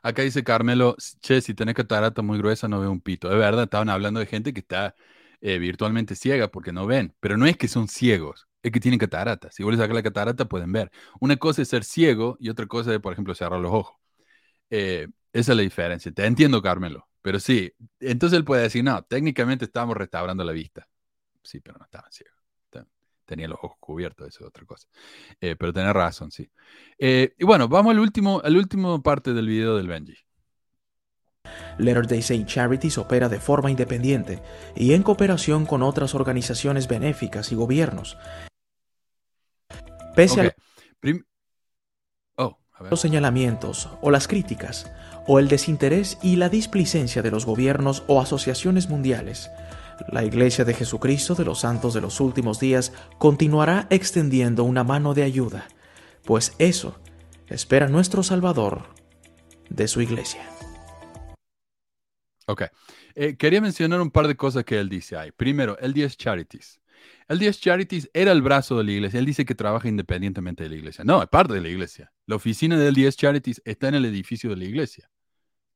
Acá 0.01 0.23
dice 0.23 0.43
Carmelo, 0.43 0.95
che, 1.21 1.41
si 1.41 1.53
tenés 1.53 1.75
catarata 1.75 2.23
muy 2.23 2.39
gruesa 2.39 2.67
no 2.67 2.81
veo 2.81 2.91
un 2.91 3.01
pito. 3.01 3.29
De 3.29 3.35
verdad, 3.35 3.65
estaban 3.65 3.89
hablando 3.89 4.19
de 4.19 4.25
gente 4.25 4.51
que 4.51 4.61
está 4.61 4.95
eh, 5.41 5.59
virtualmente 5.59 6.15
ciega 6.15 6.49
porque 6.49 6.71
no 6.71 6.85
ven, 6.87 7.15
pero 7.19 7.37
no 7.37 7.45
es 7.45 7.57
que 7.57 7.67
son 7.67 7.87
ciegos, 7.87 8.47
es 8.63 8.71
que 8.71 8.79
tienen 8.79 8.99
catarata. 8.99 9.51
Si 9.51 9.63
vos 9.63 9.71
les 9.73 9.79
sacas 9.79 9.95
la 9.95 10.03
catarata 10.03 10.45
pueden 10.45 10.71
ver. 10.71 10.91
Una 11.19 11.37
cosa 11.37 11.61
es 11.61 11.69
ser 11.69 11.83
ciego 11.83 12.37
y 12.39 12.49
otra 12.49 12.67
cosa 12.67 12.93
es, 12.93 12.99
por 12.99 13.13
ejemplo, 13.13 13.35
cerrar 13.35 13.59
los 13.59 13.71
ojos. 13.71 13.97
Eh, 14.69 15.07
esa 15.33 15.51
es 15.53 15.57
la 15.57 15.63
diferencia. 15.63 16.11
Te 16.11 16.25
entiendo, 16.25 16.61
Carmelo, 16.61 17.07
pero 17.21 17.39
sí. 17.39 17.73
Entonces 17.99 18.37
él 18.37 18.45
puede 18.45 18.63
decir, 18.63 18.83
no, 18.83 19.03
técnicamente 19.03 19.65
estábamos 19.65 19.97
restaurando 19.97 20.43
la 20.43 20.51
vista. 20.53 20.87
Sí, 21.43 21.59
pero 21.61 21.77
no 21.79 21.85
estaban 21.85 22.11
ciegos 22.11 22.35
tenía 23.31 23.47
los 23.47 23.59
ojos 23.61 23.77
cubiertos, 23.79 24.27
eso 24.27 24.43
es 24.43 24.49
otra 24.49 24.65
cosa. 24.65 24.89
Eh, 25.39 25.55
pero 25.55 25.71
tenés 25.71 25.93
razón, 25.93 26.31
sí. 26.31 26.51
Y 26.97 27.45
bueno, 27.45 27.69
vamos 27.69 27.91
al 27.91 27.99
último, 27.99 28.41
al 28.43 28.57
último 28.57 29.01
parte 29.01 29.33
del 29.33 29.47
video 29.47 29.77
del 29.77 29.87
Benji. 29.87 30.17
Letter 31.77 32.07
Day 32.07 32.21
Saint 32.21 32.47
Charities 32.47 32.97
opera 32.97 33.29
de 33.29 33.39
forma 33.39 33.71
independiente 33.71 34.41
y 34.75 34.93
en 34.93 35.03
cooperación 35.03 35.65
con 35.65 35.81
otras 35.83 36.15
organizaciones 36.15 36.87
benéficas 36.87 37.51
y 37.51 37.55
gobiernos. 37.55 38.17
Pese 40.15 40.41
okay. 40.41 40.47
a 40.47 40.55
Prim 40.99 41.23
oh, 42.37 42.59
a 42.73 42.83
los 42.83 42.99
señalamientos 42.99 43.89
o 44.01 44.11
las 44.11 44.27
críticas 44.27 44.91
o 45.27 45.39
el 45.39 45.47
desinterés 45.47 46.17
y 46.21 46.35
la 46.35 46.49
displicencia 46.49 47.21
de 47.21 47.31
los 47.31 47.45
gobiernos 47.45 48.03
o 48.07 48.19
asociaciones 48.19 48.89
mundiales, 48.89 49.49
la 50.09 50.23
Iglesia 50.23 50.65
de 50.65 50.73
Jesucristo 50.73 51.35
de 51.35 51.45
los 51.45 51.59
Santos 51.59 51.93
de 51.93 52.01
los 52.01 52.19
Últimos 52.19 52.59
Días 52.59 52.91
continuará 53.19 53.87
extendiendo 53.89 54.63
una 54.63 54.83
mano 54.83 55.13
de 55.13 55.23
ayuda, 55.23 55.67
pues 56.25 56.53
eso 56.57 56.99
espera 57.47 57.87
nuestro 57.87 58.23
Salvador 58.23 58.83
de 59.69 59.87
su 59.87 60.01
Iglesia. 60.01 60.41
Ok. 62.51 62.63
Eh, 63.15 63.37
quería 63.37 63.61
mencionar 63.61 64.01
un 64.01 64.11
par 64.11 64.27
de 64.27 64.35
cosas 64.35 64.65
que 64.65 64.77
él 64.77 64.89
dice 64.89 65.15
ahí. 65.15 65.31
Primero, 65.31 65.77
el 65.79 65.93
10 65.93 66.17
Charities. 66.17 66.81
El 67.29 67.39
10 67.39 67.61
Charities 67.61 68.09
era 68.13 68.33
el 68.33 68.41
brazo 68.41 68.77
de 68.77 68.83
la 68.83 68.91
iglesia. 68.91 69.19
Él 69.19 69.25
dice 69.25 69.45
que 69.45 69.55
trabaja 69.55 69.87
independientemente 69.87 70.63
de 70.63 70.69
la 70.69 70.75
iglesia. 70.75 71.05
No, 71.05 71.23
es 71.23 71.29
parte 71.29 71.53
de 71.53 71.61
la 71.61 71.69
iglesia. 71.69 72.11
La 72.25 72.35
oficina 72.35 72.77
del 72.77 72.93
10 72.93 73.15
Charities 73.15 73.61
está 73.63 73.87
en 73.87 73.95
el 73.95 74.03
edificio 74.03 74.49
de 74.49 74.57
la 74.57 74.65
iglesia. 74.65 75.09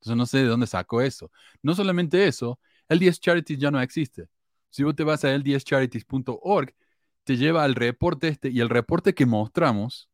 Entonces 0.01 0.17
no 0.17 0.25
sé 0.25 0.39
de 0.39 0.45
dónde 0.47 0.67
sacó 0.67 1.01
eso. 1.01 1.31
No 1.63 1.75
solamente 1.75 2.27
eso, 2.27 2.59
10 2.89 3.21
Charities 3.21 3.57
ya 3.57 3.71
no 3.71 3.79
existe. 3.81 4.27
Si 4.69 4.83
vos 4.83 4.95
te 4.95 5.05
vas 5.05 5.23
a 5.23 5.33
el10charities.org, 5.33 6.75
te 7.23 7.37
lleva 7.37 7.63
al 7.63 7.75
reporte 7.75 8.27
este 8.27 8.49
y 8.49 8.59
el 8.59 8.67
reporte 8.69 9.13
que 9.13 9.25
mostramos 9.25 10.09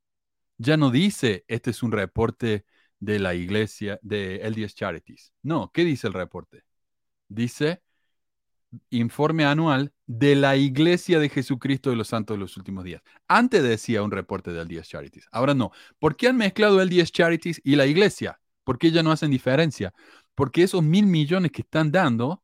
ya 0.60 0.78
no 0.78 0.92
dice 0.92 1.44
este 1.48 1.72
es 1.72 1.82
un 1.82 1.92
reporte 1.92 2.66
de 3.02 3.20
la 3.20 3.36
iglesia 3.36 4.00
de 4.02 4.40
10 4.56 4.76
Charities. 4.76 5.34
No, 5.44 5.72
¿qué 5.74 5.84
dice 5.84 6.08
el 6.08 6.14
reporte? 6.14 6.64
Dice 7.28 7.82
informe 8.90 9.44
anual 9.44 9.92
de 10.06 10.36
la 10.36 10.56
iglesia 10.56 11.20
de 11.20 11.28
Jesucristo 11.28 11.90
de 11.90 11.98
los 11.98 12.08
Santos 12.08 12.36
de 12.36 12.40
los 12.40 12.56
últimos 12.56 12.86
días. 12.86 13.02
Antes 13.28 13.64
decía 13.64 14.04
un 14.04 14.12
reporte 14.12 14.54
del 14.54 14.68
10 14.68 14.88
Charities, 14.88 15.28
ahora 15.32 15.54
no. 15.54 15.72
¿Por 16.00 16.16
qué 16.16 16.30
han 16.30 16.38
mezclado 16.38 16.84
10 16.86 17.12
Charities 17.12 17.60
y 17.64 17.76
la 17.76 17.86
iglesia? 17.86 18.40
¿Por 18.64 18.78
qué 18.78 18.92
ya 18.92 19.04
no 19.04 19.12
hacen 19.12 19.32
diferencia? 19.32 19.94
Porque 20.36 20.64
esos 20.64 20.84
mil 20.84 21.06
millones 21.08 21.52
que 21.52 21.64
están 21.64 21.92
dando 21.92 22.44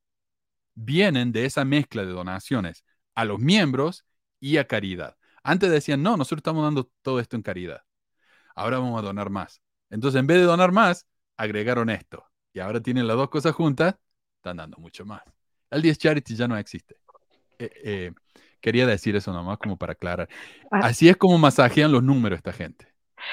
vienen 0.73 1.31
de 1.31 1.45
esa 1.45 1.65
mezcla 1.65 2.03
de 2.03 2.11
donaciones 2.11 2.83
a 3.15 3.25
los 3.25 3.39
miembros 3.39 4.05
y 4.39 4.57
a 4.57 4.67
caridad. 4.67 5.17
Antes 5.43 5.71
decían, 5.71 6.03
no, 6.03 6.17
nosotros 6.17 6.39
estamos 6.39 6.63
dando 6.63 6.91
todo 7.01 7.19
esto 7.19 7.35
en 7.35 7.43
caridad. 7.43 7.81
Ahora 8.55 8.79
vamos 8.79 8.99
a 8.99 9.05
donar 9.05 9.29
más. 9.29 9.61
Entonces, 9.89 10.19
en 10.19 10.27
vez 10.27 10.37
de 10.37 10.43
donar 10.43 10.71
más, 10.71 11.05
agregaron 11.37 11.89
esto. 11.89 12.25
Y 12.53 12.59
ahora 12.59 12.81
tienen 12.81 13.07
las 13.07 13.17
dos 13.17 13.29
cosas 13.29 13.53
juntas, 13.53 13.95
están 14.37 14.57
dando 14.57 14.77
mucho 14.77 15.05
más. 15.05 15.21
El 15.69 15.81
10 15.81 15.97
Charity 15.97 16.35
ya 16.35 16.47
no 16.47 16.57
existe. 16.57 16.97
Eh, 17.59 17.71
eh, 17.83 18.11
quería 18.61 18.85
decir 18.85 19.15
eso 19.15 19.33
nomás 19.33 19.57
como 19.57 19.77
para 19.77 19.93
aclarar. 19.93 20.29
Ah. 20.71 20.79
Así 20.83 21.09
es 21.09 21.17
como 21.17 21.37
masajean 21.37 21.91
los 21.91 22.03
números 22.03 22.37
esta 22.37 22.53
gente. 22.53 22.87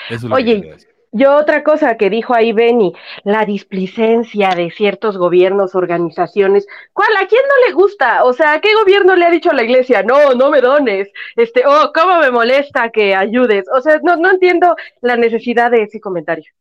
Eso 0.09 0.27
es 0.27 0.31
lo 0.31 0.35
Oye, 0.35 0.61
que 0.61 0.69
decir. 0.69 0.94
Yo 1.17 1.37
otra 1.37 1.63
cosa 1.63 1.97
que 1.97 2.11
dijo 2.11 2.35
ahí 2.35 2.53
Benny, 2.53 2.93
la 3.23 3.45
displicencia 3.45 4.51
de 4.51 4.73
ciertos 4.73 5.17
gobiernos, 5.17 5.77
organizaciones, 5.77 6.67
¿cuál? 6.93 7.09
¿A 7.17 7.29
quién 7.29 7.43
no 7.49 7.69
le 7.69 7.73
gusta? 7.73 8.25
O 8.25 8.33
sea, 8.33 8.61
¿qué 8.61 8.75
gobierno 8.75 9.15
le 9.15 9.25
ha 9.25 9.31
dicho 9.31 9.51
a 9.53 9.55
la 9.55 9.63
iglesia? 9.63 10.03
No, 10.03 10.35
no 10.35 10.51
me 10.51 10.61
dones. 10.61 11.09
Este, 11.37 11.63
oh, 11.65 11.93
cómo 11.95 12.19
me 12.19 12.33
molesta 12.33 12.91
que 12.91 13.15
ayudes. 13.15 13.67
O 13.73 13.81
sea, 13.81 14.01
no, 14.03 14.17
no 14.17 14.29
entiendo 14.29 14.75
la 15.03 15.17
necesidad 15.17 15.71
de 15.71 15.85
ese 15.85 16.01
comentario. 16.01 16.53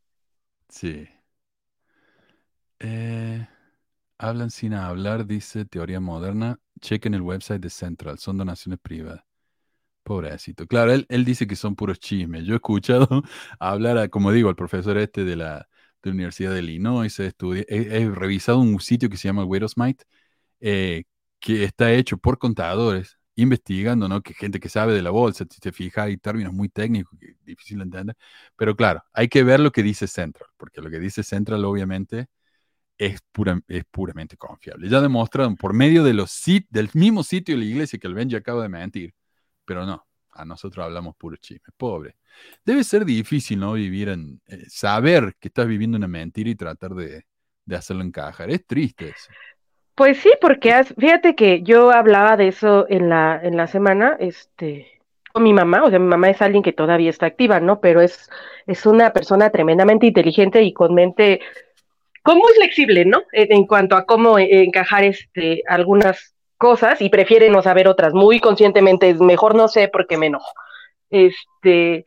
Sí. 0.69 1.07
Eh, 2.79 3.47
hablan 4.19 4.51
sin 4.51 4.75
hablar, 4.75 5.25
dice 5.25 5.65
Teoría 5.65 5.99
Moderna. 5.99 6.59
Chequen 6.79 7.15
el 7.15 7.21
website 7.23 7.61
de 7.61 7.71
Central, 7.71 8.19
son 8.19 8.37
donaciones 8.37 8.79
privadas. 8.79 9.23
Pobrecito. 10.03 10.67
Claro, 10.67 10.91
él, 10.91 11.05
él, 11.09 11.23
dice 11.25 11.47
que 11.47 11.55
son 11.55 11.75
puros 11.75 11.99
chismes. 11.99 12.45
Yo 12.45 12.53
he 12.53 12.55
escuchado 12.57 13.07
hablar, 13.59 13.97
a, 13.97 14.09
como 14.09 14.31
digo, 14.31 14.49
al 14.49 14.55
profesor 14.55 14.97
este 14.97 15.23
de 15.23 15.35
la, 15.37 15.69
de 16.03 16.09
la 16.09 16.13
Universidad 16.13 16.53
de 16.53 16.59
Illinois, 16.59 17.19
he, 17.19 17.33
he, 17.69 18.09
revisado 18.09 18.59
un 18.59 18.79
sitio 18.81 19.09
que 19.09 19.17
se 19.17 19.27
llama 19.29 19.45
Widowsmite, 19.45 20.03
eh, 20.59 21.05
que 21.39 21.63
está 21.63 21.93
hecho 21.93 22.17
por 22.17 22.37
contadores, 22.37 23.17
investigando, 23.35 24.07
¿no? 24.09 24.21
Que 24.21 24.33
gente 24.33 24.59
que 24.59 24.69
sabe 24.69 24.93
de 24.93 25.01
la 25.01 25.11
bolsa, 25.11 25.45
si 25.49 25.59
te 25.59 25.71
fijas, 25.71 26.05
hay 26.07 26.17
términos 26.17 26.53
muy 26.53 26.69
técnicos, 26.69 27.17
que 27.19 27.35
difícil 27.43 27.77
de 27.79 27.83
entender, 27.85 28.15
pero 28.55 28.75
claro, 28.75 29.03
hay 29.13 29.27
que 29.29 29.43
ver 29.43 29.59
lo 29.59 29.71
que 29.71 29.83
dice 29.83 30.07
Central, 30.07 30.49
porque 30.57 30.81
lo 30.81 30.89
que 30.89 30.99
dice 30.99 31.23
Central 31.23 31.65
obviamente 31.65 32.27
es, 32.97 33.21
pura, 33.31 33.61
es 33.67 33.83
puramente 33.85 34.37
confiable. 34.37 34.89
Ya 34.89 35.01
demostrado 35.01 35.55
por 35.55 35.73
medio 35.73 36.03
de 36.03 36.13
los 36.13 36.31
sit 36.31 36.67
del 36.69 36.89
mismo 36.93 37.23
sitio 37.23 37.55
de 37.55 37.59
la 37.59 37.65
iglesia 37.65 37.99
que 37.99 38.07
el 38.07 38.13
Benji 38.13 38.35
acaba 38.35 38.63
de 38.63 38.69
mentir, 38.69 39.13
pero 39.65 39.85
no, 39.85 40.05
a 40.31 40.45
nosotros 40.45 40.85
hablamos 40.85 41.15
puro 41.15 41.35
chisme, 41.37 41.73
pobre. 41.77 42.15
Debe 42.65 42.83
ser 42.83 43.05
difícil, 43.05 43.59
¿no? 43.59 43.73
Vivir 43.73 44.09
en, 44.09 44.41
eh, 44.47 44.65
saber 44.67 45.35
que 45.39 45.49
estás 45.49 45.67
viviendo 45.67 45.97
una 45.97 46.07
mentira 46.07 46.49
y 46.49 46.55
tratar 46.55 46.91
de, 46.91 47.25
de 47.65 47.75
hacerlo 47.75 48.03
encajar. 48.03 48.49
Es 48.49 48.65
triste 48.65 49.09
eso. 49.09 49.31
Pues 49.95 50.17
sí, 50.17 50.31
porque 50.41 50.73
fíjate 50.97 51.35
que 51.35 51.61
yo 51.61 51.91
hablaba 51.91 52.35
de 52.35 52.47
eso 52.47 52.87
en 52.89 53.09
la, 53.09 53.39
en 53.41 53.57
la 53.57 53.67
semana, 53.67 54.17
este, 54.19 54.87
con 55.31 55.43
mi 55.43 55.53
mamá, 55.53 55.83
o 55.83 55.89
sea, 55.89 55.99
mi 55.99 56.07
mamá 56.07 56.29
es 56.29 56.41
alguien 56.41 56.63
que 56.63 56.73
todavía 56.73 57.11
está 57.11 57.27
activa, 57.27 57.59
¿no? 57.59 57.79
Pero 57.79 58.01
es, 58.01 58.29
es 58.65 58.85
una 58.87 59.13
persona 59.13 59.51
tremendamente 59.51 60.07
inteligente 60.07 60.63
y 60.63 60.73
con 60.73 60.95
mente, 60.95 61.41
con 62.23 62.37
muy 62.37 62.51
flexible, 62.55 63.05
¿no? 63.05 63.21
En, 63.31 63.67
cuanto 63.67 63.95
a 63.95 64.05
cómo 64.05 64.39
eh, 64.39 64.63
encajar 64.63 65.03
este, 65.03 65.61
algunas 65.67 66.32
cosas 66.63 67.01
y 67.01 67.09
prefiere 67.09 67.49
no 67.49 67.61
saber 67.61 67.89
otras. 67.89 68.13
Muy 68.13 68.39
conscientemente 68.39 69.09
es 69.09 69.19
mejor 69.19 69.53
no 69.53 69.67
sé 69.67 69.89
porque 69.89 70.17
me 70.17 70.27
enojo. 70.27 70.53
Este, 71.09 72.05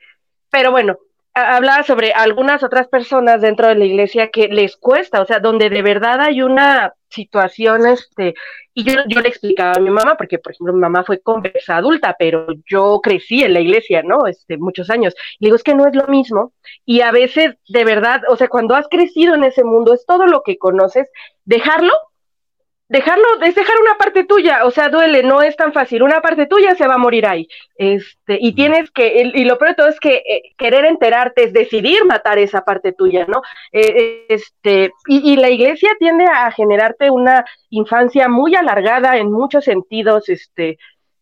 pero 0.51 0.71
bueno, 0.71 0.97
hablaba 1.35 1.83
sobre 1.83 2.13
algunas 2.15 2.63
otras 2.63 2.89
personas 2.89 3.43
dentro 3.43 3.69
de 3.69 3.75
la 3.75 3.85
iglesia 3.85 4.31
que 4.31 4.49
les 4.49 4.79
cuesta, 4.79 5.21
o 5.21 5.27
sea, 5.27 5.41
donde 5.41 5.69
de 5.69 5.83
verdad 5.83 6.23
hay 6.23 6.41
una 6.41 6.95
situación, 7.11 7.87
este, 7.87 8.35
y 8.73 8.85
yo, 8.85 8.95
yo 9.07 9.21
le 9.21 9.29
explicaba 9.29 9.75
a 9.77 9.81
mi 9.81 9.91
mamá, 9.91 10.17
porque 10.17 10.39
por 10.39 10.53
ejemplo 10.53 10.73
mi 10.73 10.81
mamá 10.81 11.05
fue 11.05 11.21
conversa 11.21 11.77
adulta, 11.77 12.17
pero 12.19 12.47
yo 12.65 13.01
crecí 13.03 13.43
en 13.43 13.53
la 13.53 13.61
iglesia, 13.61 14.03
¿no? 14.03 14.27
Este, 14.27 14.57
muchos 14.57 14.89
años. 14.89 15.15
Le 15.39 15.49
digo, 15.49 15.57
es 15.57 15.63
que 15.63 15.75
no 15.75 15.87
es 15.87 15.95
lo 15.95 16.07
mismo, 16.07 16.55
y 16.87 17.03
a 17.03 17.13
veces, 17.13 17.57
de 17.69 17.85
verdad, 17.85 18.23
o 18.31 18.37
sea, 18.37 18.49
cuando 18.49 18.75
has 18.75 18.89
crecido 18.89 19.35
en 19.35 19.45
ese 19.45 19.65
mundo, 19.65 19.93
es 19.93 20.07
todo 20.07 20.27
lo 20.27 20.43
que 20.43 20.57
conoces, 20.57 21.07
dejarlo 21.45 21.93
dejarlo, 22.89 23.25
es 23.43 23.55
dejar 23.55 23.75
una 23.81 23.97
parte 23.99 24.25
tuya, 24.25 24.65
o 24.65 24.71
sea, 24.71 24.89
duele, 24.89 25.23
no 25.23 25.43
es 25.43 25.57
tan 25.57 25.73
fácil, 25.73 26.03
una 26.03 26.21
parte 26.21 26.47
tuya 26.47 26.77
se 26.77 26.87
va 26.87 26.95
a 26.95 26.99
morir 26.99 27.27
ahí, 27.27 27.49
este, 27.77 28.39
y 28.41 28.55
tienes 28.55 28.91
que, 28.93 29.33
y 29.35 29.45
lo 29.45 29.59
peor 29.59 29.71
de 29.71 29.75
todo 29.75 29.89
es 29.89 29.99
que 29.99 30.17
eh, 30.17 30.43
querer 30.57 30.85
enterarte 30.85 31.45
es 31.45 31.53
decidir 31.53 32.05
matar 32.05 32.39
esa 32.39 32.63
parte 32.65 32.93
tuya, 32.93 33.27
¿no? 33.27 33.43
Eh, 33.73 34.27
este, 34.29 34.93
y, 35.07 35.37
la 35.37 35.51
iglesia 35.51 35.91
tiende 35.99 36.25
a 36.27 36.51
generarte 36.53 37.11
una 37.11 37.45
infancia 37.71 38.29
muy 38.29 38.55
alargada 38.55 39.17
en 39.17 39.33
muchos 39.33 39.65
sentidos, 39.65 40.29
este, 40.29 40.79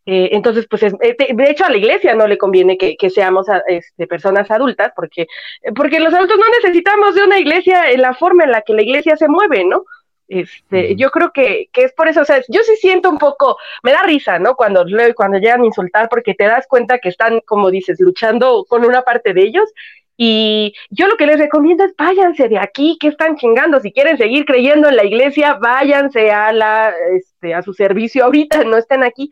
eh, 0.06 0.28
entonces, 0.32 0.66
pues, 0.68 0.82
de 0.82 1.50
hecho, 1.50 1.64
a 1.64 1.70
la 1.70 1.78
iglesia 1.78 2.14
no 2.14 2.26
le 2.26 2.36
conviene 2.36 2.76
que, 2.76 3.10
seamos 3.10 3.46
este, 3.68 4.06
personas 4.06 4.50
adultas, 4.50 4.92
porque, 4.94 5.26
porque 5.74 5.98
los 5.98 6.12
adultos 6.12 6.36
no 6.36 6.44
necesitamos 6.62 7.14
de 7.14 7.24
una 7.24 7.38
iglesia 7.38 7.90
en 7.90 8.02
la 8.02 8.12
forma 8.12 8.44
en 8.44 8.50
la 8.50 8.60
que 8.60 8.74
la 8.74 8.82
iglesia 8.82 9.16
se 9.16 9.28
mueve, 9.28 9.64
¿no? 9.64 9.84
Este, 10.28 10.96
yo 10.96 11.10
creo 11.10 11.32
que, 11.32 11.68
que, 11.72 11.84
es 11.84 11.92
por 11.92 12.08
eso, 12.08 12.22
o 12.22 12.24
sea, 12.24 12.40
yo 12.48 12.62
sí 12.62 12.76
siento 12.76 13.10
un 13.10 13.18
poco, 13.18 13.58
me 13.82 13.92
da 13.92 14.02
risa, 14.02 14.38
¿no? 14.38 14.54
Cuando, 14.56 14.84
cuando 15.14 15.38
llegan 15.38 15.62
a 15.62 15.66
insultar, 15.66 16.08
porque 16.08 16.34
te 16.34 16.44
das 16.44 16.66
cuenta 16.66 16.98
que 16.98 17.10
están, 17.10 17.40
como 17.40 17.70
dices, 17.70 18.00
luchando 18.00 18.64
con 18.68 18.84
una 18.84 19.02
parte 19.02 19.34
de 19.34 19.42
ellos. 19.42 19.70
Y 20.16 20.74
yo 20.90 21.08
lo 21.08 21.16
que 21.16 21.26
les 21.26 21.38
recomiendo 21.38 21.84
es 21.84 21.94
váyanse 21.96 22.48
de 22.48 22.58
aquí, 22.58 22.96
que 23.00 23.08
están 23.08 23.36
chingando. 23.36 23.80
Si 23.80 23.92
quieren 23.92 24.16
seguir 24.16 24.44
creyendo 24.44 24.88
en 24.88 24.96
la 24.96 25.04
iglesia, 25.04 25.54
váyanse 25.54 26.30
a 26.30 26.52
la, 26.52 26.92
este, 27.12 27.52
a 27.52 27.62
su 27.62 27.74
servicio 27.74 28.24
ahorita, 28.24 28.62
no 28.64 28.76
estén 28.76 29.02
aquí. 29.02 29.30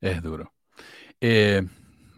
Es 0.00 0.22
duro. 0.22 0.52
Eh, 1.20 1.62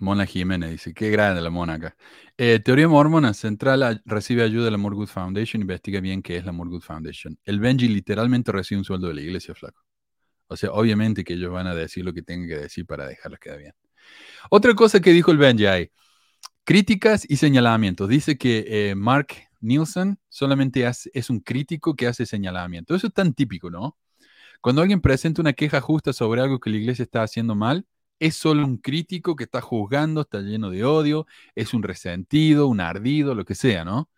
Mona 0.01 0.27
Jiménez 0.27 0.71
dice, 0.71 0.93
qué 0.93 1.11
grande 1.11 1.41
la 1.41 1.51
mona 1.51 1.75
acá. 1.75 1.97
Eh, 2.37 2.59
teoría 2.59 2.89
mormona 2.89 3.33
central 3.33 4.03
recibe 4.05 4.43
ayuda 4.43 4.65
de 4.65 4.71
la 4.73 4.77
Morgood 4.77 5.07
Foundation. 5.07 5.63
Investiga 5.63 6.01
bien 6.01 6.21
qué 6.21 6.37
es 6.37 6.45
la 6.45 6.51
Morgood 6.53 6.83
Foundation. 6.83 7.39
El 7.45 7.61
Benji 7.61 7.89
literalmente 7.89 8.51
recibe 8.51 8.81
un 8.81 8.85
sueldo 8.85 9.07
de 9.09 9.15
la 9.15 9.21
iglesia, 9.21 9.55
flaco. 9.55 9.85
O 10.49 10.57
sea, 10.57 10.73
obviamente 10.73 11.23
que 11.23 11.35
ellos 11.35 11.53
van 11.53 11.69
a 11.69 11.75
decir 11.75 12.05
lo 12.05 12.13
que 12.13 12.23
tienen 12.23 12.49
que 12.49 12.57
decir 12.57 12.87
para 12.87 13.07
dejarlos 13.07 13.39
quedar 13.39 13.59
bien. 13.59 13.75
Otra 14.51 14.75
cosa 14.75 15.01
que 15.01 15.13
dijo 15.13 15.31
el 15.31 15.39
Benji 15.39 15.67
ahí. 15.67 15.91
Críticas 16.65 17.25
y 17.29 17.37
señalamientos. 17.37 18.09
Dice 18.09 18.37
que 18.37 18.65
eh, 18.67 18.95
Mark 18.97 19.29
Nielsen 19.61 20.19
solamente 20.29 20.85
es 21.13 21.31
un 21.31 21.41
crítico 21.41 21.95
que 21.95 22.09
hace 22.09 22.27
señalamientos. 22.27 22.97
Eso 22.97 23.07
es 23.07 23.15
tan 23.15 23.33
típico, 23.35 23.71
¿no? 23.71 23.97
Cuando 24.61 24.83
alguien 24.83 25.01
presenta 25.01 25.41
una 25.41 25.53
queja 25.53 25.81
justa 25.81 26.13
sobre 26.13 26.41
algo 26.41 26.59
que 26.59 26.71
la 26.71 26.79
iglesia 26.79 27.05
está 27.05 27.23
haciendo 27.23 27.55
mal, 27.55 27.87
es 28.19 28.37
solo 28.37 28.65
un 28.65 28.79
crítico 28.79 29.37
que 29.37 29.45
está 29.45 29.61
juzgando, 29.61 30.23
está 30.23 30.41
lleno 30.41 30.71
de 30.71 30.85
odio, 30.85 31.27
es 31.55 31.75
un 31.75 31.83
resentido, 31.83 32.69
un 32.69 32.81
ardido, 32.81 33.35
lo 33.35 33.45
que 33.45 33.55
sea, 33.55 33.85
¿no? 33.85 34.11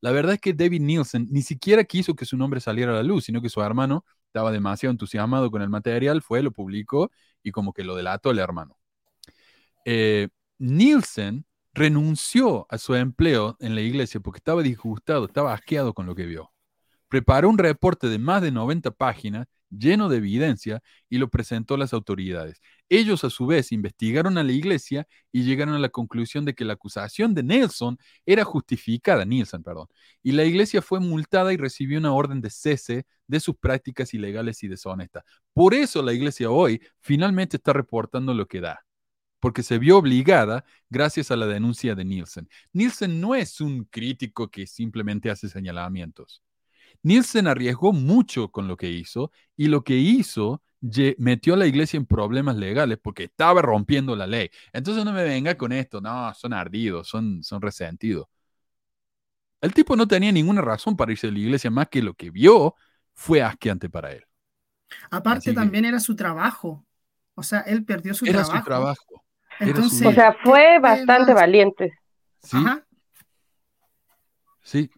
La 0.00 0.10
verdad 0.12 0.34
es 0.34 0.40
que 0.40 0.52
David 0.54 0.80
Nielsen 0.80 1.28
ni 1.30 1.42
siquiera 1.42 1.84
quiso 1.84 2.14
que 2.16 2.24
su 2.24 2.36
nombre 2.36 2.60
saliera 2.60 2.92
a 2.92 2.96
la 2.96 3.02
luz, 3.04 3.24
sino 3.24 3.40
que 3.40 3.48
su 3.48 3.62
hermano 3.62 4.04
estaba 4.26 4.50
demasiado 4.50 4.90
entusiasmado 4.90 5.50
con 5.50 5.62
el 5.62 5.68
material, 5.68 6.22
fue, 6.22 6.42
lo 6.42 6.52
publicó 6.52 7.10
y 7.42 7.52
como 7.52 7.72
que 7.72 7.84
lo 7.84 7.94
delató 7.94 8.30
el 8.30 8.40
hermano. 8.40 8.76
Eh, 9.84 10.28
Nielsen 10.58 11.46
renunció 11.74 12.66
a 12.70 12.78
su 12.78 12.94
empleo 12.94 13.56
en 13.60 13.74
la 13.74 13.80
iglesia 13.80 14.20
porque 14.20 14.38
estaba 14.38 14.62
disgustado, 14.62 15.26
estaba 15.26 15.52
asqueado 15.54 15.94
con 15.94 16.06
lo 16.06 16.14
que 16.14 16.26
vio. 16.26 16.52
Preparó 17.08 17.48
un 17.48 17.58
reporte 17.58 18.08
de 18.08 18.18
más 18.18 18.42
de 18.42 18.52
90 18.52 18.90
páginas 18.92 19.46
lleno 19.76 20.08
de 20.08 20.18
evidencia 20.18 20.82
y 21.08 21.18
lo 21.18 21.28
presentó 21.30 21.74
a 21.74 21.78
las 21.78 21.92
autoridades. 21.92 22.60
Ellos 22.88 23.24
a 23.24 23.30
su 23.30 23.46
vez 23.46 23.72
investigaron 23.72 24.38
a 24.38 24.44
la 24.44 24.52
iglesia 24.52 25.06
y 25.32 25.44
llegaron 25.44 25.74
a 25.74 25.78
la 25.78 25.88
conclusión 25.88 26.44
de 26.44 26.54
que 26.54 26.64
la 26.64 26.74
acusación 26.74 27.34
de 27.34 27.42
Nelson 27.42 27.98
era 28.26 28.44
justificada, 28.44 29.24
Nielsen, 29.24 29.62
perdón, 29.62 29.88
y 30.22 30.32
la 30.32 30.44
iglesia 30.44 30.82
fue 30.82 31.00
multada 31.00 31.52
y 31.52 31.56
recibió 31.56 31.98
una 31.98 32.12
orden 32.12 32.40
de 32.40 32.50
cese 32.50 33.06
de 33.26 33.40
sus 33.40 33.56
prácticas 33.56 34.12
ilegales 34.14 34.62
y 34.62 34.68
deshonestas. 34.68 35.24
Por 35.54 35.74
eso 35.74 36.02
la 36.02 36.12
iglesia 36.12 36.50
hoy 36.50 36.80
finalmente 37.00 37.56
está 37.56 37.72
reportando 37.72 38.34
lo 38.34 38.46
que 38.46 38.60
da 38.60 38.84
porque 39.42 39.64
se 39.64 39.78
vio 39.78 39.98
obligada 39.98 40.64
gracias 40.88 41.32
a 41.32 41.36
la 41.36 41.46
denuncia 41.46 41.96
de 41.96 42.04
Nielsen. 42.04 42.48
Nielsen 42.72 43.20
no 43.20 43.34
es 43.34 43.60
un 43.60 43.84
crítico 43.86 44.48
que 44.48 44.68
simplemente 44.68 45.30
hace 45.32 45.48
señalamientos. 45.48 46.44
Nielsen 47.02 47.48
arriesgó 47.48 47.92
mucho 47.92 48.48
con 48.50 48.68
lo 48.68 48.76
que 48.76 48.88
hizo 48.88 49.32
y 49.56 49.66
lo 49.66 49.82
que 49.82 49.96
hizo 49.96 50.62
metió 51.18 51.54
a 51.54 51.56
la 51.56 51.66
iglesia 51.66 51.96
en 51.96 52.06
problemas 52.06 52.56
legales 52.56 52.98
porque 53.00 53.24
estaba 53.24 53.62
rompiendo 53.62 54.16
la 54.16 54.26
ley. 54.26 54.50
Entonces 54.72 55.04
no 55.04 55.12
me 55.12 55.22
venga 55.22 55.56
con 55.56 55.72
esto, 55.72 56.00
no, 56.00 56.32
son 56.34 56.52
ardidos, 56.52 57.08
son, 57.08 57.42
son 57.42 57.62
resentidos. 57.62 58.26
El 59.60 59.72
tipo 59.72 59.94
no 59.94 60.08
tenía 60.08 60.32
ninguna 60.32 60.60
razón 60.60 60.96
para 60.96 61.12
irse 61.12 61.28
de 61.28 61.34
la 61.34 61.38
iglesia 61.38 61.70
más 61.70 61.88
que 61.88 62.02
lo 62.02 62.14
que 62.14 62.30
vio 62.30 62.74
fue 63.14 63.42
asqueante 63.42 63.88
para 63.88 64.12
él. 64.12 64.24
Aparte 65.10 65.52
también 65.52 65.84
era 65.84 66.00
su 66.00 66.16
trabajo. 66.16 66.84
O 67.34 67.42
sea, 67.42 67.60
él 67.60 67.84
perdió 67.84 68.12
su 68.12 68.26
trabajo. 68.26 68.50
Era 68.50 68.58
su 68.60 68.64
trabajo. 68.64 69.24
o 70.08 70.12
sea, 70.12 70.36
fue 70.42 70.78
bastante 70.80 71.32
valiente. 71.32 71.92
Sí. 72.42 72.58
Sí, 74.64 74.90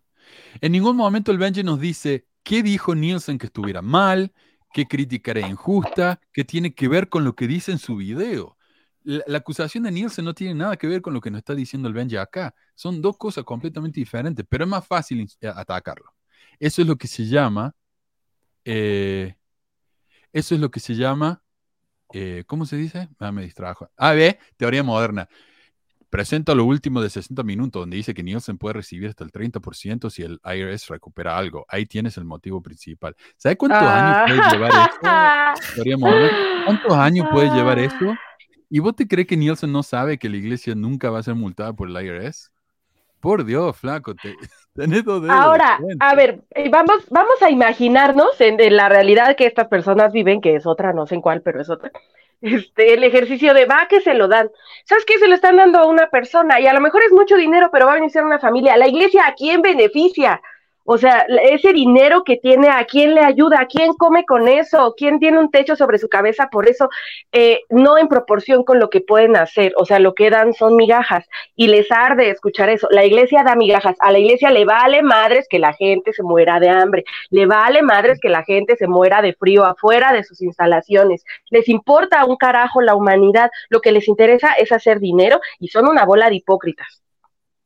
en 0.60 0.72
ningún 0.72 0.96
momento 0.96 1.32
el 1.32 1.38
Benji 1.38 1.62
nos 1.62 1.80
dice 1.80 2.26
qué 2.42 2.62
dijo 2.62 2.94
Nielsen 2.94 3.38
que 3.38 3.46
estuviera 3.46 3.82
mal, 3.82 4.32
qué 4.72 4.86
crítica 4.86 5.32
era 5.32 5.48
injusta, 5.48 6.20
qué 6.32 6.44
tiene 6.44 6.74
que 6.74 6.88
ver 6.88 7.08
con 7.08 7.24
lo 7.24 7.34
que 7.34 7.46
dice 7.46 7.72
en 7.72 7.78
su 7.78 7.96
video. 7.96 8.56
La, 9.02 9.38
acusación 9.38 9.84
de 9.84 9.92
Nielsen 9.92 10.24
no 10.24 10.34
tiene 10.34 10.54
nada 10.54 10.76
que 10.76 10.86
ver 10.86 11.02
con 11.02 11.12
lo 11.12 11.20
que 11.20 11.30
nos 11.30 11.38
está 11.38 11.54
diciendo 11.54 11.88
el 11.88 11.94
Benji 11.94 12.16
acá. 12.16 12.54
Son 12.74 13.02
dos 13.02 13.18
cosas 13.18 13.44
completamente 13.44 14.00
diferentes, 14.00 14.46
pero 14.48 14.64
es 14.64 14.70
más 14.70 14.86
fácil 14.86 15.28
atacarlo. 15.42 16.14
Eso 16.58 16.82
es 16.82 16.88
lo 16.88 16.96
que 16.96 17.06
se 17.06 17.26
llama. 17.26 17.74
Eh, 18.64 19.34
eso 20.32 20.54
es 20.54 20.60
lo 20.60 20.70
que 20.70 20.80
se 20.80 20.94
llama. 20.94 21.42
Eh, 22.12 22.44
¿Cómo 22.46 22.64
se 22.64 22.76
dice? 22.76 23.08
Ah, 23.18 23.32
me 23.32 23.42
distrajo. 23.42 23.90
Ah, 23.96 24.12
ve, 24.12 24.38
teoría 24.56 24.82
moderna 24.82 25.28
presenta 26.14 26.54
lo 26.54 26.64
último 26.64 27.02
de 27.02 27.10
60 27.10 27.42
minutos, 27.42 27.82
donde 27.82 27.96
dice 27.96 28.14
que 28.14 28.22
Nielsen 28.22 28.56
puede 28.56 28.74
recibir 28.74 29.08
hasta 29.08 29.24
el 29.24 29.32
30% 29.32 30.10
si 30.10 30.22
el 30.22 30.40
IRS 30.44 30.86
recupera 30.86 31.36
algo. 31.36 31.66
Ahí 31.68 31.86
tienes 31.86 32.16
el 32.16 32.24
motivo 32.24 32.62
principal. 32.62 33.16
¿Sabe 33.36 33.56
cuántos 33.56 33.82
años 33.82 34.28
puede 34.28 34.40
ah. 34.40 34.52
llevar 34.52 35.56
esto? 35.74 35.92
¿Cuántos 36.66 36.92
años 36.92 37.26
puede 37.32 37.50
llevar 37.50 37.80
esto? 37.80 38.14
¿Y 38.70 38.78
vos 38.78 38.94
te 38.94 39.08
crees 39.08 39.26
que 39.26 39.36
Nielsen 39.36 39.72
no 39.72 39.82
sabe 39.82 40.16
que 40.16 40.28
la 40.28 40.36
iglesia 40.36 40.76
nunca 40.76 41.10
va 41.10 41.18
a 41.18 41.24
ser 41.24 41.34
multada 41.34 41.72
por 41.72 41.88
el 41.88 41.96
IRS? 41.96 42.52
Por 43.18 43.44
Dios, 43.44 43.76
flaco, 43.76 44.14
te, 44.14 44.36
tenés 44.72 45.04
dos 45.04 45.28
Ahora, 45.28 45.80
a 45.98 46.14
ver, 46.14 46.44
eh, 46.50 46.68
vamos, 46.70 47.06
vamos 47.10 47.42
a 47.42 47.50
imaginarnos 47.50 48.40
en, 48.40 48.76
la 48.76 48.88
realidad 48.88 49.34
que 49.34 49.46
estas 49.46 49.66
personas 49.66 50.12
viven, 50.12 50.40
que 50.40 50.54
es 50.54 50.64
otra, 50.64 50.92
no 50.92 51.08
sé 51.08 51.16
en 51.16 51.22
cuál, 51.22 51.42
pero 51.42 51.60
es 51.60 51.68
otra 51.68 51.90
este, 52.40 52.94
el 52.94 53.04
ejercicio 53.04 53.54
de 53.54 53.66
va 53.66 53.86
que 53.88 54.00
se 54.00 54.14
lo 54.14 54.28
dan. 54.28 54.50
¿Sabes 54.84 55.04
qué? 55.04 55.18
Se 55.18 55.28
lo 55.28 55.34
están 55.34 55.56
dando 55.56 55.78
a 55.78 55.86
una 55.86 56.08
persona 56.10 56.60
y 56.60 56.66
a 56.66 56.72
lo 56.72 56.80
mejor 56.80 57.02
es 57.04 57.12
mucho 57.12 57.36
dinero, 57.36 57.70
pero 57.72 57.86
va 57.86 57.92
a 57.92 57.94
beneficiar 57.96 58.24
a 58.24 58.28
una 58.28 58.38
familia. 58.38 58.76
La 58.76 58.88
iglesia, 58.88 59.26
¿a 59.26 59.34
quién 59.34 59.62
beneficia? 59.62 60.40
O 60.86 60.98
sea, 60.98 61.26
ese 61.50 61.72
dinero 61.72 62.24
que 62.24 62.36
tiene, 62.36 62.68
¿a 62.68 62.84
quién 62.84 63.14
le 63.14 63.22
ayuda? 63.22 63.60
¿A 63.60 63.66
quién 63.66 63.94
come 63.94 64.26
con 64.26 64.48
eso? 64.48 64.94
¿Quién 64.96 65.18
tiene 65.18 65.38
un 65.38 65.50
techo 65.50 65.76
sobre 65.76 65.98
su 65.98 66.08
cabeza 66.08 66.48
por 66.50 66.68
eso? 66.68 66.90
Eh, 67.32 67.60
no 67.70 67.96
en 67.96 68.06
proporción 68.08 68.64
con 68.64 68.78
lo 68.78 68.90
que 68.90 69.00
pueden 69.00 69.36
hacer. 69.36 69.72
O 69.78 69.86
sea, 69.86 69.98
lo 69.98 70.14
que 70.14 70.28
dan 70.28 70.52
son 70.52 70.76
migajas 70.76 71.26
y 71.56 71.68
les 71.68 71.90
arde 71.90 72.28
escuchar 72.28 72.68
eso. 72.68 72.86
La 72.90 73.04
iglesia 73.06 73.42
da 73.44 73.56
migajas. 73.56 73.96
A 74.00 74.12
la 74.12 74.18
iglesia 74.18 74.50
le 74.50 74.66
vale 74.66 75.02
madres 75.02 75.46
que 75.48 75.58
la 75.58 75.72
gente 75.72 76.12
se 76.12 76.22
muera 76.22 76.60
de 76.60 76.68
hambre. 76.68 77.04
Le 77.30 77.46
vale 77.46 77.82
madres 77.82 78.18
que 78.20 78.28
la 78.28 78.44
gente 78.44 78.76
se 78.76 78.86
muera 78.86 79.22
de 79.22 79.32
frío 79.32 79.64
afuera 79.64 80.12
de 80.12 80.22
sus 80.22 80.42
instalaciones. 80.42 81.24
Les 81.48 81.68
importa 81.68 82.24
un 82.26 82.36
carajo 82.36 82.82
la 82.82 82.94
humanidad. 82.94 83.50
Lo 83.70 83.80
que 83.80 83.92
les 83.92 84.06
interesa 84.06 84.52
es 84.52 84.70
hacer 84.70 85.00
dinero 85.00 85.40
y 85.58 85.68
son 85.68 85.88
una 85.88 86.04
bola 86.04 86.28
de 86.28 86.36
hipócritas. 86.36 87.03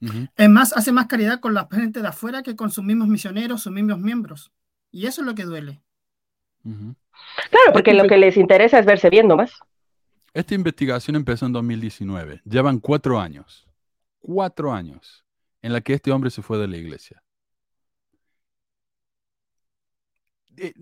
Es 0.00 0.48
más, 0.48 0.72
hace 0.76 0.92
más 0.92 1.06
caridad 1.06 1.40
con 1.40 1.54
la 1.54 1.68
gente 1.70 2.00
de 2.02 2.08
afuera 2.08 2.42
que 2.42 2.54
con 2.54 2.70
sus 2.70 2.84
mismos 2.84 3.08
misioneros, 3.08 3.62
sus 3.62 3.72
mismos 3.72 3.98
miembros. 3.98 4.52
Y 4.90 5.06
eso 5.06 5.22
es 5.22 5.26
lo 5.26 5.34
que 5.34 5.44
duele. 5.44 5.82
Claro, 6.62 7.72
porque 7.72 7.94
lo 7.94 8.06
que 8.06 8.16
les 8.16 8.36
interesa 8.36 8.78
es 8.78 8.86
verse 8.86 9.10
bien 9.10 9.26
más. 9.26 9.58
Esta 10.34 10.54
investigación 10.54 11.16
empezó 11.16 11.46
en 11.46 11.52
2019. 11.52 12.42
Llevan 12.44 12.78
cuatro 12.78 13.20
años. 13.20 13.66
Cuatro 14.20 14.72
años 14.72 15.24
en 15.62 15.72
la 15.72 15.80
que 15.80 15.94
este 15.94 16.12
hombre 16.12 16.30
se 16.30 16.42
fue 16.42 16.58
de 16.58 16.68
la 16.68 16.76
iglesia. 16.76 17.22
Eh, 20.56 20.72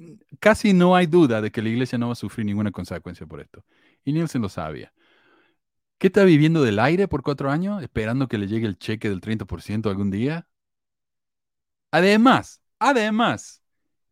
casi 0.40 0.72
no 0.72 0.96
hay 0.96 1.06
duda 1.06 1.40
de 1.40 1.50
que 1.50 1.62
la 1.62 1.68
iglesia 1.68 1.98
no 1.98 2.06
va 2.08 2.12
a 2.12 2.16
sufrir 2.16 2.46
ninguna 2.46 2.70
consecuencia 2.70 3.26
por 3.26 3.40
esto. 3.40 3.64
Y 4.04 4.12
Nielsen 4.12 4.42
lo 4.42 4.48
sabía. 4.48 4.92
¿Qué 5.98 6.08
está 6.08 6.24
viviendo 6.24 6.62
del 6.62 6.78
aire 6.78 7.08
por 7.08 7.22
cuatro 7.22 7.50
años, 7.50 7.82
esperando 7.82 8.28
que 8.28 8.36
le 8.38 8.46
llegue 8.46 8.66
el 8.66 8.78
cheque 8.78 9.08
del 9.08 9.20
30% 9.20 9.88
algún 9.88 10.10
día? 10.10 10.46
Además, 11.90 12.60
además, 12.78 13.62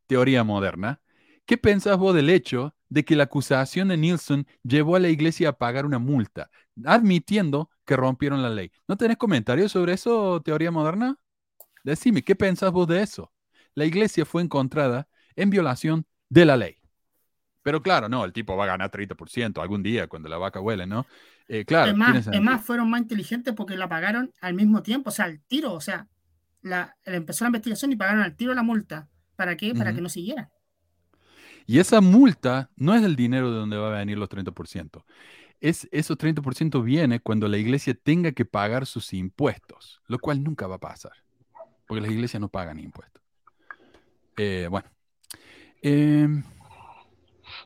teoría 0.07 0.45
moderna, 0.45 1.03
¿qué 1.47 1.59
pensás 1.59 1.99
vos 1.99 2.15
del 2.15 2.31
hecho 2.31 2.75
de 2.89 3.05
que 3.05 3.17
la 3.17 3.25
acusación 3.25 3.89
de 3.89 3.99
Nielsen 3.99 4.47
llevó 4.63 4.97
a 4.97 5.01
la 5.01 5.09
iglesia 5.11 5.51
a 5.51 5.59
pagar 5.59 5.85
una 5.85 5.99
multa, 5.99 6.51
admitiendo 6.85 7.71
que 7.85 7.97
rompieron 7.97 8.43
la 8.43 8.51
ley? 8.51 8.71
¿No 8.89 8.97
tenés 8.97 9.19
comentarios 9.19 9.73
sobre 9.73 9.93
eso, 9.95 10.41
teoría 10.43 10.71
moderna? 10.71 11.19
Decime, 11.85 12.23
¿qué 12.23 12.37
pensás 12.37 12.73
vos 12.73 12.89
de 12.89 13.03
eso? 13.03 13.33
La 13.75 13.85
iglesia 13.85 14.25
fue 14.25 14.43
encontrada 14.43 15.09
en 15.37 15.51
violación 15.51 16.07
de 16.31 16.47
la 16.47 16.57
ley. 16.57 16.79
Pero 17.63 17.83
claro, 17.83 18.09
no, 18.09 18.25
el 18.25 18.33
tipo 18.33 18.57
va 18.57 18.65
a 18.65 18.69
ganar 18.69 18.91
30% 18.91 19.63
algún 19.63 19.83
día 19.83 20.07
cuando 20.07 20.29
la 20.29 20.39
vaca 20.39 20.61
huele, 20.61 20.87
¿no? 20.87 21.07
Eh, 21.49 21.65
claro. 21.65 21.91
Es 21.91 22.41
más, 22.41 22.65
fueron 22.65 22.89
más 22.91 23.03
inteligentes 23.03 23.55
porque 23.55 23.77
la 23.77 23.89
pagaron 23.89 24.33
al 24.41 24.55
mismo 24.55 24.83
tiempo, 24.83 25.11
o 25.11 25.13
sea, 25.13 25.27
al 25.27 25.41
tiro, 25.41 25.73
o 25.73 25.81
sea, 25.81 26.09
la, 26.63 26.97
empezó 27.05 27.45
la 27.45 27.49
investigación 27.49 27.93
y 27.93 27.97
pagaron 27.97 28.23
al 28.23 28.37
tiro 28.37 28.55
la 28.55 28.63
multa. 28.63 29.09
¿Para 29.37 29.57
qué? 29.57 29.75
Para 29.75 29.93
que 29.93 30.01
no 30.01 30.09
siguiera. 30.09 30.51
Y 31.67 31.79
esa 31.79 32.01
multa 32.01 32.71
no 32.77 32.95
es 32.95 33.03
el 33.03 33.17
dinero 33.17 33.51
de 33.51 33.59
donde 33.59 33.77
va 33.77 33.89
a 33.89 33.99
venir 33.99 34.17
los 34.17 34.29
30%. 34.29 35.05
Es, 35.61 35.89
esos 35.93 36.17
30% 36.19 36.83
viene 36.85 37.21
cuando 37.21 37.49
la 37.49 37.57
iglesia 37.57 37.95
tenga 37.95 38.33
que 38.33 38.45
pagar 38.45 38.87
sus 38.87 39.13
impuestos, 39.13 40.03
lo 40.07 40.19
cual 40.19 40.43
nunca 40.43 40.67
va 40.67 40.77
a 40.77 40.81
pasar, 40.81 41.13
porque 41.87 42.03
las 42.03 42.11
iglesias 42.11 42.41
no 42.41 42.49
pagan 42.49 42.79
impuestos. 42.79 43.23
Eh, 44.37 44.69
bueno. 44.71 44.89
Eh, 45.83 46.29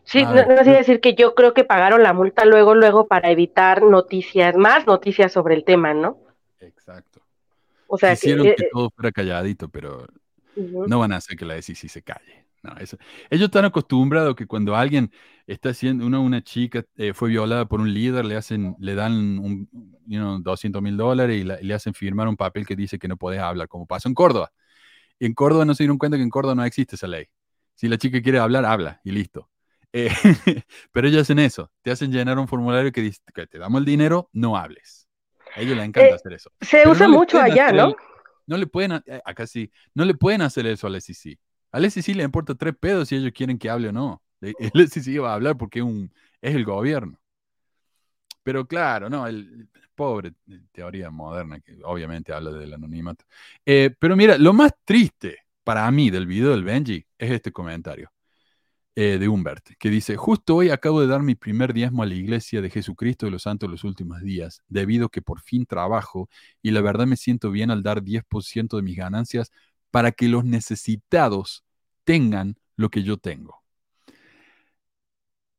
Sí, 0.09 0.23
no, 0.23 0.33
no 0.33 0.65
decir 0.65 1.03
que 1.03 1.15
yo 1.15 1.35
creo 1.35 1.53
que 1.53 1.65
pagaron 1.65 2.03
la 2.03 2.15
multa 2.15 2.47
luego, 2.47 2.75
luego 2.75 3.07
para 3.07 3.31
evitar 3.31 3.83
noticias, 3.83 4.57
más 4.57 4.87
noticias 4.87 5.31
sobre 5.31 5.55
el 5.55 5.65
tema, 5.65 5.93
¿no? 5.93 6.17
Exacto. 6.61 7.21
O 7.89 7.99
sea, 7.99 8.15
Hicieron 8.15 8.47
que, 8.47 8.53
eh, 8.53 8.69
todo 8.73 8.89
fuera 8.89 9.13
calladito, 9.13 9.69
pero 9.69 10.07
no 10.57 10.99
van 10.99 11.13
a 11.13 11.17
hacer 11.17 11.37
que 11.37 11.45
la 11.45 11.61
SEC 11.61 11.91
se 11.91 12.03
calle. 12.03 12.47
No, 12.63 12.75
eso. 12.79 12.97
Ellos 13.29 13.49
están 13.49 13.67
acostumbrados 13.67 14.35
que 14.35 14.47
cuando 14.47 14.75
alguien 14.75 15.13
está 15.47 15.69
haciendo, 15.71 16.07
una, 16.07 16.21
una 16.21 16.43
chica 16.43 16.87
eh, 16.97 17.13
fue 17.13 17.29
violada 17.29 17.67
por 17.67 17.83
un 17.83 17.93
líder, 17.93 18.25
le 18.25 18.37
hacen, 18.37 18.77
le 18.79 18.95
dan 18.95 19.13
un, 19.13 19.69
you 20.07 20.19
know, 20.19 20.39
200 20.39 20.81
mil 20.81 20.97
dólares 20.97 21.37
y, 21.39 21.45
le 21.45 21.75
hacen 21.75 21.93
firmar 21.93 22.29
un 22.29 22.37
papel 22.37 22.67
que 22.67 22.77
dice 22.77 22.99
que 22.99 23.09
no 23.09 23.19
puedes 23.19 23.41
hablar, 23.41 23.69
como 23.69 23.85
pasó 23.85 24.09
en 24.09 24.15
Córdoba. 24.15 24.53
Y 25.19 25.27
en 25.27 25.35
Córdoba 25.35 25.67
no 25.67 25.75
se 25.75 25.83
dieron 25.83 25.99
cuenta 25.99 26.17
que 26.17 26.23
en 26.23 26.31
Córdoba 26.31 26.55
no 26.55 26.65
existe 26.65 26.97
esa 26.97 27.09
ley. 27.09 27.27
Si 27.75 27.89
la 27.89 27.99
chica 27.99 28.23
quiere 28.23 28.39
hablar, 28.39 28.65
habla 28.65 29.03
y 29.05 29.11
listo. 29.11 29.51
Eh, 29.93 30.11
pero 30.93 31.09
ellos 31.09 31.23
hacen 31.23 31.39
eso, 31.39 31.71
te 31.83 31.91
hacen 31.91 32.13
llenar 32.13 32.39
un 32.39 32.47
formulario 32.49 32.93
que 32.93 33.01
dice 33.01 33.21
que 33.35 33.47
te 33.47 33.59
damos 33.59 33.81
el 33.81 33.85
dinero, 33.85 34.29
no 34.33 34.57
hables. 34.57 35.09
A 35.57 35.61
ellos 35.61 35.77
les 35.77 35.87
encanta 35.87 36.11
Eh, 36.11 36.15
hacer 36.15 36.33
eso. 36.35 36.51
se 36.61 36.77
Pero 36.79 36.91
usa 36.93 37.09
no 37.09 37.15
mucho 37.15 37.41
allá, 37.41 37.73
¿no? 37.73 37.89
el- 37.89 37.97
no 38.47 38.57
le 38.57 38.67
pueden, 38.67 38.93
eh, 39.07 39.21
acá 39.25 39.47
sí, 39.47 39.71
no 39.95 40.05
le 40.05 40.15
pueden 40.15 40.43
hacer 40.43 40.67
eso 40.67 40.87
al 40.87 40.95
SEC. 40.97 41.39
Al 41.73 41.85
SEC 41.85 42.15
le 42.15 42.23
importa 42.25 42.55
tres 42.55 42.75
pedos 42.79 43.09
si 43.09 43.17
ellos 43.17 43.33
quieren 43.35 43.59
que 43.59 43.69
hable 43.71 43.89
o 43.89 43.93
no. 43.93 44.23
Le- 44.41 44.55
El 44.75 44.83
SEC 44.89 45.23
va 45.23 45.33
a 45.33 45.35
hablar 45.35 45.57
porque 45.57 45.81
es, 45.81 45.85
un, 45.85 46.13
es 46.41 46.55
el 46.55 46.65
gobierno. 46.65 47.19
Pero 48.43 48.67
claro, 48.67 49.11
no, 49.11 49.27
el 49.27 49.69
pobre 49.95 50.33
eh, 50.49 50.61
teoría 50.73 51.11
moderna 51.11 51.61
que 51.61 51.77
obviamente 51.85 52.33
habla 52.33 52.51
del 52.53 52.73
anonimato. 52.73 53.25
Eh, 53.67 53.95
pero 53.99 54.17
mira, 54.17 54.39
lo 54.39 54.53
más 54.53 54.73
triste 54.85 55.39
para 55.65 55.91
mí 55.91 56.11
del 56.11 56.27
video 56.27 56.51
del 56.53 56.65
Benji 56.65 57.05
es 57.19 57.31
este 57.31 57.53
comentario 57.53 58.11
eh, 59.01 59.17
de 59.17 59.29
Humbert, 59.29 59.65
que 59.79 59.91
dice, 59.91 60.17
justo 60.17 60.57
hoy 60.57 60.71
acabo 60.71 61.01
de 61.01 61.07
dar 61.07 61.23
mi 61.23 61.37
primer 61.37 61.73
diezmo 61.73 62.03
a 62.03 62.07
la 62.07 62.17
iglesia 62.17 62.61
de 62.61 62.69
Jesucristo 62.69 63.27
de 63.27 63.31
los 63.31 63.43
Santos 63.43 63.71
los 63.71 63.85
últimos 63.85 64.21
días, 64.23 64.65
debido 64.67 65.09
que 65.09 65.23
por 65.23 65.41
fin 65.41 65.67
trabajo 65.67 66.29
y 66.63 66.73
la 66.73 66.81
verdad 66.81 67.07
me 67.07 67.15
siento 67.15 67.53
bien 67.53 67.71
al 67.71 67.85
dar 67.85 68.03
10% 68.03 68.77
de 68.77 68.83
mis 68.83 68.97
ganancias 68.97 69.53
para 69.93 70.11
que 70.11 70.27
los 70.27 70.45
necesitados 70.45 71.65
tengan 72.03 72.57
lo 72.75 72.91
que 72.91 73.05
yo 73.05 73.19
tengo. 73.19 73.63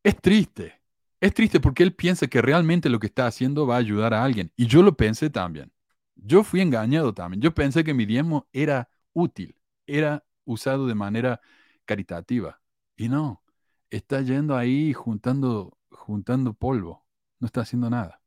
Es 0.04 0.18
triste, 0.18 0.82
es 1.22 1.34
triste 1.34 1.62
porque 1.62 1.84
él 1.84 1.94
piensa 1.96 2.28
que 2.28 2.42
realmente 2.42 2.90
lo 2.90 3.00
que 3.00 3.08
está 3.08 3.26
haciendo 3.26 3.66
va 3.66 3.76
a 3.76 3.80
ayudar 3.80 4.14
a 4.14 4.22
alguien. 4.22 4.52
Y 4.58 4.68
yo 4.68 4.84
lo 4.84 4.98
pensé 4.98 5.30
también. 5.30 5.72
Yo 6.16 6.44
fui 6.44 6.60
engañado 6.60 7.14
también. 7.14 7.42
Yo 7.42 7.54
pensé 7.54 7.86
que 7.86 7.94
mi 7.94 8.06
diezmo 8.06 8.50
era 8.52 8.90
útil, 9.14 9.56
era 9.88 10.26
usado 10.44 10.88
de 10.88 10.96
manera 10.96 11.40
caritativa. 11.86 12.59
Y 13.00 13.08
no, 13.10 13.42
está 13.90 14.22
yendo 14.22 14.56
ahí 14.56 14.94
juntando, 14.94 15.78
juntando 15.90 16.54
polvo. 16.54 17.06
No 17.40 17.46
está 17.48 17.62
haciendo 17.62 17.90
nada. 17.90 18.20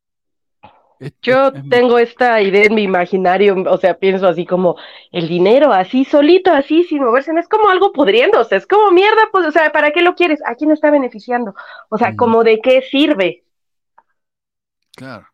Yo 1.21 1.49
es- 1.49 1.69
tengo 1.69 1.99
esta 1.99 2.41
idea 2.41 2.65
en 2.65 2.75
mi 2.75 2.85
imaginario, 2.85 3.57
o 3.69 3.77
sea, 3.77 3.99
pienso 3.99 4.27
así 4.29 4.47
como 4.47 4.77
el 5.11 5.29
dinero 5.29 5.73
así 5.73 6.05
solito, 6.05 6.53
así 6.53 6.85
sin 6.85 7.03
moverse, 7.03 7.33
no 7.33 7.41
es 7.41 7.49
como 7.49 7.69
algo 7.69 7.93
pudriéndose, 7.93 8.55
es 8.57 8.67
como 8.69 8.93
mierda, 8.93 9.21
pues, 9.33 9.45
o 9.47 9.51
sea, 9.51 9.73
¿para 9.73 9.91
qué 9.91 10.01
lo 10.01 10.15
quieres? 10.15 10.39
¿A 10.47 10.55
quién 10.55 10.71
está 10.71 10.91
beneficiando? 10.93 11.55
O 11.91 11.99
sea, 11.99 12.15
como 12.17 12.45
de 12.45 12.61
qué 12.61 12.83
sirve. 12.83 13.45
Claro. 14.95 15.27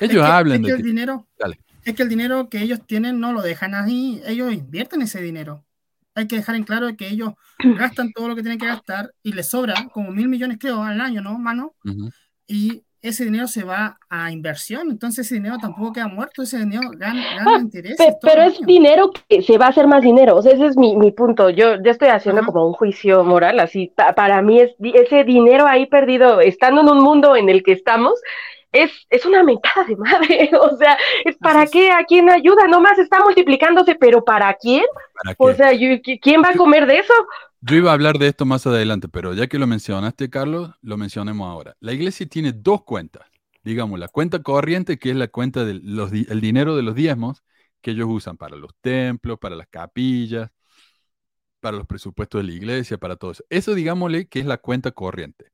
Es 0.00 0.10
Ellos 0.10 0.24
que- 0.24 0.32
hablan 0.32 0.56
es 0.58 0.60
que 0.62 0.66
de 0.68 0.76
el 0.76 0.82
que- 0.82 0.88
dinero, 0.88 1.26
Dale. 1.36 1.58
es 1.84 1.94
que 1.94 2.02
el 2.04 2.08
dinero 2.08 2.48
que 2.48 2.62
ellos 2.62 2.80
tienen 2.86 3.18
no 3.18 3.32
lo 3.32 3.42
dejan 3.42 3.74
ahí, 3.74 4.22
ellos 4.26 4.52
invierten 4.52 5.02
ese 5.02 5.20
dinero. 5.20 5.64
Hay 6.18 6.26
que 6.26 6.36
dejar 6.36 6.56
en 6.56 6.64
claro 6.64 6.88
que 6.96 7.08
ellos 7.08 7.32
gastan 7.78 8.12
todo 8.12 8.28
lo 8.28 8.34
que 8.36 8.42
tienen 8.42 8.58
que 8.58 8.66
gastar 8.66 9.12
y 9.22 9.32
les 9.32 9.48
sobra 9.48 9.74
como 9.92 10.10
mil 10.10 10.28
millones 10.28 10.58
creo 10.60 10.82
al 10.82 11.00
año, 11.00 11.22
¿no, 11.22 11.38
mano? 11.38 11.74
Ujú. 11.84 12.10
Y 12.46 12.82
ese 13.00 13.24
dinero 13.24 13.46
se 13.46 13.62
va 13.62 13.96
a 14.10 14.32
inversión, 14.32 14.90
entonces 14.90 15.24
ese 15.24 15.36
dinero 15.36 15.56
tampoco 15.58 15.92
queda 15.92 16.08
muerto, 16.08 16.42
ese 16.42 16.58
dinero 16.58 16.90
gana, 16.96 17.22
Ah, 17.30 17.44
gana 17.44 17.58
intereses. 17.60 17.96
Pe- 17.96 18.10
todo 18.12 18.18
pero 18.22 18.42
es 18.42 18.60
dinero 18.66 19.12
que 19.28 19.40
se 19.42 19.56
va 19.56 19.66
a 19.66 19.68
hacer 19.68 19.86
más 19.86 20.02
dinero, 20.02 20.36
o 20.36 20.42
sea, 20.42 20.52
ese 20.52 20.66
es 20.66 20.76
mi, 20.76 20.96
mi 20.96 21.12
punto. 21.12 21.48
Yo, 21.48 21.80
yo 21.80 21.90
estoy 21.92 22.08
haciendo 22.08 22.40
Ajá. 22.42 22.50
como 22.50 22.66
un 22.66 22.72
juicio 22.72 23.22
moral, 23.22 23.60
así, 23.60 23.92
pa- 23.94 24.14
para 24.16 24.42
mí 24.42 24.60
es 24.60 24.72
ese 24.80 25.22
dinero 25.22 25.66
ahí 25.68 25.86
perdido, 25.86 26.40
estando 26.40 26.80
en 26.80 26.88
un 26.88 26.98
mundo 26.98 27.36
en 27.36 27.48
el 27.48 27.62
que 27.62 27.70
estamos, 27.72 28.20
es, 28.72 28.92
es 29.10 29.26
una 29.26 29.42
mentada 29.44 29.84
de 29.86 29.96
madre, 29.96 30.50
o 30.60 30.76
sea, 30.76 30.96
es 31.24 31.36
para 31.38 31.66
Así 31.66 31.70
qué, 31.70 31.90
a 31.92 32.04
quién 32.04 32.30
ayuda, 32.30 32.66
nomás 32.68 32.98
está 32.98 33.20
multiplicándose, 33.24 33.94
pero 33.96 34.24
¿para 34.24 34.54
quién? 34.54 34.84
¿Para 35.12 35.34
O 35.36 35.52
sea, 35.54 35.72
yo- 35.72 35.88
¿qui- 36.02 36.18
¿quién 36.20 36.42
va 36.42 36.50
a 36.50 36.56
comer 36.56 36.86
de 36.86 36.98
eso? 37.00 37.14
Yo 37.60 37.76
iba 37.76 37.90
a 37.90 37.94
hablar 37.94 38.18
de 38.18 38.28
esto 38.28 38.46
más 38.46 38.66
adelante, 38.66 39.08
pero 39.08 39.34
ya 39.34 39.48
que 39.48 39.58
lo 39.58 39.66
mencionaste, 39.66 40.30
Carlos, 40.30 40.70
lo 40.82 40.96
mencionemos 40.96 41.48
ahora. 41.50 41.76
La 41.80 41.92
iglesia 41.92 42.26
tiene 42.28 42.52
dos 42.52 42.84
cuentas. 42.84 43.26
Digamos, 43.64 43.98
la 43.98 44.08
cuenta 44.08 44.42
corriente, 44.42 44.98
que 44.98 45.10
es 45.10 45.16
la 45.16 45.28
cuenta 45.28 45.64
del 45.64 45.82
dinero 46.40 46.76
de 46.76 46.82
los 46.82 46.94
diezmos, 46.94 47.42
que 47.80 47.90
ellos 47.92 48.06
usan 48.10 48.36
para 48.36 48.56
los 48.56 48.74
templos, 48.80 49.38
para 49.40 49.56
las 49.56 49.66
capillas, 49.68 50.50
para 51.60 51.76
los 51.76 51.86
presupuestos 51.86 52.40
de 52.40 52.46
la 52.48 52.52
iglesia, 52.54 52.98
para 52.98 53.16
todo 53.16 53.32
eso. 53.32 53.44
Eso, 53.50 53.74
digámosle, 53.74 54.28
que 54.28 54.40
es 54.40 54.46
la 54.46 54.58
cuenta 54.58 54.92
corriente. 54.92 55.52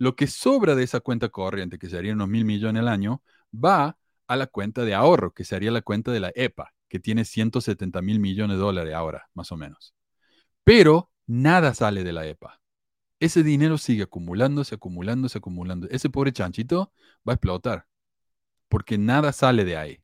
Lo 0.00 0.16
que 0.16 0.28
sobra 0.28 0.74
de 0.74 0.82
esa 0.82 1.00
cuenta 1.00 1.28
corriente, 1.28 1.78
que 1.78 1.90
serían 1.90 2.14
unos 2.14 2.28
mil 2.28 2.46
millones 2.46 2.80
al 2.80 2.88
año, 2.88 3.22
va 3.52 3.98
a 4.26 4.36
la 4.36 4.46
cuenta 4.46 4.86
de 4.86 4.94
ahorro, 4.94 5.34
que 5.34 5.44
sería 5.44 5.70
la 5.70 5.82
cuenta 5.82 6.10
de 6.10 6.20
la 6.20 6.32
EPA, 6.34 6.72
que 6.88 6.98
tiene 6.98 7.26
170 7.26 8.00
mil 8.00 8.18
millones 8.18 8.56
de 8.56 8.62
dólares 8.62 8.94
ahora, 8.94 9.28
más 9.34 9.52
o 9.52 9.58
menos. 9.58 9.94
Pero 10.64 11.10
nada 11.26 11.74
sale 11.74 12.02
de 12.02 12.12
la 12.14 12.26
EPA. 12.26 12.62
ese 13.20 13.42
dinero 13.42 13.76
sigue 13.76 14.04
acumulándose, 14.04 14.76
acumulándose, 14.76 15.36
acumulando. 15.36 15.86
Ese 15.90 16.08
pobre 16.08 16.32
chanchito 16.32 16.92
va 17.28 17.34
a 17.34 17.36
explotar, 17.36 17.86
porque 18.70 18.96
nada 18.96 19.32
sale 19.32 19.66
de 19.66 19.76
ahí. 19.76 20.02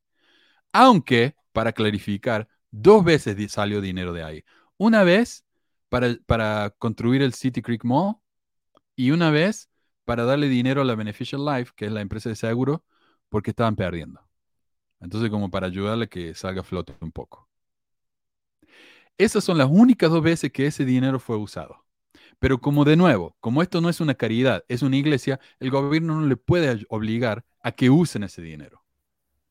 Aunque, 0.72 1.36
para 1.52 1.72
clarificar, 1.72 2.48
dos 2.70 3.02
veces 3.02 3.50
salió 3.50 3.80
dinero 3.80 4.12
de 4.12 4.24
ahí. 4.24 4.44
Una 4.76 5.04
vez 5.04 5.46
para, 5.88 6.16
para 6.26 6.74
construir 6.78 7.22
el 7.22 7.32
City 7.32 7.62
Creek 7.62 7.84
Mall 7.84 8.16
y 8.94 9.12
una 9.12 9.30
vez 9.30 9.70
para 10.06 10.24
darle 10.24 10.48
dinero 10.48 10.80
a 10.82 10.84
la 10.86 10.94
Beneficial 10.94 11.44
Life, 11.44 11.72
que 11.76 11.86
es 11.86 11.92
la 11.92 12.00
empresa 12.00 12.30
de 12.30 12.36
seguro, 12.36 12.84
porque 13.28 13.50
estaban 13.50 13.76
perdiendo. 13.76 14.22
Entonces, 15.00 15.30
como 15.30 15.50
para 15.50 15.66
ayudarle 15.66 16.06
a 16.06 16.08
que 16.08 16.34
salga 16.34 16.62
a 16.62 16.64
flote 16.64 16.94
un 17.00 17.12
poco. 17.12 17.50
Esas 19.18 19.44
son 19.44 19.58
las 19.58 19.68
únicas 19.70 20.10
dos 20.10 20.22
veces 20.22 20.52
que 20.52 20.66
ese 20.66 20.84
dinero 20.84 21.18
fue 21.18 21.36
usado. 21.36 21.84
Pero 22.38 22.60
como 22.60 22.84
de 22.84 22.96
nuevo, 22.96 23.36
como 23.40 23.62
esto 23.62 23.80
no 23.80 23.88
es 23.88 24.00
una 24.00 24.14
caridad, 24.14 24.64
es 24.68 24.82
una 24.82 24.96
iglesia, 24.96 25.40
el 25.58 25.70
gobierno 25.70 26.20
no 26.20 26.26
le 26.26 26.36
puede 26.36 26.86
obligar 26.88 27.44
a 27.62 27.72
que 27.72 27.90
usen 27.90 28.24
ese 28.24 28.42
dinero. 28.42 28.84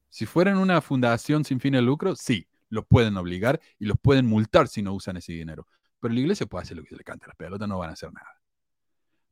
Si 0.09 0.25
fueran 0.25 0.57
una 0.57 0.81
fundación 0.81 1.43
sin 1.43 1.59
fin 1.59 1.73
de 1.73 1.81
lucro, 1.81 2.15
sí, 2.15 2.47
los 2.69 2.85
pueden 2.85 3.17
obligar 3.17 3.59
y 3.79 3.85
los 3.85 3.97
pueden 3.99 4.27
multar 4.27 4.67
si 4.67 4.81
no 4.81 4.93
usan 4.93 5.17
ese 5.17 5.33
dinero. 5.33 5.67
Pero 5.99 6.13
la 6.13 6.19
iglesia 6.21 6.45
puede 6.45 6.63
hacer 6.63 6.77
lo 6.77 6.83
que 6.83 6.89
se 6.89 6.97
le 6.97 7.03
cante 7.03 7.25
a 7.25 7.29
la 7.29 7.35
pelota, 7.35 7.67
no 7.67 7.79
van 7.79 7.89
a 7.89 7.93
hacer 7.93 8.13
nada. 8.13 8.44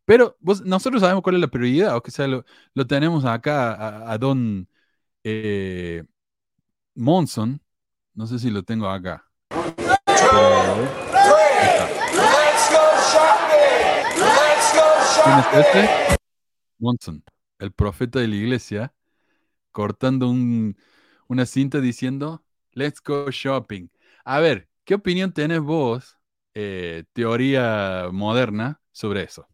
Pero 0.06 0.38
nosotros 0.66 1.02
sabemos 1.02 1.24
cuál 1.24 1.36
es 1.36 1.42
la 1.42 1.48
prioridad, 1.48 1.96
o 1.96 2.04
que 2.04 2.12
sea, 2.12 2.28
lo, 2.28 2.44
tenemos 2.88 3.24
acá 3.26 4.12
a, 4.12 4.18
Don 4.18 4.68
eh, 5.24 6.04
Monson, 6.96 7.62
no 8.14 8.28
sé 8.28 8.40
si 8.40 8.50
lo 8.50 8.64
tengo 8.64 8.88
acá. 8.90 9.26
¿Quién 15.24 15.40
es 15.40 15.46
este? 15.66 15.90
Monson, 16.80 17.24
el 17.60 17.72
profeta 17.72 18.20
de 18.20 18.28
la 18.28 18.36
iglesia, 18.36 18.94
cortando 19.72 20.30
una 21.28 21.46
cinta 21.46 21.80
diciendo, 21.80 22.44
let's 22.74 23.02
go 23.02 23.32
shopping. 23.32 23.88
A 24.26 24.40
ver, 24.42 24.70
¿qué 24.84 24.96
opinión 24.96 25.32
tenés 25.32 25.62
vos, 25.62 26.18
eh, 26.54 27.06
teoría 27.14 28.10
moderna, 28.12 28.82
sobre 28.92 29.24
eso? 29.24 29.48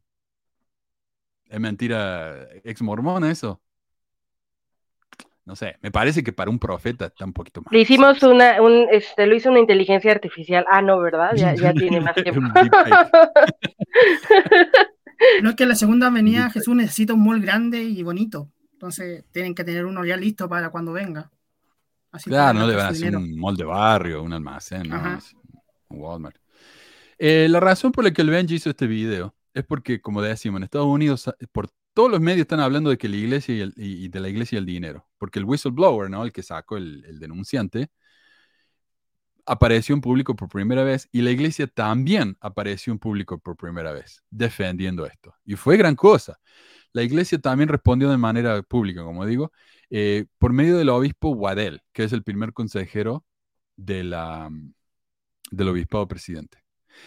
¿Es 1.50 1.60
mentira 1.60 2.48
ex 2.64 2.82
mormona 2.82 3.32
eso? 3.32 3.60
No 5.46 5.56
sé, 5.56 5.78
me 5.82 5.90
parece 5.90 6.24
que 6.24 6.32
para 6.32 6.52
un 6.52 6.60
profeta 6.60 7.08
está 7.08 7.26
un 7.26 7.34
poquito 7.34 7.64
más. 7.64 7.74
Le 7.74 7.80
hicimos 7.80 8.22
una, 8.22 8.62
un, 8.62 8.86
este, 8.92 9.26
lo 9.26 9.36
hizo 9.36 9.50
una 9.50 9.58
inteligencia 9.58 10.12
artificial. 10.12 10.64
Ah, 10.70 10.84
no, 10.84 11.00
¿verdad? 11.00 11.32
Ya, 11.36 11.56
ya 11.56 11.74
tiene 11.74 12.02
más 12.02 12.14
tiempo. 12.24 12.40
no 15.42 15.50
es 15.50 15.56
que 15.56 15.66
la 15.66 15.74
segunda 15.74 16.12
venida 16.12 16.52
Jesús 16.52 16.76
necesita 16.76 17.16
un 17.16 17.26
mall 17.26 17.42
grande 17.42 17.82
y 17.82 18.04
bonito. 18.04 18.52
Entonces 18.74 19.26
tienen 19.32 19.56
que 19.56 19.64
tener 19.64 19.88
uno 19.88 20.06
ya 20.06 20.18
listo 20.18 20.48
para 20.48 20.70
cuando 20.70 20.94
venga. 20.94 21.32
claro, 22.26 22.60
no 22.60 22.68
le 22.68 22.76
van 22.76 22.86
a 22.86 22.90
hacer 22.90 23.16
un 23.16 23.36
mall 23.36 23.58
de 23.58 23.66
barrio, 23.66 24.22
un 24.22 24.34
almacén, 24.34 24.88
no, 24.88 25.20
un 25.88 26.00
Walmart. 26.00 26.38
Eh, 27.18 27.48
la 27.50 27.60
razón 27.60 27.92
por 27.92 28.04
la 28.04 28.12
que 28.12 28.22
el 28.22 28.30
Benji 28.30 28.54
hizo 28.54 28.70
este 28.70 28.86
video 28.86 29.34
es 29.60 29.66
porque, 29.66 30.02
como 30.02 30.22
decimos, 30.22 30.60
en 30.60 30.64
Estados 30.64 30.88
Unidos, 30.88 31.28
eh, 31.40 31.48
por 31.52 31.70
todos 31.94 32.12
los 32.12 32.22
medios 32.22 32.42
están 32.42 32.60
hablando 32.62 32.90
de 32.90 32.98
que 32.98 33.10
la 33.10 33.18
iglesia 33.18 33.72
y, 33.76 34.08
de 34.08 34.20
la 34.20 34.30
iglesia 34.30 34.58
y 34.58 34.60
el 34.60 34.66
dinero, 34.66 35.08
porque 35.18 35.40
el 35.40 35.46
whistleblower, 35.46 36.10
¿no? 36.10 36.24
El 36.24 36.32
que 36.32 36.44
sacó 36.44 36.78
el, 36.78 37.20
denunciante, 37.20 37.92
apareció 39.46 39.96
en 39.96 40.02
público 40.02 40.36
por 40.36 40.50
primera 40.50 40.84
vez 40.84 41.10
y 41.12 41.22
la 41.22 41.32
iglesia 41.32 41.68
también 41.68 42.38
apareció 42.40 42.94
en 42.94 43.00
público 43.00 43.40
por 43.40 43.58
primera 43.58 43.92
vez 43.92 44.24
defendiendo 44.30 45.06
esto. 45.06 45.36
Y 45.46 45.56
fue 45.56 45.78
gran 45.78 45.96
cosa. 45.96 46.40
La 46.94 47.04
iglesia 47.04 47.40
también 47.40 47.70
respondió 47.70 48.10
de 48.10 48.18
manera 48.18 48.62
pública, 48.64 49.04
como 49.04 49.26
digo, 49.26 49.52
eh, 49.90 50.26
por 50.38 50.54
medio 50.54 50.78
del 50.78 50.90
obispo 50.90 51.30
Waddell, 51.32 51.82
que 51.94 52.04
es 52.04 52.14
el 52.14 52.24
primer 52.24 52.54
consejero 52.54 53.26
de 53.76 54.04
la, 54.04 54.50
del 55.52 55.68
obispado 55.70 56.08
presidente. 56.08 56.60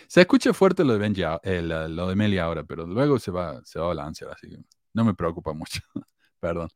Se 0.07 0.21
escucha 0.21 0.53
fuerte 0.53 0.85
lo 0.85 0.93
de 0.93 0.99
Benji, 0.99 1.23
eh, 1.43 2.15
Meli 2.17 2.39
ahora, 2.39 2.65
pero 2.65 2.87
luego 2.87 3.19
se 3.19 3.31
va, 3.31 3.61
se 3.65 3.79
va 3.79 3.87
a 3.87 3.89
balancear, 3.89 4.31
así 4.33 4.49
que 4.49 4.59
no 4.95 5.05
me 5.05 5.15
preocupa 5.15 5.53
mucho. 5.53 5.81
Perdón. 6.41 6.71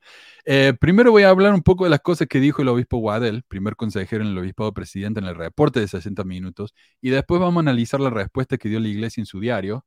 Eh, 0.44 0.74
primero 0.78 1.10
voy 1.10 1.24
a 1.24 1.30
hablar 1.30 1.52
un 1.52 1.62
poco 1.62 1.84
de 1.84 1.90
las 1.90 2.00
cosas 2.00 2.28
que 2.28 2.38
dijo 2.38 2.62
el 2.62 2.68
obispo 2.68 2.98
Waddell, 2.98 3.42
primer 3.48 3.74
consejero 3.74 4.22
en 4.22 4.30
el 4.30 4.38
obispado 4.38 4.72
presidente 4.72 5.18
en 5.18 5.26
el 5.26 5.34
reporte 5.34 5.80
de 5.80 5.88
60 5.88 6.22
minutos, 6.22 6.72
y 7.00 7.10
después 7.10 7.40
vamos 7.40 7.56
a 7.56 7.60
analizar 7.60 8.00
la 8.00 8.10
respuesta 8.10 8.58
que 8.58 8.68
dio 8.68 8.78
la 8.78 8.88
iglesia 8.88 9.20
en 9.20 9.26
su 9.26 9.40
diario, 9.40 9.84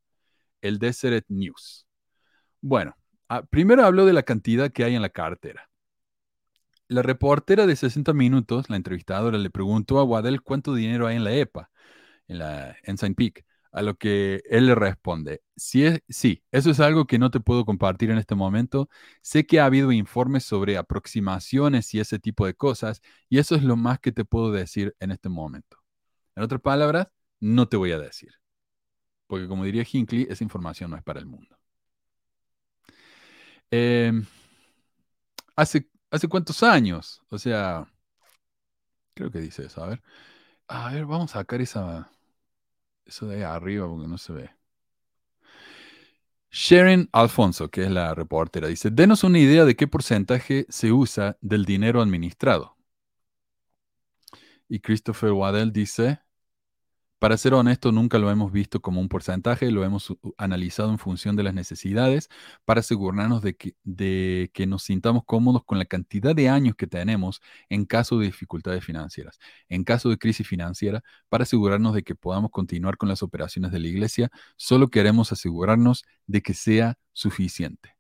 el 0.62 0.80
Deseret 0.80 1.26
News. 1.30 1.88
Bueno, 2.62 2.96
primero 3.50 3.86
habló 3.86 4.06
de 4.06 4.14
la 4.14 4.24
cantidad 4.24 4.72
que 4.72 4.84
hay 4.84 4.96
en 4.96 5.02
la 5.02 5.10
cartera. 5.10 5.70
La 6.90 7.02
reportera 7.02 7.68
de 7.68 7.76
60 7.76 8.14
minutos, 8.14 8.70
la 8.70 8.76
entrevistadora, 8.76 9.38
le 9.38 9.50
preguntó 9.50 10.00
a 10.00 10.04
Waddell 10.04 10.42
cuánto 10.42 10.74
dinero 10.74 11.08
hay 11.08 11.16
en 11.16 11.24
la 11.24 11.34
EPA 11.34 11.70
en 12.30 12.40
la 12.40 12.78
Ensign 12.84 13.16
Peak, 13.16 13.46
a 13.72 13.82
lo 13.84 13.98
que 13.98 14.42
él 14.50 14.68
le 14.68 14.76
responde, 14.76 15.44
sí, 15.58 15.86
sí, 16.10 16.44
eso 16.52 16.72
es 16.72 16.80
algo 16.80 17.06
que 17.08 17.20
no 17.20 17.32
te 17.32 17.40
puedo 17.42 17.66
compartir 17.66 18.12
en 18.12 18.18
este 18.18 18.36
momento. 18.36 18.90
Sé 19.22 19.46
que 19.46 19.60
ha 19.60 19.66
habido 19.66 19.92
informes 19.92 20.44
sobre 20.46 20.78
aproximaciones 20.78 21.94
y 21.94 22.00
ese 22.00 22.20
tipo 22.20 22.46
de 22.46 22.56
cosas, 22.56 23.02
y 23.30 23.40
eso 23.40 23.56
es 23.56 23.64
lo 23.64 23.76
más 23.78 24.00
que 24.00 24.12
te 24.12 24.26
puedo 24.26 24.52
decir 24.52 24.96
en 25.00 25.12
este 25.12 25.30
momento. 25.30 25.78
En 26.36 26.44
otras 26.44 26.62
palabras, 26.62 27.10
no 27.40 27.68
te 27.70 27.78
voy 27.78 27.92
a 27.92 28.00
decir. 28.00 28.32
Porque 29.28 29.48
como 29.48 29.64
diría 29.66 29.86
Hinckley, 29.90 30.28
esa 30.30 30.44
información 30.44 30.92
no 30.92 30.98
es 30.98 31.04
para 31.04 31.20
el 31.20 31.26
mundo. 31.26 31.58
Em, 33.72 34.26
¿hace, 35.56 35.88
¿Hace 36.12 36.28
cuántos 36.28 36.64
años? 36.64 37.22
O 37.30 37.38
sea, 37.38 37.86
creo 39.14 39.32
que 39.32 39.40
dice 39.40 39.66
eso. 39.66 39.84
A 39.84 39.88
ver, 39.88 40.04
a 40.68 40.94
ver, 40.94 41.06
vamos 41.06 41.32
a 41.36 41.40
sacar 41.40 41.62
esa, 41.62 42.12
eso 43.10 43.28
de 43.28 43.38
ahí 43.38 43.42
arriba 43.44 43.88
porque 43.88 44.08
no 44.08 44.18
se 44.18 44.34
ve. 44.34 44.50
Sharon 46.52 47.10
Alfonso, 47.12 47.70
que 47.70 47.84
es 47.84 47.92
la 47.92 48.16
reportera, 48.16 48.68
dice, 48.68 48.90
denos 48.90 49.24
una 49.24 49.38
idea 49.40 49.66
de 49.66 49.76
qué 49.76 49.88
porcentaje 49.88 50.66
se 50.70 50.92
usa 50.92 51.38
del 51.42 51.66
dinero 51.66 52.02
administrado. 52.02 52.76
Y 54.68 54.80
Christopher 54.80 55.32
Waddell 55.32 55.72
dice, 55.72 56.22
para 57.20 57.38
ser 57.38 57.54
honesto, 57.54 57.92
nunca 57.92 58.18
lo 58.18 58.32
hemos 58.32 58.52
visto 58.52 58.82
como 58.82 59.02
un 59.02 59.10
porcentaje, 59.10 59.72
lo 59.72 59.84
hemos 59.84 60.16
analizado 60.38 60.90
en 60.90 60.98
función 60.98 61.36
de 61.36 61.44
las 61.44 61.54
necesidades 61.54 62.30
para 62.64 62.80
asegurarnos 62.80 63.42
de 63.42 63.56
que, 63.56 64.68
nos 64.68 64.84
sintamos 64.84 65.24
cómodos 65.26 65.66
con 65.66 65.80
la 65.80 65.86
cantidad 65.86 66.34
de 66.34 66.48
años 66.48 66.76
que 66.76 66.88
tenemos 66.88 67.42
en 67.68 67.86
caso 67.86 68.20
de 68.20 68.28
dificultades 68.28 68.86
financieras. 68.86 69.38
En 69.68 69.84
caso 69.84 70.10
de 70.10 70.18
crisis 70.18 70.48
financiera, 70.48 71.04
para 71.28 71.44
asegurarnos 71.44 71.94
de 71.94 72.04
que 72.04 72.16
podamos 72.16 72.52
continuar 72.52 72.98
con 72.98 73.10
las 73.10 73.22
operaciones 73.22 73.72
de 73.72 73.80
la 73.80 73.88
iglesia, 73.88 74.32
solo 74.56 74.88
queremos 74.88 75.34
asegurarnos 75.34 76.06
de 76.26 76.42
que 76.42 76.54
sea 76.54 76.98
suficiente. 77.12 77.98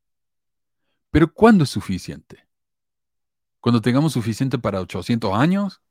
Pero 1.12 1.34
¿cuándo 1.34 1.66
es 1.66 1.70
suficiente? 1.70 2.48
¿Cuando 3.60 3.82
tengamos 3.82 4.14
suficiente 4.14 4.58
para 4.58 4.80
800 4.80 5.34
años? 5.34 5.82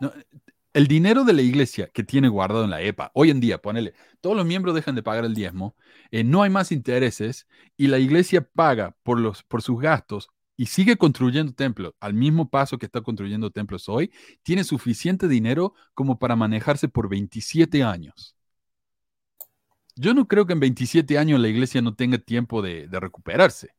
No, 0.00 0.12
el 0.72 0.86
dinero 0.86 1.24
de 1.24 1.32
la 1.32 1.42
iglesia 1.42 1.88
que 1.88 2.04
tiene 2.04 2.28
guardado 2.28 2.64
en 2.64 2.70
la 2.70 2.80
EPA, 2.80 3.10
hoy 3.14 3.30
en 3.30 3.40
día, 3.40 3.60
ponele, 3.60 3.94
todos 4.20 4.36
los 4.36 4.46
miembros 4.46 4.74
dejan 4.74 4.94
de 4.94 5.02
pagar 5.02 5.24
el 5.24 5.34
diezmo, 5.34 5.76
eh, 6.10 6.24
no 6.24 6.42
hay 6.42 6.50
más 6.50 6.72
intereses 6.72 7.46
y 7.76 7.88
la 7.88 7.98
iglesia 7.98 8.48
paga 8.48 8.96
por, 9.02 9.18
los, 9.18 9.42
por 9.42 9.62
sus 9.62 9.80
gastos 9.80 10.30
y 10.56 10.66
sigue 10.66 10.96
construyendo 10.96 11.54
templos 11.54 11.94
al 12.00 12.14
mismo 12.14 12.50
paso 12.50 12.78
que 12.78 12.86
está 12.86 13.00
construyendo 13.00 13.50
templos 13.50 13.88
hoy, 13.88 14.12
tiene 14.42 14.62
suficiente 14.62 15.26
dinero 15.26 15.74
como 15.94 16.18
para 16.18 16.36
manejarse 16.36 16.88
por 16.88 17.08
27 17.08 17.82
años. 17.82 18.36
Yo 19.96 20.14
no 20.14 20.28
creo 20.28 20.46
que 20.46 20.52
en 20.52 20.60
27 20.60 21.18
años 21.18 21.40
la 21.40 21.48
iglesia 21.48 21.82
no 21.82 21.94
tenga 21.94 22.18
tiempo 22.18 22.62
de, 22.62 22.88
recuperarse. 22.90 23.74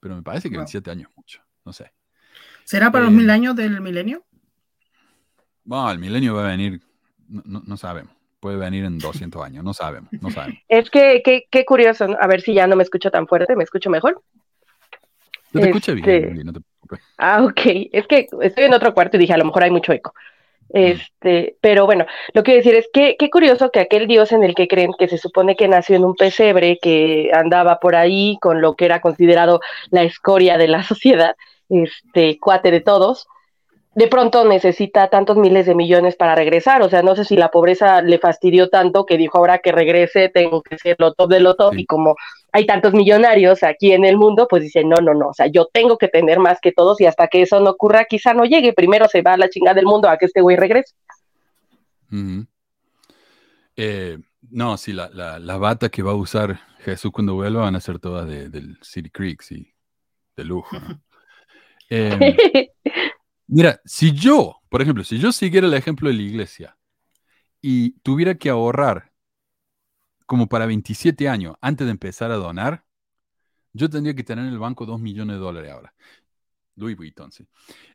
Pero 0.00 0.16
me 0.16 0.22
parece 0.22 0.50
que 0.50 0.56
27 0.56 0.90
años 0.90 1.08
es 1.10 1.16
mucho. 1.16 1.40
No 1.64 1.72
sé. 1.72 1.92
¿Será 2.64 2.92
para 2.92 3.04
los 3.04 3.12
mil 3.12 3.28
eh, 3.30 3.32
años 3.32 3.56
del 3.56 3.80
milenio? 3.80 4.26
Bueno, 5.68 5.90
el 5.90 5.98
milenio 5.98 6.34
va 6.34 6.46
a 6.46 6.50
venir, 6.50 6.80
no, 7.28 7.76
sabemos. 7.76 8.10
Puede 8.40 8.56
venir 8.56 8.86
en 8.86 8.98
200 8.98 9.44
años, 9.44 9.62
no 9.62 9.74
sabemos, 9.74 10.10
no 10.18 10.30
sabemos. 10.30 10.62
Es 10.66 10.88
que, 10.88 11.22
qué 11.22 11.64
curioso, 11.66 12.06
a 12.18 12.26
ver 12.26 12.40
si 12.40 12.54
ya 12.54 12.66
no 12.66 12.74
me 12.74 12.84
escucho 12.84 13.10
tan 13.10 13.26
fuerte, 13.26 13.54
¿me 13.54 13.64
escucho 13.64 13.90
mejor? 13.90 14.22
te 15.52 15.58
bien, 15.58 15.76
este, 15.76 16.44
no 16.44 16.54
te 16.54 16.60
preocupes. 16.60 17.00
Ah, 17.18 17.44
ok, 17.44 17.60
es 17.92 18.06
que 18.06 18.28
estoy 18.40 18.64
en 18.64 18.72
otro 18.72 18.94
cuarto 18.94 19.18
y 19.18 19.20
dije, 19.20 19.34
a 19.34 19.36
lo 19.36 19.44
mejor 19.44 19.64
hay 19.64 19.70
mucho 19.70 19.92
eco. 19.92 20.14
Este, 20.70 21.58
pero 21.60 21.84
bueno, 21.84 22.06
lo 22.32 22.42
que 22.42 22.52
quiero 22.52 22.64
decir 22.64 22.74
es 22.74 22.88
que 22.90 23.16
qué 23.18 23.28
curioso 23.28 23.70
que 23.70 23.80
aquel 23.80 24.06
dios 24.06 24.32
en 24.32 24.44
el 24.44 24.54
que 24.54 24.68
creen 24.68 24.92
que 24.98 25.08
se 25.08 25.18
supone 25.18 25.54
que 25.54 25.68
nació 25.68 25.96
en 25.96 26.04
un 26.04 26.14
pesebre, 26.14 26.78
que 26.80 27.30
andaba 27.34 27.78
por 27.78 27.94
ahí 27.94 28.38
con 28.40 28.62
lo 28.62 28.74
que 28.74 28.86
era 28.86 29.02
considerado 29.02 29.60
la 29.90 30.02
escoria 30.02 30.56
de 30.56 30.68
la 30.68 30.82
sociedad, 30.82 31.36
este, 31.68 32.38
cuate 32.38 32.70
de 32.70 32.80
todos, 32.80 33.28
de 33.94 34.06
pronto 34.06 34.44
necesita 34.44 35.08
tantos 35.08 35.36
miles 35.36 35.66
de 35.66 35.74
millones 35.74 36.14
para 36.16 36.34
regresar. 36.34 36.82
O 36.82 36.88
sea, 36.88 37.02
no 37.02 37.16
sé 37.16 37.24
si 37.24 37.36
la 37.36 37.50
pobreza 37.50 38.02
le 38.02 38.18
fastidió 38.18 38.68
tanto 38.68 39.06
que 39.06 39.16
dijo 39.16 39.38
ahora 39.38 39.58
que 39.58 39.72
regrese 39.72 40.28
tengo 40.28 40.62
que 40.62 40.78
ser 40.78 40.96
lo 40.98 41.14
top 41.14 41.30
de 41.30 41.40
lo 41.40 41.56
top 41.56 41.74
y 41.76 41.86
como 41.86 42.14
hay 42.52 42.66
tantos 42.66 42.92
millonarios 42.94 43.62
aquí 43.62 43.92
en 43.92 44.04
el 44.04 44.16
mundo, 44.16 44.46
pues 44.48 44.62
dice, 44.62 44.84
no, 44.84 44.96
no, 45.02 45.14
no, 45.14 45.28
o 45.28 45.34
sea, 45.34 45.46
yo 45.46 45.66
tengo 45.72 45.98
que 45.98 46.08
tener 46.08 46.38
más 46.38 46.60
que 46.60 46.72
todos 46.72 47.00
y 47.00 47.06
hasta 47.06 47.28
que 47.28 47.42
eso 47.42 47.60
no 47.60 47.70
ocurra 47.70 48.04
quizá 48.04 48.34
no 48.34 48.44
llegue. 48.44 48.72
Primero 48.72 49.08
se 49.08 49.22
va 49.22 49.34
a 49.34 49.36
la 49.36 49.50
chingada 49.50 49.74
del 49.74 49.86
mundo 49.86 50.08
a 50.08 50.16
que 50.16 50.26
este 50.26 50.40
güey 50.40 50.56
regrese. 50.56 50.94
Eh, 53.76 54.18
no, 54.50 54.76
sí, 54.76 54.92
la, 54.92 55.08
la, 55.10 55.56
bata 55.58 55.88
que 55.88 56.02
va 56.02 56.12
a 56.12 56.16
usar 56.16 56.60
Jesús 56.78 57.10
cuando 57.12 57.34
vuelva 57.34 57.62
van 57.62 57.76
a 57.76 57.80
ser 57.80 57.98
todas 57.98 58.26
de, 58.26 58.48
del 58.48 58.78
City 58.82 59.10
Creek, 59.10 59.42
sí, 59.42 59.72
de 60.36 60.44
lujo. 60.44 60.76
Em, 61.90 62.20
Mira, 63.48 63.80
si 63.86 64.12
yo, 64.12 64.60
por 64.68 64.82
ejemplo, 64.82 65.04
si 65.04 65.18
yo 65.18 65.32
siguiera 65.32 65.66
el 65.66 65.74
ejemplo 65.74 66.08
de 66.08 66.14
la 66.14 66.22
iglesia 66.22 66.78
y 67.62 67.92
tuviera 68.00 68.36
que 68.36 68.50
ahorrar 68.50 69.12
como 70.26 70.48
para 70.48 70.66
27 70.66 71.28
años 71.28 71.56
antes 71.62 71.86
de 71.86 71.92
empezar 71.92 72.30
a 72.30 72.36
donar, 72.36 72.84
yo 73.72 73.88
tendría 73.88 74.14
que 74.14 74.24
tener 74.24 74.44
en 74.44 74.52
el 74.52 74.58
banco 74.58 74.84
2 74.84 75.00
millones 75.00 75.36
de 75.36 75.40
dólares 75.40 75.72
ahora. 75.72 75.94
Louis 76.76 76.96
Vuitton, 76.96 77.32
sí. 77.32 77.46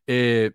Eh, 0.07 0.53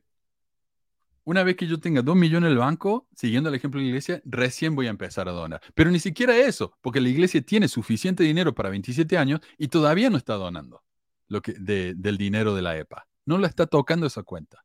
una 1.24 1.44
vez 1.44 1.56
que 1.56 1.68
yo 1.68 1.78
tenga 1.78 2.02
2 2.02 2.16
millones 2.16 2.48
en 2.48 2.52
el 2.52 2.58
banco, 2.58 3.06
siguiendo 3.14 3.50
el 3.50 3.54
ejemplo 3.54 3.78
de 3.78 3.84
la 3.84 3.88
iglesia, 3.90 4.20
recién 4.24 4.74
voy 4.74 4.88
a 4.88 4.90
empezar 4.90 5.28
a 5.28 5.32
donar. 5.32 5.60
Pero 5.74 5.90
ni 5.92 6.00
siquiera 6.00 6.36
eso, 6.36 6.76
porque 6.80 7.00
la 7.00 7.08
iglesia 7.08 7.40
tiene 7.42 7.68
suficiente 7.68 8.24
dinero 8.24 8.54
para 8.54 8.70
27 8.70 9.16
años 9.16 9.40
y 9.58 9.68
todavía 9.68 10.10
no 10.10 10.16
está 10.16 10.34
donando 10.34 10.82
lo 11.28 11.40
que, 11.40 11.52
del 11.52 12.16
dinero 12.16 12.54
de 12.54 12.62
la 12.62 12.76
EPA. 12.76 13.06
No 13.26 13.38
la 13.38 13.46
está 13.46 13.66
tocando 13.66 14.06
esa 14.06 14.22
cuenta. 14.24 14.64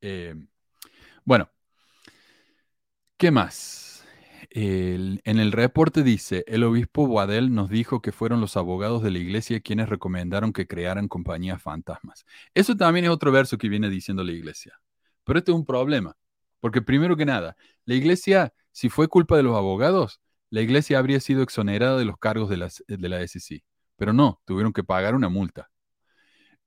Eh, 0.00 0.34
bueno, 1.24 1.50
¿qué 3.16 3.30
más? 3.30 3.86
en 4.52 5.20
el 5.24 5.52
reporte 5.52 6.02
dice, 6.02 6.44
el 6.48 6.64
obispo 6.64 7.06
Guadel 7.06 7.54
nos 7.54 7.70
dijo 7.70 8.02
que 8.02 8.10
fueron 8.10 8.40
los 8.40 8.56
abogados 8.56 9.00
de 9.02 9.12
la 9.12 9.18
iglesia 9.18 9.60
quienes 9.60 9.88
recomendaron 9.88 10.52
que 10.52 10.66
crearan 10.66 11.06
compañías 11.06 11.62
fantasmas. 11.62 12.24
Eso 12.52 12.76
también 12.76 13.04
es 13.04 13.12
otro 13.12 13.30
verso 13.30 13.58
que 13.58 13.68
viene 13.68 13.88
diciendo 13.88 14.24
la 14.24 14.32
iglesia. 14.32 14.80
Pero 15.24 15.38
este 15.38 15.52
es 15.52 15.56
un 15.56 15.64
problema, 15.66 16.16
porque 16.58 16.82
primero 16.82 17.16
que 17.16 17.26
nada, 17.26 17.56
la 17.84 17.94
iglesia, 17.94 18.52
si 18.72 18.88
fue 18.88 19.06
culpa 19.06 19.36
de 19.36 19.44
los 19.44 19.56
abogados, 19.56 20.20
la 20.50 20.62
iglesia 20.62 20.98
habría 20.98 21.20
sido 21.20 21.42
exonerada 21.42 21.96
de 21.96 22.04
los 22.04 22.18
cargos 22.18 22.48
de 22.48 22.56
de 22.88 23.08
la 23.08 23.20
SEC. 23.22 23.62
Pero 23.96 24.12
no, 24.12 24.40
tuvieron 24.46 24.72
que 24.72 24.82
pagar 24.82 25.14
una 25.14 25.28
multa. 25.28 25.70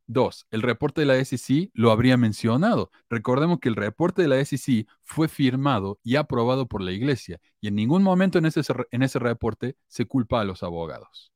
Dos, 0.05 0.47
el 0.51 0.61
reporte 0.61 1.01
de 1.01 1.07
la 1.07 1.15
SEC 1.23 1.71
lo 1.73 1.91
habría 1.91 2.17
mencionado. 2.17 2.91
Recordemos 3.09 3.59
que 3.59 3.69
el 3.69 3.75
reporte 3.75 4.21
de 4.21 4.27
la 4.27 4.43
SEC 4.43 4.87
fue 5.01 5.29
firmado 5.29 5.99
y 6.03 6.17
aprobado 6.17 6.67
por 6.67 6.81
la 6.81 6.91
iglesia 6.91 7.39
y 7.61 7.69
en 7.69 7.75
ningún 7.75 8.03
momento 8.03 8.37
en 8.37 8.45
ese, 8.45 8.61
en 8.91 9.01
ese 9.01 9.19
reporte 9.19 9.77
se 9.87 10.05
culpa 10.05 10.41
a 10.41 10.43
los 10.43 10.61
abogados. 10.61 11.31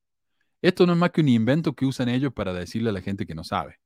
Esto 0.61 0.85
no 0.85 0.93
es 0.93 0.99
más 0.99 1.11
que 1.11 1.21
un 1.21 1.29
invento 1.29 1.75
que 1.75 1.85
usan 1.85 2.09
ellos 2.09 2.33
para 2.33 2.53
decirle 2.53 2.89
a 2.89 2.93
la 2.93 3.01
gente 3.01 3.25
que 3.25 3.35
no 3.35 3.43
sabe. 3.43 3.79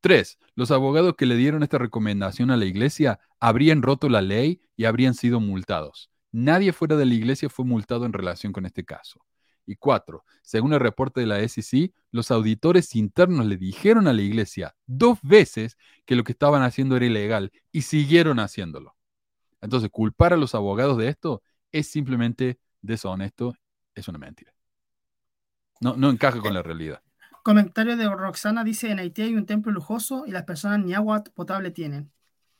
Tres, 0.00 0.38
los 0.54 0.70
abogados 0.70 1.16
que 1.16 1.26
le 1.26 1.34
dieron 1.34 1.64
esta 1.64 1.78
recomendación 1.78 2.52
a 2.52 2.56
la 2.56 2.66
iglesia 2.66 3.18
habrían 3.40 3.82
roto 3.82 4.08
la 4.08 4.22
ley 4.22 4.60
y 4.76 4.84
habrían 4.84 5.14
sido 5.14 5.40
multados. 5.40 6.10
Nadie 6.30 6.72
fuera 6.72 6.94
de 6.96 7.06
la 7.06 7.14
iglesia 7.14 7.48
fue 7.48 7.64
multado 7.64 8.06
en 8.06 8.12
relación 8.12 8.52
con 8.52 8.64
este 8.64 8.84
caso. 8.84 9.24
Y 9.68 9.76
cuatro, 9.76 10.24
según 10.40 10.72
el 10.72 10.80
reporte 10.80 11.20
de 11.20 11.26
la 11.26 11.40
SEC, 11.40 11.92
los 12.10 12.30
auditores 12.30 12.96
internos 12.96 13.44
le 13.44 13.58
dijeron 13.58 14.08
a 14.08 14.14
la 14.14 14.22
iglesia 14.22 14.74
dos 14.86 15.18
veces 15.20 15.76
que 16.06 16.16
lo 16.16 16.24
que 16.24 16.32
estaban 16.32 16.62
haciendo 16.62 16.96
era 16.96 17.04
ilegal 17.04 17.52
y 17.70 17.82
siguieron 17.82 18.40
haciéndolo. 18.40 18.96
Entonces, 19.60 19.90
culpar 19.90 20.32
a 20.32 20.38
los 20.38 20.54
abogados 20.54 20.96
de 20.96 21.08
esto 21.08 21.42
es 21.70 21.86
simplemente 21.86 22.58
deshonesto, 22.80 23.54
es 23.94 24.08
una 24.08 24.16
mentira. 24.16 24.54
No, 25.82 25.96
no 25.96 26.08
encaja 26.08 26.40
con 26.40 26.54
la 26.54 26.62
realidad. 26.62 27.02
Comentario 27.42 27.98
de 27.98 28.08
Roxana 28.08 28.64
dice, 28.64 28.90
en 28.90 29.00
Haití 29.00 29.20
hay 29.20 29.34
un 29.34 29.44
templo 29.44 29.70
lujoso 29.70 30.24
y 30.26 30.30
las 30.30 30.44
personas 30.44 30.82
ni 30.82 30.94
agua 30.94 31.24
potable 31.34 31.70
tienen. 31.72 32.10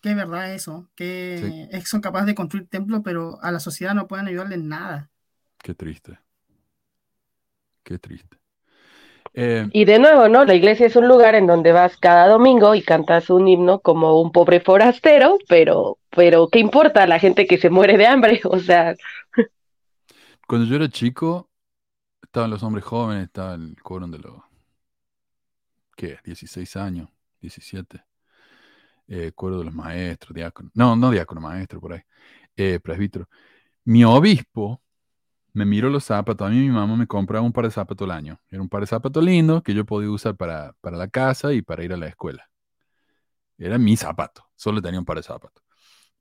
Qué 0.02 0.14
verdad 0.14 0.52
eso, 0.52 0.90
que 0.94 1.70
son 1.86 2.02
capaces 2.02 2.26
de 2.26 2.34
construir 2.34 2.68
templos, 2.68 3.00
pero 3.02 3.42
a 3.42 3.50
la 3.50 3.60
sociedad 3.60 3.94
no 3.94 4.08
pueden 4.08 4.26
ayudarle 4.26 4.56
en 4.56 4.68
nada. 4.68 5.10
Qué 5.56 5.74
triste. 5.74 6.18
Qué 7.88 7.98
triste. 7.98 8.36
Eh, 9.32 9.66
y 9.72 9.86
de 9.86 9.98
nuevo, 9.98 10.28
¿no? 10.28 10.44
La 10.44 10.54
iglesia 10.54 10.84
es 10.84 10.94
un 10.94 11.08
lugar 11.08 11.34
en 11.34 11.46
donde 11.46 11.72
vas 11.72 11.96
cada 11.96 12.28
domingo 12.28 12.74
y 12.74 12.82
cantas 12.82 13.30
un 13.30 13.48
himno 13.48 13.80
como 13.80 14.20
un 14.20 14.30
pobre 14.30 14.60
forastero, 14.60 15.38
pero, 15.48 15.96
pero 16.10 16.48
¿qué 16.50 16.58
importa 16.58 17.06
la 17.06 17.18
gente 17.18 17.46
que 17.46 17.56
se 17.56 17.70
muere 17.70 17.96
de 17.96 18.06
hambre? 18.06 18.42
O 18.44 18.58
sea. 18.58 18.94
Cuando 20.46 20.66
yo 20.66 20.76
era 20.76 20.90
chico, 20.90 21.48
estaban 22.22 22.50
los 22.50 22.62
hombres 22.62 22.84
jóvenes, 22.84 23.24
estaba 23.24 23.54
el 23.54 23.74
coro 23.82 24.06
de 24.06 24.18
los. 24.18 24.34
¿Qué? 25.96 26.18
16 26.22 26.76
años, 26.76 27.08
17. 27.40 28.04
Eh, 29.06 29.32
coro 29.34 29.60
de 29.60 29.64
los 29.64 29.72
maestros, 29.72 30.34
diáconos. 30.34 30.72
No, 30.74 30.94
no 30.94 31.10
diácono, 31.10 31.40
maestro, 31.40 31.80
por 31.80 31.94
ahí. 31.94 32.02
Eh, 32.54 32.80
presbítero. 32.80 33.30
Mi 33.84 34.04
obispo 34.04 34.82
me 35.58 35.66
miro 35.66 35.90
los 35.90 36.04
zapatos. 36.04 36.46
A 36.46 36.50
mí 36.50 36.56
mi 36.60 36.70
mamá 36.70 36.96
me 36.96 37.06
compraba 37.06 37.44
un 37.44 37.52
par 37.52 37.64
de 37.64 37.70
zapatos 37.72 38.04
al 38.04 38.12
año. 38.12 38.40
Era 38.48 38.62
un 38.62 38.68
par 38.68 38.82
de 38.82 38.86
zapatos 38.86 39.24
lindos 39.24 39.62
que 39.62 39.74
yo 39.74 39.84
podía 39.84 40.10
usar 40.10 40.36
para, 40.36 40.74
la 40.82 41.08
casa 41.08 41.52
y 41.52 41.62
para 41.62 41.84
ir 41.84 41.92
a 41.92 41.96
la 41.96 42.06
escuela. 42.06 42.48
Era 43.58 43.76
mi 43.76 43.96
zapato. 43.96 44.48
Solo 44.54 44.80
tenía 44.80 45.00
un 45.00 45.04
par 45.04 45.16
de 45.16 45.24
zapatos. 45.24 45.62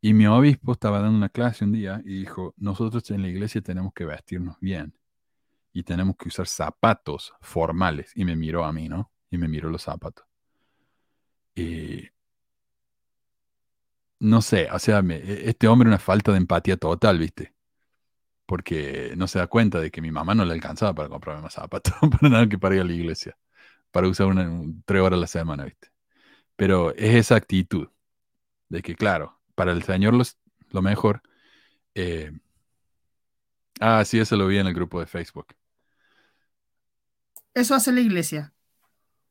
Y 0.01 0.13
mi 0.13 0.25
obispo 0.27 0.73
estaba 0.73 0.99
dando 1.01 1.17
una 1.17 1.29
clase 1.29 1.65
un 1.65 1.71
día 1.71 2.01
y 2.03 2.19
dijo, 2.19 2.53
nosotros 2.57 3.09
en 3.11 3.21
la 3.21 3.27
iglesia 3.29 3.61
tenemos 3.61 3.93
que 3.93 4.05
vestirnos 4.05 4.57
bien 4.59 4.95
y 5.71 5.83
tenemos 5.83 6.15
que 6.17 6.29
usar 6.29 6.47
zapatos 6.47 7.33
formales. 7.41 8.11
Y 8.15 8.25
me 8.25 8.35
miró 8.35 8.65
a 8.65 8.73
mí, 8.73 8.89
¿no? 8.89 9.11
Y 9.29 9.37
me 9.37 9.47
miró 9.47 9.69
los 9.69 9.83
zapatos. 9.83 10.25
Y 11.55 12.09
no 14.19 14.41
sé, 14.41 14.67
o 14.71 14.79
sea, 14.79 14.99
e, 14.99 15.49
este 15.49 15.67
hombre 15.67 15.87
una 15.87 15.99
falta 15.99 16.31
de 16.31 16.37
empatía 16.37 16.77
total, 16.77 17.19
¿viste? 17.19 17.56
Porque 18.47 19.13
no 19.17 19.27
se 19.27 19.39
da 19.39 19.47
cuenta 19.47 19.79
de 19.79 19.91
que 19.91 20.01
mi 20.01 20.09
mamá 20.09 20.33
no 20.33 20.45
le 20.45 20.53
alcanzaba 20.53 20.95
para 20.95 21.09
comprarme 21.09 21.43
más 21.43 21.53
zapatos, 21.53 21.93
para 22.19 22.29
nada 22.29 22.49
que 22.49 22.57
para 22.57 22.75
ir 22.75 22.81
a 22.81 22.85
la 22.85 22.93
iglesia, 22.93 23.37
para 23.91 24.07
usar 24.07 24.27
una, 24.27 24.49
tres 24.85 25.01
horas 25.01 25.17
a 25.17 25.21
la 25.21 25.27
semana, 25.27 25.65
¿viste? 25.65 25.89
Pero 26.55 26.95
es 26.95 27.15
esa 27.15 27.35
actitud 27.35 27.89
de 28.69 28.81
que, 28.81 28.95
claro, 28.95 29.39
para 29.53 29.73
el 29.73 29.83
Señor 29.83 30.15
lo 30.71 30.81
mejor. 30.81 31.21
Eh, 31.93 32.31
ah, 33.79 34.03
sí, 34.05 34.19
eso 34.19 34.35
lo 34.37 34.47
vi 34.47 34.57
en 34.57 34.67
el 34.67 34.73
grupo 34.73 34.99
de 34.99 35.07
Facebook. 35.07 35.47
Eso 37.53 37.75
hace 37.75 37.91
la 37.91 38.01
iglesia. 38.01 38.53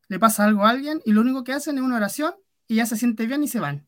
Le 0.09 0.19
pasa 0.19 0.45
algo 0.45 0.65
a 0.65 0.71
alguien 0.71 1.01
y 1.05 1.13
lo 1.13 1.23
único 1.23 1.43
que 1.43 1.53
hacen 1.53 1.79
es 1.79 1.85
una 1.85 1.97
oración 1.97 2.35
y 2.69 2.77
ya 2.77 2.87
se 2.87 2.97
siente 2.97 3.27
bien 3.27 3.43
y 3.43 3.49
se 3.49 3.61
van. 3.61 3.87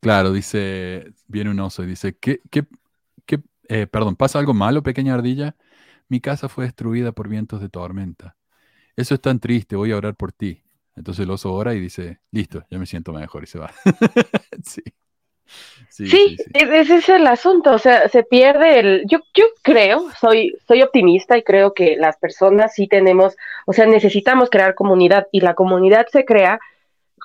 Claro, 0.00 0.32
dice, 0.32 1.12
viene 1.26 1.50
un 1.50 1.60
oso 1.60 1.82
y 1.82 1.86
dice, 1.86 2.16
¿qué, 2.16 2.40
qué, 2.50 2.66
eh, 3.68 3.86
perdón, 3.86 4.16
¿pasa 4.16 4.38
algo 4.38 4.54
malo, 4.54 4.82
pequeña 4.82 5.14
ardilla? 5.14 5.56
Mi 6.08 6.20
casa 6.20 6.48
fue 6.48 6.64
destruida 6.64 7.12
por 7.12 7.28
vientos 7.28 7.60
de 7.60 7.68
tormenta. 7.68 8.36
Eso 8.96 9.14
es 9.14 9.20
tan 9.20 9.40
triste, 9.40 9.76
voy 9.76 9.92
a 9.92 9.96
orar 9.96 10.14
por 10.14 10.32
ti. 10.32 10.62
Entonces 10.94 11.24
el 11.24 11.30
oso 11.30 11.52
ora 11.52 11.74
y 11.74 11.80
dice, 11.80 12.20
listo, 12.30 12.64
ya 12.70 12.78
me 12.78 12.86
siento 12.86 13.12
mejor 13.12 13.44
y 13.44 13.46
se 13.46 13.58
va. 13.58 13.70
sí. 14.64 14.82
Sí, 15.88 16.36
ese 16.54 16.96
es 16.96 17.08
el 17.08 17.26
asunto, 17.26 17.72
o 17.72 17.78
sea, 17.78 18.08
se 18.08 18.24
pierde 18.24 18.80
el, 18.80 19.02
yo, 19.06 19.20
yo 19.32 19.44
creo, 19.62 20.10
soy, 20.20 20.56
soy 20.66 20.82
optimista 20.82 21.38
y 21.38 21.44
creo 21.44 21.72
que 21.72 21.96
las 21.96 22.16
personas 22.16 22.74
sí 22.74 22.88
tenemos, 22.88 23.36
o 23.64 23.72
sea, 23.72 23.86
necesitamos 23.86 24.50
crear 24.50 24.74
comunidad 24.74 25.28
y 25.30 25.40
la 25.40 25.54
comunidad 25.54 26.06
se 26.10 26.24
crea 26.24 26.58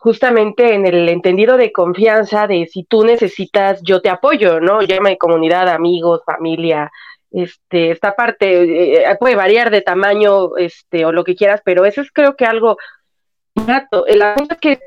justamente 0.02 0.74
en 0.74 0.88
el 0.88 1.08
entendido 1.10 1.58
de 1.58 1.72
confianza 1.72 2.48
de 2.48 2.66
si 2.66 2.84
tú 2.84 3.04
necesitas, 3.04 3.84
yo 3.84 4.02
te 4.02 4.10
apoyo, 4.10 4.60
¿no? 4.60 4.82
Llama 4.82 5.16
comunidad, 5.16 5.70
amigos, 5.70 6.24
familia, 6.26 6.92
este, 7.30 7.92
esta 7.92 8.16
parte 8.16 9.04
eh, 9.04 9.18
puede 9.20 9.36
variar 9.36 9.70
de 9.70 9.82
tamaño, 9.82 10.58
este, 10.58 11.06
o 11.06 11.12
lo 11.12 11.24
que 11.24 11.36
quieras, 11.36 11.62
pero 11.64 11.86
eso 11.86 12.02
es 12.02 12.12
creo 12.12 12.36
que 12.36 12.46
algo 12.46 12.78
nato. 13.68 14.08
El 14.08 14.24
asunto 14.24 14.56
es 14.56 14.60
que 14.60 14.80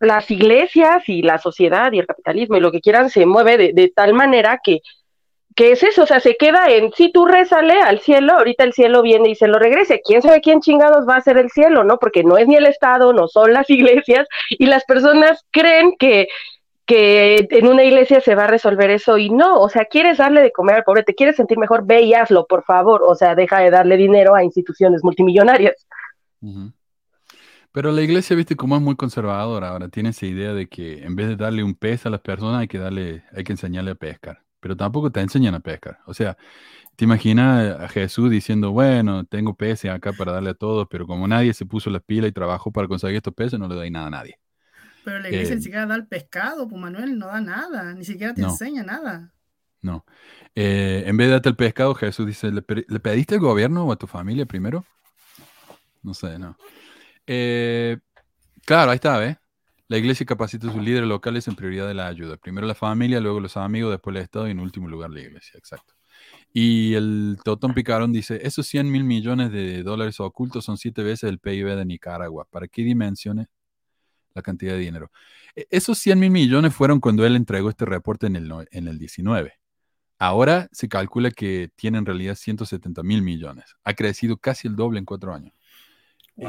las 0.00 0.30
iglesias 0.30 1.06
y 1.10 1.20
la 1.20 1.36
sociedad 1.36 1.92
y 1.92 1.98
el 1.98 2.06
capitalismo 2.06 2.56
y 2.56 2.60
lo 2.60 2.72
que 2.72 2.80
quieran 2.80 3.10
se 3.10 3.26
mueve 3.26 3.74
de 3.74 3.92
tal 3.94 4.14
manera 4.14 4.60
que 4.64 4.80
¿qué 5.54 5.72
es 5.72 5.82
eso? 5.82 6.02
O 6.02 6.06
sea, 6.06 6.20
se 6.20 6.36
queda 6.36 6.70
en, 6.70 6.92
si 6.92 7.12
tú 7.12 7.26
rezale 7.26 7.80
al 7.80 8.00
cielo, 8.00 8.34
ahorita 8.34 8.64
el 8.64 8.72
cielo 8.72 9.02
viene 9.02 9.30
y 9.30 9.34
se 9.34 9.48
lo 9.48 9.58
regrese. 9.58 10.00
¿Quién 10.04 10.22
sabe 10.22 10.40
quién 10.40 10.60
chingados 10.60 11.08
va 11.08 11.16
a 11.16 11.20
ser 11.20 11.38
el 11.38 11.50
cielo, 11.50 11.84
no? 11.84 11.98
Porque 11.98 12.24
no 12.24 12.38
es 12.38 12.46
ni 12.46 12.56
el 12.56 12.66
Estado, 12.66 13.12
no 13.12 13.28
son 13.28 13.52
las 13.52 13.68
iglesias, 13.70 14.26
y 14.50 14.66
las 14.66 14.84
personas 14.84 15.44
creen 15.50 15.94
que, 15.98 16.28
que 16.86 17.46
en 17.50 17.66
una 17.66 17.84
iglesia 17.84 18.20
se 18.20 18.34
va 18.34 18.44
a 18.44 18.48
resolver 18.48 18.90
eso 18.90 19.18
y 19.18 19.30
no, 19.30 19.60
o 19.60 19.68
sea, 19.68 19.84
quieres 19.84 20.18
darle 20.18 20.42
de 20.42 20.52
comer 20.52 20.76
al 20.76 20.84
pobre, 20.84 21.02
te 21.02 21.14
quieres 21.14 21.36
sentir 21.36 21.58
mejor, 21.58 21.86
ve 21.86 22.02
y 22.02 22.14
hazlo, 22.14 22.46
por 22.46 22.64
favor, 22.64 23.02
o 23.06 23.14
sea, 23.14 23.34
deja 23.34 23.60
de 23.60 23.70
darle 23.70 23.96
dinero 23.96 24.34
a 24.34 24.44
instituciones 24.44 25.04
multimillonarias. 25.04 25.86
Pero 27.72 27.90
la 27.90 28.02
iglesia, 28.02 28.36
viste, 28.36 28.56
como 28.56 28.76
es 28.76 28.82
muy 28.82 28.96
conservadora, 28.96 29.70
ahora 29.70 29.88
tiene 29.88 30.10
esa 30.10 30.26
idea 30.26 30.52
de 30.52 30.68
que 30.68 31.04
en 31.04 31.16
vez 31.16 31.28
de 31.28 31.36
darle 31.36 31.64
un 31.64 31.74
pez 31.74 32.04
a 32.04 32.10
las 32.10 32.20
personas, 32.20 32.60
hay 32.60 32.68
que 32.68 32.78
darle, 32.78 33.24
hay 33.34 33.44
que 33.44 33.52
enseñarle 33.52 33.92
a 33.92 33.94
pescar. 33.94 34.42
Pero 34.62 34.76
tampoco 34.78 35.12
te 35.12 35.20
enseñan 35.22 35.56
a 35.56 35.60
pescar. 35.60 36.00
O 36.06 36.14
sea, 36.14 36.38
te 36.96 37.04
imaginas 37.06 37.80
a 37.80 37.88
Jesús 37.88 38.30
diciendo, 38.30 38.72
bueno, 38.72 39.24
tengo 39.26 39.54
peces 39.56 39.90
acá 39.92 40.14
para 40.14 40.32
darle 40.32 40.50
a 40.50 40.54
todos, 40.54 40.88
pero 40.90 41.06
como 41.06 41.28
nadie 41.28 41.54
se 41.54 41.66
puso 41.66 41.90
las 41.90 42.02
pilas 42.02 42.30
y 42.30 42.32
trabajó 42.32 42.72
para 42.72 42.88
conseguir 42.88 43.16
estos 43.18 43.34
peces, 43.34 43.58
no 43.60 43.68
le 43.68 43.74
doy 43.76 43.90
nada 43.90 44.08
a 44.08 44.10
nadie. 44.10 44.38
Pero 45.04 45.20
la 45.20 45.28
iglesia 45.30 45.54
Eh, 45.54 45.56
ni 45.56 45.62
siquiera 45.62 45.86
da 45.86 45.94
el 45.94 46.08
pescado, 46.08 46.66
pues 46.68 46.80
Manuel 46.80 47.16
no 47.18 47.26
da 47.28 47.40
nada, 47.40 47.94
ni 47.94 48.04
siquiera 48.04 48.34
te 48.34 48.40
No. 48.40 48.42
enseña 48.42 48.82
nada. 48.82 49.32
No. 49.80 50.04
Eh, 50.54 51.04
en 51.06 51.16
vez 51.16 51.26
de 51.28 51.32
darte 51.32 51.48
el 51.48 51.56
pescado, 51.56 51.94
Jesús 51.94 52.26
dice, 52.26 52.52
¿le, 52.52 52.62
pe- 52.62 52.84
le 52.88 53.00
pediste 53.00 53.34
al 53.34 53.40
gobierno 53.40 53.84
o 53.86 53.92
a 53.92 53.96
tu 53.96 54.06
familia 54.06 54.46
primero? 54.46 54.84
No 56.02 56.14
sé, 56.14 56.38
no. 56.38 56.56
Eh, 57.26 57.98
claro, 58.66 58.92
ahí 58.92 58.96
está, 58.96 59.18
¿ves? 59.18 59.36
La 59.92 59.98
iglesia 59.98 60.24
capacita 60.24 60.68
a 60.68 60.72
sus 60.72 60.82
líderes 60.82 61.06
locales 61.06 61.46
en 61.48 61.54
prioridad 61.54 61.86
de 61.86 61.92
la 61.92 62.06
ayuda. 62.06 62.38
Primero 62.38 62.66
la 62.66 62.74
familia, 62.74 63.20
luego 63.20 63.40
los 63.40 63.58
amigos, 63.58 63.90
después 63.90 64.16
el 64.16 64.22
Estado 64.22 64.48
y 64.48 64.52
en 64.52 64.58
último 64.58 64.88
lugar 64.88 65.10
la 65.10 65.20
iglesia. 65.20 65.58
Exacto. 65.58 65.92
Y 66.50 66.94
el 66.94 67.36
Totón 67.44 67.74
Picarón 67.74 68.10
dice, 68.10 68.40
esos 68.42 68.66
100 68.66 68.90
mil 68.90 69.04
millones 69.04 69.52
de 69.52 69.82
dólares 69.82 70.18
ocultos 70.18 70.64
son 70.64 70.78
siete 70.78 71.02
veces 71.02 71.28
el 71.28 71.40
PIB 71.40 71.76
de 71.76 71.84
Nicaragua. 71.84 72.46
¿Para 72.50 72.68
qué 72.68 72.84
dimensiones 72.84 73.48
la 74.32 74.40
cantidad 74.40 74.72
de 74.72 74.78
dinero? 74.78 75.10
E- 75.54 75.66
Esos 75.68 75.98
100 75.98 76.18
mil 76.18 76.30
millones 76.30 76.74
fueron 76.74 76.98
cuando 76.98 77.26
él 77.26 77.36
entregó 77.36 77.68
este 77.68 77.84
reporte 77.84 78.28
en 78.28 78.36
el, 78.36 78.50
en 78.70 78.88
el 78.88 78.98
19. 78.98 79.52
Ahora 80.18 80.70
se 80.72 80.88
calcula 80.88 81.30
que 81.30 81.68
tiene 81.76 81.98
en 81.98 82.06
realidad 82.06 82.36
170 82.36 83.02
mil 83.02 83.20
millones. 83.20 83.66
Ha 83.84 83.92
crecido 83.92 84.38
casi 84.38 84.68
el 84.68 84.74
doble 84.74 85.00
en 85.00 85.04
cuatro 85.04 85.34
años. 85.34 85.52
Es 86.38 86.48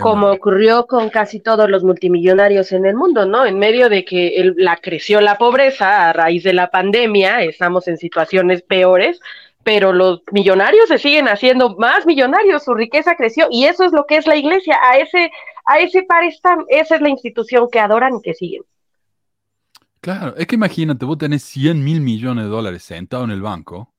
como 0.00 0.30
ocurrió 0.30 0.86
con 0.86 1.10
casi 1.10 1.40
todos 1.40 1.68
los 1.68 1.84
multimillonarios 1.84 2.72
en 2.72 2.86
el 2.86 2.94
mundo, 2.94 3.26
¿no? 3.26 3.44
En 3.44 3.58
medio 3.58 3.88
de 3.88 4.04
que 4.04 4.40
el- 4.40 4.54
la 4.56 4.76
creció 4.76 5.20
la 5.20 5.36
pobreza 5.36 6.08
a 6.08 6.12
raíz 6.12 6.44
de 6.44 6.54
la 6.54 6.70
pandemia, 6.70 7.42
estamos 7.42 7.88
en 7.88 7.98
situaciones 7.98 8.62
peores, 8.62 9.20
pero 9.64 9.92
los 9.92 10.22
millonarios 10.32 10.88
se 10.88 10.98
siguen 10.98 11.28
haciendo 11.28 11.76
más 11.76 12.06
millonarios, 12.06 12.64
su 12.64 12.74
riqueza 12.74 13.16
creció 13.16 13.48
y 13.50 13.66
eso 13.66 13.84
es 13.84 13.92
lo 13.92 14.06
que 14.06 14.16
es 14.16 14.26
la 14.26 14.36
iglesia, 14.36 14.78
a 14.82 14.98
ese 14.98 15.30
a 15.66 15.78
ese 15.78 16.02
par 16.02 16.24
están, 16.24 16.64
esa 16.68 16.96
es 16.96 17.00
la 17.00 17.08
institución 17.08 17.68
que 17.70 17.78
adoran 17.78 18.16
y 18.16 18.22
que 18.22 18.34
siguen. 18.34 18.62
Claro, 20.00 20.34
es 20.36 20.46
que 20.48 20.56
imagínate, 20.56 21.04
vos 21.04 21.18
tenés 21.18 21.44
100 21.44 21.84
mil 21.84 22.00
millones 22.00 22.44
de 22.44 22.50
dólares 22.50 22.82
sentado 22.82 23.22
en 23.22 23.30
el 23.30 23.40
banco, 23.40 23.92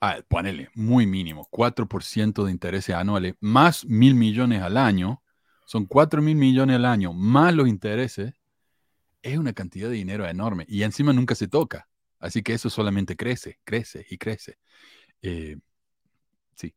ah, 0.00 0.18
ponele, 0.28 0.70
muy 0.74 1.06
mínimo, 1.06 1.46
4% 1.50 2.44
de 2.44 2.52
intereses 2.52 2.94
anuales, 2.94 3.34
más 3.40 3.84
mil 3.84 4.14
millones 4.14 4.62
al 4.62 4.76
año, 4.76 5.22
son 5.66 5.86
4 5.86 6.22
mil 6.22 6.36
millones 6.36 6.76
al 6.76 6.84
año, 6.84 7.12
más 7.12 7.54
los 7.54 7.68
intereses, 7.68 8.34
es 9.22 9.38
una 9.38 9.52
cantidad 9.52 9.88
de 9.88 9.96
dinero 9.96 10.26
enorme 10.26 10.64
y 10.68 10.82
encima 10.82 11.12
nunca 11.12 11.34
se 11.34 11.48
toca. 11.48 11.88
Así 12.18 12.42
que 12.42 12.52
eso 12.54 12.70
solamente 12.70 13.16
crece, 13.16 13.58
crece 13.64 14.06
y 14.10 14.18
crece. 14.18 14.58
Eh, 15.22 15.56
sí. 16.54 16.74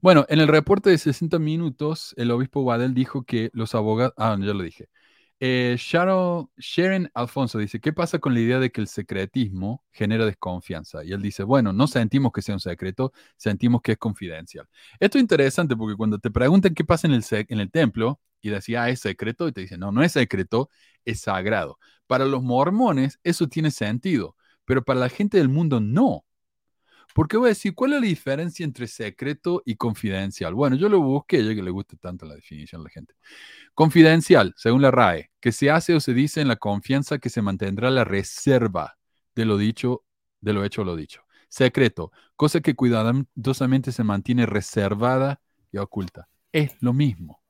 Bueno, 0.00 0.26
en 0.28 0.40
el 0.40 0.48
reporte 0.48 0.90
de 0.90 0.98
60 0.98 1.38
minutos, 1.38 2.14
el 2.16 2.30
obispo 2.30 2.60
Waddell 2.62 2.94
dijo 2.94 3.24
que 3.24 3.50
los 3.54 3.74
abogados, 3.74 4.14
ah, 4.18 4.36
ya 4.38 4.52
lo 4.52 4.62
dije, 4.62 4.88
eh, 5.44 5.74
Sharon, 5.76 7.10
Alfonso 7.14 7.58
dice, 7.58 7.80
¿qué 7.80 7.92
pasa 7.92 8.20
con 8.20 8.32
la 8.32 8.38
idea 8.38 8.60
de 8.60 8.70
que 8.70 8.80
el 8.80 8.86
secretismo 8.86 9.82
genera 9.90 10.24
desconfianza? 10.24 11.02
Y 11.02 11.10
él 11.10 11.20
dice, 11.20 11.42
bueno, 11.42 11.72
no 11.72 11.88
sentimos 11.88 12.30
que 12.30 12.42
sea 12.42 12.54
un 12.54 12.60
secreto, 12.60 13.12
sentimos 13.36 13.82
que 13.82 13.92
es 13.92 13.98
confidencial. 13.98 14.68
Esto 15.00 15.18
es 15.18 15.22
interesante 15.22 15.74
porque 15.74 15.96
cuando 15.96 16.20
te 16.20 16.30
preguntan 16.30 16.74
qué 16.74 16.84
pasa 16.84 17.08
en 17.08 17.14
el, 17.58 17.70
templo 17.72 18.20
y 18.40 18.50
decía, 18.50 18.84
ah, 18.84 18.90
es 18.90 19.00
secreto, 19.00 19.48
y 19.48 19.52
te 19.52 19.62
dicen, 19.62 19.80
no, 19.80 19.90
no 19.90 20.04
es 20.04 20.12
secreto, 20.12 20.70
es 21.04 21.22
sagrado. 21.22 21.76
Para 22.06 22.24
los 22.24 22.40
mormones 22.40 23.18
eso 23.24 23.48
tiene 23.48 23.72
sentido, 23.72 24.36
pero 24.64 24.84
para 24.84 25.00
la 25.00 25.08
gente 25.08 25.38
del 25.38 25.48
mundo 25.48 25.80
no. 25.80 26.24
Porque 27.14 27.36
voy 27.36 27.46
a 27.46 27.48
decir, 27.50 27.74
¿cuál 27.74 27.92
es 27.92 28.00
la 28.00 28.06
diferencia 28.06 28.64
entre 28.64 28.86
secreto 28.86 29.62
y 29.64 29.76
confidencial? 29.76 30.54
Bueno, 30.54 30.76
yo 30.76 30.88
lo 30.88 31.00
busqué, 31.00 31.44
ya 31.44 31.54
que 31.54 31.62
le 31.62 31.70
gusta 31.70 31.96
tanto 31.96 32.26
la 32.26 32.34
definición 32.34 32.80
a 32.80 32.84
la 32.84 32.90
gente. 32.90 33.14
Confidencial, 33.74 34.54
según 34.56 34.82
la 34.82 34.90
RAE, 34.90 35.30
que 35.40 35.52
se 35.52 35.70
hace 35.70 35.94
o 35.94 36.00
se 36.00 36.14
dice 36.14 36.40
en 36.40 36.48
la 36.48 36.56
confianza 36.56 37.18
que 37.18 37.30
se 37.30 37.42
mantendrá 37.42 37.90
la 37.90 38.04
reserva 38.04 38.98
de 39.34 39.44
lo 39.44 39.56
dicho, 39.56 40.04
de 40.40 40.52
lo 40.52 40.64
hecho 40.64 40.82
o 40.82 40.84
lo 40.84 40.96
dicho. 40.96 41.22
Secreto, 41.48 42.12
cosa 42.36 42.60
que 42.60 42.74
cuidadosamente 42.74 43.92
se 43.92 44.04
mantiene 44.04 44.46
reservada 44.46 45.40
y 45.70 45.78
oculta. 45.78 46.28
Es 46.52 46.76
lo 46.80 46.92
mismo. 46.92 47.42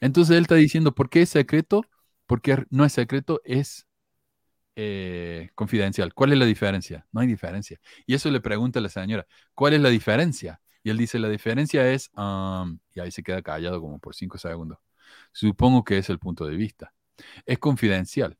Entonces 0.00 0.36
él 0.36 0.42
está 0.42 0.54
diciendo, 0.54 0.94
¿por 0.94 1.10
qué 1.10 1.22
es 1.22 1.30
secreto? 1.30 1.84
Porque 2.26 2.64
no 2.70 2.84
es 2.84 2.92
secreto, 2.92 3.40
es 3.44 3.86
eh, 4.76 5.50
confidencial. 5.54 6.14
¿Cuál 6.14 6.32
es 6.32 6.38
la 6.38 6.46
diferencia? 6.46 7.06
No 7.12 7.20
hay 7.20 7.26
diferencia. 7.26 7.80
Y 8.06 8.14
eso 8.14 8.30
le 8.30 8.40
pregunta 8.40 8.78
a 8.78 8.82
la 8.82 8.88
señora, 8.88 9.26
¿cuál 9.54 9.74
es 9.74 9.80
la 9.80 9.88
diferencia? 9.88 10.60
Y 10.82 10.90
él 10.90 10.96
dice, 10.96 11.18
la 11.18 11.28
diferencia 11.28 11.90
es, 11.92 12.10
y 12.94 13.00
ahí 13.00 13.10
se 13.10 13.22
queda 13.22 13.42
callado 13.42 13.80
como 13.80 13.98
por 13.98 14.14
cinco 14.14 14.38
segundos. 14.38 14.78
Supongo 15.32 15.84
que 15.84 15.98
es 15.98 16.08
el 16.10 16.18
punto 16.18 16.46
de 16.46 16.56
vista. 16.56 16.94
Es 17.46 17.58
confidencial. 17.58 18.38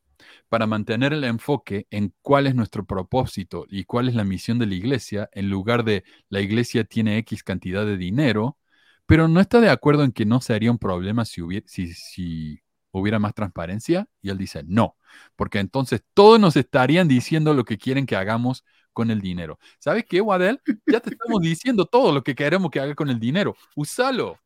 Para 0.49 0.67
mantener 0.67 1.13
el 1.13 1.25
enfoque 1.25 1.87
en 1.91 2.15
cuál 2.23 2.47
es 2.47 2.55
nuestro 2.55 2.85
propósito 2.85 3.67
y 3.69 3.85
cuál 3.85 4.09
es 4.09 4.15
la 4.15 4.25
misión 4.25 4.59
de 4.59 4.67
la 4.67 4.75
iglesia, 4.75 5.31
en 5.33 5.49
lugar 5.51 5.85
de 5.85 6.05
la 6.29 6.41
iglesia 6.41 6.85
tiene 6.85 7.19
X 7.19 7.43
cantidad 7.43 7.87
de 7.87 7.97
dinero, 7.97 8.59
pero 9.07 9.29
no 9.29 9.41
está 9.41 9.61
de 9.61 9.71
acuerdo 9.71 10.05
en 10.05 10.13
que 10.13 10.27
no 10.27 10.41
sería 10.41 10.71
un 10.71 10.79
problema 10.79 11.25
si 11.25 11.43
hubiera, 11.43 11.67
si, 11.69 11.95
si 11.95 12.63
hubiera 12.93 13.19
más 13.19 13.35
transparencia. 13.35 14.09
Y 14.23 14.31
él 14.31 14.39
dice, 14.39 14.63
no, 14.67 14.97
porque 15.37 15.59
entonces 15.61 16.03
todos 16.15 16.41
nos 16.41 16.57
estarían 16.57 17.09
diciendo 17.09 17.55
lo 17.55 17.65
que 17.65 17.79
quieren 17.79 18.07
que 18.07 18.17
hagamos 18.17 18.65
con 18.93 19.11
el 19.11 19.21
dinero. 19.21 19.59
¿Sabes 19.79 20.05
qué, 20.09 20.21
Waddell? 20.21 20.61
Ya 20.89 21.01
te 21.01 21.11
estamos 21.11 21.41
diciendo 21.43 21.87
todo 21.87 22.13
lo 22.13 22.23
que 22.23 22.35
queremos 22.35 22.71
que 22.71 22.81
haga 22.81 22.95
con 22.95 23.09
el 23.11 23.21
dinero. 23.21 23.57
Úsalo, 23.77 24.39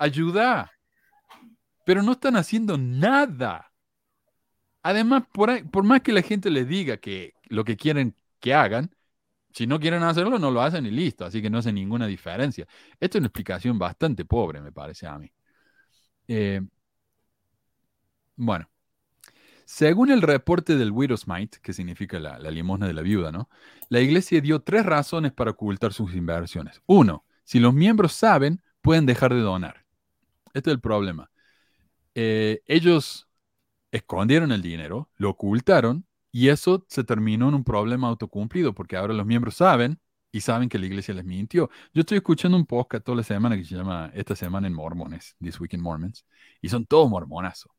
ayuda, 0.00 0.70
pero 1.84 2.02
no 2.02 2.12
están 2.12 2.36
haciendo 2.36 2.76
nada. 2.78 3.72
Además, 4.82 5.24
por, 5.32 5.50
ahí- 5.50 5.62
por 5.64 5.84
más 5.84 6.00
que 6.02 6.12
la 6.12 6.22
gente 6.22 6.50
les 6.50 6.66
diga 6.68 6.96
que 6.96 7.34
lo 7.48 7.64
que 7.64 7.76
quieren 7.76 8.16
que 8.40 8.54
hagan, 8.54 8.90
si 9.52 9.66
no 9.66 9.80
quieren 9.80 10.02
hacerlo, 10.04 10.38
no 10.38 10.50
lo 10.50 10.62
hacen 10.62 10.86
y 10.86 10.90
listo. 10.92 11.24
Así 11.26 11.42
que 11.42 11.50
no 11.50 11.58
hace 11.58 11.72
ninguna 11.72 12.06
diferencia. 12.06 12.66
Esto 13.00 13.18
es 13.18 13.20
una 13.22 13.28
explicación 13.28 13.78
bastante 13.78 14.24
pobre, 14.24 14.60
me 14.62 14.72
parece 14.72 15.06
a 15.06 15.18
mí. 15.18 15.30
Eh, 16.28 16.62
bueno, 18.36 18.68
según 19.64 20.10
el 20.10 20.22
reporte 20.22 20.76
del 20.76 20.90
Widow's 20.90 21.26
Mite, 21.26 21.58
que 21.62 21.72
significa 21.72 22.18
la, 22.18 22.38
limosna 22.50 22.86
de 22.86 22.92
la 22.92 23.02
viuda, 23.02 23.32
¿no? 23.32 23.48
La 23.88 24.00
iglesia 24.00 24.40
dio 24.40 24.60
tres 24.60 24.84
razones 24.84 25.32
para 25.32 25.52
ocultar 25.52 25.92
sus 25.92 26.14
inversiones. 26.14 26.82
Uno, 26.86 27.24
si 27.44 27.60
los 27.60 27.72
miembros 27.72 28.12
saben, 28.12 28.62
pueden 28.80 29.06
dejar 29.06 29.32
de 29.32 29.40
donar. 29.40 29.86
Este 30.54 30.70
es 30.70 30.74
el 30.74 30.80
problema. 30.80 31.30
Eh, 32.14 32.62
ellos 32.66 33.28
escondieron 33.90 34.52
el 34.52 34.62
dinero, 34.62 35.10
lo 35.16 35.30
ocultaron 35.30 36.06
y 36.30 36.48
eso 36.48 36.84
se 36.88 37.04
terminó 37.04 37.48
en 37.48 37.54
un 37.54 37.64
problema 37.64 38.08
autocumplido 38.08 38.74
porque 38.74 38.96
ahora 38.96 39.14
los 39.14 39.26
miembros 39.26 39.56
saben 39.56 40.00
y 40.32 40.40
saben 40.40 40.68
que 40.68 40.78
la 40.78 40.86
iglesia 40.86 41.14
les 41.14 41.24
mintió. 41.24 41.70
Yo 41.94 42.00
estoy 42.00 42.18
escuchando 42.18 42.56
un 42.56 42.66
podcast 42.66 43.04
toda 43.04 43.16
la 43.16 43.22
semana 43.22 43.56
que 43.56 43.64
se 43.64 43.76
llama 43.76 44.10
Esta 44.14 44.34
Semana 44.34 44.66
en 44.66 44.74
Mormones, 44.74 45.36
This 45.40 45.60
Week 45.60 45.74
in 45.74 45.80
Mormons, 45.82 46.26
y 46.60 46.68
son 46.70 46.86
todos 46.86 47.08
mormonazos. 47.10 47.70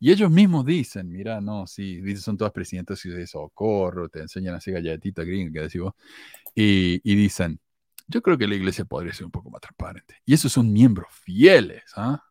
Y 0.00 0.12
ellos 0.12 0.30
mismos 0.30 0.64
dicen, 0.64 1.10
mira, 1.10 1.40
no, 1.40 1.66
sí, 1.66 2.16
son 2.16 2.36
todas 2.36 2.52
presidentas 2.52 3.02
de 3.02 3.26
socorro, 3.26 4.08
te 4.08 4.20
enseñan 4.20 4.54
a 4.54 4.58
hacer 4.58 4.74
galletita 4.74 5.24
gringa, 5.24 5.52
que 5.52 5.60
decís 5.60 5.80
vos, 5.80 5.94
y, 6.54 7.00
y 7.02 7.16
dicen, 7.16 7.60
yo 8.06 8.22
creo 8.22 8.38
que 8.38 8.46
la 8.46 8.54
iglesia 8.54 8.84
podría 8.84 9.12
ser 9.12 9.26
un 9.26 9.32
poco 9.32 9.50
más 9.50 9.60
transparente. 9.60 10.16
Y 10.24 10.34
esos 10.34 10.52
son 10.52 10.72
miembros 10.72 11.08
fieles, 11.10 11.84
¿ah? 11.96 12.22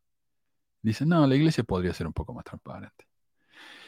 Dicen, 0.81 1.09
no, 1.09 1.27
la 1.27 1.35
iglesia 1.35 1.63
podría 1.63 1.93
ser 1.93 2.07
un 2.07 2.13
poco 2.13 2.33
más 2.33 2.45
transparente. 2.45 3.05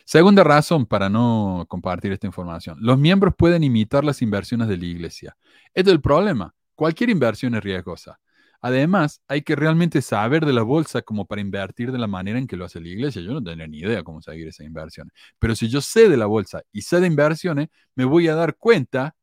Segunda 0.05 0.43
razón 0.43 0.85
para 0.85 1.07
no 1.07 1.65
compartir 1.69 2.11
esta 2.11 2.27
información. 2.27 2.77
Los 2.81 2.97
miembros 2.97 3.35
pueden 3.37 3.63
imitar 3.63 4.03
las 4.03 4.21
inversiones 4.21 4.67
de 4.67 4.77
la 4.77 4.85
iglesia. 4.85 5.37
Este 5.73 5.91
es 5.91 5.93
el 5.93 6.01
problema. 6.01 6.55
Cualquier 6.75 7.11
inversión 7.11 7.55
es 7.55 7.63
riesgosa. 7.63 8.19
Además, 8.61 9.21
hay 9.27 9.41
que 9.41 9.55
realmente 9.55 10.01
saber 10.01 10.45
de 10.45 10.53
la 10.53 10.63
bolsa 10.63 11.01
como 11.01 11.25
para 11.25 11.41
invertir 11.41 11.91
de 11.91 11.97
la 11.97 12.07
manera 12.07 12.39
en 12.39 12.47
que 12.47 12.57
lo 12.57 12.65
hace 12.65 12.81
la 12.81 12.89
iglesia. 12.89 13.21
Yo 13.21 13.31
no 13.33 13.43
tenía 13.43 13.67
ni 13.67 13.79
idea 13.79 14.03
cómo 14.03 14.21
seguir 14.21 14.47
esas 14.49 14.65
inversiones. 14.65 15.13
Pero 15.39 15.55
si 15.55 15.69
yo 15.69 15.81
sé 15.81 16.09
de 16.09 16.17
la 16.17 16.25
bolsa 16.25 16.61
y 16.71 16.81
sé 16.81 16.99
de 16.99 17.07
inversiones, 17.07 17.69
me 17.95 18.05
voy 18.05 18.27
a 18.27 18.35
dar 18.35 18.57
cuenta 18.57 19.15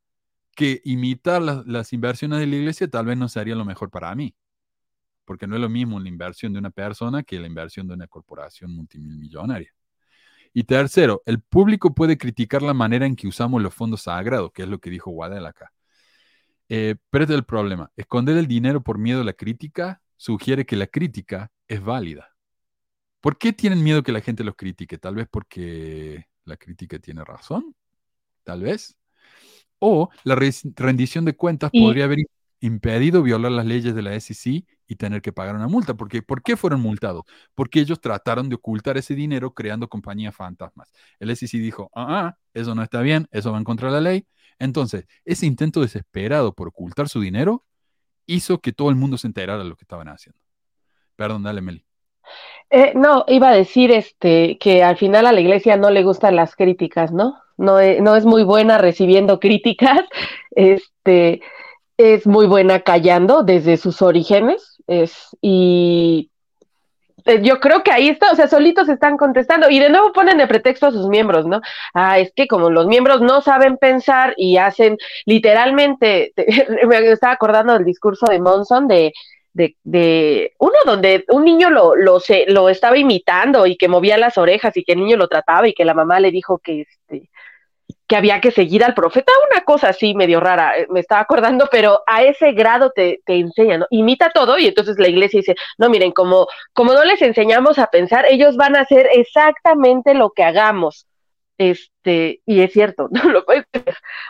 que 0.55 0.81
imitar 0.85 1.41
las, 1.41 1.65
las 1.67 1.93
inversiones 1.93 2.39
de 2.39 2.47
la 2.47 2.55
iglesia 2.55 2.89
tal 2.89 3.05
vez 3.05 3.17
no 3.17 3.29
sería 3.29 3.55
lo 3.55 3.65
mejor 3.65 3.91
para 3.91 4.13
mí. 4.15 4.35
Porque 5.25 5.47
no 5.47 5.55
es 5.55 5.61
lo 5.61 5.69
mismo 5.69 5.99
la 5.99 6.09
inversión 6.09 6.53
de 6.53 6.59
una 6.59 6.71
persona 6.71 7.23
que 7.23 7.39
la 7.39 7.47
inversión 7.47 7.87
de 7.87 7.93
una 7.95 8.07
corporación 8.07 8.75
multimillonaria. 8.75 9.71
Y 10.53 10.63
tercero, 10.63 11.21
el 11.25 11.41
público 11.41 11.93
puede 11.93 12.17
criticar 12.17 12.63
la 12.63 12.73
manera 12.73 13.05
en 13.05 13.15
que 13.15 13.27
usamos 13.27 13.61
los 13.61 13.73
fondos 13.73 14.03
sagrados, 14.03 14.51
que 14.51 14.63
es 14.63 14.69
lo 14.69 14.79
que 14.79 14.89
dijo 14.89 15.11
Waddell 15.11 15.45
acá. 15.45 15.71
Eh, 16.69 16.95
pero 17.09 17.23
este 17.23 17.33
es 17.33 17.39
el 17.39 17.45
problema. 17.45 17.91
Esconder 17.95 18.37
el 18.37 18.47
dinero 18.47 18.81
por 18.81 18.97
miedo 18.97 19.21
a 19.21 19.23
la 19.23 19.33
crítica 19.33 20.01
sugiere 20.15 20.65
que 20.65 20.75
la 20.75 20.87
crítica 20.87 21.51
es 21.67 21.83
válida. 21.83 22.35
¿Por 23.21 23.37
qué 23.37 23.53
tienen 23.53 23.83
miedo 23.83 24.03
que 24.03 24.11
la 24.11 24.21
gente 24.21 24.43
los 24.43 24.55
critique? 24.55 24.97
Tal 24.97 25.15
vez 25.15 25.27
porque 25.29 26.27
la 26.45 26.57
crítica 26.57 26.99
tiene 26.99 27.23
razón, 27.23 27.75
tal 28.43 28.61
vez. 28.61 28.95
O 29.79 30.09
la 30.23 30.35
rendición 30.75 31.25
de 31.25 31.35
cuentas 31.35 31.71
podría 31.71 32.05
haber 32.05 32.19
impedido 32.59 33.21
violar 33.21 33.51
las 33.51 33.65
leyes 33.65 33.93
de 33.93 34.01
la 34.01 34.15
SEC 34.15 34.65
y 34.87 34.95
tener 34.95 35.21
que 35.21 35.33
pagar 35.33 35.55
una 35.55 35.67
multa. 35.67 35.95
Porque, 35.95 36.21
¿Por 36.21 36.41
qué 36.41 36.57
fueron 36.57 36.81
multados? 36.81 37.23
Porque 37.53 37.79
ellos 37.79 38.01
trataron 38.01 38.49
de 38.49 38.55
ocultar 38.55 38.97
ese 38.97 39.15
dinero 39.15 39.53
creando 39.53 39.87
compañías 39.87 40.35
fantasmas. 40.35 40.91
El 41.19 41.29
SEC 41.31 41.59
dijo, 41.59 41.91
ah, 41.93 42.05
ah, 42.09 42.37
eso 42.53 42.73
no 42.75 42.83
está 42.83 43.01
bien, 43.01 43.27
eso 43.31 43.51
va 43.51 43.57
en 43.57 43.63
contra 43.63 43.89
de 43.89 43.93
la 43.93 44.01
ley. 44.01 44.25
Entonces, 44.59 45.05
ese 45.25 45.45
intento 45.45 45.81
desesperado 45.81 46.53
por 46.53 46.69
ocultar 46.69 47.09
su 47.09 47.21
dinero 47.21 47.63
hizo 48.25 48.59
que 48.59 48.73
todo 48.73 48.89
el 48.89 48.95
mundo 48.95 49.17
se 49.17 49.27
enterara 49.27 49.63
de 49.63 49.69
lo 49.69 49.75
que 49.75 49.83
estaban 49.83 50.07
haciendo. 50.07 50.39
Perdón, 51.15 51.43
dale, 51.43 51.61
Meli. 51.61 51.85
Eh, 52.69 52.91
no, 52.95 53.23
iba 53.27 53.49
a 53.49 53.55
decir 53.55 53.91
este 53.91 54.57
que 54.57 54.83
al 54.83 54.97
final 54.97 55.25
a 55.25 55.31
la 55.31 55.39
iglesia 55.39 55.77
no 55.77 55.89
le 55.89 56.03
gustan 56.03 56.35
las 56.35 56.55
críticas, 56.55 57.11
¿no? 57.13 57.35
No, 57.55 57.79
e, 57.79 58.01
no 58.01 58.15
es 58.15 58.25
muy 58.25 58.43
buena 58.43 58.77
recibiendo 58.77 59.39
críticas, 59.39 60.01
este, 60.51 61.41
es 61.97 62.27
muy 62.27 62.45
buena 62.45 62.81
callando 62.81 63.43
desde 63.43 63.77
sus 63.77 64.01
orígenes, 64.01 64.77
es, 64.87 65.35
y 65.41 66.29
yo 67.41 67.59
creo 67.59 67.83
que 67.83 67.91
ahí 67.91 68.09
está, 68.09 68.31
o 68.31 68.35
sea, 68.35 68.47
solitos 68.47 68.89
están 68.89 69.17
contestando 69.17 69.69
y 69.69 69.79
de 69.79 69.89
nuevo 69.89 70.13
ponen 70.13 70.37
de 70.37 70.47
pretexto 70.47 70.87
a 70.87 70.91
sus 70.91 71.07
miembros, 71.07 71.45
¿no? 71.45 71.61
Ah, 71.93 72.19
es 72.19 72.31
que 72.35 72.47
como 72.47 72.69
los 72.69 72.87
miembros 72.87 73.21
no 73.21 73.41
saben 73.41 73.77
pensar 73.77 74.33
y 74.37 74.57
hacen 74.57 74.97
literalmente, 75.25 76.33
me 76.87 77.11
estaba 77.11 77.33
acordando 77.33 77.73
del 77.73 77.85
discurso 77.85 78.25
de 78.27 78.39
Monson 78.39 78.87
de 78.87 79.13
de, 79.83 80.53
uno 80.59 80.75
donde 80.85 81.25
un 81.29 81.43
niño 81.43 81.69
lo, 81.69 81.95
lo, 81.95 82.19
se, 82.19 82.45
lo 82.47 82.69
estaba 82.69 82.97
imitando 82.97 83.65
y 83.65 83.75
que 83.75 83.87
movía 83.87 84.17
las 84.17 84.37
orejas 84.37 84.75
y 84.77 84.83
que 84.83 84.93
el 84.93 84.99
niño 84.99 85.17
lo 85.17 85.27
trataba 85.27 85.67
y 85.67 85.73
que 85.73 85.85
la 85.85 85.93
mamá 85.93 86.19
le 86.19 86.31
dijo 86.31 86.59
que, 86.59 86.81
este, 86.81 87.29
que 88.07 88.15
había 88.15 88.39
que 88.39 88.51
seguir 88.51 88.83
al 88.83 88.93
profeta, 88.93 89.31
una 89.51 89.61
cosa 89.61 89.89
así 89.89 90.13
medio 90.13 90.39
rara, 90.39 90.77
eh, 90.77 90.87
me 90.89 91.01
estaba 91.01 91.21
acordando, 91.21 91.67
pero 91.69 92.01
a 92.07 92.23
ese 92.23 92.53
grado 92.53 92.91
te, 92.91 93.21
te 93.25 93.35
enseñan, 93.35 93.81
¿no? 93.81 93.87
Imita 93.89 94.29
todo 94.31 94.57
y 94.57 94.67
entonces 94.67 94.97
la 94.97 95.09
iglesia 95.09 95.39
dice, 95.39 95.55
no, 95.77 95.89
miren, 95.89 96.11
como, 96.11 96.47
como 96.73 96.93
no 96.93 97.03
les 97.03 97.21
enseñamos 97.21 97.77
a 97.79 97.87
pensar, 97.87 98.25
ellos 98.29 98.55
van 98.55 98.75
a 98.75 98.81
hacer 98.81 99.09
exactamente 99.13 100.13
lo 100.13 100.31
que 100.31 100.43
hagamos. 100.43 101.05
Este, 101.57 102.41
y 102.45 102.61
es 102.61 102.71
cierto, 102.71 103.09
no 103.11 103.43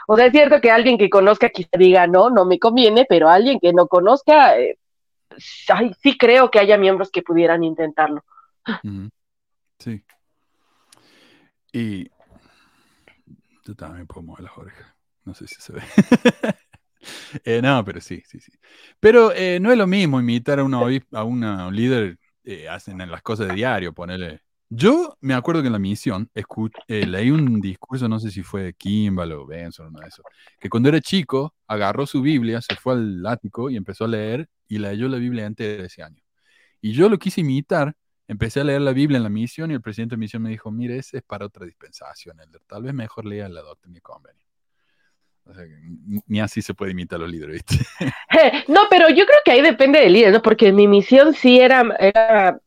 O 0.07 0.15
sea, 0.15 0.27
es 0.27 0.31
cierto 0.31 0.61
que 0.61 0.71
alguien 0.71 0.97
que 0.97 1.09
conozca 1.09 1.49
quizá 1.49 1.77
diga, 1.77 2.07
no, 2.07 2.29
no 2.29 2.45
me 2.45 2.57
conviene, 2.57 3.05
pero 3.07 3.29
alguien 3.29 3.59
que 3.59 3.73
no 3.73 3.88
conozca, 3.88 4.57
eh, 4.59 4.77
sí 6.01 6.17
creo 6.17 6.49
que 6.49 6.59
haya 6.59 6.77
miembros 6.77 7.11
que 7.11 7.21
pudieran 7.21 7.63
intentarlo. 7.63 8.23
Sí. 9.79 10.03
Y 11.71 12.09
también 13.76 14.07
puedo 14.07 14.23
mover 14.23 14.44
las 14.44 14.57
orejas. 14.57 14.95
No 15.26 15.34
sé 15.34 15.48
si 15.48 15.56
se 15.61 15.73
ve. 15.73 15.81
Eh, 17.45 17.61
no, 17.61 17.85
pero 17.85 18.02
sí, 18.02 18.23
sí, 18.26 18.39
sí. 18.39 18.52
Pero 18.99 19.31
eh, 19.31 19.60
no 19.61 19.72
es 19.72 19.77
lo 19.77 19.88
mismo 19.88 20.19
imitar 20.19 20.60
a, 20.60 20.64
una, 20.64 20.80
a 21.11 21.23
un 21.23 21.76
líder, 21.76 22.18
eh, 22.44 22.68
hacen 22.68 22.98
las 22.98 23.22
cosas 23.22 23.48
de 23.48 23.53
diario, 23.53 23.94
ponerle 23.94 24.41
yo 24.69 25.18
me 25.22 25.34
acuerdo 25.34 25.61
que 25.61 25.68
en 25.68 25.73
la 25.73 25.80
misión 25.80 26.30
eh, 26.34 27.06
leí 27.06 27.31
un 27.31 27.61
discurso, 27.61 28.10
no 28.10 28.19
sé 28.19 28.31
si 28.31 28.44
fue 28.44 28.64
de 28.64 28.73
Kimball 28.73 29.31
o 29.31 29.45
Benson 29.45 29.88
uno 29.88 29.99
de 30.02 30.07
eso, 30.07 30.22
que 30.60 30.69
cuando 30.69 30.89
era 30.89 30.99
chico 30.99 31.56
agarró 31.68 32.06
su 32.06 32.22
Biblia, 32.22 32.61
se 32.61 32.76
fue 32.76 32.94
al 32.94 33.26
ático 33.26 33.69
y 33.69 33.77
empezó 33.77 34.03
a 34.06 34.10
leer 34.10 34.49
y 34.68 34.77
leyó 34.80 35.07
la 35.07 35.18
Biblia 35.18 35.45
antes 35.45 35.77
de 35.77 35.85
ese 35.85 36.03
año. 36.03 36.22
Y 36.81 36.94
yo 36.94 37.10
lo 37.10 37.18
quise 37.19 37.41
imitar, 37.41 37.95
empecé 38.28 38.62
a 38.62 38.64
leer 38.64 38.82
la 38.82 38.94
Biblia 38.94 39.18
en 39.18 39.24
la 39.24 39.30
misión 39.30 39.72
y 39.72 39.76
el 39.76 39.82
presidente 39.82 40.16
de 40.16 40.20
misión 40.20 40.41
me 40.41 40.49
dijo, 40.49 40.72
mire, 40.72 40.98
ese 40.98 41.18
es 41.18 41.24
para 41.24 41.45
otra 41.45 41.66
dispensación, 41.66 42.38
tal 42.68 42.84
vez 42.84 42.94
mejor 42.94 43.26
lea 43.26 43.48
la 43.49 43.62
doctrina 43.62 43.98
y 43.98 44.02
convenio. 44.02 44.45
O 45.45 45.54
sea, 45.54 45.64
ni 46.28 46.41
así 46.41 46.62
se 46.62 46.74
puede 46.74 46.91
imitar 46.91 47.20
los 47.20 47.30
líderes. 47.30 47.64
No, 48.68 48.82
pero 48.90 49.10
yo 49.10 49.26
creo 49.26 49.40
que 49.44 49.52
ahí 49.52 49.62
depende 49.62 49.99
del 49.99 50.14
líder, 50.14 50.32
¿no? 50.32 50.41
Porque 50.44 50.72
mi 50.72 50.88
misión 50.88 51.34
sí 51.34 51.60
era, 51.60 51.84
era 51.99 52.60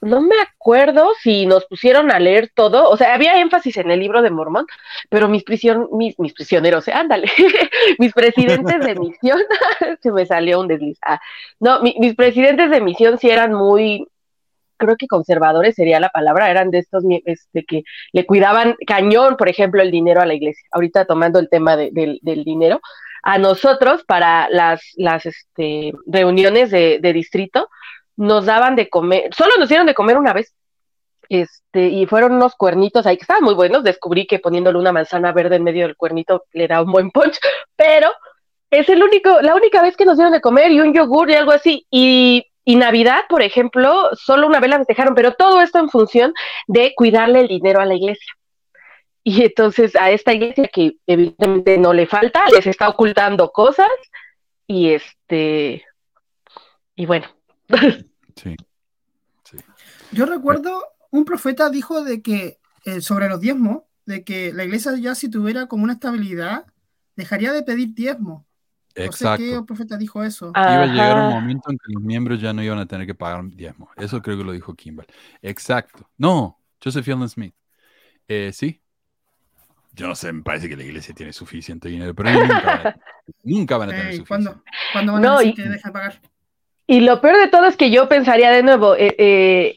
no 0.00 0.20
me 0.20 0.36
acuerdo 0.40 1.10
si 1.20 1.46
nos 1.46 1.64
pusieron 1.66 2.10
a 2.10 2.18
leer 2.18 2.50
todo, 2.54 2.88
o 2.88 2.96
sea, 2.96 3.14
había 3.14 3.40
énfasis 3.40 3.76
en 3.78 3.90
el 3.90 4.00
libro 4.00 4.22
de 4.22 4.30
Mormón, 4.30 4.66
pero 5.08 5.28
mis, 5.28 5.42
prisión, 5.42 5.88
mis, 5.92 6.18
mis 6.18 6.32
prisioneros, 6.32 6.86
eh, 6.88 6.92
ándale, 6.92 7.30
mis 7.98 8.12
presidentes 8.12 8.80
de 8.84 8.94
misión, 8.94 9.40
se 10.02 10.12
me 10.12 10.26
salió 10.26 10.60
un 10.60 10.68
desliz. 10.68 10.98
Ah, 11.02 11.20
no, 11.60 11.80
mis 11.82 12.14
presidentes 12.14 12.70
de 12.70 12.80
misión 12.80 13.18
sí 13.18 13.28
eran 13.30 13.52
muy, 13.52 14.06
creo 14.76 14.96
que 14.96 15.06
conservadores 15.06 15.74
sería 15.74 16.00
la 16.00 16.10
palabra, 16.10 16.50
eran 16.50 16.70
de 16.70 16.78
estos 16.78 17.04
este, 17.24 17.64
que 17.64 17.82
le 18.12 18.26
cuidaban 18.26 18.76
cañón, 18.86 19.36
por 19.36 19.48
ejemplo, 19.48 19.82
el 19.82 19.90
dinero 19.90 20.20
a 20.20 20.26
la 20.26 20.34
iglesia. 20.34 20.68
Ahorita 20.72 21.04
tomando 21.04 21.38
el 21.38 21.48
tema 21.48 21.76
del 21.76 22.20
dinero, 22.22 22.80
a 23.22 23.38
nosotros 23.38 24.04
para 24.04 24.48
las, 24.50 24.80
las 24.96 25.26
este, 25.26 25.92
reuniones 26.06 26.70
de, 26.70 26.98
de 27.00 27.12
distrito, 27.12 27.68
nos 28.16 28.46
daban 28.46 28.76
de 28.76 28.88
comer, 28.88 29.34
solo 29.34 29.52
nos 29.58 29.68
dieron 29.68 29.86
de 29.86 29.94
comer 29.94 30.16
una 30.16 30.32
vez, 30.32 30.54
este, 31.28 31.88
y 31.88 32.06
fueron 32.06 32.32
unos 32.32 32.54
cuernitos 32.54 33.06
ahí 33.06 33.16
que 33.16 33.22
estaban 33.22 33.42
muy 33.42 33.54
buenos, 33.54 33.84
descubrí 33.84 34.26
que 34.26 34.38
poniéndole 34.38 34.78
una 34.78 34.92
manzana 34.92 35.32
verde 35.32 35.56
en 35.56 35.64
medio 35.64 35.86
del 35.86 35.96
cuernito 35.96 36.44
le 36.52 36.68
da 36.68 36.82
un 36.82 36.92
buen 36.92 37.10
punch, 37.10 37.38
pero 37.74 38.10
es 38.70 38.88
el 38.88 39.02
único, 39.02 39.40
la 39.42 39.54
única 39.54 39.82
vez 39.82 39.96
que 39.96 40.04
nos 40.04 40.16
dieron 40.16 40.32
de 40.32 40.40
comer 40.40 40.70
y 40.70 40.80
un 40.80 40.94
yogur 40.94 41.30
y 41.30 41.34
algo 41.34 41.52
así, 41.52 41.86
y, 41.90 42.46
y 42.66 42.76
Navidad, 42.76 43.20
por 43.28 43.42
ejemplo, 43.42 44.10
solo 44.14 44.46
una 44.46 44.60
vez 44.60 44.70
la 44.70 44.78
festejaron, 44.78 45.14
pero 45.14 45.32
todo 45.32 45.62
esto 45.62 45.78
en 45.78 45.88
función 45.88 46.34
de 46.66 46.92
cuidarle 46.96 47.40
el 47.40 47.48
dinero 47.48 47.80
a 47.80 47.86
la 47.86 47.94
iglesia. 47.94 48.34
Y 49.22 49.44
entonces 49.44 49.96
a 49.96 50.10
esta 50.10 50.34
iglesia 50.34 50.68
que 50.72 50.96
evidentemente 51.06 51.78
no 51.78 51.92
le 51.92 52.06
falta, 52.06 52.44
les 52.50 52.66
está 52.66 52.88
ocultando 52.88 53.52
cosas 53.52 53.88
y 54.66 54.90
este, 54.90 55.84
y 56.96 57.06
bueno, 57.06 57.26
Sí. 58.36 58.56
Yo 60.12 60.26
recuerdo, 60.26 60.82
un 61.10 61.24
profeta 61.24 61.70
dijo 61.70 62.04
de 62.04 62.22
que 62.22 62.58
eh, 62.84 63.00
sobre 63.00 63.28
los 63.28 63.40
diezmos, 63.40 63.82
de 64.04 64.24
que 64.24 64.52
la 64.52 64.64
iglesia 64.64 64.92
ya 64.98 65.14
si 65.14 65.30
tuviera 65.30 65.66
como 65.66 65.84
una 65.84 65.94
estabilidad, 65.94 66.66
dejaría 67.16 67.52
de 67.52 67.62
pedir 67.62 67.94
diezmo. 67.94 68.45
Exacto. 68.96 69.42
No 69.42 69.50
sé 69.50 69.60
qué 69.60 69.62
profeta 69.66 69.96
dijo 69.96 70.24
eso. 70.24 70.50
Iba 70.50 70.82
a 70.82 70.86
llegar 70.86 71.26
un 71.26 71.34
momento 71.34 71.70
en 71.70 71.78
que 71.78 71.92
los 71.92 72.02
miembros 72.02 72.40
ya 72.40 72.52
no 72.52 72.62
iban 72.62 72.78
a 72.78 72.86
tener 72.86 73.06
que 73.06 73.14
pagar 73.14 73.44
diezmo. 73.50 73.90
Eso 73.96 74.22
creo 74.22 74.38
que 74.38 74.44
lo 74.44 74.52
dijo 74.52 74.74
Kimball. 74.74 75.06
Exacto. 75.42 76.08
No, 76.16 76.58
Joseph 76.82 77.04
Fielding 77.04 77.28
Smith. 77.28 77.54
Eh, 78.26 78.50
sí. 78.52 78.80
Yo 79.92 80.08
no 80.08 80.14
sé, 80.14 80.32
me 80.32 80.42
parece 80.42 80.68
que 80.68 80.76
la 80.76 80.84
iglesia 80.84 81.14
tiene 81.14 81.32
suficiente 81.32 81.88
dinero, 81.88 82.14
pero 82.14 82.30
nunca, 83.42 83.78
van 83.78 83.90
a 83.90 83.92
tener 83.92 84.16
suficiente. 84.16 84.60
¿Cuándo, 84.92 85.12
van 85.12 85.24
a 85.24 85.38
decir 85.38 85.54
que 85.54 85.62
dejan 85.62 85.92
pagar? 85.92 86.20
Y 86.86 87.00
lo 87.00 87.20
peor 87.20 87.38
de 87.38 87.48
todo 87.48 87.66
es 87.66 87.76
que 87.76 87.90
yo 87.90 88.08
pensaría 88.08 88.50
de 88.50 88.62
nuevo, 88.62 88.94
eh, 88.94 89.14
eh, 89.18 89.76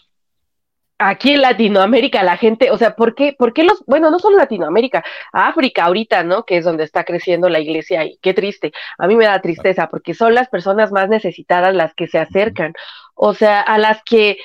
aquí 1.00 1.32
en 1.32 1.42
Latinoamérica 1.42 2.22
la 2.24 2.38
gente, 2.38 2.70
o 2.72 2.78
sea, 2.78 2.96
¿por 2.96 3.16
qué, 3.16 3.34
¿por 3.34 3.54
qué 3.54 3.64
los, 3.64 3.84
bueno, 3.88 4.12
no 4.12 4.20
solo 4.20 4.38
Latinoamérica, 4.38 5.04
África 5.32 5.86
ahorita, 5.86 6.24
¿no? 6.24 6.46
Que 6.46 6.58
es 6.58 6.66
donde 6.66 6.84
está 6.84 7.06
creciendo 7.06 7.50
la 7.50 7.60
iglesia 7.60 8.04
y 8.06 8.20
qué 8.22 8.34
triste, 8.34 8.74
a 8.98 9.08
mí 9.08 9.16
me 9.16 9.26
da 9.26 9.42
tristeza 9.42 9.88
porque 9.88 10.14
son 10.14 10.36
las 10.36 10.50
personas 10.50 10.92
más 10.92 11.10
necesitadas 11.10 11.74
las 11.74 11.96
que 11.96 12.08
se 12.08 12.20
acercan, 12.20 12.74
o 13.16 13.34
sea, 13.34 13.62
a 13.62 13.78
las 13.78 14.04
que 14.04 14.38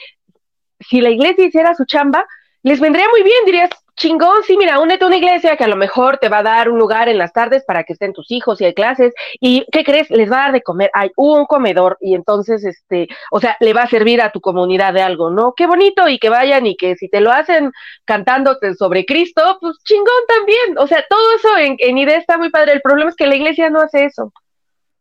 si 0.80 1.00
la 1.00 1.10
iglesia 1.10 1.46
hiciera 1.46 1.74
su 1.74 1.84
chamba, 1.84 2.24
les 2.62 2.80
vendría 2.80 3.08
muy 3.10 3.22
bien, 3.22 3.44
dirías, 3.44 3.70
chingón, 3.96 4.42
sí, 4.46 4.56
mira, 4.56 4.80
únete 4.80 5.04
a 5.04 5.06
una 5.06 5.16
iglesia 5.16 5.56
que 5.56 5.64
a 5.64 5.68
lo 5.68 5.76
mejor 5.76 6.18
te 6.18 6.28
va 6.28 6.38
a 6.38 6.42
dar 6.42 6.68
un 6.68 6.78
lugar 6.78 7.08
en 7.08 7.18
las 7.18 7.32
tardes 7.32 7.64
para 7.64 7.84
que 7.84 7.92
estén 7.92 8.12
tus 8.12 8.30
hijos 8.30 8.60
y 8.60 8.64
hay 8.64 8.74
clases. 8.74 9.14
¿Y 9.40 9.66
qué 9.70 9.84
crees? 9.84 10.10
Les 10.10 10.30
va 10.30 10.36
a 10.36 10.42
dar 10.44 10.52
de 10.52 10.62
comer. 10.62 10.90
Hay 10.94 11.10
un 11.16 11.46
comedor 11.46 11.96
y 12.00 12.14
entonces, 12.14 12.64
este, 12.64 13.08
o 13.30 13.40
sea, 13.40 13.56
le 13.60 13.72
va 13.72 13.82
a 13.82 13.88
servir 13.88 14.20
a 14.22 14.30
tu 14.30 14.40
comunidad 14.40 14.92
de 14.92 15.02
algo, 15.02 15.30
¿no? 15.30 15.54
Qué 15.56 15.66
bonito 15.66 16.08
y 16.08 16.18
que 16.18 16.28
vayan 16.28 16.66
y 16.66 16.76
que 16.76 16.96
si 16.96 17.08
te 17.08 17.20
lo 17.20 17.32
hacen 17.32 17.72
cantándote 18.04 18.74
sobre 18.74 19.04
Cristo, 19.06 19.58
pues 19.60 19.76
chingón 19.84 20.06
también. 20.28 20.78
O 20.78 20.86
sea, 20.86 21.04
todo 21.08 21.32
eso 21.36 21.56
en, 21.58 21.76
en 21.78 21.98
idea 21.98 22.18
está 22.18 22.38
muy 22.38 22.50
padre. 22.50 22.72
El 22.72 22.82
problema 22.82 23.10
es 23.10 23.16
que 23.16 23.26
la 23.26 23.36
iglesia 23.36 23.70
no 23.70 23.80
hace 23.80 24.04
eso. 24.04 24.32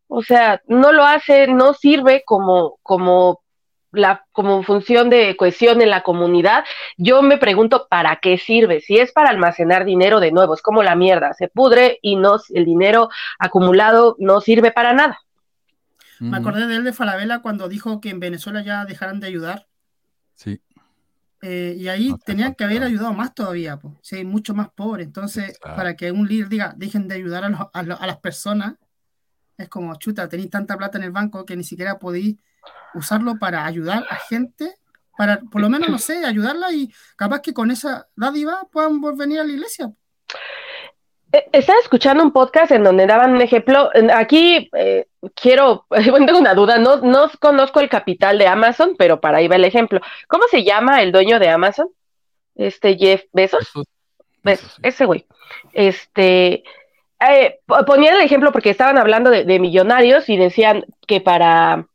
O 0.08 0.22
sea, 0.22 0.62
no 0.68 0.92
lo 0.92 1.04
hace, 1.06 1.48
no 1.48 1.74
sirve 1.74 2.24
como, 2.26 2.78
como 2.84 3.43
la, 3.94 4.26
como 4.32 4.64
función 4.64 5.10
de 5.10 5.36
cohesión 5.38 5.82
en 5.82 5.90
la 5.90 6.02
comunidad, 6.02 6.66
yo 6.98 7.22
me 7.22 7.38
pregunto 7.38 7.88
para 7.90 8.18
qué 8.18 8.38
sirve. 8.38 8.82
Si 8.82 8.98
es 8.98 9.12
para 9.12 9.30
almacenar 9.30 9.86
dinero 9.86 10.20
de 10.20 10.32
nuevo, 10.32 10.54
es 10.54 10.62
como 10.62 10.84
la 10.84 10.96
mierda, 10.96 11.34
se 11.34 11.48
pudre 11.48 12.00
y 12.02 12.16
no, 12.16 12.38
el 12.54 12.66
dinero 12.66 13.10
acumulado 13.40 14.16
no 14.20 14.42
sirve 14.42 14.72
para 14.72 14.94
nada. 14.94 15.20
Me 16.20 16.38
acordé 16.38 16.68
de 16.68 16.76
él 16.78 16.84
de 16.86 16.94
Falabella 16.94 17.40
cuando 17.40 17.68
dijo 17.68 18.00
que 18.00 18.10
en 18.10 18.20
Venezuela 18.20 18.62
ya 18.62 18.86
dejaran 18.86 19.20
de 19.20 19.28
ayudar. 19.28 19.68
Sí. 20.36 20.62
Eh, 21.42 21.76
y 21.78 21.90
ahí 21.90 22.16
tenían 22.26 22.56
que 22.56 22.64
haber 22.64 22.84
ayudado 22.84 23.12
más 23.12 23.36
todavía, 23.36 23.76
pues. 23.78 23.96
si 24.02 24.16
hay 24.16 24.24
mucho 24.24 24.54
más 24.54 24.70
pobres. 24.70 25.06
Entonces, 25.06 25.60
para 25.60 25.98
que 25.98 26.12
un 26.12 26.26
líder 26.26 26.48
diga, 26.48 26.74
dejen 26.78 27.10
de 27.10 27.16
ayudar 27.16 27.44
a, 27.44 27.70
a, 27.74 27.80
a 27.80 28.08
las 28.08 28.18
personas, 28.20 28.76
es 29.58 29.68
como, 29.68 29.94
chuta, 29.98 30.30
tenéis 30.30 30.50
tanta 30.50 30.78
plata 30.78 30.98
en 30.98 31.04
el 31.04 31.12
banco 31.12 31.46
que 31.46 31.58
ni 31.58 31.66
siquiera 31.66 32.00
podéis 32.00 32.38
usarlo 32.94 33.38
para 33.40 33.66
ayudar 33.66 34.06
a 34.10 34.16
gente 34.16 34.76
para 35.18 35.40
por 35.40 35.62
lo 35.62 35.70
menos, 35.70 35.90
no 35.90 36.00
sé, 36.00 36.26
ayudarla 36.26 36.72
y 36.72 36.92
capaz 37.16 37.42
que 37.42 37.54
con 37.54 37.70
esa 37.72 38.08
dádiva 38.16 38.68
puedan 38.72 39.00
venir 39.16 39.40
a 39.40 39.44
la 39.44 39.52
iglesia. 39.52 39.92
Eh, 41.32 41.50
estaba 41.52 41.80
escuchando 41.80 42.24
un 42.24 42.32
podcast 42.32 42.72
en 42.72 42.84
donde 42.84 43.06
daban 43.06 43.34
un 43.34 43.42
ejemplo. 43.42 43.90
Aquí 44.14 44.70
eh, 44.74 45.08
quiero, 45.36 45.86
tengo 45.90 46.40
una 46.40 46.54
duda, 46.54 46.78
no, 46.78 46.98
no 46.98 47.30
conozco 47.40 47.80
el 47.80 47.90
capital 47.90 48.38
de 48.38 48.48
Amazon, 48.48 48.96
pero 48.98 49.20
para 49.20 49.40
ahí 49.40 49.48
va 49.48 49.56
el 49.56 49.66
ejemplo. 49.66 50.00
¿Cómo 50.28 50.46
se 50.50 50.64
llama 50.64 51.02
el 51.02 51.12
dueño 51.12 51.40
de 51.40 51.50
Amazon? 51.50 51.90
Este 52.56 52.96
Jeff 52.98 53.24
Bezos. 53.34 53.72
Bezos, 54.44 54.78
ese 54.84 55.06
güey. 55.06 55.26
Este, 55.74 56.64
eh, 57.20 57.60
ponía 57.86 58.14
el 58.14 58.22
ejemplo 58.22 58.52
porque 58.52 58.70
estaban 58.70 58.98
hablando 58.98 59.30
de, 59.30 59.60
millonarios 59.60 60.30
y 60.30 60.38
decían 60.38 60.86
que 61.08 61.22
para, 61.22 61.88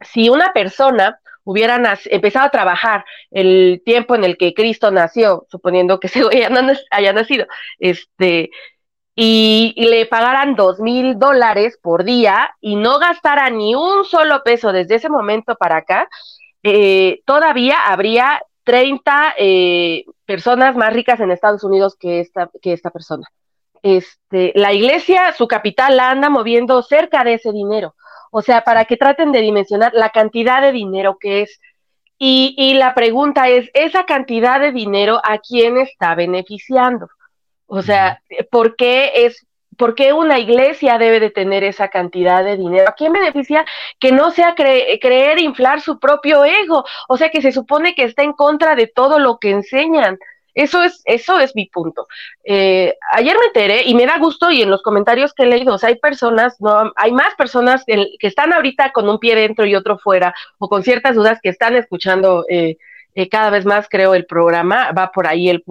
si 0.00 0.28
una 0.28 0.52
persona 0.52 1.20
hubiera 1.44 1.80
empezado 2.06 2.46
a 2.46 2.50
trabajar 2.50 3.04
el 3.30 3.80
tiempo 3.84 4.16
en 4.16 4.24
el 4.24 4.36
que 4.36 4.52
Cristo 4.52 4.90
nació, 4.90 5.46
suponiendo 5.48 6.00
que 6.00 6.06
ese 6.08 6.24
güey 6.24 6.42
haya 6.90 7.12
nacido, 7.12 7.46
este, 7.78 8.50
y, 9.14 9.74
le 9.76 10.06
pagaran 10.06 10.56
dos 10.56 10.78
mil 10.78 11.18
dólares 11.18 11.78
por 11.80 12.04
día 12.04 12.54
y 12.60 12.76
no 12.76 12.98
gastara 12.98 13.48
ni 13.48 13.74
un 13.74 14.04
solo 14.04 14.42
peso 14.44 14.72
desde 14.72 14.96
ese 14.96 15.08
momento 15.08 15.56
para 15.56 15.78
acá, 15.78 16.08
eh, 16.62 17.22
todavía 17.24 17.86
habría 17.86 18.42
30 18.64 19.34
eh, 19.38 20.04
personas 20.26 20.76
más 20.76 20.92
ricas 20.92 21.20
en 21.20 21.30
Estados 21.30 21.64
Unidos 21.64 21.96
que 21.98 22.20
esta, 22.20 22.50
que 22.60 22.72
esta 22.72 22.90
persona. 22.90 23.26
Este, 23.82 24.52
la 24.56 24.72
iglesia, 24.72 25.32
su 25.32 25.46
capital, 25.46 25.96
la 25.96 26.10
anda 26.10 26.28
moviendo 26.28 26.82
cerca 26.82 27.22
de 27.22 27.34
ese 27.34 27.52
dinero. 27.52 27.94
O 28.38 28.42
sea, 28.42 28.60
para 28.64 28.84
que 28.84 28.98
traten 28.98 29.32
de 29.32 29.40
dimensionar 29.40 29.94
la 29.94 30.10
cantidad 30.10 30.60
de 30.60 30.70
dinero 30.70 31.16
que 31.18 31.40
es. 31.40 31.58
Y, 32.18 32.54
y 32.58 32.74
la 32.74 32.94
pregunta 32.94 33.48
es, 33.48 33.70
¿esa 33.72 34.04
cantidad 34.04 34.60
de 34.60 34.72
dinero 34.72 35.22
a 35.24 35.38
quién 35.38 35.78
está 35.78 36.14
beneficiando? 36.14 37.08
O 37.64 37.80
sea, 37.80 38.20
¿por 38.50 38.76
qué 38.76 39.24
es 39.24 39.46
¿Por 39.78 39.94
qué 39.94 40.12
una 40.12 40.38
iglesia 40.38 40.98
debe 40.98 41.18
de 41.18 41.30
tener 41.30 41.64
esa 41.64 41.88
cantidad 41.88 42.44
de 42.44 42.58
dinero? 42.58 42.88
¿A 42.88 42.92
quién 42.92 43.12
beneficia 43.12 43.64
que 43.98 44.12
no 44.12 44.30
sea 44.30 44.54
creer, 44.54 45.40
inflar 45.40 45.80
su 45.80 45.98
propio 45.98 46.44
ego? 46.44 46.84
O 47.08 47.16
sea, 47.16 47.30
que 47.30 47.42
se 47.42 47.52
supone 47.52 47.94
que 47.94 48.04
está 48.04 48.22
en 48.22 48.32
contra 48.32 48.74
de 48.74 48.86
todo 48.86 49.18
lo 49.18 49.38
que 49.38 49.50
enseñan. 49.50 50.18
Eso 50.56 50.82
es, 50.82 51.02
eso 51.04 51.38
es 51.38 51.54
mi 51.54 51.66
punto. 51.66 52.08
Eh, 52.42 52.94
ayer 53.12 53.36
me 53.38 53.44
enteré 53.48 53.82
y 53.84 53.94
me 53.94 54.06
da 54.06 54.16
gusto 54.18 54.50
y 54.50 54.62
en 54.62 54.70
los 54.70 54.80
comentarios 54.80 55.34
que 55.34 55.42
he 55.42 55.46
leído, 55.46 55.76
hay 55.82 55.96
personas, 55.96 56.58
no, 56.60 56.92
hay 56.96 57.12
más 57.12 57.34
personas 57.34 57.84
que, 57.86 58.16
están 58.20 58.54
ahorita 58.54 58.90
con 58.92 59.06
un 59.06 59.18
pie 59.18 59.34
dentro 59.36 59.66
y 59.66 59.74
otro 59.74 59.98
fuera, 59.98 60.34
o 60.56 60.70
con 60.70 60.82
ciertas 60.82 61.14
dudas 61.14 61.40
que 61.42 61.50
están 61.50 61.76
escuchando 61.76 62.46
eh, 62.48 62.78
eh, 63.16 63.30
cada 63.30 63.48
vez 63.48 63.64
más 63.64 63.88
creo 63.88 64.14
el 64.14 64.26
programa, 64.26 64.92
va 64.92 65.10
por 65.10 65.26
ahí 65.26 65.48
el, 65.48 65.64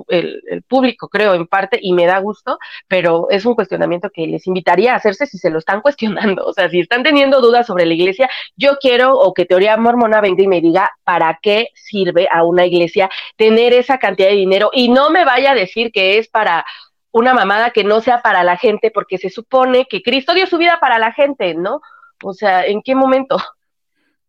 público, 0.68 1.08
creo, 1.10 1.36
en 1.36 1.46
parte, 1.46 1.78
y 1.80 1.94
me 1.94 2.08
da 2.08 2.18
gusto, 2.18 2.58
pero 2.88 3.28
es 3.30 3.46
un 3.46 3.54
cuestionamiento 3.54 4.10
que 4.10 4.26
les 4.26 4.48
invitaría 4.48 4.94
a 4.94 4.96
hacerse 4.96 5.28
si 5.28 5.38
se 5.38 5.52
lo 5.52 5.60
están 5.60 5.82
cuestionando. 5.84 6.44
O 6.44 6.54
sea, 6.54 6.70
si 6.70 6.80
están 6.80 7.04
teniendo 7.04 7.42
dudas 7.42 7.68
sobre 7.68 7.86
la 7.86 7.94
iglesia, 7.94 8.28
yo 8.56 8.78
quiero 8.82 9.14
o 9.14 9.34
que 9.36 9.46
Teoría 9.46 9.78
Mormona 9.78 10.22
venga 10.22 10.42
y 10.42 10.48
me 10.48 10.60
diga 10.60 10.92
para 11.04 11.38
qué 11.40 11.70
sirve 11.76 12.28
a 12.32 12.44
una 12.44 12.66
iglesia 12.66 13.12
tener 13.38 13.74
esa 13.74 14.00
cantidad 14.00 14.30
de 14.30 14.36
dinero 14.36 14.72
y 14.74 14.90
no 14.90 15.12
me 15.12 15.24
vaya 15.24 15.52
a 15.52 15.56
decir 15.56 15.92
que 15.92 16.18
es 16.18 16.28
para 16.28 16.66
una 17.12 17.36
mamada 17.36 17.70
que 17.70 17.84
no 17.84 18.02
sea 18.02 18.24
para 18.24 18.44
la 18.44 18.58
gente, 18.58 18.90
porque 18.90 19.20
se 19.20 19.30
supone 19.30 19.86
que 19.88 20.02
Cristo 20.02 20.34
dio 20.34 20.48
su 20.48 20.58
vida 20.58 20.80
para 20.82 20.98
la 20.98 21.14
gente, 21.14 21.54
¿no? 21.54 21.80
O 22.24 22.34
sea, 22.34 22.66
¿en 22.66 22.82
qué 22.82 22.96
momento? 22.96 23.38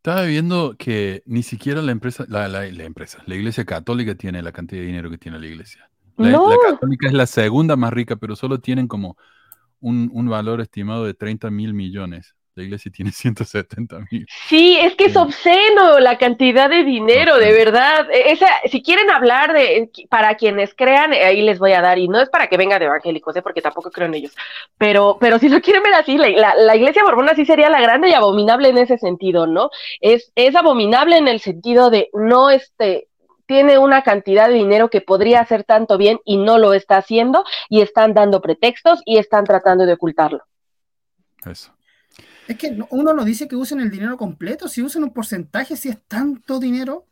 Estaba 0.06 0.22
viendo 0.22 0.76
que 0.78 1.24
ni 1.26 1.42
siquiera 1.42 1.82
la 1.82 1.90
empresa, 1.90 2.26
la, 2.28 2.46
la, 2.46 2.64
empresa, 2.64 3.24
la 3.26 3.34
iglesia 3.34 3.64
católica 3.64 4.14
tiene 4.14 4.40
la 4.40 4.52
cantidad 4.52 4.80
de 4.80 4.86
dinero 4.86 5.10
que 5.10 5.18
tiene 5.18 5.40
la 5.40 5.46
iglesia. 5.46 5.90
La, 6.16 6.38
católica 6.64 7.08
es 7.08 7.12
la 7.12 7.26
segunda 7.26 7.74
más 7.74 7.92
rica, 7.92 8.14
pero 8.14 8.36
solo 8.36 8.60
tienen 8.60 8.86
como 8.86 9.16
un, 9.80 10.08
un 10.12 10.28
valor 10.28 10.60
estimado 10.60 11.04
de 11.06 11.14
30 11.14 11.50
mil 11.50 11.74
millones. 11.74 12.35
La 12.56 12.62
iglesia 12.62 12.90
tiene 12.90 13.12
170 13.12 13.98
mil. 14.10 14.26
Sí, 14.48 14.78
es 14.80 14.96
que 14.96 15.04
es 15.06 15.16
obsceno 15.16 16.00
la 16.00 16.16
cantidad 16.16 16.70
de 16.70 16.84
dinero, 16.84 17.36
de 17.36 17.52
verdad. 17.52 18.10
E, 18.10 18.32
esa, 18.32 18.46
si 18.70 18.82
quieren 18.82 19.10
hablar 19.10 19.52
de, 19.52 19.90
para 20.08 20.34
quienes 20.36 20.74
crean, 20.74 21.12
eh, 21.12 21.24
ahí 21.24 21.42
les 21.42 21.58
voy 21.58 21.72
a 21.72 21.82
dar, 21.82 21.98
y 21.98 22.08
no 22.08 22.18
es 22.18 22.30
para 22.30 22.48
que 22.48 22.56
vengan 22.56 22.78
de 22.78 22.86
evangélicos, 22.86 23.36
¿eh? 23.36 23.42
porque 23.42 23.60
tampoco 23.60 23.90
creo 23.90 24.06
en 24.06 24.14
ellos, 24.14 24.34
pero, 24.78 25.18
pero 25.20 25.38
si 25.38 25.48
lo 25.50 25.60
quieren 25.62 25.82
ver 25.82 25.94
así, 25.94 26.16
la, 26.16 26.54
la, 26.54 26.76
iglesia 26.76 27.04
mormona 27.04 27.34
sí 27.34 27.44
sería 27.44 27.68
la 27.68 27.80
grande 27.80 28.08
y 28.08 28.14
abominable 28.14 28.70
en 28.70 28.78
ese 28.78 28.96
sentido, 28.96 29.46
¿no? 29.46 29.70
Es, 30.00 30.32
es 30.34 30.56
abominable 30.56 31.18
en 31.18 31.28
el 31.28 31.40
sentido 31.40 31.90
de 31.90 32.08
no 32.14 32.48
este, 32.48 33.08
tiene 33.44 33.76
una 33.78 34.02
cantidad 34.02 34.48
de 34.48 34.54
dinero 34.54 34.88
que 34.88 35.02
podría 35.02 35.40
hacer 35.40 35.64
tanto 35.64 35.98
bien 35.98 36.20
y 36.24 36.38
no 36.38 36.56
lo 36.56 36.72
está 36.72 36.96
haciendo 36.96 37.44
y 37.68 37.82
están 37.82 38.14
dando 38.14 38.40
pretextos 38.40 39.02
y 39.04 39.18
están 39.18 39.44
tratando 39.44 39.84
de 39.84 39.92
ocultarlo. 39.92 40.42
Eso. 41.44 41.75
Es 42.48 42.56
que 42.56 42.78
uno 42.90 43.12
no 43.12 43.24
dice 43.24 43.48
que 43.48 43.56
usen 43.56 43.80
el 43.80 43.90
dinero 43.90 44.16
completo, 44.16 44.68
si 44.68 44.82
usan 44.82 45.04
un 45.04 45.12
porcentaje, 45.12 45.76
si 45.76 45.88
es 45.88 45.98
tanto 46.06 46.60
dinero, 46.60 47.06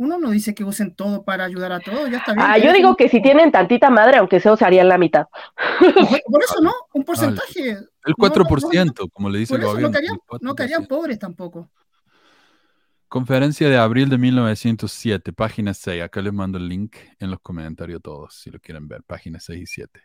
uno 0.00 0.18
no 0.18 0.30
dice 0.30 0.54
que 0.54 0.64
usen 0.64 0.94
todo 0.94 1.24
para 1.24 1.44
ayudar 1.44 1.72
a 1.72 1.80
todos, 1.80 2.10
ya 2.10 2.18
está 2.18 2.32
bien. 2.32 2.46
Ah, 2.48 2.56
yo 2.56 2.72
digo 2.72 2.96
que 2.96 3.10
si 3.10 3.20
tienen 3.20 3.52
tantita 3.52 3.90
madre, 3.90 4.16
aunque 4.16 4.40
se 4.40 4.50
usarían 4.50 4.88
la 4.88 4.96
mitad. 4.96 5.26
Por 6.26 6.42
eso 6.42 6.60
no, 6.62 6.72
un 6.94 7.04
porcentaje. 7.04 7.72
El 8.06 8.14
4%, 8.14 9.10
como 9.12 9.28
le 9.28 9.40
dice 9.40 9.56
el 9.56 9.62
gobierno. 9.62 9.90
No 10.40 10.54
caerían, 10.54 10.86
pobres 10.86 11.18
tampoco. 11.18 11.68
Conferencia 13.08 13.68
de 13.68 13.76
abril 13.76 14.08
de 14.08 14.16
1907, 14.16 15.34
página 15.34 15.74
6. 15.74 16.02
Acá 16.02 16.22
les 16.22 16.32
mando 16.32 16.56
el 16.56 16.66
link 16.66 16.96
en 17.18 17.30
los 17.30 17.40
comentarios 17.40 18.00
todos, 18.00 18.34
si 18.34 18.50
lo 18.50 18.58
quieren 18.58 18.88
ver, 18.88 19.02
página 19.02 19.38
6 19.38 19.60
y 19.60 19.66
7. 19.66 20.00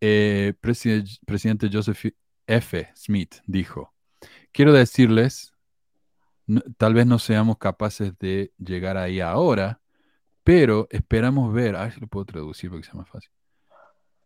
Eh, 0.00 0.54
presidente 0.60 1.70
Joseph 1.72 2.06
F. 2.50 2.88
Smith 2.96 3.36
dijo, 3.46 3.94
quiero 4.52 4.72
decirles, 4.72 5.54
tal 6.76 6.94
vez 6.94 7.06
no 7.06 7.18
seamos 7.18 7.58
capaces 7.58 8.18
de 8.18 8.52
llegar 8.58 8.96
ahí 8.96 9.20
ahora, 9.20 9.80
pero 10.42 10.88
esperamos 10.90 11.52
ver, 11.52 11.76
a 11.76 11.90
si 11.90 12.00
lo 12.00 12.08
puedo 12.08 12.24
traducir 12.24 12.70
porque 12.70 12.86
sea 12.86 12.94
más 12.94 13.08
fácil. 13.08 13.30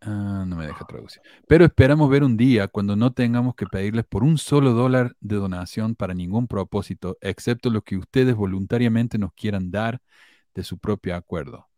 Ah, 0.00 0.44
no 0.46 0.56
me 0.56 0.66
deja 0.66 0.84
traducir. 0.86 1.22
Pero 1.48 1.64
esperamos 1.64 2.10
ver 2.10 2.24
un 2.24 2.36
día 2.36 2.68
cuando 2.68 2.94
no 2.94 3.12
tengamos 3.12 3.54
que 3.54 3.66
pedirles 3.66 4.04
por 4.04 4.22
un 4.22 4.36
solo 4.36 4.72
dólar 4.72 5.16
de 5.20 5.36
donación 5.36 5.94
para 5.94 6.14
ningún 6.14 6.46
propósito, 6.46 7.16
excepto 7.20 7.70
lo 7.70 7.82
que 7.82 7.96
ustedes 7.96 8.34
voluntariamente 8.34 9.18
nos 9.18 9.32
quieran 9.32 9.70
dar 9.70 10.00
de 10.54 10.62
su 10.62 10.78
propio 10.78 11.16
acuerdo. 11.16 11.68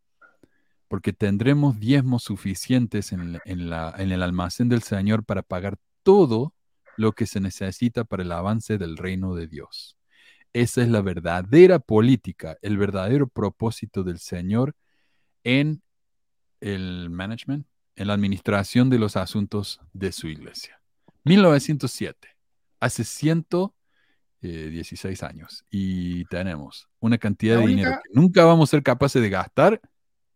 Porque 0.88 1.12
tendremos 1.12 1.78
diezmos 1.78 2.24
suficientes 2.24 3.12
en, 3.12 3.40
en 3.44 4.12
el 4.12 4.22
almacén 4.22 4.68
del 4.68 4.82
Señor 4.82 5.24
para 5.24 5.42
pagar 5.42 5.78
todo 6.06 6.54
lo 6.96 7.12
que 7.12 7.26
se 7.26 7.40
necesita 7.40 8.04
para 8.04 8.22
el 8.22 8.30
avance 8.30 8.78
del 8.78 8.96
reino 8.96 9.34
de 9.34 9.48
Dios. 9.48 9.98
Esa 10.52 10.82
es 10.82 10.88
la 10.88 11.02
verdadera 11.02 11.80
política, 11.80 12.56
el 12.62 12.78
verdadero 12.78 13.26
propósito 13.26 14.04
del 14.04 14.20
Señor 14.20 14.76
en 15.42 15.82
el 16.60 17.10
management, 17.10 17.66
en 17.96 18.06
la 18.06 18.14
administración 18.14 18.88
de 18.88 19.00
los 19.00 19.16
asuntos 19.16 19.80
de 19.92 20.12
su 20.12 20.28
iglesia. 20.28 20.80
1907, 21.24 22.28
hace 22.78 23.02
116 23.02 25.22
eh, 25.22 25.26
años, 25.26 25.64
y 25.70 26.24
tenemos 26.26 26.88
una 27.00 27.18
cantidad 27.18 27.58
de 27.58 27.66
dinero 27.66 27.98
que 28.00 28.10
nunca 28.14 28.44
vamos 28.44 28.68
a 28.68 28.70
ser 28.70 28.84
capaces 28.84 29.20
de 29.20 29.28
gastar 29.28 29.80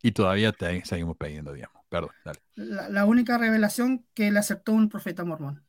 y 0.03 0.11
todavía 0.11 0.53
seguimos 0.83 1.17
pidiendo, 1.17 1.53
digamos. 1.53 1.80
Perdón, 1.91 2.11
dale. 2.25 2.41
La, 2.55 3.05
única 3.05 3.37
revelación 3.37 4.07
que 4.15 4.31
le 4.31 4.39
aceptó 4.39 4.73
un 4.73 4.89
profeta 4.89 5.25
mormón. 5.25 5.67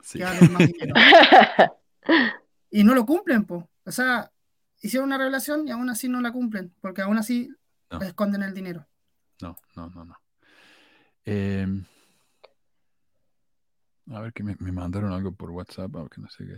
y 2.70 2.82
no 2.82 2.94
lo 2.94 3.06
cumplen, 3.06 3.44
pues. 3.44 3.64
O 3.84 3.92
sea, 3.92 4.32
hicieron 4.82 5.06
una 5.06 5.18
revelación 5.18 5.68
y 5.68 5.70
aún 5.70 5.88
así 5.88 6.08
no 6.08 6.20
la 6.20 6.32
cumplen, 6.32 6.74
porque 6.80 7.02
aún 7.02 7.18
así 7.18 7.54
esconden 8.00 8.42
el 8.42 8.52
dinero. 8.52 8.84
No, 9.40 9.56
no, 9.76 9.88
no, 9.90 10.04
no. 10.04 10.16
Em, 11.24 11.84
a 14.10 14.20
ver 14.20 14.32
que 14.32 14.42
me, 14.42 14.56
mandaron 14.72 15.12
algo 15.12 15.32
por 15.32 15.52
WhatsApp, 15.52 15.94
aunque 15.94 16.20
no 16.20 16.28
sé 16.30 16.46
qué. 16.46 16.56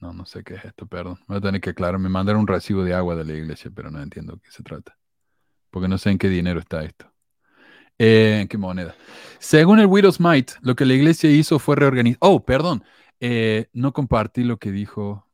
No, 0.00 0.12
no 0.12 0.26
sé 0.26 0.42
qué 0.42 0.54
es 0.54 0.64
esto, 0.64 0.86
perdón. 0.88 1.20
Voy 1.28 1.36
a 1.36 1.40
tener 1.40 1.60
que 1.60 1.70
aclarar. 1.70 2.00
Me 2.00 2.08
mandaron 2.08 2.40
un 2.40 2.48
recibo 2.48 2.82
de 2.82 2.94
agua 2.94 3.14
de 3.14 3.24
la 3.24 3.32
iglesia, 3.32 3.70
pero 3.72 3.92
no 3.92 4.02
entiendo 4.02 4.38
qué 4.38 4.50
se 4.50 4.64
trata 4.64 4.98
porque 5.70 5.88
no 5.88 5.98
sé 5.98 6.10
en 6.10 6.18
qué 6.18 6.28
dinero 6.28 6.60
está 6.60 6.82
esto. 6.84 7.12
Eh, 7.98 8.40
¿En 8.42 8.48
qué 8.48 8.58
moneda? 8.58 8.94
Según 9.38 9.78
el 9.78 9.86
Widow's 9.86 10.20
Might, 10.20 10.52
lo 10.60 10.76
que 10.76 10.84
la 10.84 10.94
iglesia 10.94 11.30
hizo 11.30 11.58
fue 11.58 11.76
reorganizar. 11.76 12.18
Oh, 12.20 12.44
perdón. 12.44 12.84
Eh, 13.20 13.68
no 13.72 13.92
compartí 13.92 14.44
lo 14.44 14.58
que 14.58 14.70
dijo 14.70 15.26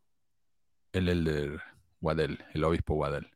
el 0.92 1.08
elder 1.08 1.60
Waddell, 2.00 2.38
el 2.54 2.64
obispo 2.64 2.94
Waddell. 2.94 3.26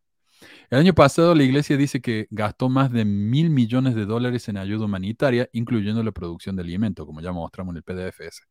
El 0.70 0.78
año 0.78 0.94
pasado 0.94 1.34
la 1.34 1.42
iglesia 1.42 1.76
dice 1.76 2.00
que 2.00 2.26
gastó 2.30 2.68
más 2.68 2.92
de 2.92 3.04
mil 3.04 3.50
millones 3.50 3.94
de 3.94 4.04
dólares 4.04 4.48
en 4.48 4.56
ayuda 4.56 4.84
humanitaria, 4.84 5.48
incluyendo 5.52 6.02
la 6.02 6.12
producción 6.12 6.56
de 6.56 6.62
alimentos, 6.62 7.06
como 7.06 7.20
ya 7.20 7.32
mostramos 7.32 7.72
en 7.72 7.78
el 7.78 7.82
PDFS. 7.82 8.42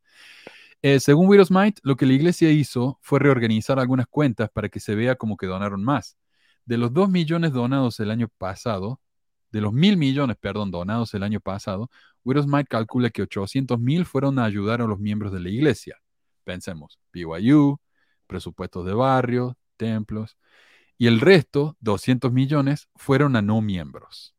Eh, 0.82 1.00
según 1.00 1.28
Widows 1.28 1.52
Might, 1.52 1.80
lo 1.84 1.96
que 1.96 2.06
la 2.06 2.14
iglesia 2.14 2.52
hizo 2.52 3.00
fue 3.02 3.20
reorganizar 3.20 3.80
algunas 3.80 4.08
cuentas 4.08 4.50
para 4.50 4.70
que 4.70 4.80
se 4.80 4.96
vea 4.96 5.16
como 5.16 5.38
que 5.38 5.48
donaron 5.48 5.84
más. 5.84 6.18
De 6.66 6.78
los 6.78 6.94
2 6.94 7.10
millones 7.10 7.54
donados 7.54 8.00
el 8.00 8.12
año 8.12 8.28
pasado, 8.38 9.00
de 9.52 9.62
los 9.62 9.72
mil 9.72 9.98
millones, 9.98 10.38
perdón, 10.40 10.72
donados 10.72 11.14
el 11.14 11.24
año 11.24 11.40
pasado, 11.40 11.90
Widows 12.24 12.48
Might 12.48 12.68
calcula 12.68 13.10
que 13.10 13.22
800 13.22 13.80
mil 13.80 14.06
fueron 14.06 14.40
a 14.40 14.46
ayudar 14.46 14.82
a 14.82 14.86
los 14.86 15.00
miembros 15.00 15.32
de 15.32 15.40
la 15.40 15.50
iglesia. 15.50 15.98
Pensemos, 16.44 17.00
BYU, 17.14 17.80
presupuestos 18.28 18.86
de 18.86 18.94
barrio, 18.94 19.58
templos, 19.78 20.38
y 20.98 21.08
el 21.08 21.22
resto, 21.22 21.78
200 21.82 22.32
millones, 22.32 22.90
fueron 22.96 23.36
a 23.36 23.42
no 23.42 23.62
miembros. 23.62 24.36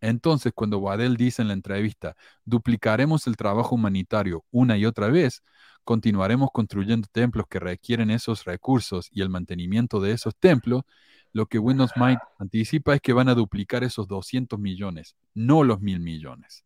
Entonces, 0.00 0.52
cuando 0.54 0.78
Waddell 0.78 1.16
dice 1.16 1.42
en 1.42 1.48
la 1.48 1.54
entrevista, 1.54 2.16
duplicaremos 2.44 3.26
el 3.26 3.36
trabajo 3.36 3.74
humanitario 3.74 4.44
una 4.50 4.78
y 4.78 4.86
otra 4.86 5.08
vez, 5.08 5.42
continuaremos 5.84 6.50
construyendo 6.52 7.08
templos 7.10 7.46
que 7.48 7.58
requieren 7.58 8.10
esos 8.10 8.44
recursos 8.44 9.08
y 9.10 9.22
el 9.22 9.28
mantenimiento 9.28 10.00
de 10.00 10.12
esos 10.12 10.36
templos, 10.36 10.82
lo 11.32 11.46
que 11.46 11.58
Windows 11.58 11.92
Mind 11.96 12.18
anticipa 12.38 12.94
es 12.94 13.00
que 13.00 13.12
van 13.12 13.28
a 13.28 13.34
duplicar 13.34 13.84
esos 13.84 14.08
200 14.08 14.58
millones, 14.58 15.16
no 15.34 15.64
los 15.64 15.80
mil 15.80 16.00
millones. 16.00 16.64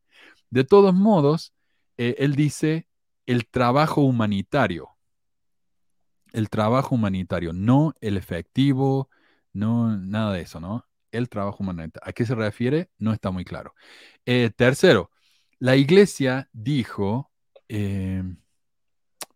De 0.51 0.65
todos 0.65 0.95
modos, 0.95 1.53
eh, 1.97 2.17
él 2.19 2.35
dice 2.35 2.89
el 3.27 3.47
trabajo 3.49 4.03
humanitario, 4.03 4.91
el 6.33 6.49
trabajo 6.49 6.95
humanitario, 6.95 7.53
no 7.53 7.95
el 8.01 8.17
efectivo, 8.17 9.09
no 9.53 9.97
nada 9.97 10.33
de 10.33 10.43
eso, 10.43 10.61
¿no? 10.61 10.87
El 11.11 11.29
trabajo 11.29 11.59
humanitario. 11.61 12.09
¿A 12.09 12.13
qué 12.13 12.25
se 12.25 12.35
refiere? 12.35 12.91
No 12.99 13.13
está 13.13 13.31
muy 13.31 13.45
claro. 13.45 13.75
Eh, 14.25 14.51
tercero, 14.57 15.11
la 15.59 15.77
iglesia 15.77 16.49
dijo, 16.53 17.31
em, 17.69 18.42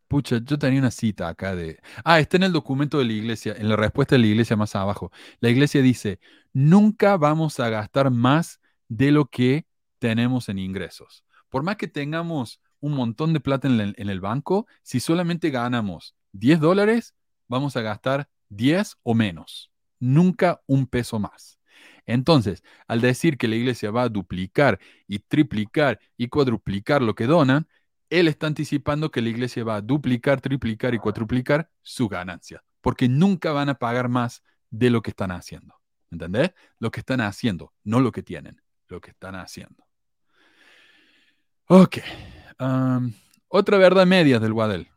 pucha, 0.09 0.39
yo 0.45 0.59
tenía 0.59 0.81
una 0.81 0.91
cita 0.91 1.29
acá 1.29 1.55
de, 1.55 1.81
ah, 2.05 2.21
está 2.21 2.37
en 2.37 2.45
el 2.45 2.53
documento 2.53 2.99
de 2.99 3.05
la 3.05 3.13
iglesia, 3.13 3.55
en 3.57 3.69
la 3.69 3.77
respuesta 3.77 4.15
de 4.15 4.21
la 4.21 4.27
iglesia 4.29 4.57
más 4.57 4.75
abajo. 4.77 5.11
La 5.41 5.51
iglesia 5.51 5.83
dice, 5.83 6.21
nunca 6.53 7.17
vamos 7.17 7.61
a 7.61 7.69
gastar 7.69 8.11
más 8.11 8.61
de 8.89 9.11
lo 9.11 9.27
que 9.27 9.67
tenemos 9.99 10.49
en 10.49 10.59
ingresos. 10.59 11.25
Por 11.49 11.63
más 11.63 11.77
que 11.77 11.89
tengamos 11.89 12.61
un 12.81 12.95
montón 12.95 13.33
de 13.33 13.41
plata 13.41 13.69
en 13.69 14.09
el 14.09 14.21
banco, 14.21 14.67
si 14.83 15.01
solamente 15.01 15.51
ganamos 15.51 16.15
10 16.33 16.61
dólares, 16.61 17.15
vamos 17.49 17.77
a 17.77 17.83
gastar 17.83 18.29
10 18.49 18.97
o 19.03 19.15
menos, 19.15 19.71
nunca 19.99 20.61
un 20.67 20.87
peso 20.87 21.19
más. 21.19 21.59
Entonces, 22.07 22.63
al 22.87 23.01
decir 23.01 23.37
que 23.37 23.49
la 23.49 23.57
iglesia 23.57 23.91
va 23.91 24.03
a 24.03 24.09
duplicar 24.09 24.79
y 25.09 25.19
triplicar 25.19 25.99
y 26.17 26.29
cuadruplicar 26.29 27.03
lo 27.03 27.15
que 27.15 27.27
donan, 27.27 27.67
él 28.11 28.29
está 28.29 28.47
anticipando 28.47 29.11
que 29.11 29.23
la 29.23 29.29
iglesia 29.29 29.65
va 29.65 29.77
a 29.77 29.81
duplicar, 29.81 30.41
triplicar 30.41 30.95
y 30.95 30.99
cuadruplicar 30.99 31.71
su 31.83 32.09
ganancia, 32.09 32.63
porque 32.81 33.09
nunca 33.09 33.53
van 33.53 33.69
a 33.69 33.75
pagar 33.75 34.09
más 34.09 34.43
de 34.71 34.91
lo 34.91 35.03
que 35.03 35.11
están 35.11 35.31
haciendo. 35.31 35.75
¿Entendés? 36.11 36.53
Lo 36.79 36.91
que 36.91 37.01
están 37.01 37.21
haciendo, 37.21 37.73
no 37.83 38.01
lo 38.01 38.13
que 38.13 38.23
tienen, 38.23 38.63
lo 38.89 39.01
que 39.01 39.11
están 39.11 39.35
haciendo. 39.35 39.85
Ok. 41.69 41.99
otra 43.49 43.79
verdad 43.79 44.07
media 44.07 44.39
del 44.39 44.53
Waddell. 44.53 44.89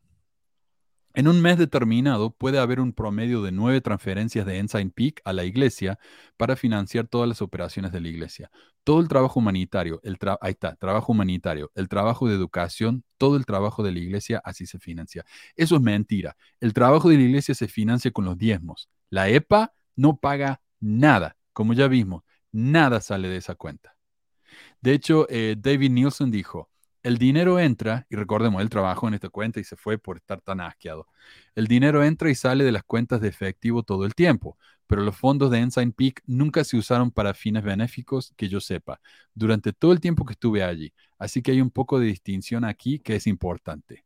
En 1.15 1.27
un 1.27 1.41
mes 1.41 1.57
determinado 1.57 2.31
puede 2.31 2.60
haber 2.60 2.80
un 2.80 2.94
promedio 2.94 3.41
de 3.41 3.52
nueve 3.52 3.81
transferencias 3.81 4.45
de 4.45 4.60
Ensign 4.60 4.91
Peak 4.91 5.22
a 5.26 5.34
la 5.34 5.44
iglesia 5.44 5.98
para 6.38 6.56
financiar 6.56 7.07
todas 7.07 7.27
las 7.27 7.41
operaciones 7.41 7.91
de 7.91 7.99
la 7.99 8.10
iglesia. 8.10 8.52
Todo 8.84 9.02
el 9.02 9.07
trabajo 9.07 9.40
humanitario, 9.40 9.99
el 10.03 10.18
ahí 10.40 10.52
está, 10.52 10.76
trabajo 10.76 11.11
humanitario, 11.11 11.72
el 11.73 11.90
trabajo 11.90 12.27
de 12.27 12.36
educación, 12.36 13.03
todo 13.18 13.38
el 13.38 13.45
trabajo 13.45 13.81
de 13.81 13.91
la 13.91 13.99
iglesia 13.99 14.40
así 14.45 14.68
se 14.68 14.77
financia. 14.77 15.26
Eso 15.56 15.76
es 15.76 15.81
mentira. 15.81 16.38
El 16.60 16.73
trabajo 16.73 17.10
de 17.10 17.18
la 17.18 17.23
iglesia 17.23 17.56
se 17.56 17.68
financia 17.68 18.11
con 18.11 18.26
los 18.26 18.38
diezmos. 18.38 18.88
La 19.10 19.30
EPA 19.30 19.73
no 19.95 20.18
paga 20.18 20.61
nada, 20.80 21.38
como 21.53 21.73
ya 21.73 21.88
vimos, 21.88 22.23
nada 22.52 23.02
sale 23.02 23.30
de 23.30 23.38
esa 23.38 23.56
cuenta. 23.56 23.95
De 24.81 24.94
hecho, 24.94 25.27
eh, 25.30 25.56
David 25.57 25.91
Nielsen 25.91 26.31
dijo, 26.31 26.68
el 27.03 27.17
dinero 27.17 27.59
entra, 27.59 28.05
y 28.09 28.15
recordemos, 28.15 28.61
él 28.61 28.69
trabajó 28.69 29.07
en 29.07 29.13
esta 29.13 29.30
cuenta 29.30 29.59
y 29.59 29.63
se 29.63 29.76
fue 29.76 29.97
por 29.97 30.17
estar 30.17 30.41
tan 30.41 30.59
asqueado. 30.61 31.07
El 31.55 31.67
dinero 31.67 32.03
entra 32.03 32.30
y 32.30 32.35
sale 32.35 32.63
de 32.63 32.71
las 32.71 32.84
cuentas 32.84 33.21
de 33.21 33.27
efectivo 33.27 33.84
todo 33.84 34.05
el 34.05 34.15
tiempo, 34.15 34.57
pero 34.88 35.03
los 35.03 35.15
fondos 35.15 35.51
de 35.51 35.59
Ensign 35.59 35.91
Peak 35.91 36.21
nunca 36.26 36.63
se 36.63 36.76
usaron 36.77 37.11
para 37.11 37.34
fines 37.34 37.63
benéficos 37.63 38.34
que 38.35 38.49
yo 38.49 38.59
sepa, 38.59 38.99
durante 39.34 39.71
todo 39.71 39.91
el 39.91 39.99
tiempo 39.99 40.26
que 40.26 40.34
estuve 40.34 40.63
allí. 40.63 40.93
Así 41.17 41.41
que 41.41 41.51
hay 41.51 41.61
un 41.61 41.69
poco 41.69 41.99
de 41.99 42.07
distinción 42.07 42.65
aquí 42.65 42.99
que 42.99 43.15
es 43.15 43.27
importante. 43.27 44.03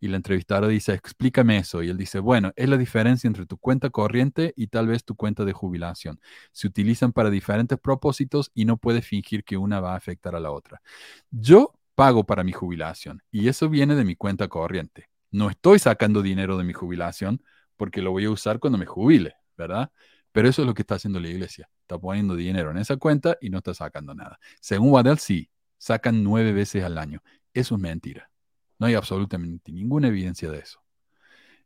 Y 0.00 0.08
la 0.08 0.16
entrevistadora 0.16 0.68
dice, 0.68 0.92
explícame 0.92 1.56
eso. 1.56 1.82
Y 1.82 1.88
él 1.88 1.96
dice, 1.96 2.18
bueno, 2.18 2.52
es 2.56 2.68
la 2.68 2.76
diferencia 2.76 3.26
entre 3.26 3.46
tu 3.46 3.56
cuenta 3.56 3.88
corriente 3.88 4.52
y 4.54 4.66
tal 4.66 4.86
vez 4.86 5.02
tu 5.04 5.14
cuenta 5.14 5.46
de 5.46 5.54
jubilación. 5.54 6.20
Se 6.52 6.66
utilizan 6.66 7.12
para 7.12 7.30
diferentes 7.30 7.78
propósitos 7.78 8.50
y 8.54 8.66
no 8.66 8.76
puedes 8.76 9.06
fingir 9.06 9.44
que 9.44 9.56
una 9.56 9.80
va 9.80 9.94
a 9.94 9.96
afectar 9.96 10.34
a 10.34 10.40
la 10.40 10.50
otra. 10.50 10.82
Yo 11.30 11.72
pago 11.94 12.24
para 12.24 12.44
mi 12.44 12.52
jubilación 12.52 13.22
y 13.30 13.48
eso 13.48 13.68
viene 13.68 13.94
de 13.94 14.04
mi 14.04 14.16
cuenta 14.16 14.48
corriente. 14.48 15.08
No 15.30 15.50
estoy 15.50 15.78
sacando 15.78 16.22
dinero 16.22 16.56
de 16.56 16.64
mi 16.64 16.72
jubilación 16.72 17.42
porque 17.76 18.02
lo 18.02 18.12
voy 18.12 18.24
a 18.24 18.30
usar 18.30 18.60
cuando 18.60 18.78
me 18.78 18.86
jubile, 18.86 19.34
¿verdad? 19.56 19.90
Pero 20.32 20.48
eso 20.48 20.62
es 20.62 20.66
lo 20.66 20.74
que 20.74 20.82
está 20.82 20.96
haciendo 20.96 21.20
la 21.20 21.28
iglesia. 21.28 21.68
Está 21.82 21.98
poniendo 21.98 22.34
dinero 22.34 22.70
en 22.70 22.78
esa 22.78 22.96
cuenta 22.96 23.36
y 23.40 23.50
no 23.50 23.58
está 23.58 23.74
sacando 23.74 24.14
nada. 24.14 24.38
Según 24.60 24.90
Waddell, 24.90 25.18
sí, 25.18 25.50
sacan 25.78 26.24
nueve 26.24 26.52
veces 26.52 26.82
al 26.82 26.98
año. 26.98 27.22
Eso 27.52 27.76
es 27.76 27.80
mentira. 27.80 28.30
No 28.78 28.86
hay 28.86 28.94
absolutamente 28.94 29.70
ninguna 29.70 30.08
evidencia 30.08 30.50
de 30.50 30.58
eso. 30.58 30.80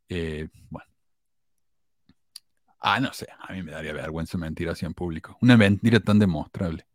Eh, 0.09 0.49
bueno. 0.69 0.91
Ah, 2.81 3.01
no 3.01 3.13
sé, 3.13 3.27
a 3.41 3.53
mí 3.53 3.63
me 3.63 3.73
daría 3.73 3.93
vergüenza 3.93 4.39
mentir 4.39 4.69
así 4.69 4.87
en 4.87 4.95
público. 4.95 5.37
Una 5.41 5.57
mentira 5.57 6.01
tan 6.01 6.19
demostrable. 6.19 6.87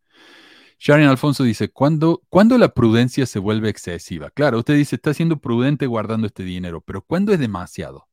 Sharon 0.86 1.08
Alfonso 1.08 1.46
dice, 1.46 1.70
¿cuándo, 1.72 2.20
la 2.58 2.74
prudencia 2.74 3.26
se 3.26 3.40
vuelve 3.40 3.70
excesiva? 3.70 4.32
Claro, 4.32 4.60
usted 4.60 4.76
dice, 4.76 4.98
está 4.98 5.14
siendo 5.14 5.40
prudente 5.40 5.88
guardando 5.88 6.28
este 6.28 6.44
dinero, 6.44 6.82
pero 6.82 7.02
¿cuándo 7.02 7.32
es 7.32 7.40
demasiado? 7.40 8.10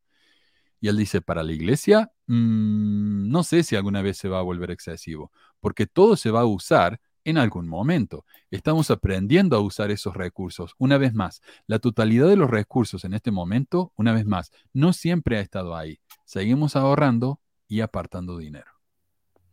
Y 0.81 0.87
él 0.87 0.97
dice, 0.97 1.21
para 1.21 1.43
la 1.43 1.51
iglesia, 1.51 2.13
mm, 2.29 3.29
no 3.29 3.43
sé 3.43 3.65
si 3.65 3.75
alguna 3.75 4.03
vez 4.03 4.19
se 4.19 4.29
va 4.29 4.39
a 4.39 4.43
volver 4.43 4.71
excesivo, 4.71 5.33
porque 5.59 5.89
todo 5.89 6.15
se 6.15 6.31
va 6.31 6.43
a 6.43 6.47
usar 6.47 7.01
en 7.25 7.39
algún 7.39 7.67
momento. 7.67 8.25
Estamos 8.53 8.93
aprendiendo 8.93 9.57
a 9.57 9.61
usar 9.61 9.91
esos 9.91 10.15
recursos. 10.15 10.77
Una 10.79 10.97
vez 10.97 11.13
más, 11.13 11.43
la 11.67 11.81
totalidad 11.81 12.29
de 12.29 12.37
los 12.37 12.49
recursos 12.49 13.05
en 13.05 13.15
este 13.15 13.33
momento, 13.33 13.93
una 13.97 14.13
vez 14.13 14.27
más, 14.27 14.53
no 14.73 14.93
siempre 14.93 15.39
ha 15.39 15.41
estado 15.41 15.75
ahí. 15.77 15.99
Seguimos 16.25 16.77
ahorrando 16.77 17.41
y 17.67 17.81
apartando 17.81 18.39
dinero. 18.39 18.71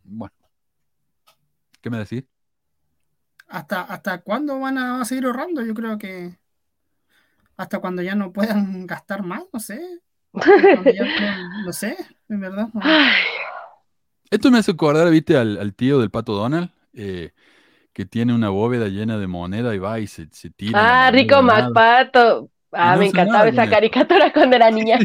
Bueno, 0.04 0.36
¿qué 1.80 1.90
me 1.90 1.98
decís? 1.98 2.22
¿Hasta, 3.48 3.82
¿Hasta 3.82 4.20
cuándo 4.20 4.60
van 4.60 4.78
a 4.78 5.04
seguir 5.04 5.24
ahorrando? 5.24 5.64
Yo 5.64 5.74
creo 5.74 5.98
que 5.98 6.38
hasta 7.56 7.80
cuando 7.80 8.02
ya 8.02 8.14
no 8.14 8.32
puedan 8.32 8.86
gastar 8.86 9.22
más, 9.22 9.44
no 9.52 9.60
sé. 9.60 9.80
no, 11.64 11.72
sé, 11.72 11.96
en 12.28 12.40
verdad. 12.40 12.68
Esto 14.30 14.50
me 14.50 14.58
hace 14.58 14.72
acordar, 14.72 15.10
viste, 15.10 15.36
al, 15.36 15.74
tío 15.74 15.98
del 15.98 16.10
pato 16.10 16.34
Donald, 16.34 16.70
eh, 16.92 17.32
que 17.94 18.04
tiene 18.04 18.34
una 18.34 18.50
bóveda 18.50 18.88
llena 18.88 19.18
de 19.18 19.26
moneda 19.26 19.74
y 19.74 19.78
va 19.78 19.98
y 19.98 20.06
se, 20.06 20.26
tira. 20.54 21.06
Ah, 21.06 21.10
rico 21.10 21.42
MacPato. 21.42 22.50
Ah, 22.70 22.96
me 22.96 23.06
encantaba 23.06 23.48
esa 23.48 23.68
caricatura 23.68 24.30
cuando 24.32 24.56
era 24.56 24.70
niña. 24.70 24.98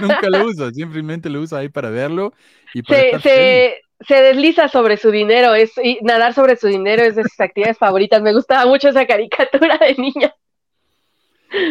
Nunca 0.00 0.28
lo 0.28 0.46
usa, 0.46 0.72
simplemente 0.72 1.30
lo 1.30 1.40
usa 1.40 1.58
ahí 1.60 1.68
para 1.68 1.88
verlo 1.88 2.34
y 2.74 2.82
para 2.82 3.20
se, 3.20 3.20
se 3.20 3.83
desliza 4.00 4.68
sobre 4.68 4.96
su 4.96 5.10
dinero, 5.10 5.54
es, 5.54 5.72
y 5.82 5.98
nadar 6.02 6.34
sobre 6.34 6.56
su 6.56 6.66
dinero 6.66 7.02
es 7.02 7.16
de 7.16 7.22
sus 7.22 7.40
actividades 7.40 7.78
favoritas. 7.78 8.22
Me 8.22 8.32
gustaba 8.32 8.66
mucho 8.66 8.88
esa 8.88 9.06
caricatura 9.06 9.78
de 9.78 9.94
niña. 9.94 10.34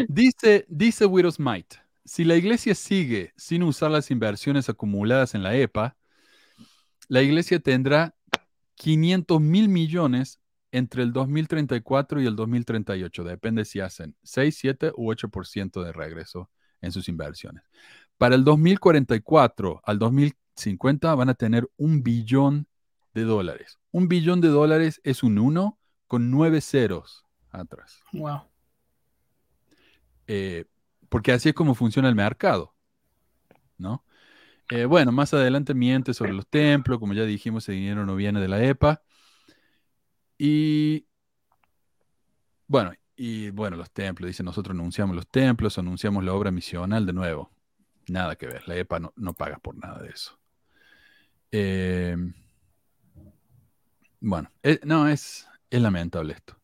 Dice, 0.08 0.66
dice 0.70 1.06
Widows 1.06 1.40
Might, 1.40 1.76
si 2.06 2.24
la 2.24 2.36
iglesia 2.36 2.76
sigue 2.76 3.34
sin 3.36 3.64
usar 3.64 3.92
las 3.92 4.12
inversiones 4.12 4.70
acumuladas 4.70 5.36
en 5.36 5.44
la 5.44 5.56
EPA, 5.56 5.96
la 7.10 7.22
iglesia 7.22 7.60
tendrá 7.60 8.16
500 8.76 9.42
mil 9.42 9.70
millones 9.70 10.40
entre 10.72 11.04
el 11.04 11.14
2034 11.14 12.22
y 12.22 12.26
el 12.26 12.36
2038. 12.36 13.24
Depende 13.24 13.66
si 13.66 13.80
hacen 13.80 14.16
6, 14.24 14.58
7 14.58 14.92
u 14.96 15.12
8% 15.12 15.84
de 15.84 15.92
regreso 15.92 16.50
en 16.82 16.92
sus 16.92 17.08
inversiones. 17.08 17.64
Para 18.18 18.36
el 18.36 18.44
2044 18.44 19.82
al 19.84 20.00
2000 20.00 20.34
50 20.56 21.14
van 21.16 21.30
a 21.30 21.34
tener 21.36 21.70
un 21.78 22.04
billón 22.04 22.68
de 23.14 23.24
dólares. 23.24 23.80
Un 23.92 24.08
billón 24.08 24.42
de 24.42 24.50
dólares 24.50 25.02
es 25.04 25.24
un 25.24 25.38
1 25.38 25.80
con 26.08 26.32
nueve 26.32 26.62
ceros 26.62 27.26
atrás. 27.52 28.04
Wow. 28.12 28.44
Eh, 30.28 30.66
porque 31.10 31.32
así 31.32 31.50
es 31.50 31.56
como 31.56 31.76
funciona 31.76 32.10
el 32.10 32.16
mercado. 32.16 32.74
¿No? 33.78 34.06
Eh, 34.70 34.86
bueno, 34.86 35.12
más 35.12 35.34
adelante 35.34 35.74
miente 35.74 36.14
sobre 36.14 36.34
los 36.34 36.48
templos, 36.48 37.00
como 37.00 37.14
ya 37.14 37.24
dijimos, 37.26 37.64
ese 37.66 37.74
dinero 37.74 38.06
no 38.06 38.16
viene 38.16 38.40
de 38.40 38.48
la 38.48 38.64
EPA. 38.64 39.04
Y 40.38 41.08
bueno, 42.68 42.94
Y 43.16 43.52
bueno, 43.52 43.78
los 43.78 43.92
templos, 43.92 44.28
dice, 44.28 44.44
nosotros 44.44 44.74
anunciamos 44.76 45.16
los 45.16 45.28
templos, 45.28 45.78
anunciamos 45.78 46.24
la 46.24 46.34
obra 46.34 46.52
misional 46.52 47.06
de 47.06 47.14
nuevo. 47.14 47.52
Nada 48.08 48.36
que 48.36 48.48
ver, 48.48 48.68
la 48.68 48.76
EPA 48.78 49.00
no, 49.00 49.14
no 49.16 49.34
paga 49.34 49.60
por 49.60 49.78
nada 49.78 50.02
de 50.02 50.10
eso. 50.10 50.40
Eh, 51.56 52.18
bueno, 54.20 54.50
eh, 54.64 54.80
no, 54.84 55.08
es, 55.08 55.48
es 55.70 55.82
lamentable 55.82 56.34
esto. 56.34 56.60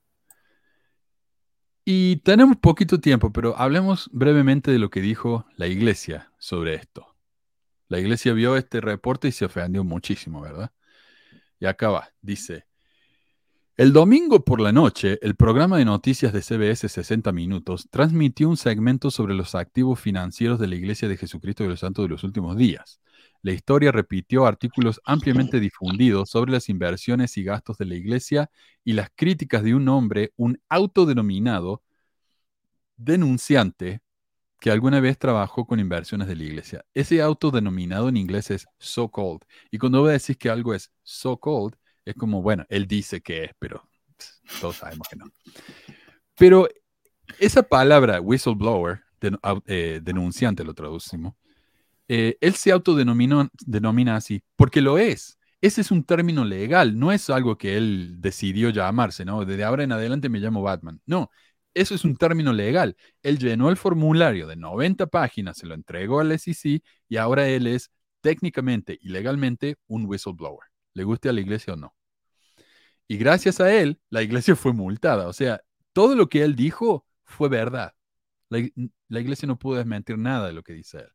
Y 1.85 2.17
tenemos 2.17 2.57
poquito 2.57 2.99
tiempo, 2.99 3.31
pero 3.31 3.55
hablemos 3.57 4.09
brevemente 4.11 4.71
de 4.71 4.79
lo 4.79 4.89
que 4.89 5.01
dijo 5.01 5.45
la 5.57 5.67
iglesia 5.67 6.31
sobre 6.39 6.73
esto. 6.73 7.15
La 7.87 7.99
iglesia 7.99 8.33
vio 8.33 8.55
este 8.57 8.81
reporte 8.81 9.27
y 9.27 9.31
se 9.31 9.45
ofendió 9.45 9.83
muchísimo, 9.83 10.41
¿verdad? 10.41 10.71
Y 11.59 11.67
acá 11.67 11.89
va, 11.89 12.09
dice, 12.21 12.65
el 13.80 13.93
domingo 13.93 14.43
por 14.43 14.60
la 14.60 14.73
noche, 14.73 15.19
el 15.22 15.38
programa 15.38 15.77
de 15.77 15.85
noticias 15.85 16.34
de 16.34 16.41
CBS 16.41 16.89
60 16.89 17.31
Minutos 17.31 17.88
transmitió 17.89 18.49
un 18.49 18.57
segmento 18.57 19.10
sobre 19.10 19.34
los 19.34 19.56
activos 19.56 20.01
financieros 20.01 20.60
de 20.60 20.68
la 20.68 20.76
Iglesia 20.76 21.07
de 21.07 21.15
Jesucristo 21.15 21.64
de 21.64 21.69
los 21.69 21.80
Santos 21.80 22.03
de 22.03 22.10
los 22.10 22.26
últimos 22.26 22.57
días. 22.57 22.99
La 23.41 23.53
historia 23.53 23.93
repitió 23.93 24.45
artículos 24.45 24.99
ampliamente 25.06 25.61
difundidos 25.61 26.30
sobre 26.30 26.51
las 26.51 26.68
inversiones 26.68 27.38
y 27.38 27.43
gastos 27.45 27.77
de 27.77 27.85
la 27.85 27.95
Iglesia 27.95 28.51
y 28.84 28.91
las 28.91 29.11
críticas 29.15 29.64
de 29.64 29.73
un 29.73 29.88
hombre, 29.88 30.34
un 30.35 30.60
autodenominado 30.68 31.81
denunciante, 32.97 34.01
que 34.60 34.72
alguna 34.72 34.99
vez 34.99 35.18
trabajó 35.18 35.65
con 35.65 35.80
inversiones 35.80 36.27
de 36.27 36.35
la 36.35 36.43
Iglesia. 36.43 36.85
Ese 36.93 37.22
autodenominado 37.22 38.10
en 38.10 38.18
inglés 38.18 38.51
es 38.51 38.68
so-called. 38.77 39.39
Y 39.72 39.77
cuando 39.77 40.01
vos 40.01 40.11
decís 40.11 40.35
que 40.35 40.49
algo 40.49 40.73
es 40.73 40.91
so-called, 41.01 41.78
es 42.11 42.15
como, 42.15 42.41
bueno, 42.41 42.65
él 42.69 42.88
dice 42.88 43.22
que 43.22 43.45
es, 43.45 43.52
pero 43.60 43.84
todos 44.60 44.77
sabemos 44.77 45.07
que 45.07 45.15
no. 45.15 45.26
Pero 46.38 46.68
esa 47.40 47.64
palabra, 47.64 48.22
whistleblower, 48.22 49.02
eh, 49.65 49.99
denunciante 50.02 50.64
lo 50.64 50.73
traducimos, 50.73 51.36
eh, 52.07 52.38
él 52.41 52.56
se 52.56 52.72
autodenomina 52.72 54.15
así, 54.15 54.44
porque 54.56 54.81
lo 54.81 54.98
es. 54.98 55.38
Ese 55.61 55.81
es 55.81 55.91
un 55.91 56.03
término 56.06 56.45
legal, 56.45 56.98
no 56.98 57.11
es 57.11 57.30
algo 57.30 57.57
que 57.57 57.77
él 57.77 58.15
decidió 58.19 58.69
llamarse, 58.69 59.26
¿no? 59.26 59.44
Desde 59.45 59.64
ahora 59.65 59.84
en 59.84 59.91
adelante 59.91 60.30
me 60.30 60.40
llamo 60.40 60.61
Batman. 60.61 61.02
No, 61.06 61.30
eso 61.73 61.95
es 61.95 62.06
un 62.06 62.15
término 62.15 62.53
legal. 62.53 62.95
Él 63.22 63.38
llenó 63.38 63.69
el 63.69 63.77
formulario 63.77 64.48
de 64.48 64.56
90 64.56 65.07
páginas, 65.07 65.57
se 65.57 65.68
lo 65.68 65.76
entregó 65.76 66.19
al 66.22 66.31
SEC 66.31 66.81
y 67.10 67.18
ahora 67.18 67.48
él 67.49 67.68
es 67.68 67.91
técnicamente 68.22 68.98
y 69.02 69.10
legalmente 69.10 69.77
un 69.88 70.06
whistleblower, 70.06 70.69
le 70.94 71.03
guste 71.03 71.30
a 71.30 71.34
la 71.34 71.41
iglesia 71.41 71.73
o 71.73 71.77
no. 71.77 71.94
Y 73.11 73.18
gracias 73.18 73.60
a 73.60 73.73
él, 73.73 73.99
la 74.11 74.22
iglesia 74.22 74.56
fue 74.56 74.72
multada. 74.72 75.27
O 75.27 75.34
sea, 75.34 75.61
todo 75.94 76.15
lo 76.15 76.30
que 76.30 76.44
él 76.44 76.56
dijo 76.56 77.07
fue 77.23 77.49
verdad. 77.49 77.95
La, 78.49 78.60
iglesia 79.19 79.48
no 79.48 79.57
pudo 79.57 79.77
desmentir 79.77 80.18
nada 80.19 80.45
de 80.48 80.53
lo 80.53 80.61
que 80.61 80.73
dice 80.73 80.99
él. 80.99 81.10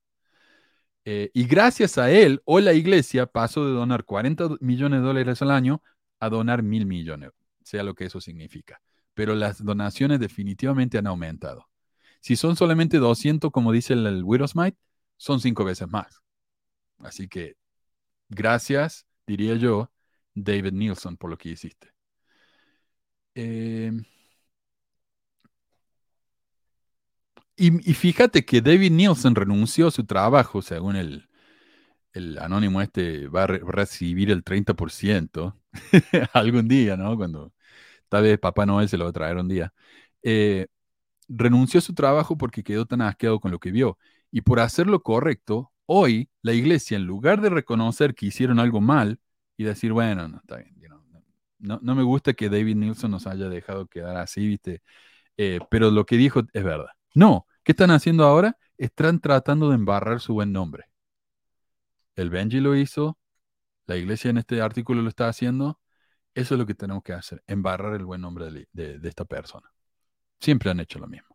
Eh, 1.05 1.31
y 1.35 1.45
gracias 1.47 1.97
a 1.97 2.11
él, 2.11 2.43
hoy 2.47 2.63
la 2.63 2.73
iglesia 2.73 3.27
pasó 3.27 3.65
de 3.65 3.73
donar 3.73 4.05
40 4.05 4.57
millones 4.61 5.01
de 5.01 5.07
dólares 5.07 5.41
al 5.41 5.53
año 5.53 5.83
a 6.19 6.29
donar 6.31 6.65
mil 6.65 6.85
millones, 6.85 7.31
sea 7.63 7.85
lo 7.85 7.95
que 7.95 8.07
eso 8.07 8.21
significa. 8.21 8.81
Pero 9.15 9.37
las 9.37 9.65
donaciones 9.65 10.19
definitivamente 10.19 10.99
han 10.99 11.07
aumentado. 11.07 11.69
Si 12.21 12.35
son 12.35 12.57
solamente 12.57 12.99
200, 12.99 13.53
como 13.53 13.71
dice 13.71 13.93
el, 13.93 14.05
el 14.07 14.25
son 15.17 15.41
cinco 15.41 15.65
veces 15.65 15.87
más. 15.89 16.23
Así 16.99 17.29
que, 17.29 17.55
gracias, 18.29 19.07
diría 19.27 19.55
yo, 19.55 19.93
David 20.35 20.73
Nielsen 20.73 21.17
por 21.17 21.31
lo 21.31 21.39
que 21.39 21.51
hiciste. 21.51 21.93
Eh, 23.35 23.93
y, 27.57 27.71
fíjate 27.95 28.45
que 28.45 28.61
David 28.61 28.91
Nielsen 28.91 29.35
renunció 29.35 29.87
a 29.89 29.91
su 29.93 30.05
trabajo, 30.05 30.61
según 30.61 30.97
el, 30.97 31.29
el 32.15 32.39
anónimo 32.39 32.83
este 32.83 33.29
va 33.29 33.45
a 33.45 33.47
recibir 33.49 34.31
el 34.31 34.45
30% 34.45 35.57
algún 36.35 36.69
día, 36.69 36.97
¿no? 36.97 37.17
Cuando 37.17 37.53
tal 38.09 38.25
vez 38.25 38.39
Papá 38.41 38.67
Noel 38.67 38.89
se 38.89 38.99
lo 38.99 39.05
va 39.05 39.11
a 39.11 39.13
traer 39.15 39.37
un 39.39 39.49
día. 39.49 39.75
Eh, 40.23 40.69
renunció 41.29 41.79
a 41.79 41.83
su 41.83 41.95
trabajo 41.95 42.37
porque 42.39 42.65
quedó 42.65 42.87
tan 42.87 43.03
asqueado 43.03 43.41
con 43.41 43.51
lo 43.53 43.59
que 43.61 43.73
vio. 43.73 43.99
Y 44.31 44.43
por 44.43 44.61
hacer 44.61 44.87
lo 44.89 45.03
correcto, 45.03 45.73
hoy 45.87 46.31
la 46.43 46.53
iglesia, 46.55 46.97
en 46.97 47.05
lugar 47.07 47.41
de 47.41 47.51
reconocer 47.51 48.15
que 48.15 48.27
hicieron 48.27 48.59
algo 48.61 48.81
mal, 48.81 49.21
y 49.57 49.65
decir, 49.65 49.93
bueno, 49.93 50.29
no, 50.29 50.39
está 50.39 50.57
bien, 50.57 50.75
no, 51.59 51.81
no, 51.83 51.95
me 51.95 52.03
gusta 52.03 52.35
que 52.35 52.51
David 52.51 52.77
Nielsen 52.77 53.11
nos 53.11 53.27
haya 53.27 53.49
dejado 53.49 53.87
quedar 53.87 54.17
así, 54.19 54.47
¿viste? 54.47 54.83
Eh, 55.37 55.61
pero 55.71 55.91
lo 55.91 56.05
que 56.05 56.17
dijo 56.17 56.43
es 56.53 56.65
verdad. 56.65 56.91
No, 57.15 57.47
¿qué 57.63 57.73
están 57.73 57.91
haciendo 57.91 58.25
ahora? 58.25 58.59
Están 58.77 59.21
tratando 59.21 59.71
de 59.71 59.77
embarrar 59.77 60.21
su 60.21 60.35
buen 60.35 60.53
nombre. 60.53 60.85
El 62.17 62.31
Benji 62.31 62.61
lo 62.61 62.77
hizo, 62.77 63.19
la 63.87 63.97
iglesia 63.97 64.31
en 64.31 64.39
este 64.39 64.61
artículo 64.61 65.03
lo 65.03 65.09
está 65.09 65.29
haciendo. 65.29 65.81
Eso 66.35 66.55
es 66.55 66.59
lo 66.59 66.67
que 66.67 66.75
tenemos 66.75 67.03
que 67.03 67.15
hacer, 67.15 67.43
embarrar 67.47 67.95
el 67.95 68.05
buen 68.05 68.21
nombre 68.21 68.69
de 68.73 69.09
esta 69.09 69.25
persona. 69.25 69.73
Siempre 70.41 70.71
han 70.71 70.81
hecho 70.81 70.99
lo 70.99 71.07
mismo. 71.07 71.34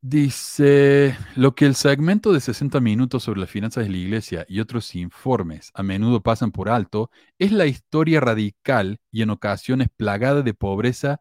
Dice, 0.00 1.16
lo 1.34 1.56
que 1.56 1.66
el 1.66 1.74
segmento 1.74 2.32
de 2.32 2.38
60 2.40 2.78
minutos 2.80 3.24
sobre 3.24 3.40
las 3.40 3.50
finanzas 3.50 3.84
de 3.84 3.90
la 3.90 3.96
iglesia 3.96 4.46
y 4.48 4.60
otros 4.60 4.94
informes 4.94 5.72
a 5.74 5.82
menudo 5.82 6.22
pasan 6.22 6.52
por 6.52 6.68
alto 6.68 7.10
es 7.36 7.50
la 7.50 7.66
historia 7.66 8.20
radical 8.20 9.00
y 9.10 9.22
en 9.22 9.30
ocasiones 9.30 9.88
plagada 9.96 10.42
de 10.42 10.54
pobreza 10.54 11.18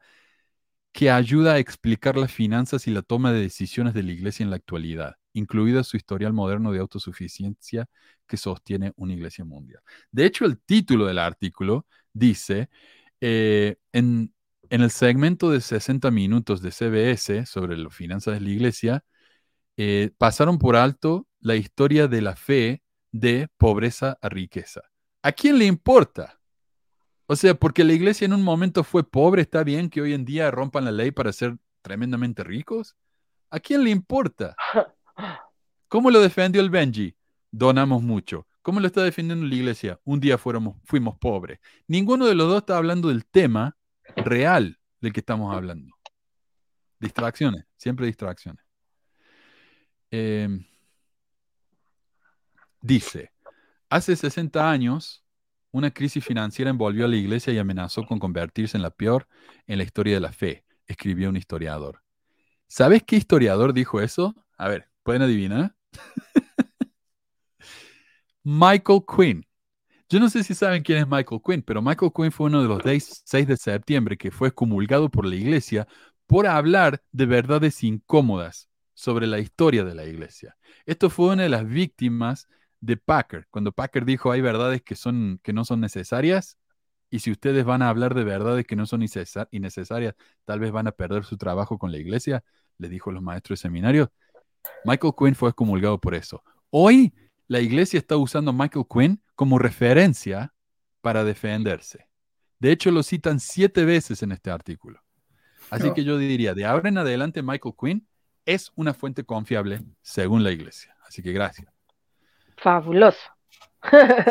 que 0.91 1.11
ayuda 1.11 1.53
a 1.53 1.59
explicar 1.59 2.17
las 2.17 2.31
finanzas 2.31 2.87
y 2.87 2.91
la 2.91 3.01
toma 3.03 3.31
de 3.31 3.41
decisiones 3.41 3.93
de 3.93 4.03
la 4.03 4.11
iglesia 4.13 4.43
en 4.43 4.51
la 4.51 4.57
actualidad, 4.57 5.17
incluida 5.33 5.83
su 5.83 5.97
historial 5.97 6.33
moderno 6.33 6.71
de 6.71 6.79
autosuficiencia 6.79 7.87
que 8.27 8.37
sostiene 8.37 8.93
una 8.95 9.13
iglesia 9.13 9.45
mundial. 9.45 9.81
De 10.11 10.25
hecho, 10.25 10.45
el 10.45 10.59
título 10.59 11.05
del 11.07 11.19
artículo 11.19 11.87
dice, 12.13 12.69
eh, 13.21 13.77
en, 13.91 14.33
en 14.69 14.81
el 14.81 14.91
segmento 14.91 15.51
de 15.51 15.61
60 15.61 16.11
minutos 16.11 16.61
de 16.61 16.71
CBS 16.71 17.45
sobre 17.45 17.77
las 17.77 17.93
finanzas 17.93 18.33
de 18.35 18.41
la 18.41 18.49
iglesia, 18.49 19.03
eh, 19.77 20.11
pasaron 20.17 20.57
por 20.57 20.75
alto 20.75 21.27
la 21.39 21.55
historia 21.55 22.07
de 22.07 22.21
la 22.21 22.35
fe 22.35 22.81
de 23.11 23.47
pobreza 23.57 24.17
a 24.21 24.29
riqueza. 24.29 24.81
¿A 25.21 25.31
quién 25.31 25.57
le 25.57 25.65
importa? 25.65 26.39
O 27.27 27.35
sea, 27.35 27.53
porque 27.55 27.83
la 27.83 27.93
iglesia 27.93 28.25
en 28.25 28.33
un 28.33 28.43
momento 28.43 28.83
fue 28.83 29.03
pobre, 29.03 29.41
¿está 29.41 29.63
bien 29.63 29.89
que 29.89 30.01
hoy 30.01 30.13
en 30.13 30.25
día 30.25 30.49
rompan 30.49 30.85
la 30.85 30.91
ley 30.91 31.11
para 31.11 31.33
ser 31.33 31.57
tremendamente 31.81 32.43
ricos? 32.43 32.95
¿A 33.49 33.59
quién 33.59 33.83
le 33.83 33.89
importa? 33.89 34.55
¿Cómo 35.87 36.11
lo 36.11 36.21
defendió 36.21 36.61
el 36.61 36.69
Benji? 36.69 37.15
Donamos 37.51 38.01
mucho. 38.01 38.47
¿Cómo 38.61 38.79
lo 38.79 38.87
está 38.87 39.03
defendiendo 39.03 39.45
la 39.45 39.55
iglesia? 39.55 39.99
Un 40.03 40.19
día 40.19 40.37
fuimos 40.37 41.17
pobres. 41.19 41.59
Ninguno 41.87 42.25
de 42.25 42.35
los 42.35 42.49
dos 42.49 42.57
está 42.59 42.77
hablando 42.77 43.07
del 43.07 43.25
tema 43.25 43.77
real 44.17 44.79
del 45.01 45.13
que 45.13 45.19
estamos 45.19 45.55
hablando. 45.55 45.95
Distracciones, 46.99 47.65
siempre 47.77 48.07
distracciones. 48.07 48.63
Em, 50.09 50.65
dice, 52.81 53.31
hace 53.89 54.15
60 54.15 54.69
años, 54.69 55.23
una 55.71 55.91
crisis 55.91 56.23
financiera 56.23 56.71
envolvió 56.71 57.05
a 57.05 57.07
la 57.07 57.17
iglesia 57.17 57.53
y 57.53 57.59
amenazó 57.59 58.05
con 58.05 58.19
convertirse 58.19 58.77
en 58.77 58.83
la 58.83 58.89
peor 58.89 59.27
en 59.67 59.77
la 59.77 59.83
historia 59.83 60.15
de 60.15 60.21
la 60.21 60.31
fe, 60.31 60.65
escribió 60.87 61.29
un 61.29 61.37
historiador. 61.37 62.01
¿Sabes 62.67 63.03
qué 63.03 63.15
historiador 63.15 63.73
dijo 63.73 64.01
eso? 64.01 64.35
A 64.57 64.67
ver, 64.67 64.89
¿pueden 65.03 65.21
adivinar? 65.21 65.75
Michael 68.43 69.01
Quinn. 69.05 69.45
Yo 70.09 70.21
no 70.21 70.29
sé 70.29 70.43
si 70.43 70.55
saben 70.55 70.83
quién 70.83 70.99
es 70.99 71.07
Michael 71.07 71.41
Quinn, 71.45 71.61
pero 71.61 71.81
Michael 71.81 72.13
Quinn 72.15 72.31
fue 72.31 72.47
uno 72.47 72.61
de 72.61 72.69
los 72.69 72.81
6 73.25 73.47
de 73.47 73.57
septiembre 73.57 74.17
que 74.17 74.31
fue 74.31 74.47
excomulgado 74.47 75.09
por 75.09 75.25
la 75.25 75.35
iglesia 75.35 75.85
por 76.27 76.47
hablar 76.47 77.03
de 77.11 77.25
verdades 77.25 77.83
incómodas 77.83 78.69
sobre 78.93 79.27
la 79.27 79.39
historia 79.39 79.83
de 79.83 79.95
la 79.95 80.05
iglesia. 80.05 80.55
Esto 80.85 81.09
fue 81.09 81.33
una 81.33 81.43
de 81.43 81.49
las 81.49 81.67
víctimas 81.67 82.47
de 82.79 82.95
Packer, 82.95 83.47
cuando 83.49 83.73
Packer 83.73 84.05
dijo 84.05 84.31
hay 84.31 84.39
verdades 84.39 84.81
que, 84.81 84.95
son, 84.95 85.41
que 85.43 85.51
no 85.51 85.65
son 85.65 85.81
necesarias 85.81 86.57
y 87.09 87.19
si 87.19 87.31
ustedes 87.31 87.65
van 87.65 87.81
a 87.81 87.89
hablar 87.89 88.13
de 88.13 88.23
verdades 88.23 88.65
que 88.65 88.75
no 88.75 88.85
son 88.85 89.03
innecesarias, 89.51 90.15
tal 90.45 90.59
vez 90.59 90.71
van 90.71 90.87
a 90.87 90.91
perder 90.91 91.25
su 91.25 91.37
trabajo 91.37 91.77
con 91.77 91.91
la 91.91 91.97
iglesia, 91.97 92.43
le 92.77 92.87
dijo 92.89 93.11
los 93.11 93.23
maestros 93.23 93.59
de 93.59 93.63
seminario. 93.63 94.11
Michael 94.85 95.13
Quinn 95.17 95.35
fue 95.35 95.49
excomulgado 95.49 95.99
por 95.99 96.15
eso. 96.15 96.43
Hoy 96.69 97.13
la 97.47 97.59
iglesia 97.59 97.97
está 97.97 98.17
usando 98.17 98.51
a 98.51 98.53
Michael 98.53 98.85
Quinn 98.91 99.21
como 99.35 99.59
referencia 99.59 100.53
para 101.01 101.23
defenderse. 101.23 102.07
De 102.59 102.71
hecho, 102.71 102.91
lo 102.91 103.03
citan 103.03 103.39
siete 103.39 103.85
veces 103.85 104.23
en 104.23 104.31
este 104.31 104.51
artículo. 104.51 105.01
Así 105.69 105.93
que 105.93 106.03
yo 106.03 106.17
diría, 106.17 106.53
de 106.53 106.65
ahora 106.65 106.89
en 106.89 106.97
adelante, 106.97 107.43
Michael 107.43 107.75
Quinn 107.79 108.07
es 108.45 108.71
una 108.75 108.93
fuente 108.93 109.25
confiable 109.25 109.81
según 110.01 110.43
la 110.43 110.51
iglesia. 110.51 110.95
Así 111.05 111.21
que 111.21 111.31
gracias. 111.33 111.71
Fabuloso. 112.57 113.19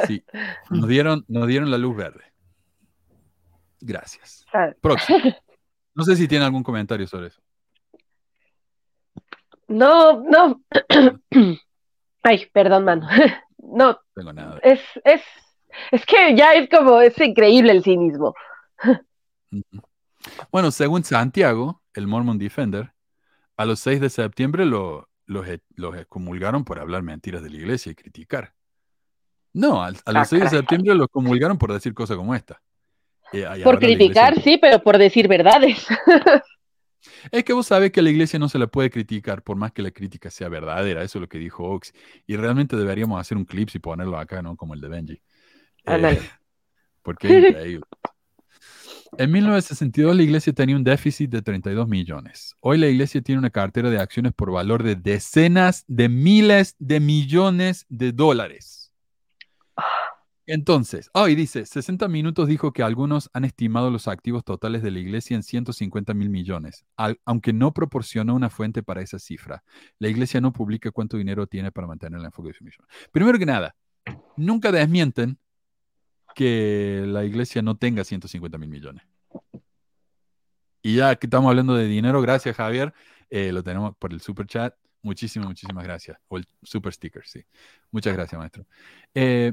Sí, 0.06 0.24
nos 0.70 0.88
dieron, 0.88 1.24
nos 1.28 1.47
dieron 1.47 1.70
la 1.70 1.78
luz 1.78 1.97
verde. 1.97 2.24
Gracias. 3.80 4.44
Próximo. 4.80 5.18
No 5.94 6.05
sé 6.05 6.14
si 6.14 6.28
tiene 6.28 6.44
algún 6.44 6.62
comentario 6.62 7.06
sobre 7.06 7.28
eso. 7.28 7.40
No, 9.66 10.22
no. 10.22 10.60
Ay, 12.22 12.47
perdón, 12.52 12.84
mano. 12.84 13.09
No, 13.68 13.98
tengo 14.14 14.32
nada. 14.32 14.60
es, 14.62 14.80
es, 15.05 15.20
es 15.90 16.06
que 16.06 16.36
ya 16.36 16.52
es 16.55 16.68
como, 16.68 17.01
es 17.01 17.18
increíble 17.20 17.72
el 17.72 17.82
cinismo. 17.82 18.32
Bueno, 20.52 20.70
según 20.70 21.02
Santiago, 21.05 21.82
el 21.94 22.06
Mormon 22.06 22.38
Defender, 22.38 22.93
a 23.56 23.64
los 23.64 23.80
6 23.80 24.01
de 24.01 24.09
septiembre 24.10 24.64
lo- 24.66 25.09
los, 25.26 25.48
e- 25.48 25.62
los 25.74 25.97
excomulgaron 25.97 26.64
por 26.64 26.78
hablar 26.78 27.02
mentiras 27.02 27.43
de 27.43 27.51
la 27.51 27.56
iglesia 27.56 27.90
y 27.90 27.97
criticar. 27.97 28.52
No, 29.52 29.82
a, 29.82 29.88
Ah, 30.05 30.12
los 30.12 30.28
6 30.28 30.43
de 30.43 30.47
caray. 30.47 30.59
septiembre 30.60 30.94
los 30.94 31.09
comulgaron 31.09 31.59
por 31.59 31.72
decir 31.72 31.93
cosas 31.93 32.16
como 32.16 32.34
esta. 32.34 32.60
Eh, 33.32 33.44
Por 33.64 33.80
criticar, 33.80 34.40
sí, 34.43 34.59
pero 34.59 34.80
por 34.80 34.97
decir 34.98 35.26
verdades. 35.26 35.84
Es 37.30 37.44
que 37.44 37.52
vos 37.52 37.66
sabés 37.66 37.93
que 37.93 38.01
a 38.01 38.02
la 38.02 38.10
iglesia 38.10 38.38
no 38.38 38.48
se 38.48 38.59
la 38.59 38.66
puede 38.66 38.90
criticar 38.90 39.43
por 39.43 39.56
más 39.56 39.72
que 39.72 39.82
la 39.82 39.90
crítica 39.90 40.30
sea 40.30 40.48
verdadera. 40.48 41.02
Eso 41.02 41.18
es 41.18 41.20
lo 41.20 41.28
que 41.28 41.38
dijo 41.38 41.64
Ox. 41.64 41.93
Y 42.26 42.36
realmente 42.36 42.76
deberíamos 42.76 43.20
hacer 43.20 43.36
un 43.36 43.44
clip 43.44 43.68
y 43.74 43.78
ponerlo 43.78 44.18
acá, 44.18 44.43
¿no? 44.43 44.56
Como 44.56 44.74
el 44.74 44.80
de 44.80 44.88
Benji. 44.88 45.22
Eh, 45.84 46.20
porque 47.02 47.28
es 47.28 47.48
increíble. 47.51 47.86
En 49.18 49.30
1962 49.30 50.14
la 50.14 50.22
iglesia 50.22 50.52
tenía 50.52 50.76
un 50.76 50.84
déficit 50.84 51.30
de 51.30 51.40
32 51.40 51.88
millones. 51.88 52.55
Hoy 52.60 52.76
la 52.76 52.88
iglesia 52.88 53.22
tiene 53.22 53.38
una 53.38 53.51
cartera 53.51 53.88
de 53.88 53.98
acciones 53.98 54.32
por 54.32 54.51
valor 54.51 54.82
de 54.82 54.97
decenas 54.97 55.84
de 55.86 56.09
miles 56.09 56.74
de 56.78 57.01
millones 57.01 57.86
de 57.88 58.12
dólares. 58.12 58.85
Entonces, 60.48 61.10
hoy 61.12 61.35
dice, 61.35 61.66
60 61.66 62.06
minutos 62.06 62.47
dijo 62.47 62.73
que 62.73 62.85
algunos 62.85 63.31
han 63.32 63.44
estimado 63.44 63.90
los 63.90 64.06
activos 64.06 64.44
totales 64.44 64.81
de 64.81 64.93
la 64.93 65.01
iglesia 65.01 65.35
en 65.35 65.43
150 65.43 66.14
mil 66.14 66.31
millones, 66.31 66.85
aunque 67.24 67.52
no 67.52 67.73
proporciona 67.74 68.32
una 68.32 68.48
fuente 68.48 68.85
para 68.85 69.02
esa 69.02 69.18
cifra. 69.18 69.64
La 69.98 70.09
iglesia 70.09 70.40
no 70.40 70.52
publica 70.52 70.93
cuánto 70.93 71.16
dinero 71.16 71.48
tiene 71.48 71.73
para 71.73 71.89
mantener 71.89 72.20
el 72.20 72.27
enfoque 72.27 72.48
de 72.48 72.55
su 72.55 72.64
misión. 72.64 72.86
Primero 73.10 73.39
que 73.39 73.47
nada, 73.47 73.74
nunca 74.36 74.70
desmienten 74.70 75.36
que 76.36 77.02
la 77.06 77.24
iglesia 77.24 77.60
no 77.62 77.77
tenga 77.77 78.05
150 78.05 78.56
mil 78.59 78.68
millones. 78.68 79.02
Y 80.81 80.94
ya 80.94 81.16
que 81.16 81.27
estamos 81.27 81.48
hablando 81.51 81.74
de 81.74 81.86
dinero, 81.89 82.23
gracias 82.23 82.55
Javier, 82.55 82.94
eh, 83.31 83.51
lo 83.51 83.64
tenemos 83.64 83.97
por 83.97 84.12
el 84.12 84.20
super 84.20 84.47
chat. 84.47 84.74
Muchísimas, 85.02 85.48
muchísimas 85.48 85.82
gracias. 85.82 86.18
O 86.28 86.36
el 86.36 86.47
super 86.62 86.93
sticker, 86.93 87.27
sí. 87.27 87.44
Muchas 87.90 88.14
gracias, 88.14 88.39
maestro. 88.39 88.66
Eh, 89.14 89.52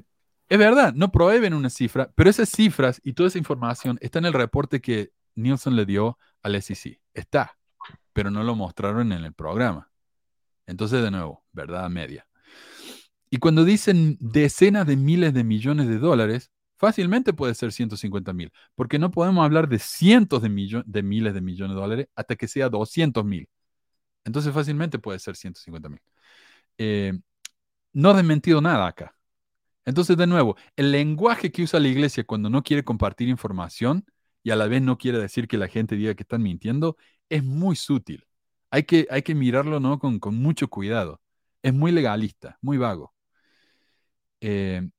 es 0.49 0.57
verdad, 0.60 0.94
no 0.94 1.11
prohíben 1.11 1.53
una 1.53 1.70
cifra, 1.70 2.11
pero 2.15 2.30
esas 2.30 2.49
cifras 2.49 3.02
y 3.03 3.14
toda 3.14 3.28
esa 3.30 3.38
información 3.38 3.98
está 4.02 4.20
en 4.20 4.26
el 4.26 4.34
reporte 4.34 4.82
que 4.82 5.11
Nielsen 5.36 5.76
le 5.76 5.86
dio 5.86 6.20
al 6.44 6.56
SEC. 6.56 6.99
Está, 7.14 7.57
pero 8.14 8.32
no 8.32 8.44
lo 8.44 8.56
mostraron 8.56 9.11
en 9.14 9.24
el 9.26 9.34
programa. 9.34 9.91
Entonces, 10.68 11.03
de 11.03 11.11
nuevo, 11.11 11.45
verdad 11.53 11.90
media. 11.90 12.28
Y 13.30 13.38
cuando 13.38 13.64
dicen 13.65 14.18
decenas 14.20 14.86
de 14.88 14.95
miles 14.95 15.34
de 15.34 15.44
millones 15.44 15.88
de 15.88 15.98
dólares, 15.98 16.52
fácilmente 16.78 17.34
puede 17.34 17.56
ser 17.56 17.72
150 17.72 18.32
mil, 18.34 18.52
porque 18.76 18.99
no 18.99 19.10
podemos 19.11 19.44
hablar 19.44 19.68
de 19.68 19.80
cientos 19.80 20.41
de, 20.41 20.49
millo- 20.49 20.84
de 20.86 21.03
miles 21.03 21.34
de 21.34 21.41
millones 21.41 21.76
de 21.76 21.82
dólares 21.82 22.07
hasta 22.15 22.36
que 22.36 22.48
sea 22.48 22.70
200 22.70 23.26
mil. 23.26 23.49
Entonces, 24.26 24.53
fácilmente 24.53 24.99
puede 24.99 25.20
ser 25.20 25.36
150 25.36 25.90
mil. 25.90 26.02
Eh, 26.78 27.14
no 27.94 28.11
ha 28.11 28.14
desmentido 28.15 28.61
nada 28.61 28.88
acá. 28.88 29.15
Entonces, 29.85 30.18
de 30.18 30.27
nuevo, 30.27 30.55
el 30.76 30.91
lenguaje 30.91 31.51
que 31.51 31.64
usa 31.64 31.80
la 31.80 31.88
iglesia 31.88 32.23
cuando 32.23 32.49
no 32.49 32.64
quiere 32.64 32.84
compartir 32.84 33.30
información 33.30 34.05
y 34.43 34.51
a 34.51 34.55
la 34.55 34.68
vez 34.68 34.81
no 34.81 34.97
quiere 34.97 35.19
decir 35.19 35.47
que 35.47 35.57
la 35.57 35.68
gente 35.68 35.95
diga 35.95 36.15
que 36.15 36.23
están 36.23 36.41
mintiendo, 36.41 36.97
es 37.30 37.43
muy 37.43 37.76
sutil. 37.76 38.26
Hay 38.72 38.84
que, 38.84 39.07
hay 39.10 39.22
que 39.22 39.35
mirarlo 39.35 39.80
¿no? 39.80 39.99
con, 39.99 40.19
con 40.19 40.35
mucho 40.35 40.68
cuidado. 40.68 41.22
Es 41.61 41.73
muy 41.73 41.91
legalista, 41.91 42.57
muy 42.61 42.77
vago. 42.77 43.14
Eh, 44.41 44.89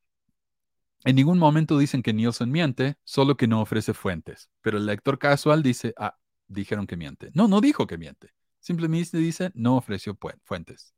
en 1.05 1.17
ningún 1.17 1.39
momento 1.39 1.77
dicen 1.77 2.03
que 2.03 2.15
Nielsen 2.15 2.51
miente, 2.51 2.97
solo 3.05 3.37
que 3.37 3.47
no 3.47 3.61
ofrece 3.61 3.93
fuentes. 3.93 4.49
Pero 4.63 4.79
el 4.79 4.87
lector 4.87 5.19
casual 5.19 5.63
dice, 5.63 5.93
ah, 5.99 6.17
dijeron 6.49 6.87
que 6.87 6.97
miente. 6.97 7.31
No, 7.35 7.47
no 7.47 7.61
dijo 7.61 7.87
que 7.87 7.99
miente. 7.99 8.31
Simplemente 8.59 9.19
dice, 9.19 9.51
no 9.55 9.77
ofreció 9.77 10.17
fuentes. 10.45 10.95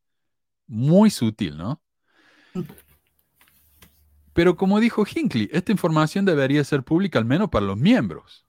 Muy 0.69 1.11
sutil, 1.11 1.57
¿no? 1.57 1.83
Pero 4.37 4.55
como 4.55 4.81
dijo 4.81 5.07
Hinckley, 5.07 5.49
esta 5.51 5.73
información 5.73 6.27
debería 6.27 6.63
ser 6.63 6.83
pública 6.83 7.19
al 7.19 7.25
menos 7.25 7.49
para 7.49 7.65
los 7.65 7.79
miembros. 7.79 8.45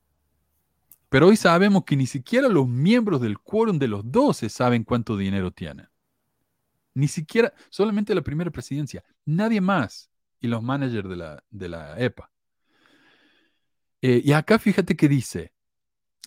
Pero 1.08 1.28
hoy 1.28 1.38
sabemos 1.38 1.86
que 1.86 1.96
ni 1.96 2.08
siquiera 2.08 2.50
los 2.50 2.68
miembros 2.68 3.22
del 3.22 3.40
quórum 3.40 3.80
de 3.80 3.88
los 3.88 4.12
12 4.12 4.50
saben 4.50 4.84
cuánto 4.84 5.16
dinero 5.16 5.52
tienen. 5.52 5.88
Ni 6.94 7.08
siquiera, 7.08 7.54
solamente 7.70 8.14
la 8.14 8.22
primera 8.22 8.52
presidencia, 8.52 9.02
nadie 9.24 9.62
más. 9.62 10.10
Y 10.42 10.48
los 10.50 10.62
managers 10.62 11.08
de 11.08 11.16
la, 11.16 11.44
de 11.50 11.70
la 11.70 11.98
EPA. 11.98 12.30
Eh, 14.02 14.22
y 14.26 14.34
acá 14.34 14.60
fíjate 14.60 14.98
que 14.98 15.08
dice, 15.08 15.54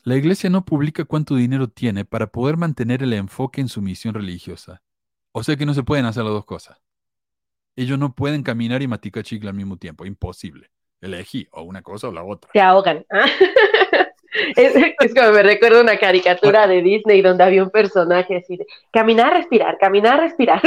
la 0.04 0.16
iglesia 0.16 0.48
no 0.48 0.64
publica 0.64 1.04
cuánto 1.04 1.36
dinero 1.36 1.68
tiene 1.68 2.06
para 2.06 2.28
poder 2.28 2.56
mantener 2.56 3.02
el 3.02 3.12
enfoque 3.12 3.60
en 3.60 3.68
su 3.68 3.82
misión 3.82 4.14
religiosa. 4.14 4.80
O 5.32 5.44
sea 5.44 5.56
que 5.56 5.66
no 5.66 5.74
se 5.74 5.82
pueden 5.82 6.06
hacer 6.06 6.24
las 6.24 6.32
dos 6.32 6.46
cosas. 6.46 6.78
Ellos 7.76 7.98
no 7.98 8.14
pueden 8.14 8.42
caminar 8.42 8.82
y 8.82 8.88
maticar 8.88 9.22
chicle 9.22 9.48
al 9.48 9.54
mismo 9.54 9.76
tiempo. 9.76 10.04
Imposible. 10.04 10.70
Elegí 11.00 11.48
o 11.52 11.62
una 11.62 11.82
cosa 11.82 12.08
o 12.08 12.12
la 12.12 12.22
otra. 12.22 12.50
Se 12.52 12.60
ahogan. 12.60 13.04
¿ah? 13.10 13.26
Es, 14.56 14.74
es 15.00 15.14
como 15.14 15.32
me 15.32 15.42
recuerdo 15.42 15.80
una 15.80 15.98
caricatura 15.98 16.68
de 16.68 16.82
Disney 16.82 17.20
donde 17.20 17.42
había 17.42 17.64
un 17.64 17.70
personaje 17.70 18.36
así 18.36 18.56
de 18.56 18.66
caminar, 18.92 19.32
respirar, 19.32 19.76
caminar, 19.78 20.20
respirar. 20.20 20.62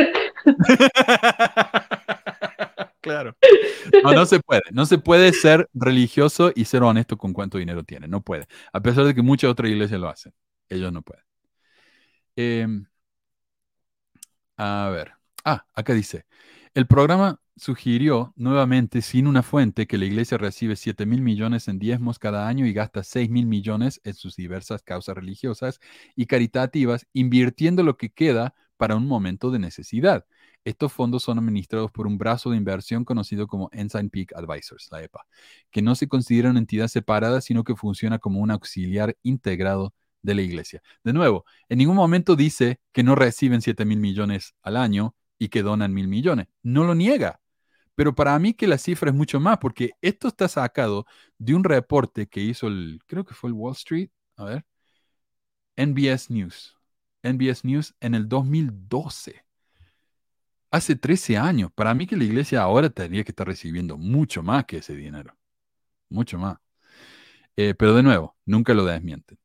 claro. 3.01 3.35
No, 4.03 4.13
no 4.13 4.25
se 4.25 4.39
puede. 4.41 4.63
No 4.71 4.85
se 4.85 4.97
puede 4.97 5.31
ser 5.31 5.69
religioso 5.73 6.51
y 6.53 6.65
ser 6.65 6.83
honesto 6.83 7.17
con 7.17 7.33
cuánto 7.33 7.57
dinero 7.57 7.83
tiene. 7.83 8.07
No 8.07 8.21
puede. 8.21 8.47
A 8.73 8.81
pesar 8.81 9.05
de 9.05 9.15
que 9.15 9.21
muchas 9.21 9.49
otras 9.49 9.69
iglesias 9.69 9.99
lo 9.99 10.09
hacen. 10.09 10.33
Ellos 10.67 10.91
no 10.91 11.01
pueden. 11.01 11.23
Em, 12.35 12.85
a 14.57 14.89
ver. 14.91 15.13
Ah, 15.45 15.65
acá 15.73 15.93
dice. 15.93 16.25
El 16.75 16.87
programa 16.87 17.39
sugirió 17.55 18.33
nuevamente, 18.35 19.03
sin 19.03 19.27
una 19.27 19.43
fuente, 19.43 19.85
que 19.85 19.99
la 19.99 20.05
iglesia 20.05 20.39
recibe 20.39 20.75
7 20.75 21.05
mil 21.05 21.21
millones 21.21 21.67
en 21.67 21.77
diezmos 21.77 22.17
cada 22.17 22.47
año 22.47 22.65
y 22.65 22.73
gasta 22.73 23.03
6 23.03 23.29
mil 23.29 23.45
millones 23.45 24.01
en 24.03 24.15
sus 24.15 24.35
diversas 24.35 24.81
causas 24.81 25.15
religiosas 25.15 25.79
y 26.15 26.25
caritativas, 26.25 27.05
invirtiendo 27.13 27.83
lo 27.83 27.95
que 27.95 28.09
queda 28.09 28.55
para 28.75 28.95
un 28.95 29.07
momento 29.07 29.51
de 29.51 29.59
necesidad. 29.59 30.25
Estos 30.65 30.91
fondos 30.91 31.21
son 31.21 31.37
administrados 31.37 31.91
por 31.91 32.07
un 32.07 32.17
brazo 32.17 32.49
de 32.49 32.57
inversión 32.57 33.05
conocido 33.05 33.45
como 33.45 33.69
Ensign 33.71 34.09
Peak 34.09 34.33
Advisors, 34.35 34.87
la 34.91 35.03
EPA, 35.03 35.27
que 35.69 35.83
no 35.83 35.93
se 35.93 36.07
considera 36.07 36.49
una 36.49 36.59
entidad 36.59 36.87
separada, 36.87 37.41
sino 37.41 37.63
que 37.63 37.75
funciona 37.75 38.17
como 38.17 38.39
un 38.39 38.49
auxiliar 38.49 39.15
integrado 39.21 39.93
de 40.23 40.33
la 40.33 40.41
iglesia. 40.41 40.81
De 41.03 41.13
nuevo, 41.13 41.45
en 41.69 41.77
ningún 41.77 41.97
momento 41.97 42.35
dice 42.35 42.79
que 42.93 43.03
no 43.03 43.13
reciben 43.13 43.61
7 43.61 43.85
mil 43.85 43.99
millones 43.99 44.55
al 44.63 44.77
año 44.77 45.13
y 45.37 45.49
que 45.49 45.63
donan 45.63 45.93
mil 45.93 46.07
millones. 46.07 46.47
No 46.63 46.83
lo 46.83 46.95
niega. 46.95 47.39
Pero 47.95 48.15
para 48.15 48.37
mí 48.39 48.53
que 48.53 48.67
la 48.67 48.77
cifra 48.77 49.09
es 49.11 49.15
mucho 49.15 49.39
más, 49.39 49.57
porque 49.59 49.91
esto 50.01 50.27
está 50.27 50.47
sacado 50.47 51.05
de 51.37 51.53
un 51.55 51.63
reporte 51.63 52.27
que 52.27 52.41
hizo 52.41 52.67
el, 52.67 52.99
creo 53.05 53.23
que 53.25 53.33
fue 53.35 53.49
el 53.49 53.53
Wall 53.53 53.73
Street, 53.73 54.09
a 54.37 54.45
ver, 54.45 54.65
NBS 55.77 56.29
News. 56.31 56.75
NBS 57.23 57.65
News 57.65 57.95
en 57.99 58.15
el 58.15 58.27
2012. 58.27 59.45
Hace 60.71 60.95
13 60.95 61.37
años. 61.37 61.71
Para 61.73 61.93
mí 61.93 62.07
que 62.07 62.17
la 62.17 62.23
iglesia 62.23 62.61
ahora 62.61 62.89
tendría 62.89 63.23
que 63.23 63.31
estar 63.31 63.47
recibiendo 63.47 63.97
mucho 63.97 64.41
más 64.43 64.65
que 64.65 64.77
ese 64.77 64.95
dinero. 64.95 65.37
Mucho 66.09 66.37
más. 66.39 66.57
Eh, 67.55 67.75
pero 67.75 67.95
de 67.95 68.03
nuevo, 68.03 68.35
nunca 68.45 68.73
lo 68.73 68.85
desmienten. 68.85 69.37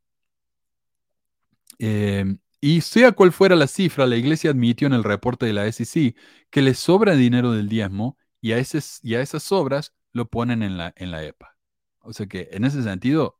Eh, 1.78 2.36
y 2.60 2.80
sea 2.80 3.12
cual 3.12 3.32
fuera 3.32 3.56
la 3.56 3.66
cifra, 3.66 4.06
la 4.06 4.16
iglesia 4.16 4.50
admitió 4.50 4.86
en 4.86 4.92
el 4.92 5.04
reporte 5.04 5.46
de 5.46 5.52
la 5.52 5.70
SEC 5.70 6.16
que 6.50 6.62
le 6.62 6.74
sobra 6.74 7.14
dinero 7.14 7.52
del 7.52 7.68
diezmo 7.68 8.18
y 8.40 8.52
a, 8.52 8.58
ese, 8.58 8.80
y 9.02 9.14
a 9.14 9.20
esas 9.20 9.42
sobras 9.42 9.94
lo 10.12 10.28
ponen 10.28 10.62
en 10.62 10.76
la, 10.76 10.92
en 10.96 11.10
la 11.10 11.24
EPA. 11.24 11.56
O 12.00 12.12
sea 12.12 12.26
que 12.26 12.48
en 12.52 12.64
ese 12.64 12.82
sentido 12.82 13.38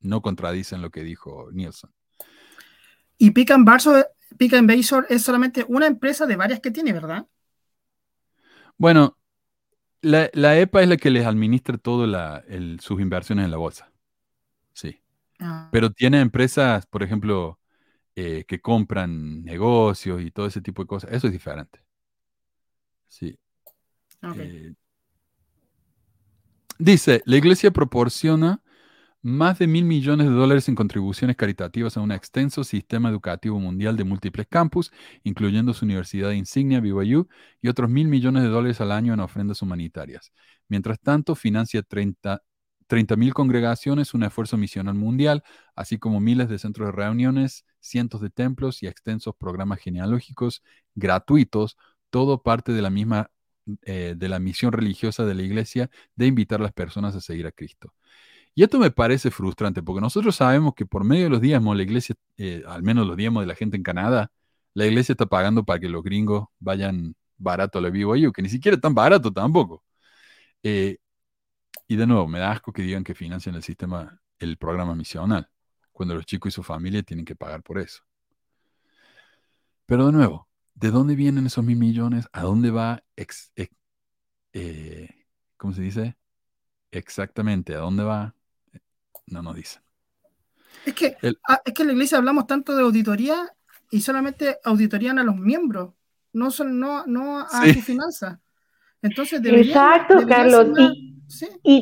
no 0.00 0.20
contradicen 0.20 0.82
lo 0.82 0.90
que 0.90 1.02
dijo 1.02 1.50
Nielsen. 1.52 1.90
Y 3.18 3.30
Pick 3.30 3.52
and 3.52 3.64
Basor, 3.64 4.08
Pick 4.36 4.54
and 4.54 4.68
Basor 4.68 5.06
es 5.08 5.22
solamente 5.22 5.64
una 5.68 5.86
empresa 5.86 6.26
de 6.26 6.36
varias 6.36 6.60
que 6.60 6.70
tiene, 6.70 6.92
¿verdad? 6.92 7.26
Bueno, 8.76 9.16
la, 10.00 10.28
la 10.32 10.58
EPA 10.58 10.82
es 10.82 10.88
la 10.88 10.96
que 10.96 11.10
les 11.10 11.24
administra 11.24 11.78
todas 11.78 12.42
sus 12.80 13.00
inversiones 13.00 13.44
en 13.44 13.50
la 13.50 13.56
bolsa. 13.56 13.92
Sí. 14.72 15.00
Ah, 15.38 15.68
Pero 15.70 15.90
tiene 15.90 16.20
empresas, 16.20 16.86
por 16.86 17.02
ejemplo, 17.02 17.60
eh, 18.14 18.44
que 18.46 18.60
compran 18.60 19.42
negocios 19.44 20.22
y 20.22 20.30
todo 20.30 20.46
ese 20.46 20.60
tipo 20.60 20.82
de 20.82 20.86
cosas. 20.86 21.12
Eso 21.12 21.26
es 21.28 21.32
diferente. 21.32 21.80
Sí. 23.08 23.38
Eh, 24.36 24.74
dice, 26.78 27.22
la 27.24 27.36
iglesia 27.36 27.70
proporciona 27.70 28.62
más 29.22 29.58
de 29.58 29.68
mil 29.68 29.84
millones 29.84 30.26
de 30.26 30.32
dólares 30.32 30.68
en 30.68 30.74
contribuciones 30.74 31.36
caritativas 31.36 31.96
a 31.96 32.00
un 32.00 32.10
extenso 32.10 32.64
sistema 32.64 33.08
educativo 33.08 33.58
mundial 33.60 33.96
de 33.96 34.04
múltiples 34.04 34.46
campus, 34.48 34.92
incluyendo 35.22 35.72
su 35.72 35.84
universidad 35.84 36.32
insignia, 36.32 36.80
BYU, 36.80 37.28
y 37.60 37.68
otros 37.68 37.88
mil 37.88 38.08
millones 38.08 38.42
de 38.42 38.48
dólares 38.48 38.80
al 38.80 38.92
año 38.92 39.14
en 39.14 39.20
ofrendas 39.20 39.62
humanitarias. 39.62 40.32
Mientras 40.68 41.00
tanto, 41.00 41.34
financia 41.34 41.82
30 41.82 42.42
mil 43.16 43.34
congregaciones, 43.34 44.14
un 44.14 44.22
esfuerzo 44.24 44.56
misional 44.56 44.94
mundial, 44.94 45.42
así 45.74 45.98
como 45.98 46.20
miles 46.20 46.48
de 46.48 46.58
centros 46.58 46.88
de 46.88 46.92
reuniones, 46.92 47.64
cientos 47.80 48.20
de 48.20 48.30
templos 48.30 48.82
y 48.82 48.86
extensos 48.86 49.34
programas 49.36 49.80
genealógicos 49.80 50.62
gratuitos, 50.94 51.76
todo 52.10 52.42
parte 52.42 52.72
de 52.72 52.82
la 52.82 52.90
misma 52.90 53.30
eh, 53.82 54.14
de 54.16 54.28
la 54.28 54.40
misión 54.40 54.72
religiosa 54.72 55.24
de 55.24 55.34
la 55.34 55.42
iglesia 55.42 55.88
de 56.16 56.26
invitar 56.26 56.60
a 56.60 56.64
las 56.64 56.72
personas 56.72 57.14
a 57.14 57.20
seguir 57.20 57.46
a 57.46 57.52
Cristo. 57.52 57.94
Y 58.54 58.64
esto 58.64 58.78
me 58.78 58.90
parece 58.90 59.30
frustrante, 59.30 59.82
porque 59.82 60.00
nosotros 60.00 60.36
sabemos 60.36 60.74
que 60.74 60.86
por 60.86 61.04
medio 61.04 61.24
de 61.24 61.30
los 61.30 61.40
diezmos, 61.40 61.76
la 61.76 61.82
iglesia, 61.82 62.16
eh, 62.36 62.62
al 62.66 62.82
menos 62.82 63.06
los 63.06 63.16
diezmos 63.16 63.42
de 63.44 63.46
la 63.46 63.54
gente 63.54 63.76
en 63.76 63.82
Canadá, 63.82 64.30
la 64.74 64.86
iglesia 64.86 65.12
está 65.14 65.26
pagando 65.26 65.64
para 65.64 65.80
que 65.80 65.88
los 65.88 66.02
gringos 66.02 66.46
vayan 66.58 67.14
barato 67.38 67.78
a 67.78 67.82
la 67.82 67.90
BYU, 67.90 68.32
que 68.32 68.42
ni 68.42 68.48
siquiera 68.48 68.78
tan 68.78 68.94
barato 68.94 69.32
tampoco. 69.32 69.84
Eh, 70.62 70.98
y 71.88 71.96
de 71.96 72.06
nuevo, 72.06 72.26
me 72.26 72.38
da 72.38 72.52
asco 72.52 72.72
que 72.72 72.82
digan 72.82 73.04
que 73.04 73.14
financian 73.14 73.54
el 73.54 73.62
sistema, 73.62 74.20
el 74.38 74.56
programa 74.56 74.94
misional, 74.94 75.48
cuando 75.92 76.14
los 76.14 76.26
chicos 76.26 76.52
y 76.52 76.54
su 76.54 76.62
familia 76.62 77.02
tienen 77.02 77.24
que 77.24 77.36
pagar 77.36 77.62
por 77.62 77.78
eso. 77.78 78.02
Pero 79.86 80.06
de 80.06 80.12
nuevo, 80.12 80.48
¿de 80.74 80.90
dónde 80.90 81.14
vienen 81.14 81.46
esos 81.46 81.64
mil 81.64 81.76
millones? 81.76 82.28
¿A 82.32 82.42
dónde 82.42 82.70
va? 82.70 83.02
Eh, 84.54 85.08
¿Cómo 85.56 85.72
se 85.72 85.82
dice? 85.82 86.16
Exactamente, 86.90 87.74
¿a 87.74 87.78
dónde 87.78 88.04
va? 88.04 88.34
no 89.26 89.42
nos 89.42 89.54
dicen. 89.54 89.82
Es 90.84 90.94
que, 90.94 91.16
ah, 91.48 91.60
es 91.64 91.74
que 91.74 91.82
en 91.82 91.88
la 91.88 91.94
iglesia 91.94 92.18
hablamos 92.18 92.46
tanto 92.46 92.74
de 92.74 92.82
auditoría 92.82 93.48
y 93.90 94.00
solamente 94.00 94.58
auditorían 94.64 95.18
a 95.18 95.24
los 95.24 95.36
miembros, 95.36 95.94
no, 96.32 96.50
son, 96.50 96.78
no, 96.78 97.06
no 97.06 97.40
a 97.40 97.72
su 97.72 97.82
finanza. 97.82 98.40
Entonces 99.02 99.40
Exacto, 99.44 100.26
Carlos. 100.26 100.68
y, 100.78 101.11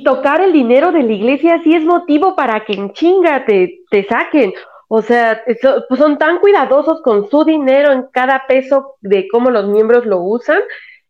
tocar 0.04 0.40
el 0.40 0.52
dinero 0.52 0.92
de 0.92 1.02
la 1.02 1.12
iglesia 1.12 1.60
sí 1.62 1.74
es 1.74 1.84
motivo 1.84 2.36
para 2.36 2.64
que 2.64 2.74
en 2.74 2.92
chinga 2.92 3.44
te, 3.44 3.80
te 3.90 4.04
saquen. 4.04 4.52
O 4.88 5.02
sea, 5.02 5.42
pues 5.88 6.00
son 6.00 6.18
tan 6.18 6.38
cuidadosos 6.38 7.00
con 7.02 7.30
su 7.30 7.44
dinero 7.44 7.92
en 7.92 8.06
cada 8.12 8.46
peso 8.48 8.96
de 9.00 9.28
cómo 9.28 9.50
los 9.50 9.66
miembros 9.66 10.04
lo 10.04 10.20
usan. 10.20 10.60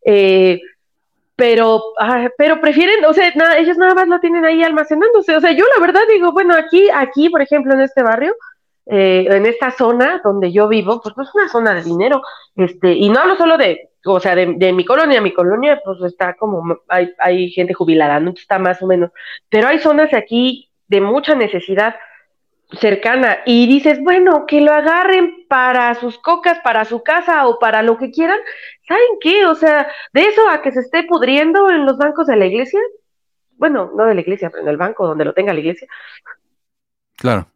Eh, 0.04 0.60
pero, 1.34 1.82
ah, 1.98 2.28
pero 2.36 2.60
prefieren, 2.60 3.02
o 3.06 3.14
sea, 3.14 3.32
nada, 3.34 3.56
ellos 3.56 3.78
nada 3.78 3.94
más 3.94 4.06
lo 4.06 4.20
tienen 4.20 4.44
ahí 4.44 4.62
almacenándose. 4.62 5.34
O 5.34 5.40
sea, 5.40 5.52
yo 5.52 5.64
la 5.74 5.80
verdad 5.80 6.02
digo, 6.12 6.32
bueno, 6.32 6.54
aquí, 6.54 6.88
aquí, 6.92 7.30
por 7.30 7.40
ejemplo, 7.40 7.72
en 7.72 7.80
este 7.80 8.02
barrio, 8.02 8.34
eh, 8.84 9.26
en 9.30 9.46
esta 9.46 9.70
zona 9.70 10.20
donde 10.22 10.52
yo 10.52 10.68
vivo, 10.68 11.00
pues, 11.00 11.14
pues 11.14 11.28
es 11.28 11.34
una 11.34 11.48
zona 11.48 11.74
de 11.74 11.82
dinero, 11.82 12.22
este, 12.56 12.92
y 12.92 13.08
no 13.08 13.20
hablo 13.20 13.36
solo 13.36 13.56
de, 13.56 13.89
o 14.04 14.20
sea, 14.20 14.34
de, 14.34 14.54
de 14.56 14.72
mi 14.72 14.84
colonia, 14.84 15.20
mi 15.20 15.32
colonia, 15.32 15.80
pues 15.84 16.00
está 16.02 16.34
como, 16.34 16.80
hay, 16.88 17.12
hay 17.18 17.50
gente 17.50 17.74
jubilada, 17.74 18.20
no 18.20 18.30
está 18.30 18.58
más 18.58 18.82
o 18.82 18.86
menos, 18.86 19.10
pero 19.48 19.68
hay 19.68 19.78
zonas 19.78 20.12
aquí 20.14 20.70
de 20.88 21.00
mucha 21.00 21.34
necesidad 21.34 21.96
cercana 22.78 23.38
y 23.46 23.66
dices, 23.66 24.00
bueno, 24.00 24.46
que 24.46 24.60
lo 24.60 24.72
agarren 24.72 25.46
para 25.48 25.94
sus 25.94 26.18
cocas, 26.18 26.58
para 26.60 26.84
su 26.84 27.02
casa 27.02 27.46
o 27.46 27.58
para 27.58 27.82
lo 27.82 27.98
que 27.98 28.10
quieran, 28.10 28.38
¿saben 28.86 29.18
qué? 29.20 29.46
O 29.46 29.54
sea, 29.54 29.88
de 30.12 30.22
eso 30.22 30.48
a 30.48 30.62
que 30.62 30.72
se 30.72 30.80
esté 30.80 31.02
pudriendo 31.04 31.68
en 31.70 31.84
los 31.84 31.98
bancos 31.98 32.26
de 32.26 32.36
la 32.36 32.46
iglesia, 32.46 32.80
bueno, 33.56 33.92
no 33.94 34.06
de 34.06 34.14
la 34.14 34.20
iglesia, 34.20 34.50
pero 34.50 34.62
en 34.62 34.68
el 34.68 34.76
banco 34.76 35.06
donde 35.06 35.24
lo 35.24 35.34
tenga 35.34 35.52
la 35.52 35.60
iglesia. 35.60 35.88
Claro. 37.16 37.49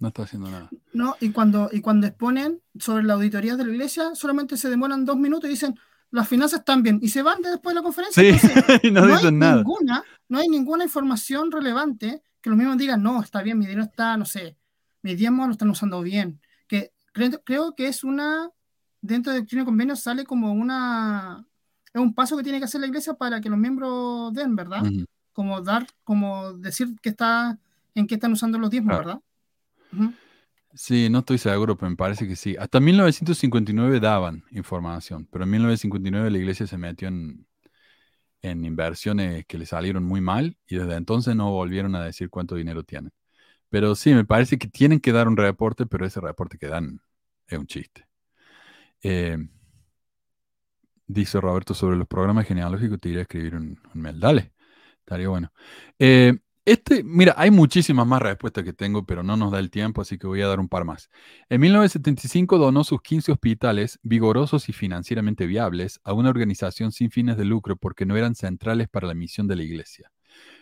No 0.00 0.08
está 0.08 0.22
haciendo 0.22 0.50
nada. 0.50 0.70
No, 0.94 1.14
y 1.20 1.30
cuando, 1.30 1.68
y 1.70 1.82
cuando 1.82 2.06
exponen 2.06 2.62
sobre 2.78 3.04
la 3.04 3.14
auditoría 3.14 3.54
de 3.56 3.64
la 3.64 3.70
iglesia, 3.70 4.14
solamente 4.14 4.56
se 4.56 4.70
demoran 4.70 5.04
dos 5.04 5.18
minutos 5.18 5.48
y 5.48 5.52
dicen, 5.52 5.78
las 6.10 6.26
finanzas 6.26 6.60
están 6.60 6.82
bien, 6.82 6.98
y 7.02 7.08
se 7.10 7.22
van 7.22 7.42
después 7.42 7.74
de 7.74 7.80
la 7.80 7.82
conferencia. 7.82 8.22
Sí, 8.22 8.48
y 8.88 8.90
no, 8.90 9.06
dicen 9.06 9.38
nada. 9.38 9.56
Ninguna, 9.56 10.02
no 10.28 10.38
hay 10.38 10.48
ninguna 10.48 10.84
información 10.84 11.52
relevante 11.52 12.22
que 12.40 12.48
los 12.48 12.58
mismos 12.58 12.78
digan, 12.78 13.02
no, 13.02 13.22
está 13.22 13.42
bien, 13.42 13.58
mi 13.58 13.66
dinero 13.66 13.84
está, 13.84 14.16
no 14.16 14.24
sé, 14.24 14.56
mi 15.02 15.14
diezmo 15.14 15.46
lo 15.46 15.52
están 15.52 15.68
usando 15.68 16.00
bien. 16.00 16.40
Que 16.66 16.92
creo, 17.12 17.74
que 17.74 17.86
es 17.86 18.02
una, 18.02 18.50
dentro 19.02 19.34
del 19.34 19.44
Chino 19.44 19.66
Convenio 19.66 19.96
sale 19.96 20.24
como 20.24 20.52
una, 20.52 21.46
es 21.92 22.00
un 22.00 22.14
paso 22.14 22.38
que 22.38 22.42
tiene 22.42 22.58
que 22.58 22.64
hacer 22.64 22.80
la 22.80 22.86
iglesia 22.86 23.12
para 23.14 23.40
que 23.40 23.50
los 23.50 23.58
miembros 23.58 24.32
den, 24.32 24.56
¿verdad? 24.56 24.82
Como 25.34 25.60
dar, 25.60 25.86
como 26.04 26.54
decir 26.54 26.88
que 27.02 27.10
está, 27.10 27.58
en 27.94 28.06
qué 28.06 28.14
están 28.14 28.32
usando 28.32 28.58
los 28.58 28.70
diezmos, 28.70 28.96
¿verdad? 28.96 29.20
Sí, 30.72 31.10
no 31.10 31.18
estoy 31.20 31.38
seguro, 31.38 31.76
pero 31.76 31.90
me 31.90 31.96
parece 31.96 32.28
que 32.28 32.36
sí. 32.36 32.56
Hasta 32.58 32.78
1959 32.78 33.98
daban 33.98 34.44
información, 34.52 35.26
pero 35.30 35.44
en 35.44 35.50
1959 35.50 36.30
la 36.30 36.38
iglesia 36.38 36.66
se 36.66 36.78
metió 36.78 37.08
en, 37.08 37.46
en 38.42 38.64
inversiones 38.64 39.46
que 39.46 39.58
le 39.58 39.66
salieron 39.66 40.04
muy 40.04 40.20
mal 40.20 40.56
y 40.68 40.76
desde 40.76 40.96
entonces 40.96 41.36
no 41.36 41.50
volvieron 41.52 41.94
a 41.96 42.04
decir 42.04 42.30
cuánto 42.30 42.56
dinero 42.56 42.84
tienen. 42.84 43.12
Pero 43.70 43.94
sí, 43.96 44.14
me 44.14 44.24
parece 44.26 44.58
que 44.58 44.68
tienen 44.68 45.00
que 45.00 45.12
dar 45.12 45.28
un 45.28 45.36
reporte, 45.36 45.86
pero 45.86 46.06
ese 46.06 46.20
reporte 46.20 46.58
que 46.58 46.68
dan 46.68 47.00
es 47.48 47.58
un 47.58 47.66
chiste. 47.66 48.06
Eh, 49.02 49.38
dice 51.06 51.40
Roberto 51.40 51.74
sobre 51.74 51.96
los 51.96 52.06
programas 52.08 52.46
genealógicos, 52.46 53.00
te 53.00 53.08
iré 53.10 53.20
a 53.20 53.22
escribir 53.22 53.56
un, 53.56 53.80
un 53.94 54.00
mail. 54.00 54.20
Dale, 54.20 54.52
estaría 55.00 55.28
bueno. 55.28 55.52
Eh, 55.98 56.38
este, 56.64 57.02
mira, 57.02 57.34
hay 57.36 57.50
muchísimas 57.50 58.06
más 58.06 58.20
respuestas 58.20 58.64
que 58.64 58.72
tengo, 58.72 59.04
pero 59.04 59.22
no 59.22 59.36
nos 59.36 59.50
da 59.50 59.58
el 59.58 59.70
tiempo, 59.70 60.02
así 60.02 60.18
que 60.18 60.26
voy 60.26 60.42
a 60.42 60.46
dar 60.46 60.60
un 60.60 60.68
par 60.68 60.84
más. 60.84 61.10
En 61.48 61.60
1975 61.60 62.58
donó 62.58 62.84
sus 62.84 63.00
15 63.02 63.32
hospitales 63.32 63.98
vigorosos 64.02 64.68
y 64.68 64.72
financieramente 64.72 65.46
viables 65.46 66.00
a 66.04 66.12
una 66.12 66.28
organización 66.30 66.92
sin 66.92 67.10
fines 67.10 67.36
de 67.36 67.44
lucro 67.44 67.76
porque 67.76 68.06
no 68.06 68.16
eran 68.16 68.34
centrales 68.34 68.88
para 68.88 69.06
la 69.08 69.14
misión 69.14 69.46
de 69.48 69.56
la 69.56 69.62
iglesia. 69.62 70.12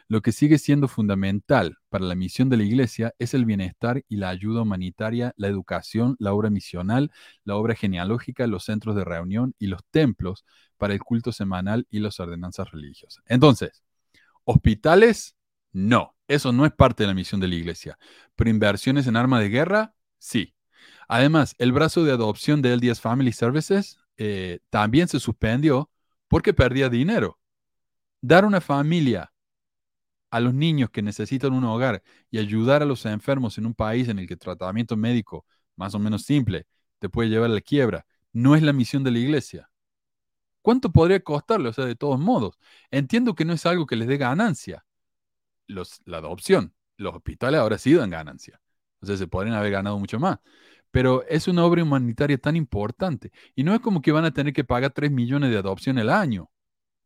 Lo 0.07 0.23
que 0.23 0.33
sigue 0.33 0.59
siendo 0.59 0.89
fundamental 0.89 1.77
para 1.91 2.07
la 2.07 2.15
misión 2.15 2.49
de 2.49 2.57
la 2.57 2.63
iglesia 2.63 3.15
es 3.19 3.35
el 3.35 3.45
bienestar 3.45 4.03
y 4.09 4.17
la 4.17 4.31
ayuda 4.31 4.63
humanitaria, 4.63 5.35
la 5.37 5.49
educación, 5.49 6.17
la 6.19 6.33
obra 6.33 6.49
misional, 6.49 7.11
la 7.45 7.57
obra 7.57 7.75
genealógica, 7.75 8.47
los 8.47 8.65
centros 8.65 8.97
de 8.97 9.05
reunión 9.05 9.55
y 9.59 9.67
los 9.67 9.85
templos 9.91 10.47
para 10.79 10.95
el 10.95 11.01
culto 11.01 11.33
semanal 11.33 11.87
y 11.91 11.99
las 11.99 12.21
ordenanzas 12.21 12.71
religiosas. 12.71 13.23
Entonces, 13.27 13.83
hospitales 14.45 15.35
no, 15.73 16.15
eso 16.27 16.53
no 16.53 16.67
es 16.67 16.73
parte 16.73 17.03
de 17.03 17.09
la 17.09 17.15
misión 17.15 17.41
de 17.41 17.49
la 17.49 17.55
iglesia. 17.55 17.99
Pero 18.37 18.51
inversiones 18.51 19.07
en 19.07 19.17
arma 19.17 19.41
de 19.41 19.49
guerra, 19.49 19.95
sí. 20.19 20.55
Además, 21.09 21.55
el 21.59 21.73
brazo 21.73 22.05
de 22.05 22.13
adopción 22.13 22.63
de 22.63 22.75
LDS 22.77 23.01
Family 23.01 23.33
Services 23.33 23.99
eh, 24.17 24.61
también 24.71 25.09
se 25.09 25.21
suspendió 25.21 25.91
porque 26.29 26.53
perdía 26.53 26.89
dinero. 26.89 27.39
Dar 28.21 28.45
una 28.45 28.61
familia 28.61 29.33
a 30.31 30.41
los 30.41 30.55
niños 30.55 30.91
que 30.91 31.03
necesitan 31.03 31.53
un 31.53 31.65
hogar 31.65 32.03
y 32.31 32.39
ayudar 32.39 32.83
a 32.83 32.87
los 32.87 33.07
enfermos 33.07 33.57
en 33.59 33.67
un 33.67 33.75
país 33.75 34.09
en 34.09 34.19
el 34.19 34.27
que 34.27 34.35
el 34.35 34.41
tratamiento 34.41 34.97
médico 34.97 35.47
más 35.77 35.95
o 35.95 35.99
menos 35.99 36.23
simple 36.23 36.67
te 36.99 37.09
puede 37.09 37.31
llevar 37.31 37.51
a 37.51 37.55
la 37.55 37.61
quiebra, 37.61 38.07
no 38.33 38.55
es 38.55 38.63
la 38.63 38.73
misión 38.73 39.05
de 39.05 39.13
la 39.13 39.19
iglesia. 39.21 39.71
¿Cuánto 40.61 40.93
podría 40.93 41.21
costarle? 41.21 41.69
O 41.69 41.73
sea, 41.73 41.87
de 41.87 41.95
todos 41.95 42.19
modos, 42.19 42.59
entiendo 42.91 43.35
que 43.35 43.45
no 43.45 43.53
es 43.55 43.65
algo 43.65 43.87
que 43.87 43.97
les 43.97 44.09
dé 44.09 44.19
ganancia, 44.19 44.85
la 45.69 46.19
adopción. 46.19 46.75
Los 46.97 47.15
hospitales 47.15 47.61
ahora 47.61 47.79
sí 47.79 47.95
dan 47.95 48.11
ganancia. 48.11 48.61
O 49.01 49.07
sea, 49.07 49.17
se 49.17 49.29
podrían 49.29 49.57
haber 49.57 49.73
ganado 49.73 49.99
mucho 49.99 50.19
más. 50.19 50.39
Pero 50.91 51.25
es 51.29 51.49
una 51.49 51.65
obra 51.65 51.83
humanitaria 51.83 52.39
tan 52.39 52.57
importante. 52.57 53.31
Y 53.55 53.65
no 53.65 53.75
es 53.75 53.81
como 53.81 54.03
que 54.03 54.13
van 54.13 54.25
a 54.25 54.33
tener 54.33 54.53
que 54.53 54.65
pagar 54.65 54.93
3 54.93 55.11
millones 55.11 55.51
de 55.51 55.59
adopción 55.59 55.99
al 55.99 56.11
año. 56.11 56.51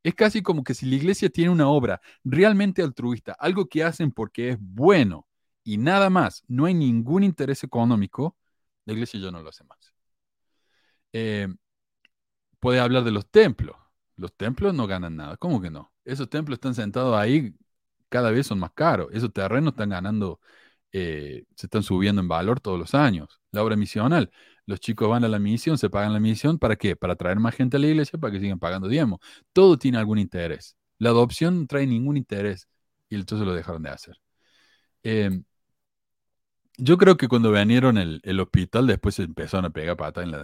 Es 0.02 0.14
casi 0.14 0.42
como 0.42 0.64
que 0.64 0.74
si 0.74 0.86
la 0.86 0.96
iglesia 0.96 1.30
tiene 1.30 1.50
una 1.50 1.68
obra 1.68 2.00
realmente 2.24 2.82
altruista, 2.82 3.32
algo 3.38 3.68
que 3.68 3.84
hacen 3.84 4.12
porque 4.12 4.50
es 4.50 4.58
bueno 4.60 5.26
y 5.64 5.78
nada 5.78 6.10
más, 6.10 6.44
no 6.48 6.66
hay 6.66 6.74
ningún 6.74 7.22
interés 7.22 7.62
económico, 7.64 8.36
la 8.84 8.94
iglesia 8.94 9.20
ya 9.20 9.30
no 9.30 9.42
lo 9.42 9.48
hace 9.50 9.64
más. 9.64 9.94
Eh, 11.12 11.48
puede 12.60 12.80
hablar 12.80 13.04
de 13.04 13.12
los 13.12 13.30
templos. 13.30 13.76
Los 14.16 14.34
templos 14.36 14.74
no 14.74 14.86
ganan 14.86 15.16
nada. 15.16 15.36
¿Cómo 15.36 15.60
que 15.60 15.70
no? 15.70 15.92
Esos 16.04 16.28
templos 16.30 16.56
están 16.56 16.74
sentados 16.74 17.16
ahí 17.16 17.54
cada 18.12 18.30
vez 18.30 18.46
son 18.46 18.58
más 18.60 18.72
caros. 18.74 19.08
Esos 19.12 19.32
terrenos 19.32 19.72
están 19.72 19.90
ganando, 19.90 20.40
eh, 20.92 21.44
se 21.56 21.66
están 21.66 21.82
subiendo 21.82 22.20
en 22.22 22.28
valor 22.28 22.60
todos 22.60 22.78
los 22.78 22.94
años. 22.94 23.40
La 23.52 23.62
obra 23.64 23.76
misional. 23.76 24.30
Los 24.66 24.80
chicos 24.80 25.08
van 25.08 25.24
a 25.24 25.28
la 25.28 25.38
misión, 25.38 25.78
se 25.78 25.90
pagan 25.90 26.12
la 26.12 26.20
misión, 26.20 26.58
¿para 26.58 26.76
qué? 26.76 26.94
Para 26.96 27.16
traer 27.16 27.40
más 27.40 27.54
gente 27.56 27.78
a 27.78 27.80
la 27.80 27.88
iglesia, 27.88 28.18
para 28.18 28.32
que 28.32 28.40
sigan 28.40 28.58
pagando 28.58 28.88
diezmo. 28.88 29.20
Todo 29.52 29.78
tiene 29.78 29.98
algún 29.98 30.18
interés. 30.18 30.76
La 30.98 31.10
adopción 31.10 31.60
no 31.60 31.66
trae 31.66 31.86
ningún 31.86 32.16
interés 32.16 32.68
y 33.08 33.16
entonces 33.16 33.46
lo 33.46 33.54
dejaron 33.54 33.82
de 33.82 33.90
hacer. 33.90 34.16
Em, 35.02 35.44
yo 36.78 36.98
creo 36.98 37.16
que 37.16 37.28
cuando 37.28 37.52
vinieron 37.52 37.98
el, 37.98 38.20
el, 38.24 38.40
hospital, 38.40 38.86
después 38.86 39.14
se 39.16 39.22
empezaron 39.24 39.66
a 39.66 39.70
pegar 39.70 39.96
pata 39.96 40.22
en, 40.22 40.34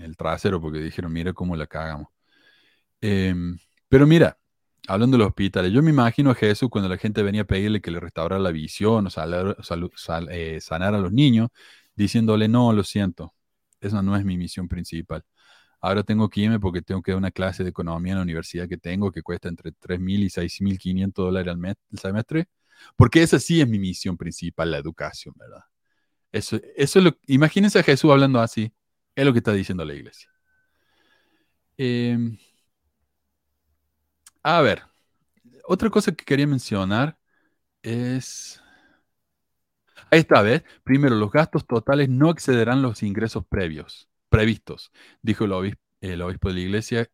el 0.00 0.16
trasero 0.16 0.60
porque 0.60 0.78
dijeron, 0.80 1.12
mira 1.12 1.32
cómo 1.32 1.56
la 1.56 1.66
cagamos. 1.66 2.08
Em, 3.00 3.58
pero 3.88 4.06
mira, 4.06 4.38
hablando 4.88 5.16
de 5.16 5.18
los 5.18 5.28
hospitales, 5.28 5.72
yo 5.72 5.82
me 5.82 5.90
imagino 5.90 6.30
a 6.30 6.34
Jesús 6.34 6.68
cuando 6.70 6.88
la 6.88 6.98
gente 6.98 7.22
venía 7.22 7.42
a 7.42 7.44
pedirle 7.44 7.80
que 7.80 7.90
le 7.90 8.00
restaurara 8.00 8.40
la 8.40 8.50
visión 8.50 9.06
o 9.06 9.10
eh, 10.30 10.60
sanar 10.60 10.94
a 10.94 10.98
los 10.98 11.12
niños, 11.12 11.48
diciéndole, 11.94 12.48
no, 12.48 12.72
lo 12.72 12.84
siento, 12.84 13.34
esa 13.80 14.02
no 14.02 14.16
es 14.16 14.24
mi 14.24 14.36
misión 14.36 14.68
principal. 14.68 15.24
Ahora 15.80 16.02
tengo 16.02 16.28
que 16.28 16.40
irme 16.42 16.60
porque 16.60 16.82
tengo 16.82 17.02
que 17.02 17.12
dar 17.12 17.18
una 17.18 17.30
clase 17.30 17.62
de 17.62 17.70
economía 17.70 18.12
en 18.12 18.18
la 18.18 18.22
universidad 18.24 18.68
que 18.68 18.78
tengo 18.78 19.12
que 19.12 19.22
cuesta 19.22 19.48
entre 19.48 19.72
3.000 19.72 20.24
y 20.24 20.30
6.500 20.30 21.12
dólares 21.24 21.52
al 21.52 21.58
mes, 21.58 21.76
el 21.92 21.98
semestre, 21.98 22.48
porque 22.96 23.22
esa 23.22 23.38
sí 23.38 23.60
es 23.60 23.68
mi 23.68 23.78
misión 23.78 24.16
principal, 24.16 24.70
la 24.70 24.78
educación, 24.78 25.34
¿verdad? 25.38 25.62
Eso, 26.32 26.60
eso 26.76 26.98
es 26.98 27.04
lo, 27.04 27.18
imagínense 27.26 27.78
a 27.78 27.82
Jesús 27.82 28.10
hablando 28.10 28.40
así, 28.40 28.72
es 29.14 29.24
lo 29.24 29.32
que 29.32 29.38
está 29.38 29.52
diciendo 29.52 29.84
la 29.84 29.94
iglesia. 29.94 30.30
Em, 31.78 32.38
a 34.48 34.60
ver, 34.62 34.84
otra 35.64 35.90
cosa 35.90 36.12
que 36.12 36.24
quería 36.24 36.46
mencionar 36.46 37.18
es... 37.82 38.62
Ahí 40.08 40.20
está, 40.20 40.40
¿ves? 40.40 40.62
Primero, 40.84 41.16
los 41.16 41.32
gastos 41.32 41.66
totales 41.66 42.08
no 42.08 42.30
excederán 42.30 42.80
los 42.80 43.02
ingresos 43.02 43.44
previos, 43.44 44.08
previstos, 44.28 44.92
dijo 45.20 45.46
el 45.46 45.52
obispo, 45.52 45.80
el 46.00 46.22
obispo 46.22 46.48
de 46.48 46.54
la 46.54 46.60
iglesia, 46.60 47.10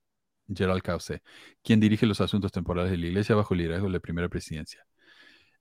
Gerald 0.46 0.82
Cauce, 0.82 1.22
quien 1.62 1.80
dirige 1.80 2.04
los 2.04 2.20
asuntos 2.20 2.52
temporales 2.52 2.90
de 2.90 2.98
la 2.98 3.06
iglesia 3.06 3.34
bajo 3.34 3.54
el 3.54 3.60
liderazgo 3.60 3.86
de 3.86 3.94
la 3.94 4.00
primera 4.00 4.28
presidencia. 4.28 4.86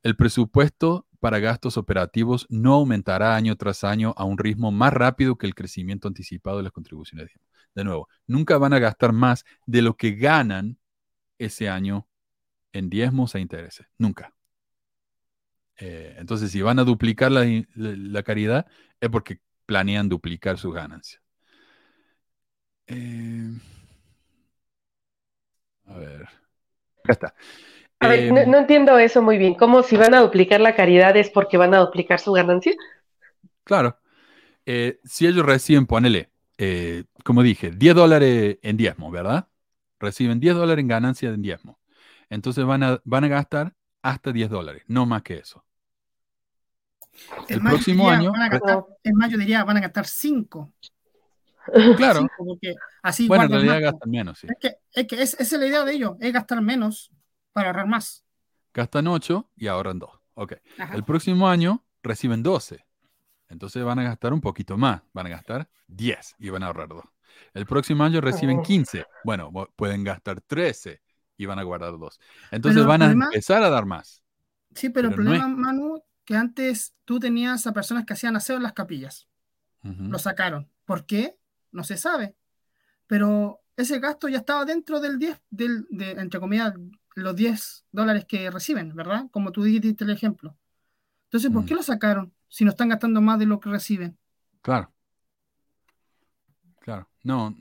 El 0.03 0.17
presupuesto 0.17 1.07
para 1.21 1.39
gastos 1.39 1.77
operativos 1.77 2.47
no 2.49 2.73
aumentará 2.73 3.33
año 3.33 3.55
tras 3.55 3.85
año 3.85 4.13
a 4.17 4.25
un 4.25 4.37
ritmo 4.37 4.73
más 4.73 4.91
rápido 4.91 5.37
que 5.37 5.47
el 5.47 5.55
crecimiento 5.55 6.09
anticipado 6.09 6.57
de 6.57 6.63
las 6.63 6.73
contribuciones. 6.73 7.31
De 7.73 7.85
nuevo, 7.85 8.09
nunca 8.27 8.57
van 8.57 8.73
a 8.73 8.79
gastar 8.79 9.13
más 9.13 9.45
de 9.65 9.81
lo 9.81 9.95
que 9.95 10.11
ganan 10.11 10.77
ese 11.45 11.69
año 11.69 12.07
en 12.73 12.89
diezmos 12.89 13.35
e 13.35 13.41
intereses. 13.41 13.87
Nunca. 13.97 14.33
Eh, 15.77 16.15
entonces, 16.19 16.51
si 16.51 16.61
van 16.61 16.79
a 16.79 16.83
duplicar 16.83 17.31
la, 17.31 17.43
la- 17.45 17.63
la 17.75 18.23
caridad, 18.23 18.67
es 18.99 19.09
porque 19.09 19.39
planean 19.65 20.09
duplicar 20.09 20.57
sus 20.57 20.73
ganancias. 20.73 21.21
Eh, 22.87 23.49
a 25.85 25.97
ver. 25.97 26.21
Acá 27.03 27.13
está. 27.13 27.35
A 28.01 28.07
ver, 28.09 28.25
Em, 28.27 28.31
no, 28.31 28.45
no 28.45 28.57
entiendo 28.59 28.97
eso 28.99 29.21
muy 29.21 29.37
bien. 29.37 29.55
¿Cómo 29.55 29.83
si 29.83 29.97
van 29.97 30.13
a 30.15 30.21
duplicar 30.21 30.61
la 30.61 30.75
caridad 30.75 31.15
es 31.17 31.29
porque 31.31 31.57
van 31.57 31.73
a 31.73 31.79
duplicar 31.79 32.19
su 32.19 32.33
ganancia? 32.33 32.73
Claro. 33.63 33.97
Eh, 34.67 34.99
si 35.05 35.27
ellos 35.27 35.45
reciben, 35.45 35.87
ponele, 35.87 36.31
eh, 36.59 37.05
como 37.25 37.43
dije, 37.43 37.71
10 37.71 37.95
dólares 37.95 38.59
en 38.63 38.77
diezmo, 38.77 39.11
¿verdad? 39.11 39.49
Reciben 40.01 40.39
10 40.39 40.55
dólares 40.55 40.81
en 40.81 40.87
ganancia 40.87 41.29
en 41.29 41.41
diezmo. 41.41 41.79
Entonces 42.29 42.65
van 42.65 42.83
a, 42.83 42.99
van 43.05 43.23
a 43.23 43.27
gastar 43.27 43.73
hasta 44.01 44.31
10 44.31 44.49
dólares, 44.49 44.83
no 44.87 45.05
más 45.05 45.21
que 45.21 45.37
eso. 45.37 45.63
Es 47.47 47.51
El 47.57 47.57
yo 47.61 47.69
próximo 47.69 48.03
diría, 48.05 48.19
año, 48.19 48.31
van 48.31 48.41
a 48.41 48.49
gastar- 48.49 48.85
es 49.03 49.13
más, 49.13 49.29
yo 49.31 49.37
diría, 49.37 49.63
van 49.63 49.77
a 49.77 49.81
gastar 49.81 50.05
5. 50.07 50.73
Claro. 51.97 52.27
porque 52.37 52.73
así 53.03 53.27
Bueno, 53.27 53.43
en 53.43 53.51
realidad 53.51 53.81
gastan 53.81 54.09
menos, 54.09 54.39
sí. 54.39 54.47
Es 54.49 54.55
que, 54.59 54.77
es 54.93 55.07
que 55.07 55.21
es- 55.21 55.33
esa 55.39 55.55
es 55.55 55.61
la 55.61 55.67
idea 55.67 55.85
de 55.85 55.93
ellos, 55.93 56.15
es 56.19 56.33
gastar 56.33 56.59
menos 56.61 57.11
para 57.53 57.67
ahorrar 57.67 57.87
más. 57.87 58.25
Gastan 58.73 59.05
8 59.07 59.47
y 59.55 59.67
ahorran 59.67 59.99
2. 59.99 60.09
Ok. 60.33 60.53
Ajá. 60.79 60.95
El 60.95 61.03
próximo 61.03 61.47
año 61.47 61.83
reciben 62.01 62.41
12. 62.41 62.85
Entonces 63.49 63.83
van 63.83 63.99
a 63.99 64.03
gastar 64.03 64.33
un 64.33 64.41
poquito 64.41 64.77
más. 64.77 65.01
Van 65.13 65.27
a 65.27 65.29
gastar 65.29 65.69
10 65.87 66.35
y 66.39 66.49
van 66.49 66.63
a 66.63 66.67
ahorrar 66.67 66.87
2. 66.87 67.03
El 67.53 67.65
próximo 67.65 68.03
año 68.03 68.21
reciben 68.21 68.59
Oh. 68.59 68.63
15. 68.63 69.05
Bueno, 69.23 69.51
pueden 69.75 70.03
gastar 70.03 70.41
13 70.41 71.01
y 71.37 71.45
van 71.45 71.59
a 71.59 71.63
guardar 71.63 71.97
2. 71.97 72.19
Entonces 72.51 72.79
Pero 72.79 72.87
van 72.89 73.01
a 73.01 73.05
problema- 73.05 73.25
empezar 73.25 73.63
a 73.63 73.69
dar 73.69 73.85
más. 73.85 74.23
Sí, 74.73 74.89
pero, 74.89 75.09
el 75.09 75.15
no 75.15 75.21
es- 75.33 75.39
problema, 75.41 75.47
Manu, 75.47 76.01
que 76.23 76.35
antes 76.35 76.93
tú 77.03 77.19
tenías 77.19 77.67
a 77.67 77.73
personas 77.73 78.05
que 78.05 78.13
hacían 78.13 78.35
aseo 78.35 78.57
en 78.57 78.63
las 78.63 78.73
capillas. 78.73 79.27
Lo 79.83 80.19
sacaron. 80.19 80.69
¿Por 80.85 81.05
qué? 81.07 81.35
No 81.71 81.83
se 81.83 81.97
sabe. 81.97 82.35
Pero 83.07 83.61
ese 83.75 83.99
gasto 83.99 84.27
ya 84.29 84.37
estaba 84.37 84.63
dentro 84.63 84.99
del 84.99 85.17
10, 85.17 85.41
del, 85.49 85.87
de, 85.89 86.11
entre 86.11 86.39
comillas, 86.39 86.73
los 87.15 87.35
10 87.35 87.83
dólares 87.91 88.25
que 88.27 88.49
reciben, 88.51 88.95
¿verdad? 88.95 89.25
Como 89.31 89.51
tú 89.51 89.63
dijiste 89.63 90.03
el 90.03 90.11
ejemplo. 90.11 90.55
Entonces, 91.25 91.49
¿por 91.51 91.65
qué 91.65 91.73
lo 91.73 91.81
sacaron 91.83 92.31
si 92.47 92.63
no 92.63 92.69
están 92.71 92.89
gastando 92.89 93.21
más 93.21 93.39
de 93.39 93.45
lo 93.47 93.59
que 93.59 93.69
reciben? 93.69 94.17
Claro. 94.61 94.93
No, 97.23 97.55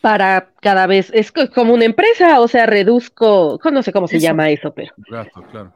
Para 0.00 0.52
cada 0.60 0.86
vez, 0.86 1.10
es 1.12 1.32
co- 1.32 1.50
como 1.50 1.74
una 1.74 1.84
empresa, 1.84 2.40
o 2.40 2.46
sea, 2.48 2.66
reduzco, 2.66 3.58
no 3.72 3.82
sé 3.82 3.92
cómo 3.92 4.06
se 4.06 4.18
Eso. 4.18 4.24
llama 4.24 4.50
eso, 4.50 4.72
pero, 4.72 4.92
gastos, 5.10 5.44
claro. 5.50 5.72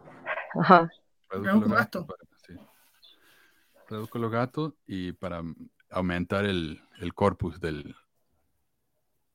ajá. 0.60 0.90
Reduzco 1.28 1.46
Reduzco 1.50 1.60
los 1.68 1.78
gastos. 1.78 2.06
gastos 2.06 2.06
para- 2.06 2.30
sí. 2.46 2.66
Reduzco 3.88 4.18
los 4.18 4.30
gastos 4.30 4.72
y 4.86 5.12
para 5.12 5.42
aumentar 5.90 6.44
el, 6.44 6.80
el 7.00 7.14
corpus 7.14 7.60
del, 7.60 7.96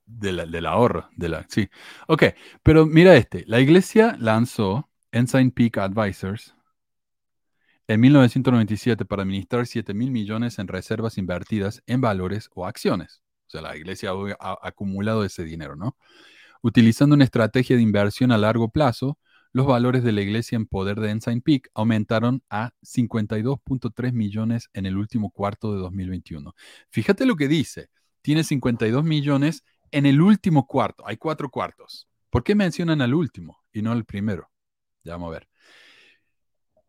del, 0.06 0.49
del 0.49 0.65
ahorro. 0.65 1.10
De 1.18 1.27
la, 1.30 1.45
sí. 1.49 1.69
Ok, 2.07 2.23
pero 2.64 2.85
mira 2.85 3.15
este. 3.15 3.43
La 3.47 3.60
iglesia 3.60 4.15
lanzó 4.19 4.89
Ensign 5.11 5.52
Peak 5.52 5.77
Advisors 5.80 6.56
en 7.88 7.99
1997 7.99 9.03
para 9.06 9.23
administrar 9.23 9.68
7 9.68 9.93
mil 9.93 10.11
millones 10.11 10.57
en 10.60 10.68
reservas 10.69 11.18
invertidas 11.18 11.84
en 11.85 11.99
valores 12.02 12.49
o 12.53 12.65
acciones. 12.65 13.22
O 13.47 13.49
sea, 13.49 13.61
la 13.61 13.76
iglesia 13.76 14.11
ha, 14.39 14.57
acumulado 14.61 15.23
ese 15.23 15.43
dinero, 15.43 15.76
¿no? 15.76 15.97
Utilizando 16.61 17.15
una 17.15 17.23
estrategia 17.23 17.76
de 17.76 17.81
inversión 17.81 18.31
a 18.31 18.38
largo 18.38 18.69
plazo, 18.69 19.19
los 19.51 19.67
valores 19.67 20.03
de 20.03 20.11
la 20.11 20.22
iglesia 20.22 20.55
en 20.57 20.65
poder 20.65 20.99
de 20.99 21.11
Ensign 21.11 21.41
Peak 21.41 21.69
aumentaron 21.73 22.43
a 22.49 22.72
52.3 22.81 24.11
millones 24.11 24.69
en 24.73 24.85
el 24.85 24.97
último 24.97 25.30
cuarto 25.31 25.73
de 25.73 25.80
2021. 25.80 26.53
Fíjate 26.89 27.26
lo 27.26 27.35
que 27.35 27.47
dice. 27.47 27.89
Tiene 28.22 28.43
52 28.43 29.03
millones 29.03 29.63
en 29.91 30.05
el 30.05 30.19
último 30.19 30.67
cuarto. 30.67 31.07
Hay 31.07 31.17
cuatro 31.17 31.49
cuartos. 31.49 32.09
¿Por 32.30 32.43
qué 32.43 32.53
mencionan 32.53 33.01
al 33.01 33.13
último 33.13 33.61
y 33.72 33.81
no 33.81 33.93
al 33.93 34.03
primero? 34.03 34.49
Ya 35.05 35.13
vamos 35.13 35.27
a 35.30 35.39
ver. 35.39 35.47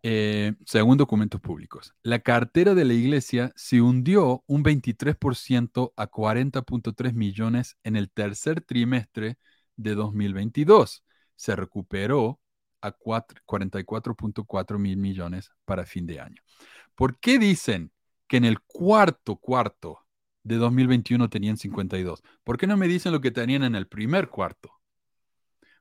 Eh, 0.08 0.54
según 0.64 0.98
documentos 0.98 1.40
públicos, 1.40 1.92
la 2.04 2.20
cartera 2.20 2.76
de 2.76 2.84
la 2.84 2.92
iglesia 2.94 3.52
se 3.56 3.80
hundió 3.80 4.44
un 4.46 4.62
23% 4.62 5.94
a 5.96 6.06
40.3 6.06 7.12
millones 7.12 7.76
en 7.82 7.96
el 7.96 8.08
tercer 8.12 8.60
trimestre 8.60 9.36
de 9.74 9.96
2022. 9.96 11.02
Se 11.34 11.56
recuperó 11.56 12.38
a 12.82 12.92
cuatro- 12.92 13.42
44.4 13.44 14.78
mil 14.78 14.96
millones 14.96 15.50
para 15.64 15.84
fin 15.84 16.06
de 16.06 16.20
año. 16.20 16.40
¿Por 16.94 17.18
qué 17.18 17.40
dicen 17.40 17.90
que 18.28 18.36
en 18.36 18.44
el 18.44 18.60
cuarto 18.60 19.34
cuarto 19.34 20.06
de 20.44 20.54
2021 20.54 21.28
tenían 21.28 21.56
52? 21.56 22.22
¿Por 22.44 22.58
qué 22.58 22.68
no 22.68 22.76
me 22.76 22.86
dicen 22.86 23.10
lo 23.10 23.20
que 23.20 23.32
tenían 23.32 23.64
en 23.64 23.74
el 23.74 23.88
primer 23.88 24.28
cuarto? 24.28 24.70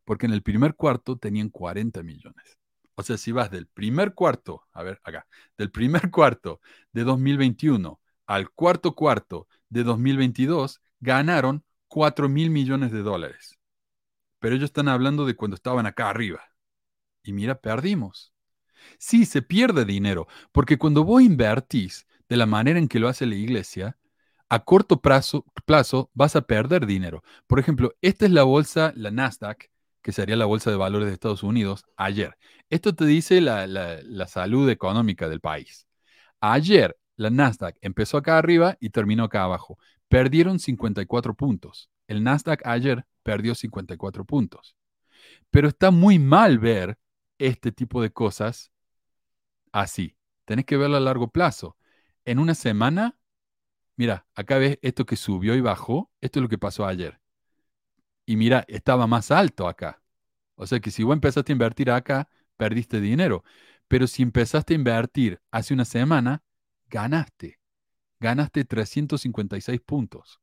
Porque 0.04 0.26
en 0.26 0.34
el 0.34 0.42
primer 0.42 0.74
cuarto 0.74 1.16
tenían 1.16 1.50
40 1.50 2.02
millones. 2.02 2.58
O 2.96 3.04
sea, 3.04 3.18
si 3.18 3.32
vas 3.32 3.52
del 3.52 3.68
primer 3.68 4.14
cuarto, 4.14 4.64
a 4.72 4.84
ver, 4.84 5.00
acá, 5.04 5.28
del 5.58 5.72
primer 5.72 6.10
cuarto 6.12 6.62
de 6.92 7.04
2021 7.04 8.00
al 8.28 8.50
cuarto 8.52 8.96
cuarto 8.96 9.48
de 9.70 9.84
2022, 9.84 10.82
ganaron 11.00 11.64
4 11.88 12.28
mil 12.30 12.50
millones 12.50 12.92
de 12.92 13.04
dólares. 13.04 13.60
Pero 14.40 14.56
ellos 14.56 14.70
están 14.70 14.88
hablando 14.88 15.26
de 15.26 15.36
cuando 15.36 15.56
estaban 15.56 15.86
acá 15.86 16.10
arriba. 16.10 16.42
Y 17.24 17.34
mira, 17.34 17.60
perdimos. 17.60 18.34
Sí, 19.00 19.26
se 19.26 19.42
pierde 19.42 19.86
dinero, 19.86 20.28
porque 20.52 20.78
cuando 20.78 21.04
vos 21.04 21.22
invertís 21.22 22.08
de 22.30 22.38
la 22.38 22.46
manera 22.46 22.80
en 22.80 22.88
que 22.88 23.00
lo 23.00 23.08
hace 23.08 23.26
la 23.26 23.36
iglesia, 23.36 23.98
a 24.50 24.64
corto 24.64 25.02
plazo, 25.02 25.46
plazo 25.66 26.12
vas 26.14 26.36
a 26.36 26.42
perder 26.42 26.86
dinero. 26.86 27.24
Por 27.48 27.60
ejemplo, 27.60 27.96
esta 28.02 28.26
es 28.26 28.32
la 28.32 28.44
bolsa, 28.44 28.94
la 28.96 29.12
Nasdaq, 29.12 29.70
que 30.06 30.12
sería 30.12 30.36
la 30.36 30.46
bolsa 30.46 30.70
de 30.70 30.78
valores 30.78 31.08
de 31.08 31.16
Estados 31.16 31.42
Unidos, 31.42 31.84
ayer. 31.98 32.38
Esto 32.70 32.94
te 32.94 33.08
dice 33.08 33.42
la, 33.42 34.28
salud 34.28 34.70
económica 34.70 35.28
del 35.28 35.42
país. 35.42 35.88
Ayer 36.40 36.96
la 37.16 37.32
Nasdaq 37.32 37.76
empezó 37.82 38.18
acá 38.18 38.38
arriba 38.38 38.78
y 38.80 38.92
terminó 38.92 39.24
acá 39.24 39.44
abajo. 39.46 39.80
Perdieron 40.08 40.60
54 40.60 41.34
puntos. 41.34 41.90
El 42.06 42.24
Nasdaq 42.24 42.62
ayer 42.68 43.08
perdió 43.24 43.56
54 43.56 44.26
puntos. 44.26 44.76
Pero 45.50 45.70
está 45.70 45.90
muy 45.90 46.20
mal 46.20 46.60
ver 46.60 47.00
este 47.40 47.72
tipo 47.72 48.00
de 48.00 48.12
cosas 48.12 48.72
así. 49.72 50.16
Tenés 50.46 50.66
que 50.66 50.78
verlo 50.78 50.98
a 50.98 51.00
largo 51.00 51.32
plazo. 51.32 51.78
En 52.26 52.38
una 52.38 52.54
semana, 52.54 53.18
mira, 53.96 54.28
acá 54.36 54.60
ves 54.60 54.78
esto 54.84 55.08
que 55.08 55.16
subió 55.16 55.56
y 55.56 55.62
bajó. 55.62 56.12
Esto 56.22 56.38
es 56.38 56.44
lo 56.44 56.50
que 56.50 56.60
pasó 56.60 56.86
ayer. 56.86 57.20
Y 58.26 58.38
mira, 58.38 58.66
estaba 58.68 59.08
más 59.08 59.32
alto 59.32 59.68
acá. 59.68 60.02
O 60.56 60.66
sea 60.66 60.80
que 60.80 60.92
si 60.92 61.04
vos 61.04 61.14
empezaste 61.14 61.52
a 61.52 61.56
invertir 61.56 61.92
acá, 61.92 62.30
perdiste 62.58 63.02
dinero. 63.02 63.44
Pero 63.88 64.08
si 64.08 64.24
empezaste 64.24 64.74
a 64.74 64.78
invertir 64.78 65.42
hace 65.52 65.74
una 65.74 65.86
semana, 65.86 66.44
ganaste. 66.90 67.60
Ganaste 68.20 68.66
356 68.66 69.82
puntos. 69.82 70.40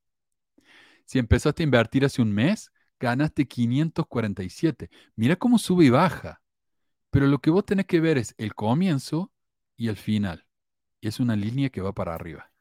Si 1.04 1.18
empezaste 1.18 1.62
a 1.62 1.64
invertir 1.64 2.04
hace 2.04 2.22
un 2.22 2.32
mes, 2.32 2.70
ganaste 3.00 3.46
547. 3.48 4.90
Mira 5.16 5.36
cómo 5.36 5.58
sube 5.58 5.86
y 5.86 5.90
baja. 5.90 6.40
Pero 7.10 7.26
lo 7.26 7.40
que 7.40 7.50
vos 7.50 7.66
tenés 7.66 7.86
que 7.86 8.00
ver 8.00 8.18
es 8.18 8.34
el 8.38 8.54
comienzo 8.54 9.32
y 9.76 9.88
el 9.88 9.96
final. 9.96 10.46
Y 11.00 11.08
es 11.08 11.18
una 11.18 11.34
línea 11.34 11.70
que 11.70 11.80
va 11.80 11.92
para 11.92 12.14
arriba. 12.14 12.51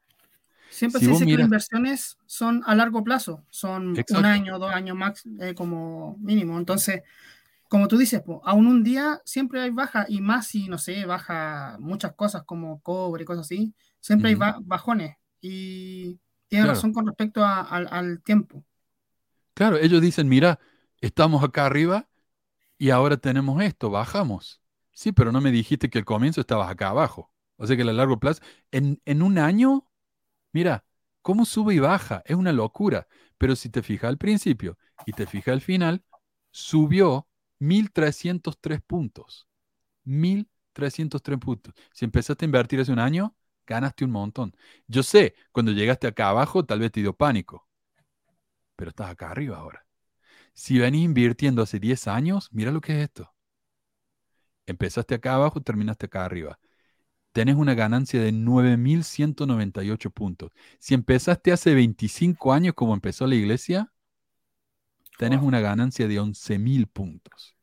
Siempre 0.71 0.99
Si 0.99 1.05
se 1.05 1.11
dice 1.11 1.25
que 1.25 1.33
las 1.33 1.41
inversiones 1.45 2.17
son 2.25 2.63
a 2.65 2.75
largo 2.75 3.03
plazo, 3.03 3.45
son 3.49 3.91
Exacto. 3.91 4.19
un 4.19 4.25
año, 4.25 4.57
dos 4.59 4.71
años 4.71 4.95
max, 4.97 5.23
eh, 5.41 5.53
como 5.53 6.17
mínimo. 6.19 6.57
Entonces, 6.57 7.01
como 7.69 7.87
tú 7.87 7.97
dices, 7.97 8.21
po, 8.21 8.41
aún 8.45 8.67
un 8.67 8.83
día 8.83 9.21
siempre 9.25 9.61
hay 9.61 9.71
baja, 9.71 10.05
y 10.09 10.21
más 10.21 10.47
si, 10.47 10.67
no 10.69 10.77
sé, 10.77 11.05
baja 11.05 11.77
muchas 11.79 12.13
cosas 12.15 12.43
como 12.45 12.81
cobre 12.81 13.23
y 13.23 13.25
cosas 13.25 13.45
así, 13.47 13.73
siempre 14.01 14.29
hay 14.29 14.35
ba- 14.35 14.59
bajones. 14.63 15.17
Y 15.41 16.19
Claro. 16.61 16.67
razón 16.69 16.93
con 16.93 17.05
respecto 17.07 17.43
a- 17.43 17.61
al, 17.61 17.87
al 17.91 18.21
tiempo. 18.23 18.63
Claro, 19.53 19.77
ellos 19.77 20.01
dicen, 20.01 20.27
mira, 20.29 20.59
estamos 21.01 21.43
acá 21.43 21.65
arriba 21.65 22.09
y 22.77 22.91
ahora 22.91 23.17
tenemos 23.17 23.61
esto, 23.63 23.89
bajamos. 23.91 24.61
Sí, 24.93 25.11
pero 25.13 25.31
no 25.31 25.41
me 25.41 25.51
dijiste 25.51 25.89
que 25.89 25.99
al 25.99 26.05
comienzo 26.05 26.41
estabas 26.41 26.69
acá 26.71 26.89
abajo. 26.89 27.33
O 27.57 27.67
sea 27.67 27.75
que 27.77 27.83
a 27.83 27.85
largo 27.87 28.19
plazo, 28.19 28.41
en, 28.71 29.01
en 29.05 29.21
un 29.23 29.39
año, 29.39 29.87
mira, 30.51 30.85
cómo 31.21 31.45
sube 31.45 31.75
y 31.75 31.79
baja, 31.79 32.23
es 32.25 32.35
una 32.35 32.51
locura. 32.53 33.07
Pero 33.37 33.55
si 33.55 33.69
te 33.69 33.81
fijas 33.81 34.09
al 34.09 34.17
principio 34.17 34.77
y 35.05 35.13
te 35.13 35.25
fijas 35.25 35.53
al 35.53 35.61
final, 35.61 36.03
subió 36.51 37.27
1.303 37.59 38.81
puntos. 38.81 39.47
1.303 40.05 41.39
puntos. 41.39 41.73
Si 41.93 42.05
empezaste 42.05 42.45
a 42.45 42.47
invertir 42.47 42.79
hace 42.79 42.91
un 42.91 42.99
año, 42.99 43.35
ganaste 43.65 44.05
un 44.05 44.11
montón. 44.11 44.55
Yo 44.87 45.03
sé, 45.03 45.35
cuando 45.51 45.71
llegaste 45.71 46.07
acá 46.07 46.29
abajo, 46.29 46.65
tal 46.65 46.79
vez 46.79 46.91
te 46.91 47.01
dio 47.01 47.13
pánico, 47.15 47.67
pero 48.75 48.89
estás 48.89 49.09
acá 49.09 49.31
arriba 49.31 49.57
ahora. 49.57 49.85
Si 50.53 50.79
venís 50.79 51.05
invirtiendo 51.05 51.61
hace 51.61 51.79
10 51.79 52.07
años, 52.07 52.49
mira 52.51 52.71
lo 52.71 52.81
que 52.81 52.93
es 52.93 53.03
esto. 53.05 53.33
Empezaste 54.65 55.15
acá 55.15 55.35
abajo, 55.35 55.61
terminaste 55.61 56.07
acá 56.07 56.25
arriba. 56.25 56.59
Tenés 57.31 57.55
una 57.55 57.73
ganancia 57.73 58.21
de 58.21 58.33
9.198 58.33 60.11
puntos. 60.11 60.51
Si 60.79 60.93
empezaste 60.93 61.51
hace 61.51 61.73
25 61.73 62.51
años 62.51 62.73
como 62.73 62.93
empezó 62.93 63.25
la 63.25 63.35
iglesia, 63.35 63.91
tenés 65.17 65.39
Wow. 65.39 65.47
una 65.47 65.59
ganancia 65.61 66.07
de 66.07 66.19
11.000 66.19 66.87
puntos. 66.87 67.55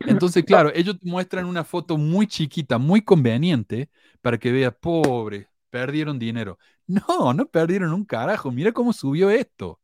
Entonces, 0.00 0.44
claro, 0.44 0.70
ellos 0.74 0.98
te 0.98 1.08
muestran 1.08 1.44
una 1.44 1.64
foto 1.64 1.98
muy 1.98 2.26
chiquita, 2.26 2.78
muy 2.78 3.02
conveniente, 3.02 3.90
para 4.22 4.38
que 4.38 4.52
veas, 4.52 4.74
pobre, 4.80 5.48
perdieron 5.68 6.18
dinero. 6.18 6.58
No, 6.86 7.34
no 7.34 7.46
perdieron 7.46 7.92
un 7.92 8.04
carajo. 8.04 8.50
Mira 8.50 8.72
cómo 8.72 8.92
subió 8.92 9.28
esto. 9.28 9.80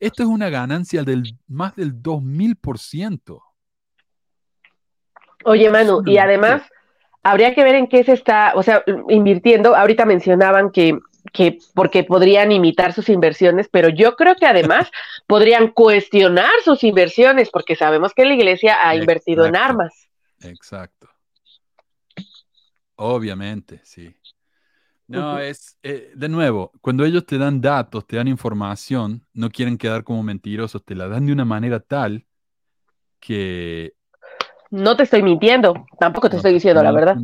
Esto 0.00 0.22
es 0.22 0.28
una 0.28 0.48
ganancia 0.48 1.04
del 1.04 1.38
más 1.46 1.76
del 1.76 2.02
2000%. 2.02 3.40
Oye, 5.44 5.70
Manu, 5.70 6.02
y 6.06 6.18
además 6.18 6.62
habría 7.22 7.54
que 7.54 7.64
ver 7.64 7.74
en 7.74 7.86
qué 7.86 8.04
se 8.04 8.12
está, 8.12 8.52
o 8.54 8.62
sea, 8.62 8.82
invirtiendo. 9.08 9.76
Ahorita 9.76 10.04
mencionaban 10.04 10.70
que, 10.70 10.98
que 11.32 11.58
porque 11.74 12.04
podrían 12.04 12.52
imitar 12.52 12.92
sus 12.92 13.08
inversiones, 13.08 13.68
pero 13.70 13.88
yo 13.88 14.16
creo 14.16 14.34
que 14.36 14.46
además 14.46 14.90
podrían 15.26 15.68
cuestionar 15.68 16.50
sus 16.64 16.82
inversiones, 16.84 17.50
porque 17.50 17.76
sabemos 17.76 18.14
que 18.14 18.24
la 18.24 18.34
iglesia 18.34 18.78
ha 18.82 18.94
invertido 18.94 19.46
en 19.46 19.56
armas. 19.56 20.08
Exacto. 20.42 21.08
Obviamente, 22.96 23.80
sí. 23.84 24.14
No, 25.06 25.40
es, 25.40 25.76
eh, 25.82 26.12
de 26.14 26.28
nuevo, 26.28 26.70
cuando 26.80 27.04
ellos 27.04 27.26
te 27.26 27.36
dan 27.36 27.60
datos, 27.60 28.06
te 28.06 28.16
dan 28.16 28.28
información, 28.28 29.26
no 29.32 29.50
quieren 29.50 29.76
quedar 29.76 30.04
como 30.04 30.22
mentirosos, 30.22 30.84
te 30.84 30.94
la 30.94 31.08
dan 31.08 31.26
de 31.26 31.32
una 31.32 31.44
manera 31.44 31.80
tal 31.80 32.26
que 33.18 33.94
No 34.70 34.96
te 34.96 35.02
estoy 35.02 35.22
mintiendo, 35.22 35.86
tampoco 35.98 36.28
te 36.28 36.36
No 36.36 36.38
estoy 36.38 36.54
diciendo 36.54 36.82
la 36.82 36.92
verdad. 36.92 37.16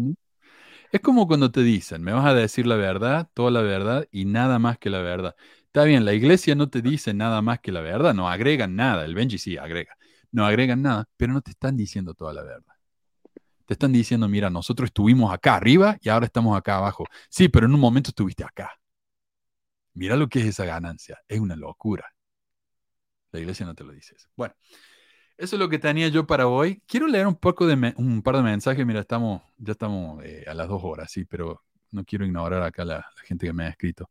Es 0.92 1.00
como 1.00 1.26
cuando 1.26 1.50
te 1.50 1.62
dicen, 1.62 2.02
me 2.02 2.12
vas 2.12 2.26
a 2.26 2.34
decir 2.34 2.66
la 2.66 2.76
verdad, 2.76 3.28
toda 3.34 3.50
la 3.50 3.62
verdad 3.62 4.06
y 4.10 4.24
nada 4.24 4.58
más 4.58 4.78
que 4.78 4.90
la 4.90 5.00
verdad. 5.00 5.34
Está 5.66 5.84
bien, 5.84 6.04
la 6.04 6.14
iglesia 6.14 6.54
no 6.54 6.68
te 6.68 6.80
dice 6.80 7.12
nada 7.12 7.42
más 7.42 7.60
que 7.60 7.72
la 7.72 7.80
verdad, 7.80 8.14
no 8.14 8.28
agregan 8.28 8.76
nada, 8.76 9.04
el 9.04 9.14
Benji 9.14 9.38
sí 9.38 9.58
agrega, 9.58 9.96
no 10.32 10.46
agregan 10.46 10.82
nada, 10.82 11.08
pero 11.16 11.32
no 11.32 11.40
te 11.40 11.50
están 11.50 11.76
diciendo 11.76 12.14
toda 12.14 12.32
la 12.32 12.42
verdad. 12.42 12.72
Te 13.66 13.74
están 13.74 13.92
diciendo, 13.92 14.28
mira, 14.28 14.48
nosotros 14.48 14.88
estuvimos 14.88 15.32
acá 15.32 15.56
arriba 15.56 15.98
y 16.00 16.08
ahora 16.08 16.26
estamos 16.26 16.56
acá 16.56 16.76
abajo. 16.76 17.04
Sí, 17.28 17.48
pero 17.48 17.66
en 17.66 17.74
un 17.74 17.80
momento 17.80 18.10
estuviste 18.10 18.44
acá. 18.44 18.70
Mira 19.94 20.14
lo 20.14 20.28
que 20.28 20.40
es 20.40 20.46
esa 20.46 20.64
ganancia, 20.64 21.18
es 21.26 21.40
una 21.40 21.56
locura. 21.56 22.06
La 23.32 23.40
iglesia 23.40 23.66
no 23.66 23.74
te 23.74 23.82
lo 23.82 23.92
dice 23.92 24.14
eso. 24.14 24.28
Bueno, 24.36 24.54
eso 25.38 25.56
es 25.56 25.60
lo 25.60 25.68
que 25.68 25.78
tenía 25.78 26.08
yo 26.08 26.26
para 26.26 26.46
hoy. 26.48 26.82
Quiero 26.86 27.06
leer 27.06 27.26
un 27.26 27.36
poco 27.36 27.66
de 27.66 27.94
un 27.96 28.22
par 28.22 28.36
de 28.36 28.42
mensajes. 28.42 28.86
Mira, 28.86 29.00
estamos, 29.00 29.42
ya 29.58 29.72
estamos 29.72 30.24
eh, 30.24 30.44
a 30.46 30.54
las 30.54 30.68
dos 30.68 30.82
horas, 30.84 31.10
sí, 31.10 31.24
pero 31.24 31.62
no 31.90 32.04
quiero 32.04 32.24
ignorar 32.26 32.62
acá 32.62 32.84
la, 32.84 32.96
la 32.96 33.22
gente 33.24 33.46
que 33.46 33.52
me 33.52 33.64
ha 33.64 33.68
escrito. 33.68 34.10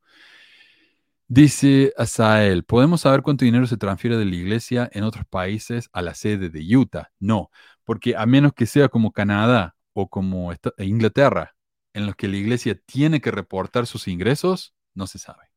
Dice 1.27 1.91
Asael, 1.97 2.63
¿podemos 2.63 3.01
saber 3.01 3.23
cuánto 3.23 3.45
dinero 3.45 3.65
se 3.65 3.77
transfiere 3.77 4.15
de 4.17 4.25
la 4.25 4.35
iglesia 4.35 4.89
en 4.93 5.03
otros 5.03 5.25
países 5.25 5.89
a 5.91 6.03
la 6.03 6.13
sede 6.13 6.49
de 6.49 6.77
Utah? 6.77 7.11
No, 7.19 7.49
porque 7.83 8.15
a 8.15 8.27
menos 8.27 8.53
que 8.53 8.67
sea 8.67 8.89
como 8.89 9.11
Canadá 9.11 9.75
o 9.93 10.07
como 10.07 10.53
e 10.53 10.59
Inglaterra, 10.85 11.55
en 11.93 12.05
los 12.05 12.15
que 12.15 12.27
la 12.27 12.37
iglesia 12.37 12.79
tiene 12.85 13.21
que 13.21 13.31
reportar 13.31 13.87
sus 13.87 14.07
ingresos, 14.07 14.75
no 14.93 15.07
se 15.07 15.17
sabe. 15.17 15.51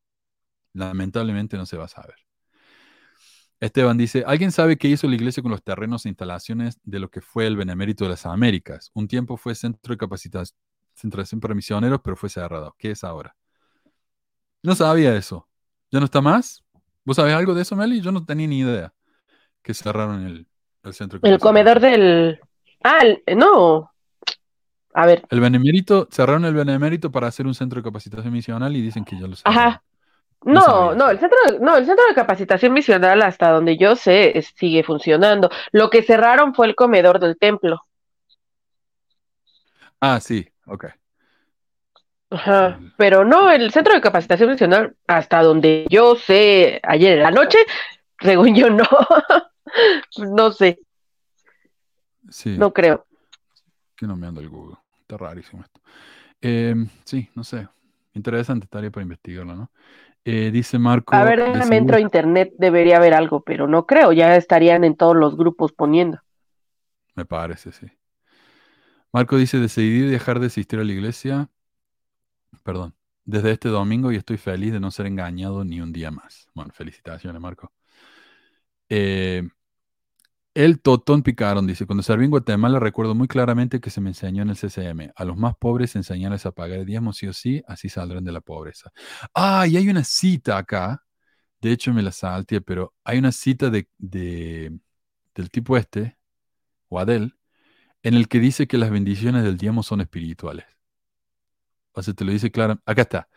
Lamentablemente 0.73 1.57
no 1.59 1.67
se 1.67 1.77
va 1.77 1.85
a 1.85 1.89
saber. 1.89 2.28
Esteban 3.61 3.99
dice, 3.99 4.23
¿alguien 4.27 4.53
sabe 4.53 4.77
qué 4.79 4.89
hizo 4.89 5.09
la 5.09 5.17
iglesia 5.17 5.43
con 5.43 5.51
los 5.51 5.63
terrenos 5.63 6.07
e 6.07 6.09
instalaciones 6.09 6.79
de 6.85 7.01
lo 7.01 7.11
que 7.11 7.21
fue 7.21 7.47
el 7.47 7.57
Benemérito 7.57 8.05
de 8.05 8.11
las 8.11 8.25
Américas? 8.25 8.91
Un 8.95 9.09
tiempo 9.09 9.37
fue 9.37 9.55
centro 9.55 9.93
de 9.93 9.99
capacitación, 9.99 10.57
centración 10.95 11.41
para 11.41 11.55
misioneros, 11.55 12.01
pero 12.03 12.17
fue 12.17 12.29
cerrado. 12.29 12.75
¿Qué 12.79 12.93
es 12.93 13.03
ahora? 13.03 13.35
No 14.63 14.75
sabía 14.75 15.15
eso. 15.17 15.49
¿Ya 15.91 15.99
no 15.99 16.05
está 16.05 16.21
más? 16.21 16.63
¿Vos 17.05 17.17
sabés 17.17 17.35
algo 17.35 17.55
de 17.55 17.63
eso, 17.63 17.75
Meli? 17.75 18.01
Yo 18.01 18.13
no 18.13 18.25
tenía 18.25 18.47
ni 18.47 18.61
idea 18.61 18.93
que 19.63 19.75
cerraron 19.75 20.25
el, 20.27 20.47
el 20.85 20.95
centro 20.95 21.19
de 21.19 21.29
El 21.29 21.39
comedor 21.39 21.81
del... 21.81 22.41
Ah, 22.85 23.01
el- 23.03 23.23
no. 23.37 23.91
A 24.95 25.07
ver, 25.07 25.25
El 25.31 25.41
Benemérito, 25.41 26.09
cerraron 26.11 26.45
el 26.45 26.55
Benemérito 26.55 27.11
para 27.11 27.27
hacer 27.27 27.47
un 27.47 27.55
centro 27.55 27.81
de 27.81 27.85
capacitación 27.85 28.33
misional 28.33 28.77
y 28.77 28.83
dicen 28.83 29.05
que 29.05 29.19
ya 29.19 29.27
lo 29.27 29.37
cerraron. 29.37 29.59
Ajá. 29.59 29.83
No 30.45 30.95
No, 30.95 31.11
el 31.11 31.19
centro, 31.19 31.39
de- 31.47 31.59
no, 31.61 31.77
el 31.77 31.85
centro 31.87 32.07
de 32.07 32.15
capacitación 32.15 32.73
misional, 32.73 33.21
hasta 33.23 33.51
donde 33.51 33.77
yo 33.77 33.97
sé, 33.97 34.39
es- 34.39 34.53
sigue 34.57 34.83
funcionando. 34.85 35.51
Lo 35.73 35.91
que 35.91 36.03
cerraron 36.03 36.55
fue 36.55 36.67
el 36.67 36.75
comedor 36.75 37.19
del 37.19 37.37
templo. 37.37 37.83
Ah, 40.01 40.21
sí, 40.21 40.49
ok. 40.67 40.87
Ajá. 42.31 42.79
Pero 42.97 43.25
no, 43.25 43.51
el 43.51 43.73
centro 43.73 43.95
de 43.95 44.01
capacitación 44.01 44.51
misional, 44.51 44.95
hasta 45.07 45.43
donde 45.43 45.87
yo 45.89 46.15
sé, 46.15 46.79
ayer 46.83 47.17
en 47.19 47.23
la 47.23 47.31
noche, 47.31 47.59
según 48.21 48.55
yo 48.55 48.71
no. 48.71 48.85
No 50.17 50.51
sé, 50.51 50.79
Sí. 52.31 52.57
no 52.57 52.73
creo. 52.73 53.05
que 53.95 54.07
no 54.07 54.17
me 54.17 54.27
anda 54.27 54.41
el 54.41 54.49
Google. 54.49 54.77
Está 55.03 55.19
rarísimo 55.19 55.63
esto. 55.63 55.81
Eh, 56.41 56.75
sí, 57.05 57.29
no 57.35 57.45
sé. 57.45 57.69
Interesante 58.15 58.67
tarea 58.67 58.91
para 58.91 59.03
investigarlo, 59.03 59.55
¿no? 59.55 59.71
Eh, 60.31 60.51
dice 60.51 60.79
Marco. 60.79 61.17
A 61.17 61.25
ver, 61.25 61.43
de 61.43 61.53
déjame 61.53 61.79
entro 61.79 61.97
a 61.97 62.01
internet, 62.01 62.53
debería 62.59 62.99
haber 62.99 63.15
algo, 63.15 63.41
pero 63.41 63.67
no 63.67 63.87
creo, 63.87 64.13
ya 64.13 64.37
estarían 64.37 64.85
en 64.85 64.95
todos 64.95 65.17
los 65.17 65.39
grupos 65.39 65.73
poniendo. 65.73 66.21
Me 67.15 67.25
parece, 67.25 67.73
sí. 67.73 67.87
Marco 69.11 69.39
dice: 69.39 69.59
Decidí 69.59 70.01
dejar 70.01 70.39
de 70.39 70.49
asistir 70.49 70.81
a 70.81 70.85
la 70.85 70.93
iglesia. 70.93 71.49
Perdón. 72.63 72.95
Desde 73.25 73.53
este 73.53 73.71
domingo 73.71 74.13
y 74.13 74.17
estoy 74.17 74.37
feliz 74.37 74.75
de 74.75 74.81
no 74.81 74.91
ser 74.91 75.07
engañado 75.07 75.65
ni 75.65 75.81
un 75.81 75.95
día 75.95 76.11
más. 76.11 76.51
Bueno, 76.55 76.73
felicitaciones, 76.75 77.41
Marco. 77.41 77.73
Eh, 78.91 79.49
el 80.65 80.81
Totón 80.81 81.23
Picaron 81.23 81.67
dice: 81.67 81.87
Cuando 81.87 82.03
serví 82.03 82.25
en 82.25 82.31
Guatemala, 82.31 82.79
recuerdo 82.81 83.15
muy 83.15 83.29
claramente 83.29 83.81
que 83.81 83.91
se 83.91 84.01
me 84.01 84.11
enseñó 84.11 84.43
en 84.43 84.51
el 84.51 84.57
CCM. 84.57 85.13
A 85.17 85.25
los 85.25 85.37
más 85.37 85.57
pobres 85.57 85.97
enseñarles 85.97 86.47
a 86.47 86.53
pagar 86.53 86.81
el 86.81 86.87
diezmo 86.87 87.13
sí 87.13 87.27
o 87.29 87.33
sí, 87.33 87.63
así 87.69 87.89
saldrán 87.89 88.25
de 88.25 88.33
la 88.33 88.41
pobreza. 88.41 88.91
Ah, 89.35 89.67
y 89.67 89.77
hay 89.77 89.89
una 89.89 90.05
cita 90.05 90.59
acá. 90.59 91.05
De 91.61 91.73
hecho, 91.73 91.93
me 91.95 92.03
la 92.03 92.13
salté, 92.13 92.61
pero 92.63 92.95
hay 93.05 93.19
una 93.19 93.33
cita 93.33 93.71
de, 93.71 93.89
de- 93.99 94.79
del 95.35 95.51
tipo 95.51 95.77
este, 95.77 96.19
o 96.89 97.01
Adel, 97.01 97.35
en 98.05 98.15
el 98.15 98.29
que 98.29 98.41
dice 98.41 98.67
que 98.69 98.79
las 98.79 98.91
bendiciones 98.91 99.45
del 99.45 99.59
diezmo 99.59 99.83
son 99.85 100.01
espirituales. 100.03 100.67
O 101.93 102.03
sea, 102.03 102.15
te 102.15 102.25
lo 102.25 102.33
dice 102.33 102.51
claro. 102.51 102.81
Acá 102.87 103.03
está. 103.03 103.29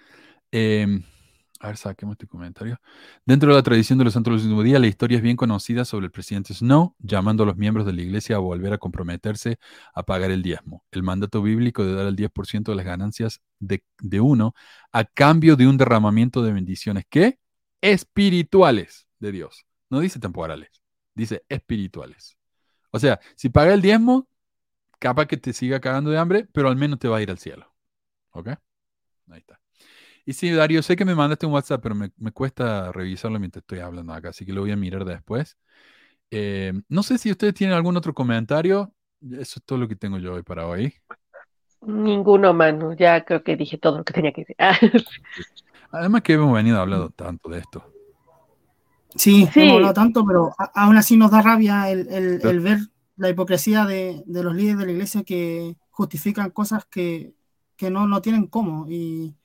Em, 0.52 1.04
a 1.62 1.68
ver, 1.68 1.78
saquemos 1.78 2.14
este 2.14 2.28
comentario. 2.28 2.80
Dentro 3.24 3.50
de 3.50 3.56
la 3.56 3.62
tradición 3.62 4.00
de 4.00 4.06
los 4.06 4.14
santos 4.14 4.34
del 4.34 4.42
último 4.42 4.64
día, 4.64 4.80
la 4.80 4.88
historia 4.88 5.18
es 5.18 5.24
bien 5.24 5.38
conocida 5.38 5.86
sobre 5.86 6.06
el 6.06 6.12
presidente 6.12 6.56
Snow 6.56 6.96
llamando 6.98 7.44
a 7.44 7.46
los 7.46 7.56
miembros 7.56 7.86
de 7.86 7.94
la 7.94 8.02
iglesia 8.02 8.38
a 8.38 8.40
volver 8.40 8.74
a 8.74 8.80
comprometerse 8.80 9.60
a 9.94 10.02
pagar 10.02 10.32
el 10.32 10.42
diezmo. 10.42 10.84
El 10.90 11.04
mandato 11.04 11.42
bíblico 11.44 11.86
de 11.86 11.94
dar 11.94 12.08
el 12.08 12.16
10% 12.16 12.72
de 12.72 12.76
las 12.76 12.86
ganancias 12.86 13.42
de, 13.60 13.84
de 14.00 14.20
uno 14.20 14.56
a 14.92 15.06
cambio 15.06 15.56
de 15.56 15.68
un 15.68 15.78
derramamiento 15.78 16.42
de 16.42 16.52
bendiciones 16.52 17.06
que 17.08 17.38
espirituales 17.80 19.08
de 19.20 19.32
Dios. 19.32 19.68
No 19.92 20.00
dice 20.00 20.20
temporales, 20.20 20.82
dice 21.14 21.44
espirituales. 21.48 22.38
O 22.90 22.98
sea, 22.98 23.20
si 23.36 23.50
paga 23.50 23.74
el 23.76 23.84
diezmo, 23.84 24.28
capaz 24.98 25.28
que 25.28 25.38
te 25.38 25.54
siga 25.54 25.80
cagando 25.80 26.10
de 26.10 26.18
hambre, 26.18 26.48
pero 26.54 26.70
al 26.70 26.76
menos 26.76 26.98
te 26.98 27.08
va 27.08 27.18
a 27.18 27.22
ir 27.22 27.30
al 27.30 27.38
cielo. 27.38 27.72
¿Ok? 28.32 28.50
Ahí 29.30 29.40
está. 29.40 29.61
Y 30.26 30.34
sí, 30.34 30.52
Darío, 30.52 30.84
sé 30.84 30.96
que 30.96 31.06
me 31.06 31.16
mandaste 31.16 31.46
un 31.46 31.54
WhatsApp, 31.54 31.82
pero 31.82 31.96
me, 31.96 32.12
me 32.18 32.32
cuesta 32.32 32.92
revisarlo 32.92 33.40
mientras 33.40 33.62
estoy 33.64 33.80
hablando 33.80 34.14
acá, 34.14 34.30
así 34.30 34.46
que 34.46 34.54
lo 34.54 34.62
voy 34.62 34.72
a 34.72 34.76
mirar 34.78 35.06
después. 35.06 35.58
Eh, 36.32 36.74
no 36.90 37.04
sé 37.04 37.18
si 37.18 37.32
ustedes 37.32 37.54
tienen 37.54 37.76
algún 37.76 37.98
otro 37.98 38.14
comentario. 38.14 38.94
Eso 39.22 39.60
es 39.60 39.64
todo 39.66 39.80
lo 39.80 39.88
que 39.88 39.96
tengo 39.96 40.18
yo 40.20 40.34
hoy 40.34 40.44
para 40.44 40.68
hoy. 40.68 40.94
Ninguno, 41.82 42.54
mano. 42.54 42.94
Ya 42.94 43.24
creo 43.26 43.44
que 43.44 43.56
dije 43.56 43.78
todo 43.78 44.00
lo 44.00 44.04
que 44.04 44.14
tenía 44.14 44.32
que 44.34 44.42
decir. 44.42 44.56
Además 45.92 46.22
que 46.22 46.34
hemos 46.34 46.54
venido 46.54 46.80
hablando 46.80 47.10
tanto 47.10 47.50
de 47.50 47.60
esto. 47.60 47.84
Sí, 49.16 49.46
Sí. 49.54 49.60
hemos 49.62 49.76
hablado 49.76 49.94
tanto, 49.94 50.26
pero 50.26 50.54
aún 50.74 50.98
así 50.98 51.18
nos 51.18 51.32
da 51.32 51.42
rabia 51.42 51.90
el, 51.90 52.08
el- 52.10 52.42
el 52.48 52.60
ver 52.62 52.80
la 53.18 53.30
hipocresía 53.30 53.86
de, 53.86 54.24
de 54.26 54.44
los 54.44 54.56
líderes 54.56 54.80
de 54.80 54.86
la 54.86 54.92
iglesia 54.94 55.24
que 55.24 55.76
justifican 55.90 56.50
cosas 56.52 56.86
que, 56.86 57.34
que 57.76 57.92
no, 57.92 58.08
no 58.08 58.22
tienen 58.22 58.48
cómo. 58.48 58.86
Y, 58.90 59.36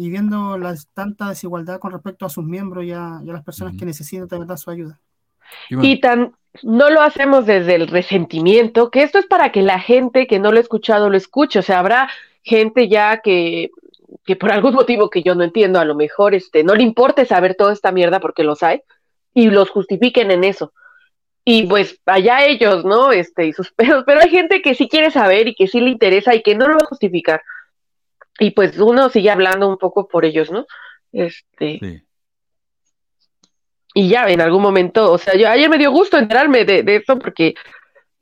y 0.00 0.08
viendo 0.08 0.56
la 0.56 0.74
tanta 0.94 1.28
desigualdad 1.28 1.78
con 1.78 1.92
respecto 1.92 2.24
a 2.24 2.30
sus 2.30 2.44
miembros 2.44 2.84
y 2.84 2.92
a, 2.92 3.20
y 3.22 3.28
a 3.28 3.32
las 3.34 3.44
personas 3.44 3.74
Ujú. 3.74 3.80
que 3.80 3.86
necesitan 3.86 4.28
de 4.28 4.38
verdad 4.38 4.56
su 4.56 4.70
ayuda. 4.70 4.98
Y 5.68 5.74
bueno, 5.74 5.90
Y 5.90 6.00
tan 6.00 6.32
no 6.62 6.90
lo 6.90 7.02
hacemos 7.02 7.44
desde 7.46 7.74
el 7.74 7.86
resentimiento, 7.86 8.90
que 8.90 9.02
esto 9.02 9.18
es 9.18 9.26
para 9.26 9.52
que 9.52 9.62
la 9.62 9.78
gente 9.78 10.26
que 10.26 10.38
no 10.38 10.52
lo 10.52 10.58
ha 10.58 10.62
escuchado 10.62 11.10
lo 11.10 11.16
escuche. 11.18 11.58
O 11.58 11.62
sea, 11.62 11.80
habrá 11.80 12.08
gente 12.42 12.88
ya 12.88 13.20
que, 13.20 13.70
que 14.24 14.36
por 14.36 14.50
algún 14.50 14.74
motivo 14.74 15.10
que 15.10 15.22
yo 15.22 15.34
no 15.34 15.44
entiendo, 15.44 15.78
a 15.78 15.84
lo 15.84 15.94
mejor 15.94 16.34
este, 16.34 16.64
no 16.64 16.74
le 16.74 16.82
importe 16.82 17.26
saber 17.26 17.54
toda 17.56 17.72
esta 17.74 17.92
mierda 17.92 18.20
porque 18.20 18.42
los 18.42 18.62
hay, 18.62 18.82
y 19.34 19.50
los 19.50 19.70
justifiquen 19.70 20.30
en 20.30 20.44
eso. 20.44 20.72
Y 21.44 21.64
pues 21.66 22.00
allá 22.06 22.46
ellos, 22.46 22.84
¿no? 22.84 23.12
Este, 23.12 23.46
y 23.46 23.52
sus 23.52 23.70
pedos, 23.76 24.04
pero 24.06 24.20
hay 24.20 24.30
gente 24.30 24.62
que 24.62 24.74
sí 24.74 24.88
quiere 24.88 25.10
saber 25.10 25.48
y 25.48 25.54
que 25.54 25.68
sí 25.68 25.80
le 25.80 25.90
interesa 25.90 26.34
y 26.34 26.42
que 26.42 26.54
no 26.54 26.66
lo 26.68 26.74
va 26.74 26.84
a 26.84 26.88
justificar. 26.88 27.42
Y 28.38 28.52
pues 28.52 28.78
uno 28.78 29.10
sigue 29.10 29.30
hablando 29.30 29.68
un 29.68 29.78
poco 29.78 30.08
por 30.08 30.24
ellos, 30.24 30.50
¿no? 30.50 30.66
Este, 31.12 31.78
sí. 31.80 32.02
y 33.94 34.08
ya 34.08 34.28
en 34.28 34.40
algún 34.40 34.62
momento, 34.62 35.12
o 35.12 35.18
sea, 35.18 35.34
yo 35.34 35.48
ayer 35.48 35.68
me 35.68 35.78
dio 35.78 35.90
gusto 35.90 36.16
enterarme 36.16 36.64
de, 36.64 36.82
de 36.82 36.96
esto 36.96 37.18
porque 37.18 37.54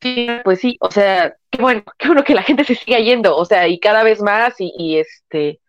sí, 0.01 0.29
pues 0.45 0.61
sí, 0.61 0.77
o 0.81 0.91
sea, 0.91 1.37
qué 1.51 1.61
bueno, 1.61 1.83
qué 1.99 2.09
bueno 2.09 2.25
que 2.25 2.35
la 2.35 2.43
gente 2.43 2.65
se 2.65 2.75
siga 2.75 2.99
yendo, 2.99 3.37
o 3.37 3.45
sea, 3.45 3.69
y 3.69 3.79
cada 3.79 4.03
vez 4.03 4.21
más 4.21 4.55
y, 4.61 4.73
y 4.77 4.99
este, 4.99 5.61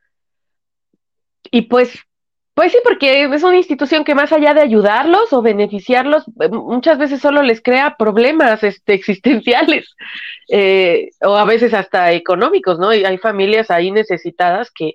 y 1.52 1.64
pues, 1.64 1.94
pues 2.54 2.74
sí, 2.74 2.80
porque 2.84 3.24
es 3.24 3.44
una 3.44 3.58
institución 3.58 4.04
que 4.04 4.16
más 4.16 4.34
allá 4.34 4.54
de 4.54 4.62
ayudarlos 4.62 5.32
o 5.32 5.42
beneficiarlos, 5.42 6.26
eh, 6.42 6.50
muchas 6.50 6.98
veces 6.98 7.22
solo 7.22 7.42
les 7.42 7.62
crea 7.62 7.96
problemas 7.98 8.64
este, 8.64 8.94
existenciales 8.96 9.96
eh, 10.50 11.10
o 11.22 11.36
a 11.36 11.46
veces 11.46 11.74
hasta 11.74 12.12
económicos, 12.12 12.78
¿no? 12.78 12.94
Y 12.94 13.06
hay 13.06 13.18
familias 13.18 13.72
ahí 13.72 13.92
necesitadas 13.92 14.72
que, 14.72 14.94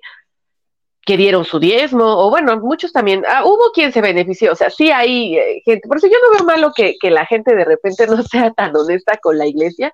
que 1.05 1.17
dieron 1.17 1.45
su 1.45 1.59
diezmo, 1.59 2.03
o 2.05 2.29
bueno, 2.29 2.59
muchos 2.59 2.91
también, 2.91 3.23
ah, 3.27 3.43
hubo 3.45 3.71
quien 3.73 3.91
se 3.91 4.01
benefició, 4.01 4.51
o 4.51 4.55
sea, 4.55 4.71
sí 4.71 4.91
hay 4.91 5.37
eh, 5.37 5.61
gente, 5.63 5.87
por 5.87 5.97
eso 5.97 6.07
yo 6.07 6.17
no 6.23 6.37
veo 6.37 6.45
malo 6.45 6.71
que, 6.75 6.95
que 6.99 7.11
la 7.11 7.25
gente 7.27 7.55
de 7.55 7.63
repente 7.63 8.07
no 8.07 8.21
sea 8.23 8.51
tan 8.51 8.75
honesta 8.75 9.17
con 9.17 9.37
la 9.37 9.45
iglesia, 9.45 9.91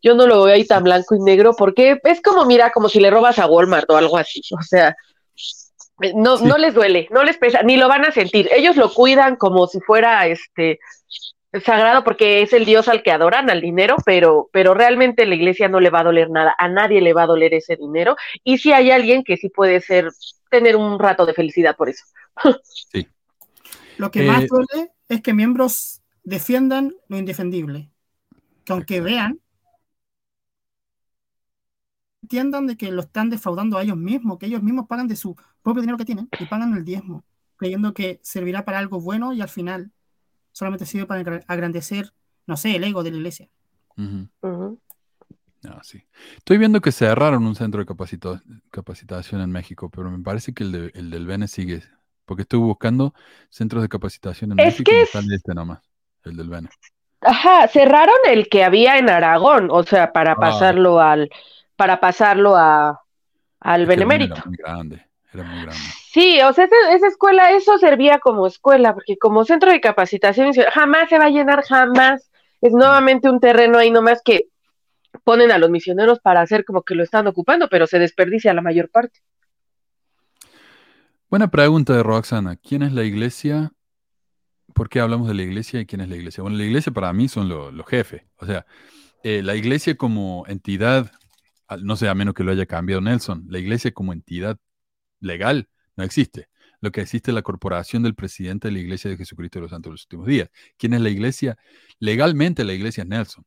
yo 0.00 0.14
no 0.14 0.26
lo 0.26 0.44
veo 0.44 0.54
ahí 0.54 0.64
tan 0.64 0.84
blanco 0.84 1.14
y 1.14 1.20
negro, 1.20 1.54
porque 1.56 1.98
es 2.04 2.20
como, 2.20 2.44
mira, 2.44 2.70
como 2.70 2.88
si 2.88 3.00
le 3.00 3.10
robas 3.10 3.38
a 3.38 3.46
Walmart 3.46 3.90
o 3.90 3.96
algo 3.96 4.16
así, 4.16 4.40
o 4.58 4.62
sea, 4.62 4.96
no, 6.14 6.38
Sí. 6.38 6.44
no 6.44 6.58
les 6.58 6.74
duele, 6.74 7.08
no 7.10 7.22
les 7.24 7.38
pesa, 7.38 7.62
ni 7.62 7.76
lo 7.76 7.88
van 7.88 8.04
a 8.04 8.12
sentir, 8.12 8.48
ellos 8.54 8.76
lo 8.76 8.92
cuidan 8.92 9.36
como 9.36 9.66
si 9.66 9.80
fuera 9.80 10.26
este 10.26 10.80
sagrado 11.64 12.02
porque 12.02 12.42
es 12.42 12.52
el 12.52 12.64
Dios 12.64 12.88
al 12.88 13.02
que 13.02 13.12
adoran, 13.12 13.50
al 13.50 13.60
dinero, 13.60 13.96
pero, 14.04 14.48
pero 14.52 14.74
realmente 14.74 15.26
la 15.26 15.34
iglesia 15.34 15.68
no 15.68 15.80
le 15.80 15.90
va 15.90 16.00
a 16.00 16.04
doler 16.04 16.30
nada, 16.30 16.54
a 16.58 16.68
nadie 16.68 17.00
le 17.00 17.12
va 17.12 17.24
a 17.24 17.26
doler 17.26 17.54
ese 17.54 17.76
dinero, 17.76 18.16
y 18.42 18.58
si 18.58 18.72
hay 18.72 18.90
alguien 18.90 19.22
que 19.22 19.36
sí 19.36 19.50
puede 19.50 19.80
ser, 19.80 20.10
tener 20.50 20.76
un 20.76 20.98
rato 20.98 21.26
de 21.26 21.34
felicidad 21.34 21.76
por 21.76 21.88
eso. 21.88 22.04
Lo 23.98 24.10
que 24.10 24.20
Eh, 24.20 24.26
más 24.26 24.46
duele 24.48 24.92
es 25.08 25.20
que 25.22 25.34
miembros 25.34 26.02
defiendan 26.24 26.94
lo 27.08 27.18
indefendible. 27.18 27.90
Que 28.64 28.72
aunque 28.72 29.00
vean, 29.00 29.40
entiendan 32.22 32.66
de 32.66 32.76
que 32.76 32.90
lo 32.90 33.02
están 33.02 33.30
defraudando 33.30 33.76
a 33.76 33.82
ellos 33.82 33.96
mismos, 33.96 34.38
que 34.38 34.46
ellos 34.46 34.62
mismos 34.62 34.86
pagan 34.88 35.08
de 35.08 35.16
su 35.16 35.36
propio 35.62 35.80
dinero 35.82 35.98
que 35.98 36.04
tienen 36.04 36.28
y 36.38 36.44
pagan 36.46 36.74
el 36.74 36.84
diezmo, 36.84 37.24
creyendo 37.56 37.94
que 37.94 38.18
servirá 38.22 38.64
para 38.64 38.78
algo 38.78 39.00
bueno 39.00 39.32
y 39.32 39.40
al 39.40 39.48
final 39.48 39.90
solamente 40.52 40.86
sirve 40.86 41.06
para 41.06 41.20
agra- 41.20 41.44
agrandecer, 41.46 42.12
no 42.46 42.56
sé, 42.56 42.76
el 42.76 42.84
ego 42.84 43.02
de 43.02 43.10
la 43.10 43.16
iglesia. 43.18 43.48
Ujú. 43.96 44.28
Ah, 45.64 45.80
sí. 45.84 46.02
Estoy 46.36 46.58
viendo 46.58 46.80
que 46.80 46.90
cerraron 46.90 47.46
un 47.46 47.54
centro 47.54 47.80
de 47.84 47.86
capacitación 48.70 49.40
en 49.40 49.50
México, 49.52 49.88
pero 49.90 50.10
me 50.10 50.18
parece 50.22 50.52
que 50.52 50.64
el, 50.64 50.72
de- 50.72 50.90
el 50.94 51.10
del 51.10 51.26
Bene 51.26 51.46
sigue. 51.46 51.82
Porque 52.24 52.42
estoy 52.42 52.58
buscando 52.60 53.14
centros 53.48 53.82
de 53.82 53.88
capacitación 53.88 54.52
en 54.52 54.58
Es 54.60 54.66
México 54.66 54.82
y 54.82 54.84
que 54.84 54.96
me 54.98 55.02
es- 55.02 55.10
sale 55.10 55.34
este 55.34 55.54
nomás, 55.54 55.80
el 56.24 56.36
del 56.36 56.48
Bene. 56.48 56.68
Ajá, 57.20 57.68
cerraron 57.68 58.16
el 58.28 58.48
que 58.48 58.64
había 58.64 58.98
en 58.98 59.08
Aragón, 59.08 59.68
o 59.70 59.84
sea, 59.84 60.12
para 60.12 60.32
Ah. 60.32 60.36
pasarlo 60.36 61.00
al, 61.00 61.30
para 61.76 62.00
pasarlo 62.00 62.56
a, 62.56 63.00
al 63.60 63.82
Es 63.82 63.88
benemérito. 63.88 64.34
Era 64.34 64.44
muy 64.46 64.56
grande, 64.56 65.06
era 65.32 65.44
muy 65.44 65.62
grande. 65.62 65.80
Sí, 66.12 66.40
o 66.42 66.52
sea, 66.52 66.68
esa 66.90 67.06
escuela, 67.06 67.52
eso 67.52 67.78
servía 67.78 68.18
como 68.18 68.46
escuela, 68.46 68.94
porque 68.94 69.16
como 69.16 69.44
centro 69.44 69.70
de 69.70 69.80
capacitación 69.80 70.52
jamás 70.72 71.08
se 71.08 71.18
va 71.18 71.26
a 71.26 71.30
llenar, 71.30 71.62
jamás. 71.64 72.30
Es 72.60 72.72
nuevamente 72.72 73.28
un 73.28 73.40
terreno 73.40 73.78
ahí 73.78 73.90
nomás 73.90 74.20
que 74.24 74.46
ponen 75.24 75.50
a 75.50 75.58
los 75.58 75.70
misioneros 75.70 76.20
para 76.20 76.40
hacer 76.42 76.64
como 76.64 76.82
que 76.82 76.94
lo 76.94 77.02
están 77.02 77.26
ocupando, 77.26 77.68
pero 77.68 77.86
se 77.86 77.98
desperdicia 77.98 78.54
la 78.54 78.62
mayor 78.62 78.88
parte. 78.90 79.20
Buena 81.28 81.50
pregunta 81.50 81.94
de 81.96 82.02
Roxana. 82.02 82.56
¿Quién 82.56 82.82
es 82.82 82.92
la 82.92 83.04
iglesia? 83.04 83.72
¿Por 84.74 84.88
qué 84.88 85.00
hablamos 85.00 85.28
de 85.28 85.34
la 85.34 85.42
iglesia 85.42 85.80
y 85.80 85.86
quién 85.86 86.02
es 86.02 86.08
la 86.08 86.16
iglesia? 86.16 86.42
Bueno, 86.42 86.58
la 86.58 86.64
iglesia 86.64 86.92
para 86.92 87.12
mí 87.12 87.28
son 87.28 87.48
lo- 87.48 87.70
los 87.72 87.86
jefes. 87.86 88.22
O 88.36 88.46
sea, 88.46 88.66
eh, 89.22 89.42
la 89.42 89.54
iglesia 89.56 89.96
como 89.96 90.44
entidad, 90.46 91.10
no 91.82 91.96
sé, 91.96 92.08
a 92.08 92.14
menos 92.14 92.34
que 92.34 92.44
lo 92.44 92.52
haya 92.52 92.66
cambiado 92.66 93.00
Nelson, 93.00 93.44
la 93.48 93.58
iglesia 93.58 93.92
como 93.92 94.12
entidad 94.12 94.58
legal 95.22 95.68
no 95.96 96.04
existe. 96.04 96.48
Lo 96.80 96.90
que 96.90 97.00
existe 97.00 97.30
es 97.30 97.34
la 97.34 97.42
corporación 97.42 98.02
del 98.02 98.14
presidente 98.14 98.68
de 98.68 98.72
la 98.72 98.80
iglesia 98.80 99.10
de 99.10 99.16
Jesucristo 99.16 99.58
de 99.58 99.62
los 99.62 99.70
Santos 99.70 99.90
de 99.90 99.94
los 99.94 100.02
Últimos 100.04 100.26
Días. 100.26 100.50
¿Quién 100.76 100.94
es 100.94 101.00
la 101.00 101.10
iglesia? 101.10 101.56
Legalmente 102.00 102.64
la 102.64 102.72
iglesia 102.74 103.02
es 103.02 103.08
Nelson. 103.08 103.44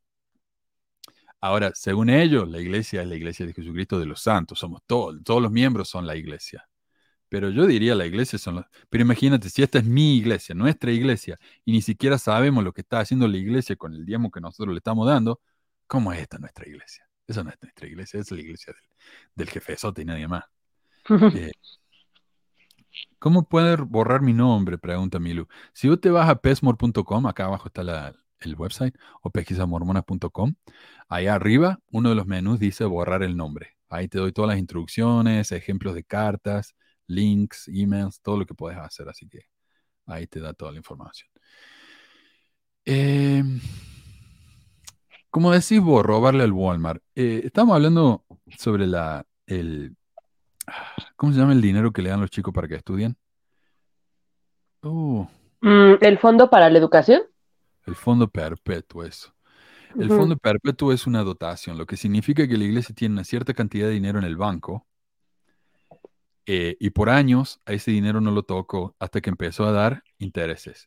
Ahora, 1.42 1.72
según 1.76 2.10
ellos, 2.10 2.48
la 2.50 2.60
iglesia 2.62 3.02
es 3.02 3.08
la 3.08 3.16
iglesia 3.16 3.46
de 3.46 3.54
Jesucristo 3.54 4.00
de 4.00 4.06
los 4.06 4.22
Santos. 4.22 4.60
Somos 4.60 4.82
todos, 4.88 5.22
todos 5.24 5.42
los 5.42 5.52
miembros 5.52 5.90
son 5.90 6.08
la 6.08 6.16
iglesia. 6.16 6.68
Pero 7.30 7.50
yo 7.50 7.68
diría 7.68 7.96
la 7.96 8.06
iglesia 8.06 8.40
son 8.40 8.56
los... 8.56 8.66
Pero 8.90 9.04
imagínate, 9.04 9.50
si 9.50 9.62
esta 9.64 9.80
es 9.80 9.86
mi 9.86 10.18
iglesia, 10.18 10.56
nuestra 10.56 10.92
iglesia, 10.92 11.38
y 11.66 11.74
ni 11.74 11.82
siquiera 11.82 12.18
sabemos 12.18 12.64
lo 12.64 12.74
que 12.74 12.82
está 12.82 13.00
haciendo 13.00 13.28
la 13.28 13.38
iglesia 13.38 13.76
con 13.76 13.94
el 13.94 14.06
diezmo 14.06 14.32
que 14.32 14.40
nosotros 14.42 14.74
le 14.74 14.78
estamos 14.80 15.08
dando, 15.08 15.42
¿cómo 15.88 16.14
es 16.14 16.22
esta 16.22 16.38
nuestra 16.40 16.68
iglesia? 16.68 17.06
Esa 17.28 17.44
no 17.44 17.50
es 17.50 17.58
nuestra 17.62 17.88
iglesia, 17.88 18.20
es 18.22 18.32
la 18.32 18.40
iglesia 18.40 18.74
del, 18.74 18.84
del 19.36 19.50
jefezote 19.50 20.04
y 20.04 20.06
nadie 20.06 20.28
más. 20.28 20.46
Eh, 21.10 21.52
¿Cómo 23.20 23.48
poder 23.48 23.84
borrar 23.84 24.22
mi 24.22 24.34
nombre? 24.34 24.78
Pregunta 24.78 25.20
Milu. 25.20 25.48
Si 25.74 25.88
tú 25.88 25.98
te 25.98 26.10
vas 26.10 26.30
a 26.30 26.36
pesmore.com, 26.36 27.28
acá 27.28 27.46
abajo 27.46 27.68
está 27.68 28.14
el 28.40 28.56
website, 28.56 28.96
o 29.22 29.30
pesquisamormonas.com, 29.32 30.54
ahí 31.10 31.28
arriba, 31.28 31.80
uno 31.92 32.10
de 32.10 32.16
los 32.16 32.28
menús 32.28 32.60
dice 32.60 32.86
borrar 32.86 33.24
el 33.24 33.36
nombre. 33.36 33.78
Ahí 33.90 34.08
te 34.08 34.20
doy 34.20 34.32
todas 34.32 34.50
las 34.50 34.60
instrucciones, 34.60 35.52
ejemplos 35.52 35.96
de 35.96 36.04
cartas, 36.04 36.76
links, 37.08 37.68
emails, 37.68 38.22
todo 38.22 38.38
lo 38.38 38.46
que 38.46 38.54
puedes 38.54 38.78
hacer. 38.78 39.10
Así 39.10 39.28
que 39.28 39.42
ahí 40.06 40.28
te 40.28 40.40
da 40.40 40.54
toda 40.54 40.72
la 40.72 40.78
información. 40.78 41.30
Eh, 42.86 43.44
¿Cómo 45.30 45.52
decís 45.52 45.82
vos, 45.82 46.06
robarle 46.06 46.44
al 46.44 46.52
Walmart? 46.52 47.04
Eh, 47.16 47.42
estamos 47.44 47.76
hablando 47.76 48.26
sobre 48.58 48.88
la, 48.88 49.26
el, 49.48 49.96
¿cómo 51.16 51.34
se 51.34 51.40
llama 51.40 51.54
el 51.54 51.62
dinero 51.62 51.92
que 51.92 52.02
le 52.02 52.10
dan 52.10 52.22
los 52.22 52.30
chicos 52.30 52.54
para 52.54 52.68
que 52.68 52.76
estudien? 52.76 53.18
Oh, 54.84 55.28
Mm, 55.62 55.96
¿El 56.02 56.18
Fondo 56.20 56.50
para 56.50 56.70
la 56.70 56.78
Educación? 56.80 57.24
el 57.86 57.96
fondo 57.96 58.28
perpetuo, 58.30 59.04
eso. 59.04 59.34
El 59.98 60.12
fondo 60.12 60.38
perpetuo 60.38 60.92
es 60.94 61.08
una 61.08 61.24
dotación, 61.24 61.78
lo 61.78 61.86
que 61.86 61.98
significa 61.98 62.48
que 62.48 62.58
la 62.58 62.66
iglesia 62.66 62.96
tiene 62.96 63.14
una 63.16 63.24
cierta 63.24 63.54
cantidad 63.54 63.88
de 63.88 63.94
dinero 63.94 64.20
en 64.20 64.26
el 64.26 64.38
banco 64.38 64.88
eh, 66.46 66.78
y 66.80 66.92
por 66.92 67.10
años 67.10 67.62
a 67.66 67.74
ese 67.74 67.92
dinero 67.92 68.22
no 68.22 68.32
lo 68.32 68.44
tocó 68.44 68.96
hasta 69.00 69.22
que 69.22 69.30
empezó 69.30 69.66
a 69.66 69.72
dar 69.72 70.04
intereses. 70.20 70.86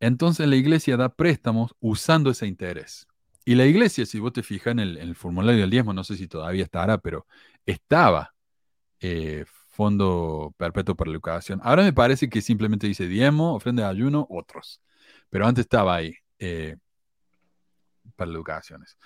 Entonces 0.00 0.48
la 0.48 0.56
iglesia 0.56 0.96
da 0.96 1.10
préstamos 1.14 1.74
usando 1.80 2.30
ese 2.30 2.46
interés. 2.46 3.06
Y 3.44 3.54
la 3.56 3.66
iglesia, 3.66 4.06
si 4.06 4.18
vos 4.20 4.32
te 4.32 4.42
fijas 4.42 4.72
en 4.72 4.80
el, 4.80 4.96
en 4.98 5.08
el 5.08 5.16
formulario 5.16 5.60
del 5.62 5.70
diezmo, 5.70 5.92
no 5.92 6.04
sé 6.04 6.16
si 6.16 6.28
todavía 6.28 6.64
estará, 6.64 6.98
pero 6.98 7.26
estaba 7.66 8.31
eh, 9.02 9.44
Fondo 9.70 10.54
Perpetuo 10.58 10.94
para 10.96 11.10
la 11.10 11.14
Educación. 11.16 11.60
Ahora 11.62 11.82
me 11.82 11.92
parece 11.92 12.28
que 12.28 12.42
simplemente 12.42 12.86
dice 12.86 13.06
diezmo, 13.08 13.54
ofrenda 13.54 13.84
de 13.84 13.90
ayuno, 13.90 14.26
otros. 14.30 14.80
Pero 15.30 15.46
antes 15.46 15.64
estaba 15.64 15.96
ahí. 15.96 16.14
eh, 16.38 16.76
para 18.16 18.30
las 18.30 18.36
educaciones. 18.36 18.98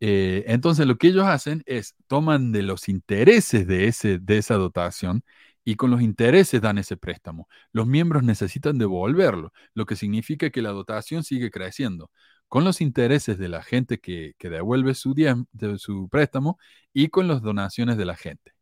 Eh, 0.00 0.44
entonces 0.46 0.86
lo 0.86 0.96
que 0.96 1.08
ellos 1.08 1.26
hacen 1.26 1.62
es 1.66 1.94
toman 2.06 2.52
de 2.52 2.62
los 2.62 2.88
intereses 2.88 3.66
de, 3.66 3.86
ese, 3.88 4.18
de 4.18 4.38
esa 4.38 4.54
dotación 4.54 5.24
y 5.64 5.76
con 5.76 5.90
los 5.90 6.00
intereses 6.00 6.60
dan 6.60 6.78
ese 6.78 6.96
préstamo. 6.96 7.48
Los 7.72 7.86
miembros 7.86 8.22
necesitan 8.22 8.78
devolverlo, 8.78 9.52
lo 9.74 9.86
que 9.86 9.96
significa 9.96 10.50
que 10.50 10.62
la 10.62 10.70
dotación 10.70 11.22
sigue 11.24 11.50
creciendo 11.50 12.10
con 12.48 12.64
los 12.64 12.80
intereses 12.80 13.38
de 13.38 13.48
la 13.48 13.62
gente 13.62 14.00
que, 14.00 14.34
devuelve 14.40 14.94
su, 14.94 15.14
de 15.14 15.78
su 15.78 16.08
préstamo 16.08 16.58
y 16.92 17.08
con 17.08 17.28
las 17.28 17.42
donaciones 17.42 17.96
de 17.96 18.04
la 18.06 18.16
gente. 18.16 18.52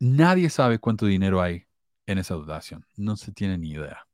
Nadie 0.00 0.50
sabe 0.50 0.78
cuánto 0.78 1.06
dinero 1.06 1.40
hay 1.40 1.64
en 2.06 2.18
esa 2.18 2.34
dotación, 2.34 2.86
no 2.96 3.16
se 3.16 3.32
tiene 3.32 3.58
ni 3.58 3.70
idea. 3.70 4.06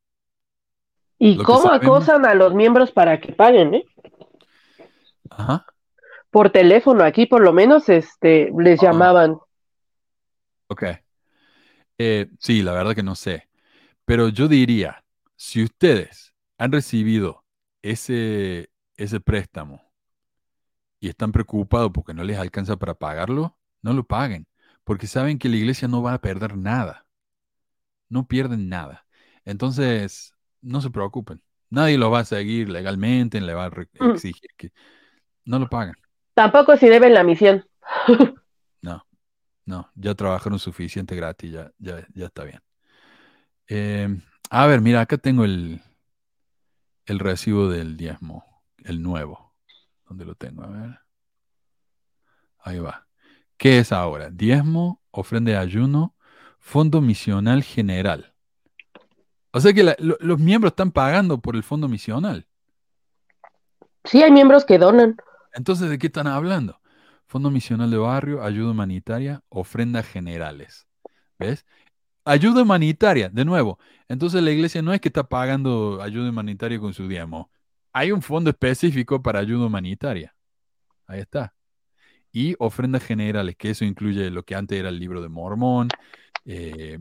¿Y 1.18 1.36
cómo 1.36 1.70
acosan 1.70 2.26
a 2.26 2.34
los 2.34 2.54
miembros 2.54 2.90
para 2.90 3.20
que 3.20 3.32
paguen? 3.32 3.74
Eh? 3.74 3.84
Ajá 5.30 5.66
por 6.34 6.50
teléfono, 6.50 7.04
aquí 7.04 7.26
por 7.26 7.42
lo 7.42 7.52
menos 7.52 7.88
este, 7.88 8.50
les 8.58 8.80
llamaban. 8.82 9.38
Ok. 10.66 10.82
Eh, 11.96 12.28
sí, 12.40 12.60
la 12.60 12.72
verdad 12.72 12.92
que 12.92 13.04
no 13.04 13.14
sé. 13.14 13.48
Pero 14.04 14.30
yo 14.30 14.48
diría, 14.48 15.04
si 15.36 15.62
ustedes 15.62 16.34
han 16.58 16.72
recibido 16.72 17.44
ese, 17.82 18.68
ese 18.96 19.20
préstamo 19.20 19.80
y 20.98 21.08
están 21.08 21.30
preocupados 21.30 21.92
porque 21.94 22.14
no 22.14 22.24
les 22.24 22.36
alcanza 22.36 22.76
para 22.78 22.94
pagarlo, 22.94 23.56
no 23.80 23.92
lo 23.92 24.02
paguen, 24.02 24.48
porque 24.84 25.06
saben 25.06 25.38
que 25.38 25.48
la 25.48 25.56
iglesia 25.56 25.88
no 25.88 26.02
va 26.02 26.14
a 26.14 26.20
perder 26.20 26.56
nada. 26.56 27.06
No 28.08 28.26
pierden 28.26 28.68
nada. 28.68 29.06
Entonces, 29.44 30.34
no 30.60 30.80
se 30.80 30.90
preocupen. 30.90 31.42
Nadie 31.70 31.98
lo 31.98 32.10
va 32.10 32.20
a 32.20 32.24
seguir 32.24 32.68
legalmente, 32.68 33.40
le 33.40 33.54
va 33.54 33.66
a 33.66 33.70
mm. 33.70 34.10
exigir 34.12 34.50
que 34.56 34.72
no 35.44 35.58
lo 35.58 35.68
paguen. 35.68 35.96
Tampoco 36.34 36.76
si 36.76 36.88
deben 36.88 37.14
la 37.14 37.24
misión. 37.24 37.66
no, 38.82 39.06
no, 39.64 39.90
ya 39.94 40.14
trabajaron 40.14 40.58
suficiente 40.58 41.16
gratis, 41.16 41.50
ya, 41.52 41.72
ya, 41.78 42.06
ya 42.14 42.26
está 42.26 42.44
bien. 42.44 42.60
Em, 43.66 44.22
a 44.50 44.66
ver, 44.66 44.80
mira, 44.80 45.00
acá 45.00 45.18
tengo 45.18 45.44
el, 45.44 45.80
el 47.06 47.18
recibo 47.18 47.68
del 47.68 47.96
diezmo, 47.96 48.44
el 48.84 49.02
nuevo. 49.02 49.54
¿Dónde 50.06 50.24
lo 50.24 50.34
tengo? 50.34 50.62
A 50.64 50.68
ver. 50.68 51.00
Ahí 52.58 52.78
va. 52.78 53.03
¿Qué 53.64 53.78
es 53.78 53.92
ahora? 53.92 54.28
Diezmo, 54.28 55.00
ofrenda 55.10 55.52
de 55.52 55.56
ayuno, 55.56 56.14
fondo 56.58 57.00
misional 57.00 57.62
general. 57.62 58.34
O 59.52 59.60
sea 59.60 59.72
que 59.72 59.96
los 59.98 60.38
miembros 60.38 60.72
están 60.72 60.90
pagando 60.90 61.40
por 61.40 61.56
el 61.56 61.62
fondo 61.62 61.88
misional. 61.88 62.46
Sí, 64.04 64.22
hay 64.22 64.30
miembros 64.30 64.66
que 64.66 64.76
donan. 64.76 65.16
Entonces, 65.54 65.88
¿de 65.88 65.98
qué 65.98 66.08
están 66.08 66.26
hablando? 66.26 66.78
Fondo 67.26 67.50
Misional 67.50 67.90
de 67.90 67.96
Barrio, 67.96 68.42
ayuda 68.42 68.72
humanitaria, 68.72 69.42
ofrendas 69.48 70.06
generales. 70.06 70.86
¿Ves? 71.38 71.64
Ayuda 72.26 72.64
humanitaria, 72.64 73.30
de 73.30 73.46
nuevo. 73.46 73.78
Entonces 74.08 74.42
la 74.42 74.50
iglesia 74.50 74.82
no 74.82 74.92
es 74.92 75.00
que 75.00 75.08
está 75.08 75.26
pagando 75.26 76.02
ayuda 76.02 76.28
humanitaria 76.28 76.78
con 76.78 76.92
su 76.92 77.08
diezmo. 77.08 77.50
Hay 77.94 78.12
un 78.12 78.20
fondo 78.20 78.50
específico 78.50 79.22
para 79.22 79.38
ayuda 79.38 79.64
humanitaria. 79.64 80.36
Ahí 81.06 81.20
está. 81.20 81.54
Y 82.34 82.56
ofrendas 82.58 83.04
generales, 83.04 83.54
que 83.54 83.70
eso 83.70 83.84
incluye 83.84 84.28
lo 84.28 84.44
que 84.44 84.56
antes 84.56 84.76
era 84.76 84.88
el 84.88 84.98
libro 84.98 85.22
de 85.22 85.28
Mormón, 85.28 85.88
eh, 86.44 86.98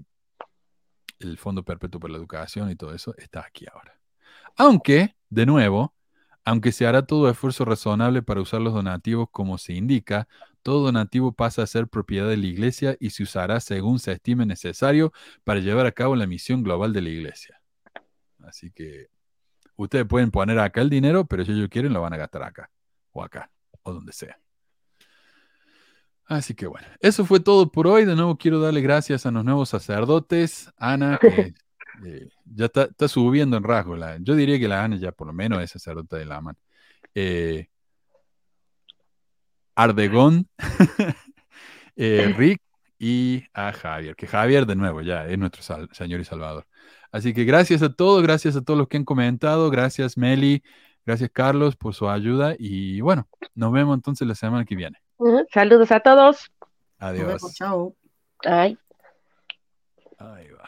el 1.18 1.38
Fondo 1.40 1.66
Perpetuo 1.66 2.00
para 2.00 2.12
la 2.12 2.20
Educación 2.20 2.70
y 2.70 2.76
todo 2.76 2.94
eso, 2.94 3.16
está 3.18 3.44
aquí 3.44 3.66
ahora. 3.74 4.00
Aunque, 4.56 5.16
de 5.32 5.48
nuevo, 5.48 5.96
aunque 6.46 6.72
se 6.72 6.86
hará 6.86 7.08
todo 7.08 7.28
esfuerzo 7.32 7.66
razonable 7.66 8.22
para 8.22 8.42
usar 8.42 8.62
los 8.62 8.76
donativos 8.76 9.28
como 9.32 9.58
se 9.58 9.74
indica, 9.74 10.28
todo 10.62 10.84
donativo 10.84 11.32
pasa 11.32 11.64
a 11.64 11.68
ser 11.68 11.88
propiedad 11.88 12.30
de 12.30 12.38
la 12.38 12.46
Iglesia 12.46 12.96
y 13.00 13.10
se 13.10 13.24
usará 13.24 13.60
según 13.60 13.98
se 13.98 14.12
estime 14.12 14.46
necesario 14.46 15.14
para 15.44 15.62
llevar 15.62 15.88
a 15.88 15.94
cabo 15.94 16.16
la 16.16 16.28
misión 16.28 16.62
global 16.62 16.94
de 16.94 17.02
la 17.02 17.10
Iglesia. 17.10 17.60
Así 18.44 18.70
que 18.70 19.08
ustedes 19.78 20.06
pueden 20.06 20.30
poner 20.30 20.60
acá 20.60 20.82
el 20.82 20.92
dinero, 20.92 21.26
pero 21.26 21.44
si 21.44 21.54
ellos 21.54 21.70
quieren 21.70 21.92
lo 21.92 22.02
van 22.02 22.14
a 22.14 22.18
gastar 22.18 22.44
acá, 22.44 22.70
o 23.14 23.24
acá, 23.24 23.50
o 23.82 23.94
donde 23.94 24.14
sea. 24.14 24.43
Así 26.26 26.54
que 26.54 26.68
bueno, 26.68 26.88
eso 27.00 27.26
fue 27.26 27.40
todo 27.40 27.72
por 27.72 27.88
hoy. 27.88 28.06
De 28.06 28.16
nuevo 28.16 28.38
quiero 28.38 28.60
darle 28.60 28.82
gracias 28.82 29.26
a 29.26 29.32
los 29.32 29.44
nuevos 29.44 29.70
sacerdotes. 29.70 30.72
Ana, 30.78 31.20
que 31.20 31.54
eh, 32.06 32.30
ya 32.46 32.66
está, 32.66 33.08
subiendo 33.08 33.58
en 33.58 33.64
rasgo. 33.64 33.96
La, 33.96 34.18
yo 34.20 34.36
diría 34.36 34.60
que 34.60 34.68
la 34.68 34.84
Ana 34.84 34.98
ya 34.98 35.12
por 35.12 35.28
lo 35.28 35.34
menos 35.34 35.62
es 35.62 35.72
sacerdota 35.72 36.18
de 36.18 36.26
la 36.26 36.38
AMAN. 36.38 36.58
Eh, 37.16 37.68
Ardegón, 39.76 40.48
eh, 41.96 42.34
Rick 42.38 42.62
y 43.00 43.44
a 43.54 43.74
Javier, 43.74 44.16
que 44.16 44.28
Javier 44.28 44.66
de 44.66 44.76
nuevo 44.76 45.02
ya 45.02 45.28
es 45.28 45.38
nuestro 45.38 45.88
Señor 45.92 46.20
y 46.20 46.26
Salvador. 46.26 46.68
Así 47.12 47.34
que 47.34 47.44
gracias 47.44 47.82
a 47.82 47.94
todos, 47.94 48.24
gracias 48.24 48.56
a 48.56 48.62
todos 48.62 48.78
los 48.78 48.88
que 48.88 48.98
han 48.98 49.06
comentado, 49.06 49.70
gracias 49.70 50.18
Meli, 50.18 50.64
gracias 51.06 51.30
Carlos 51.34 51.76
por 51.76 51.94
su 51.94 52.10
ayuda 52.10 52.56
y 52.58 53.02
bueno, 53.02 53.28
nos 53.56 53.72
vemos 53.72 53.96
entonces 53.96 54.28
la 54.28 54.36
semana 54.36 54.66
que 54.66 54.76
viene. 54.76 55.03
Saludos 55.54 55.92
a 55.92 56.00
todos. 56.00 56.52
Adiós. 57.00 57.42
chao. 57.54 57.96
Ay. 58.46 58.78
Ay. 60.20 60.53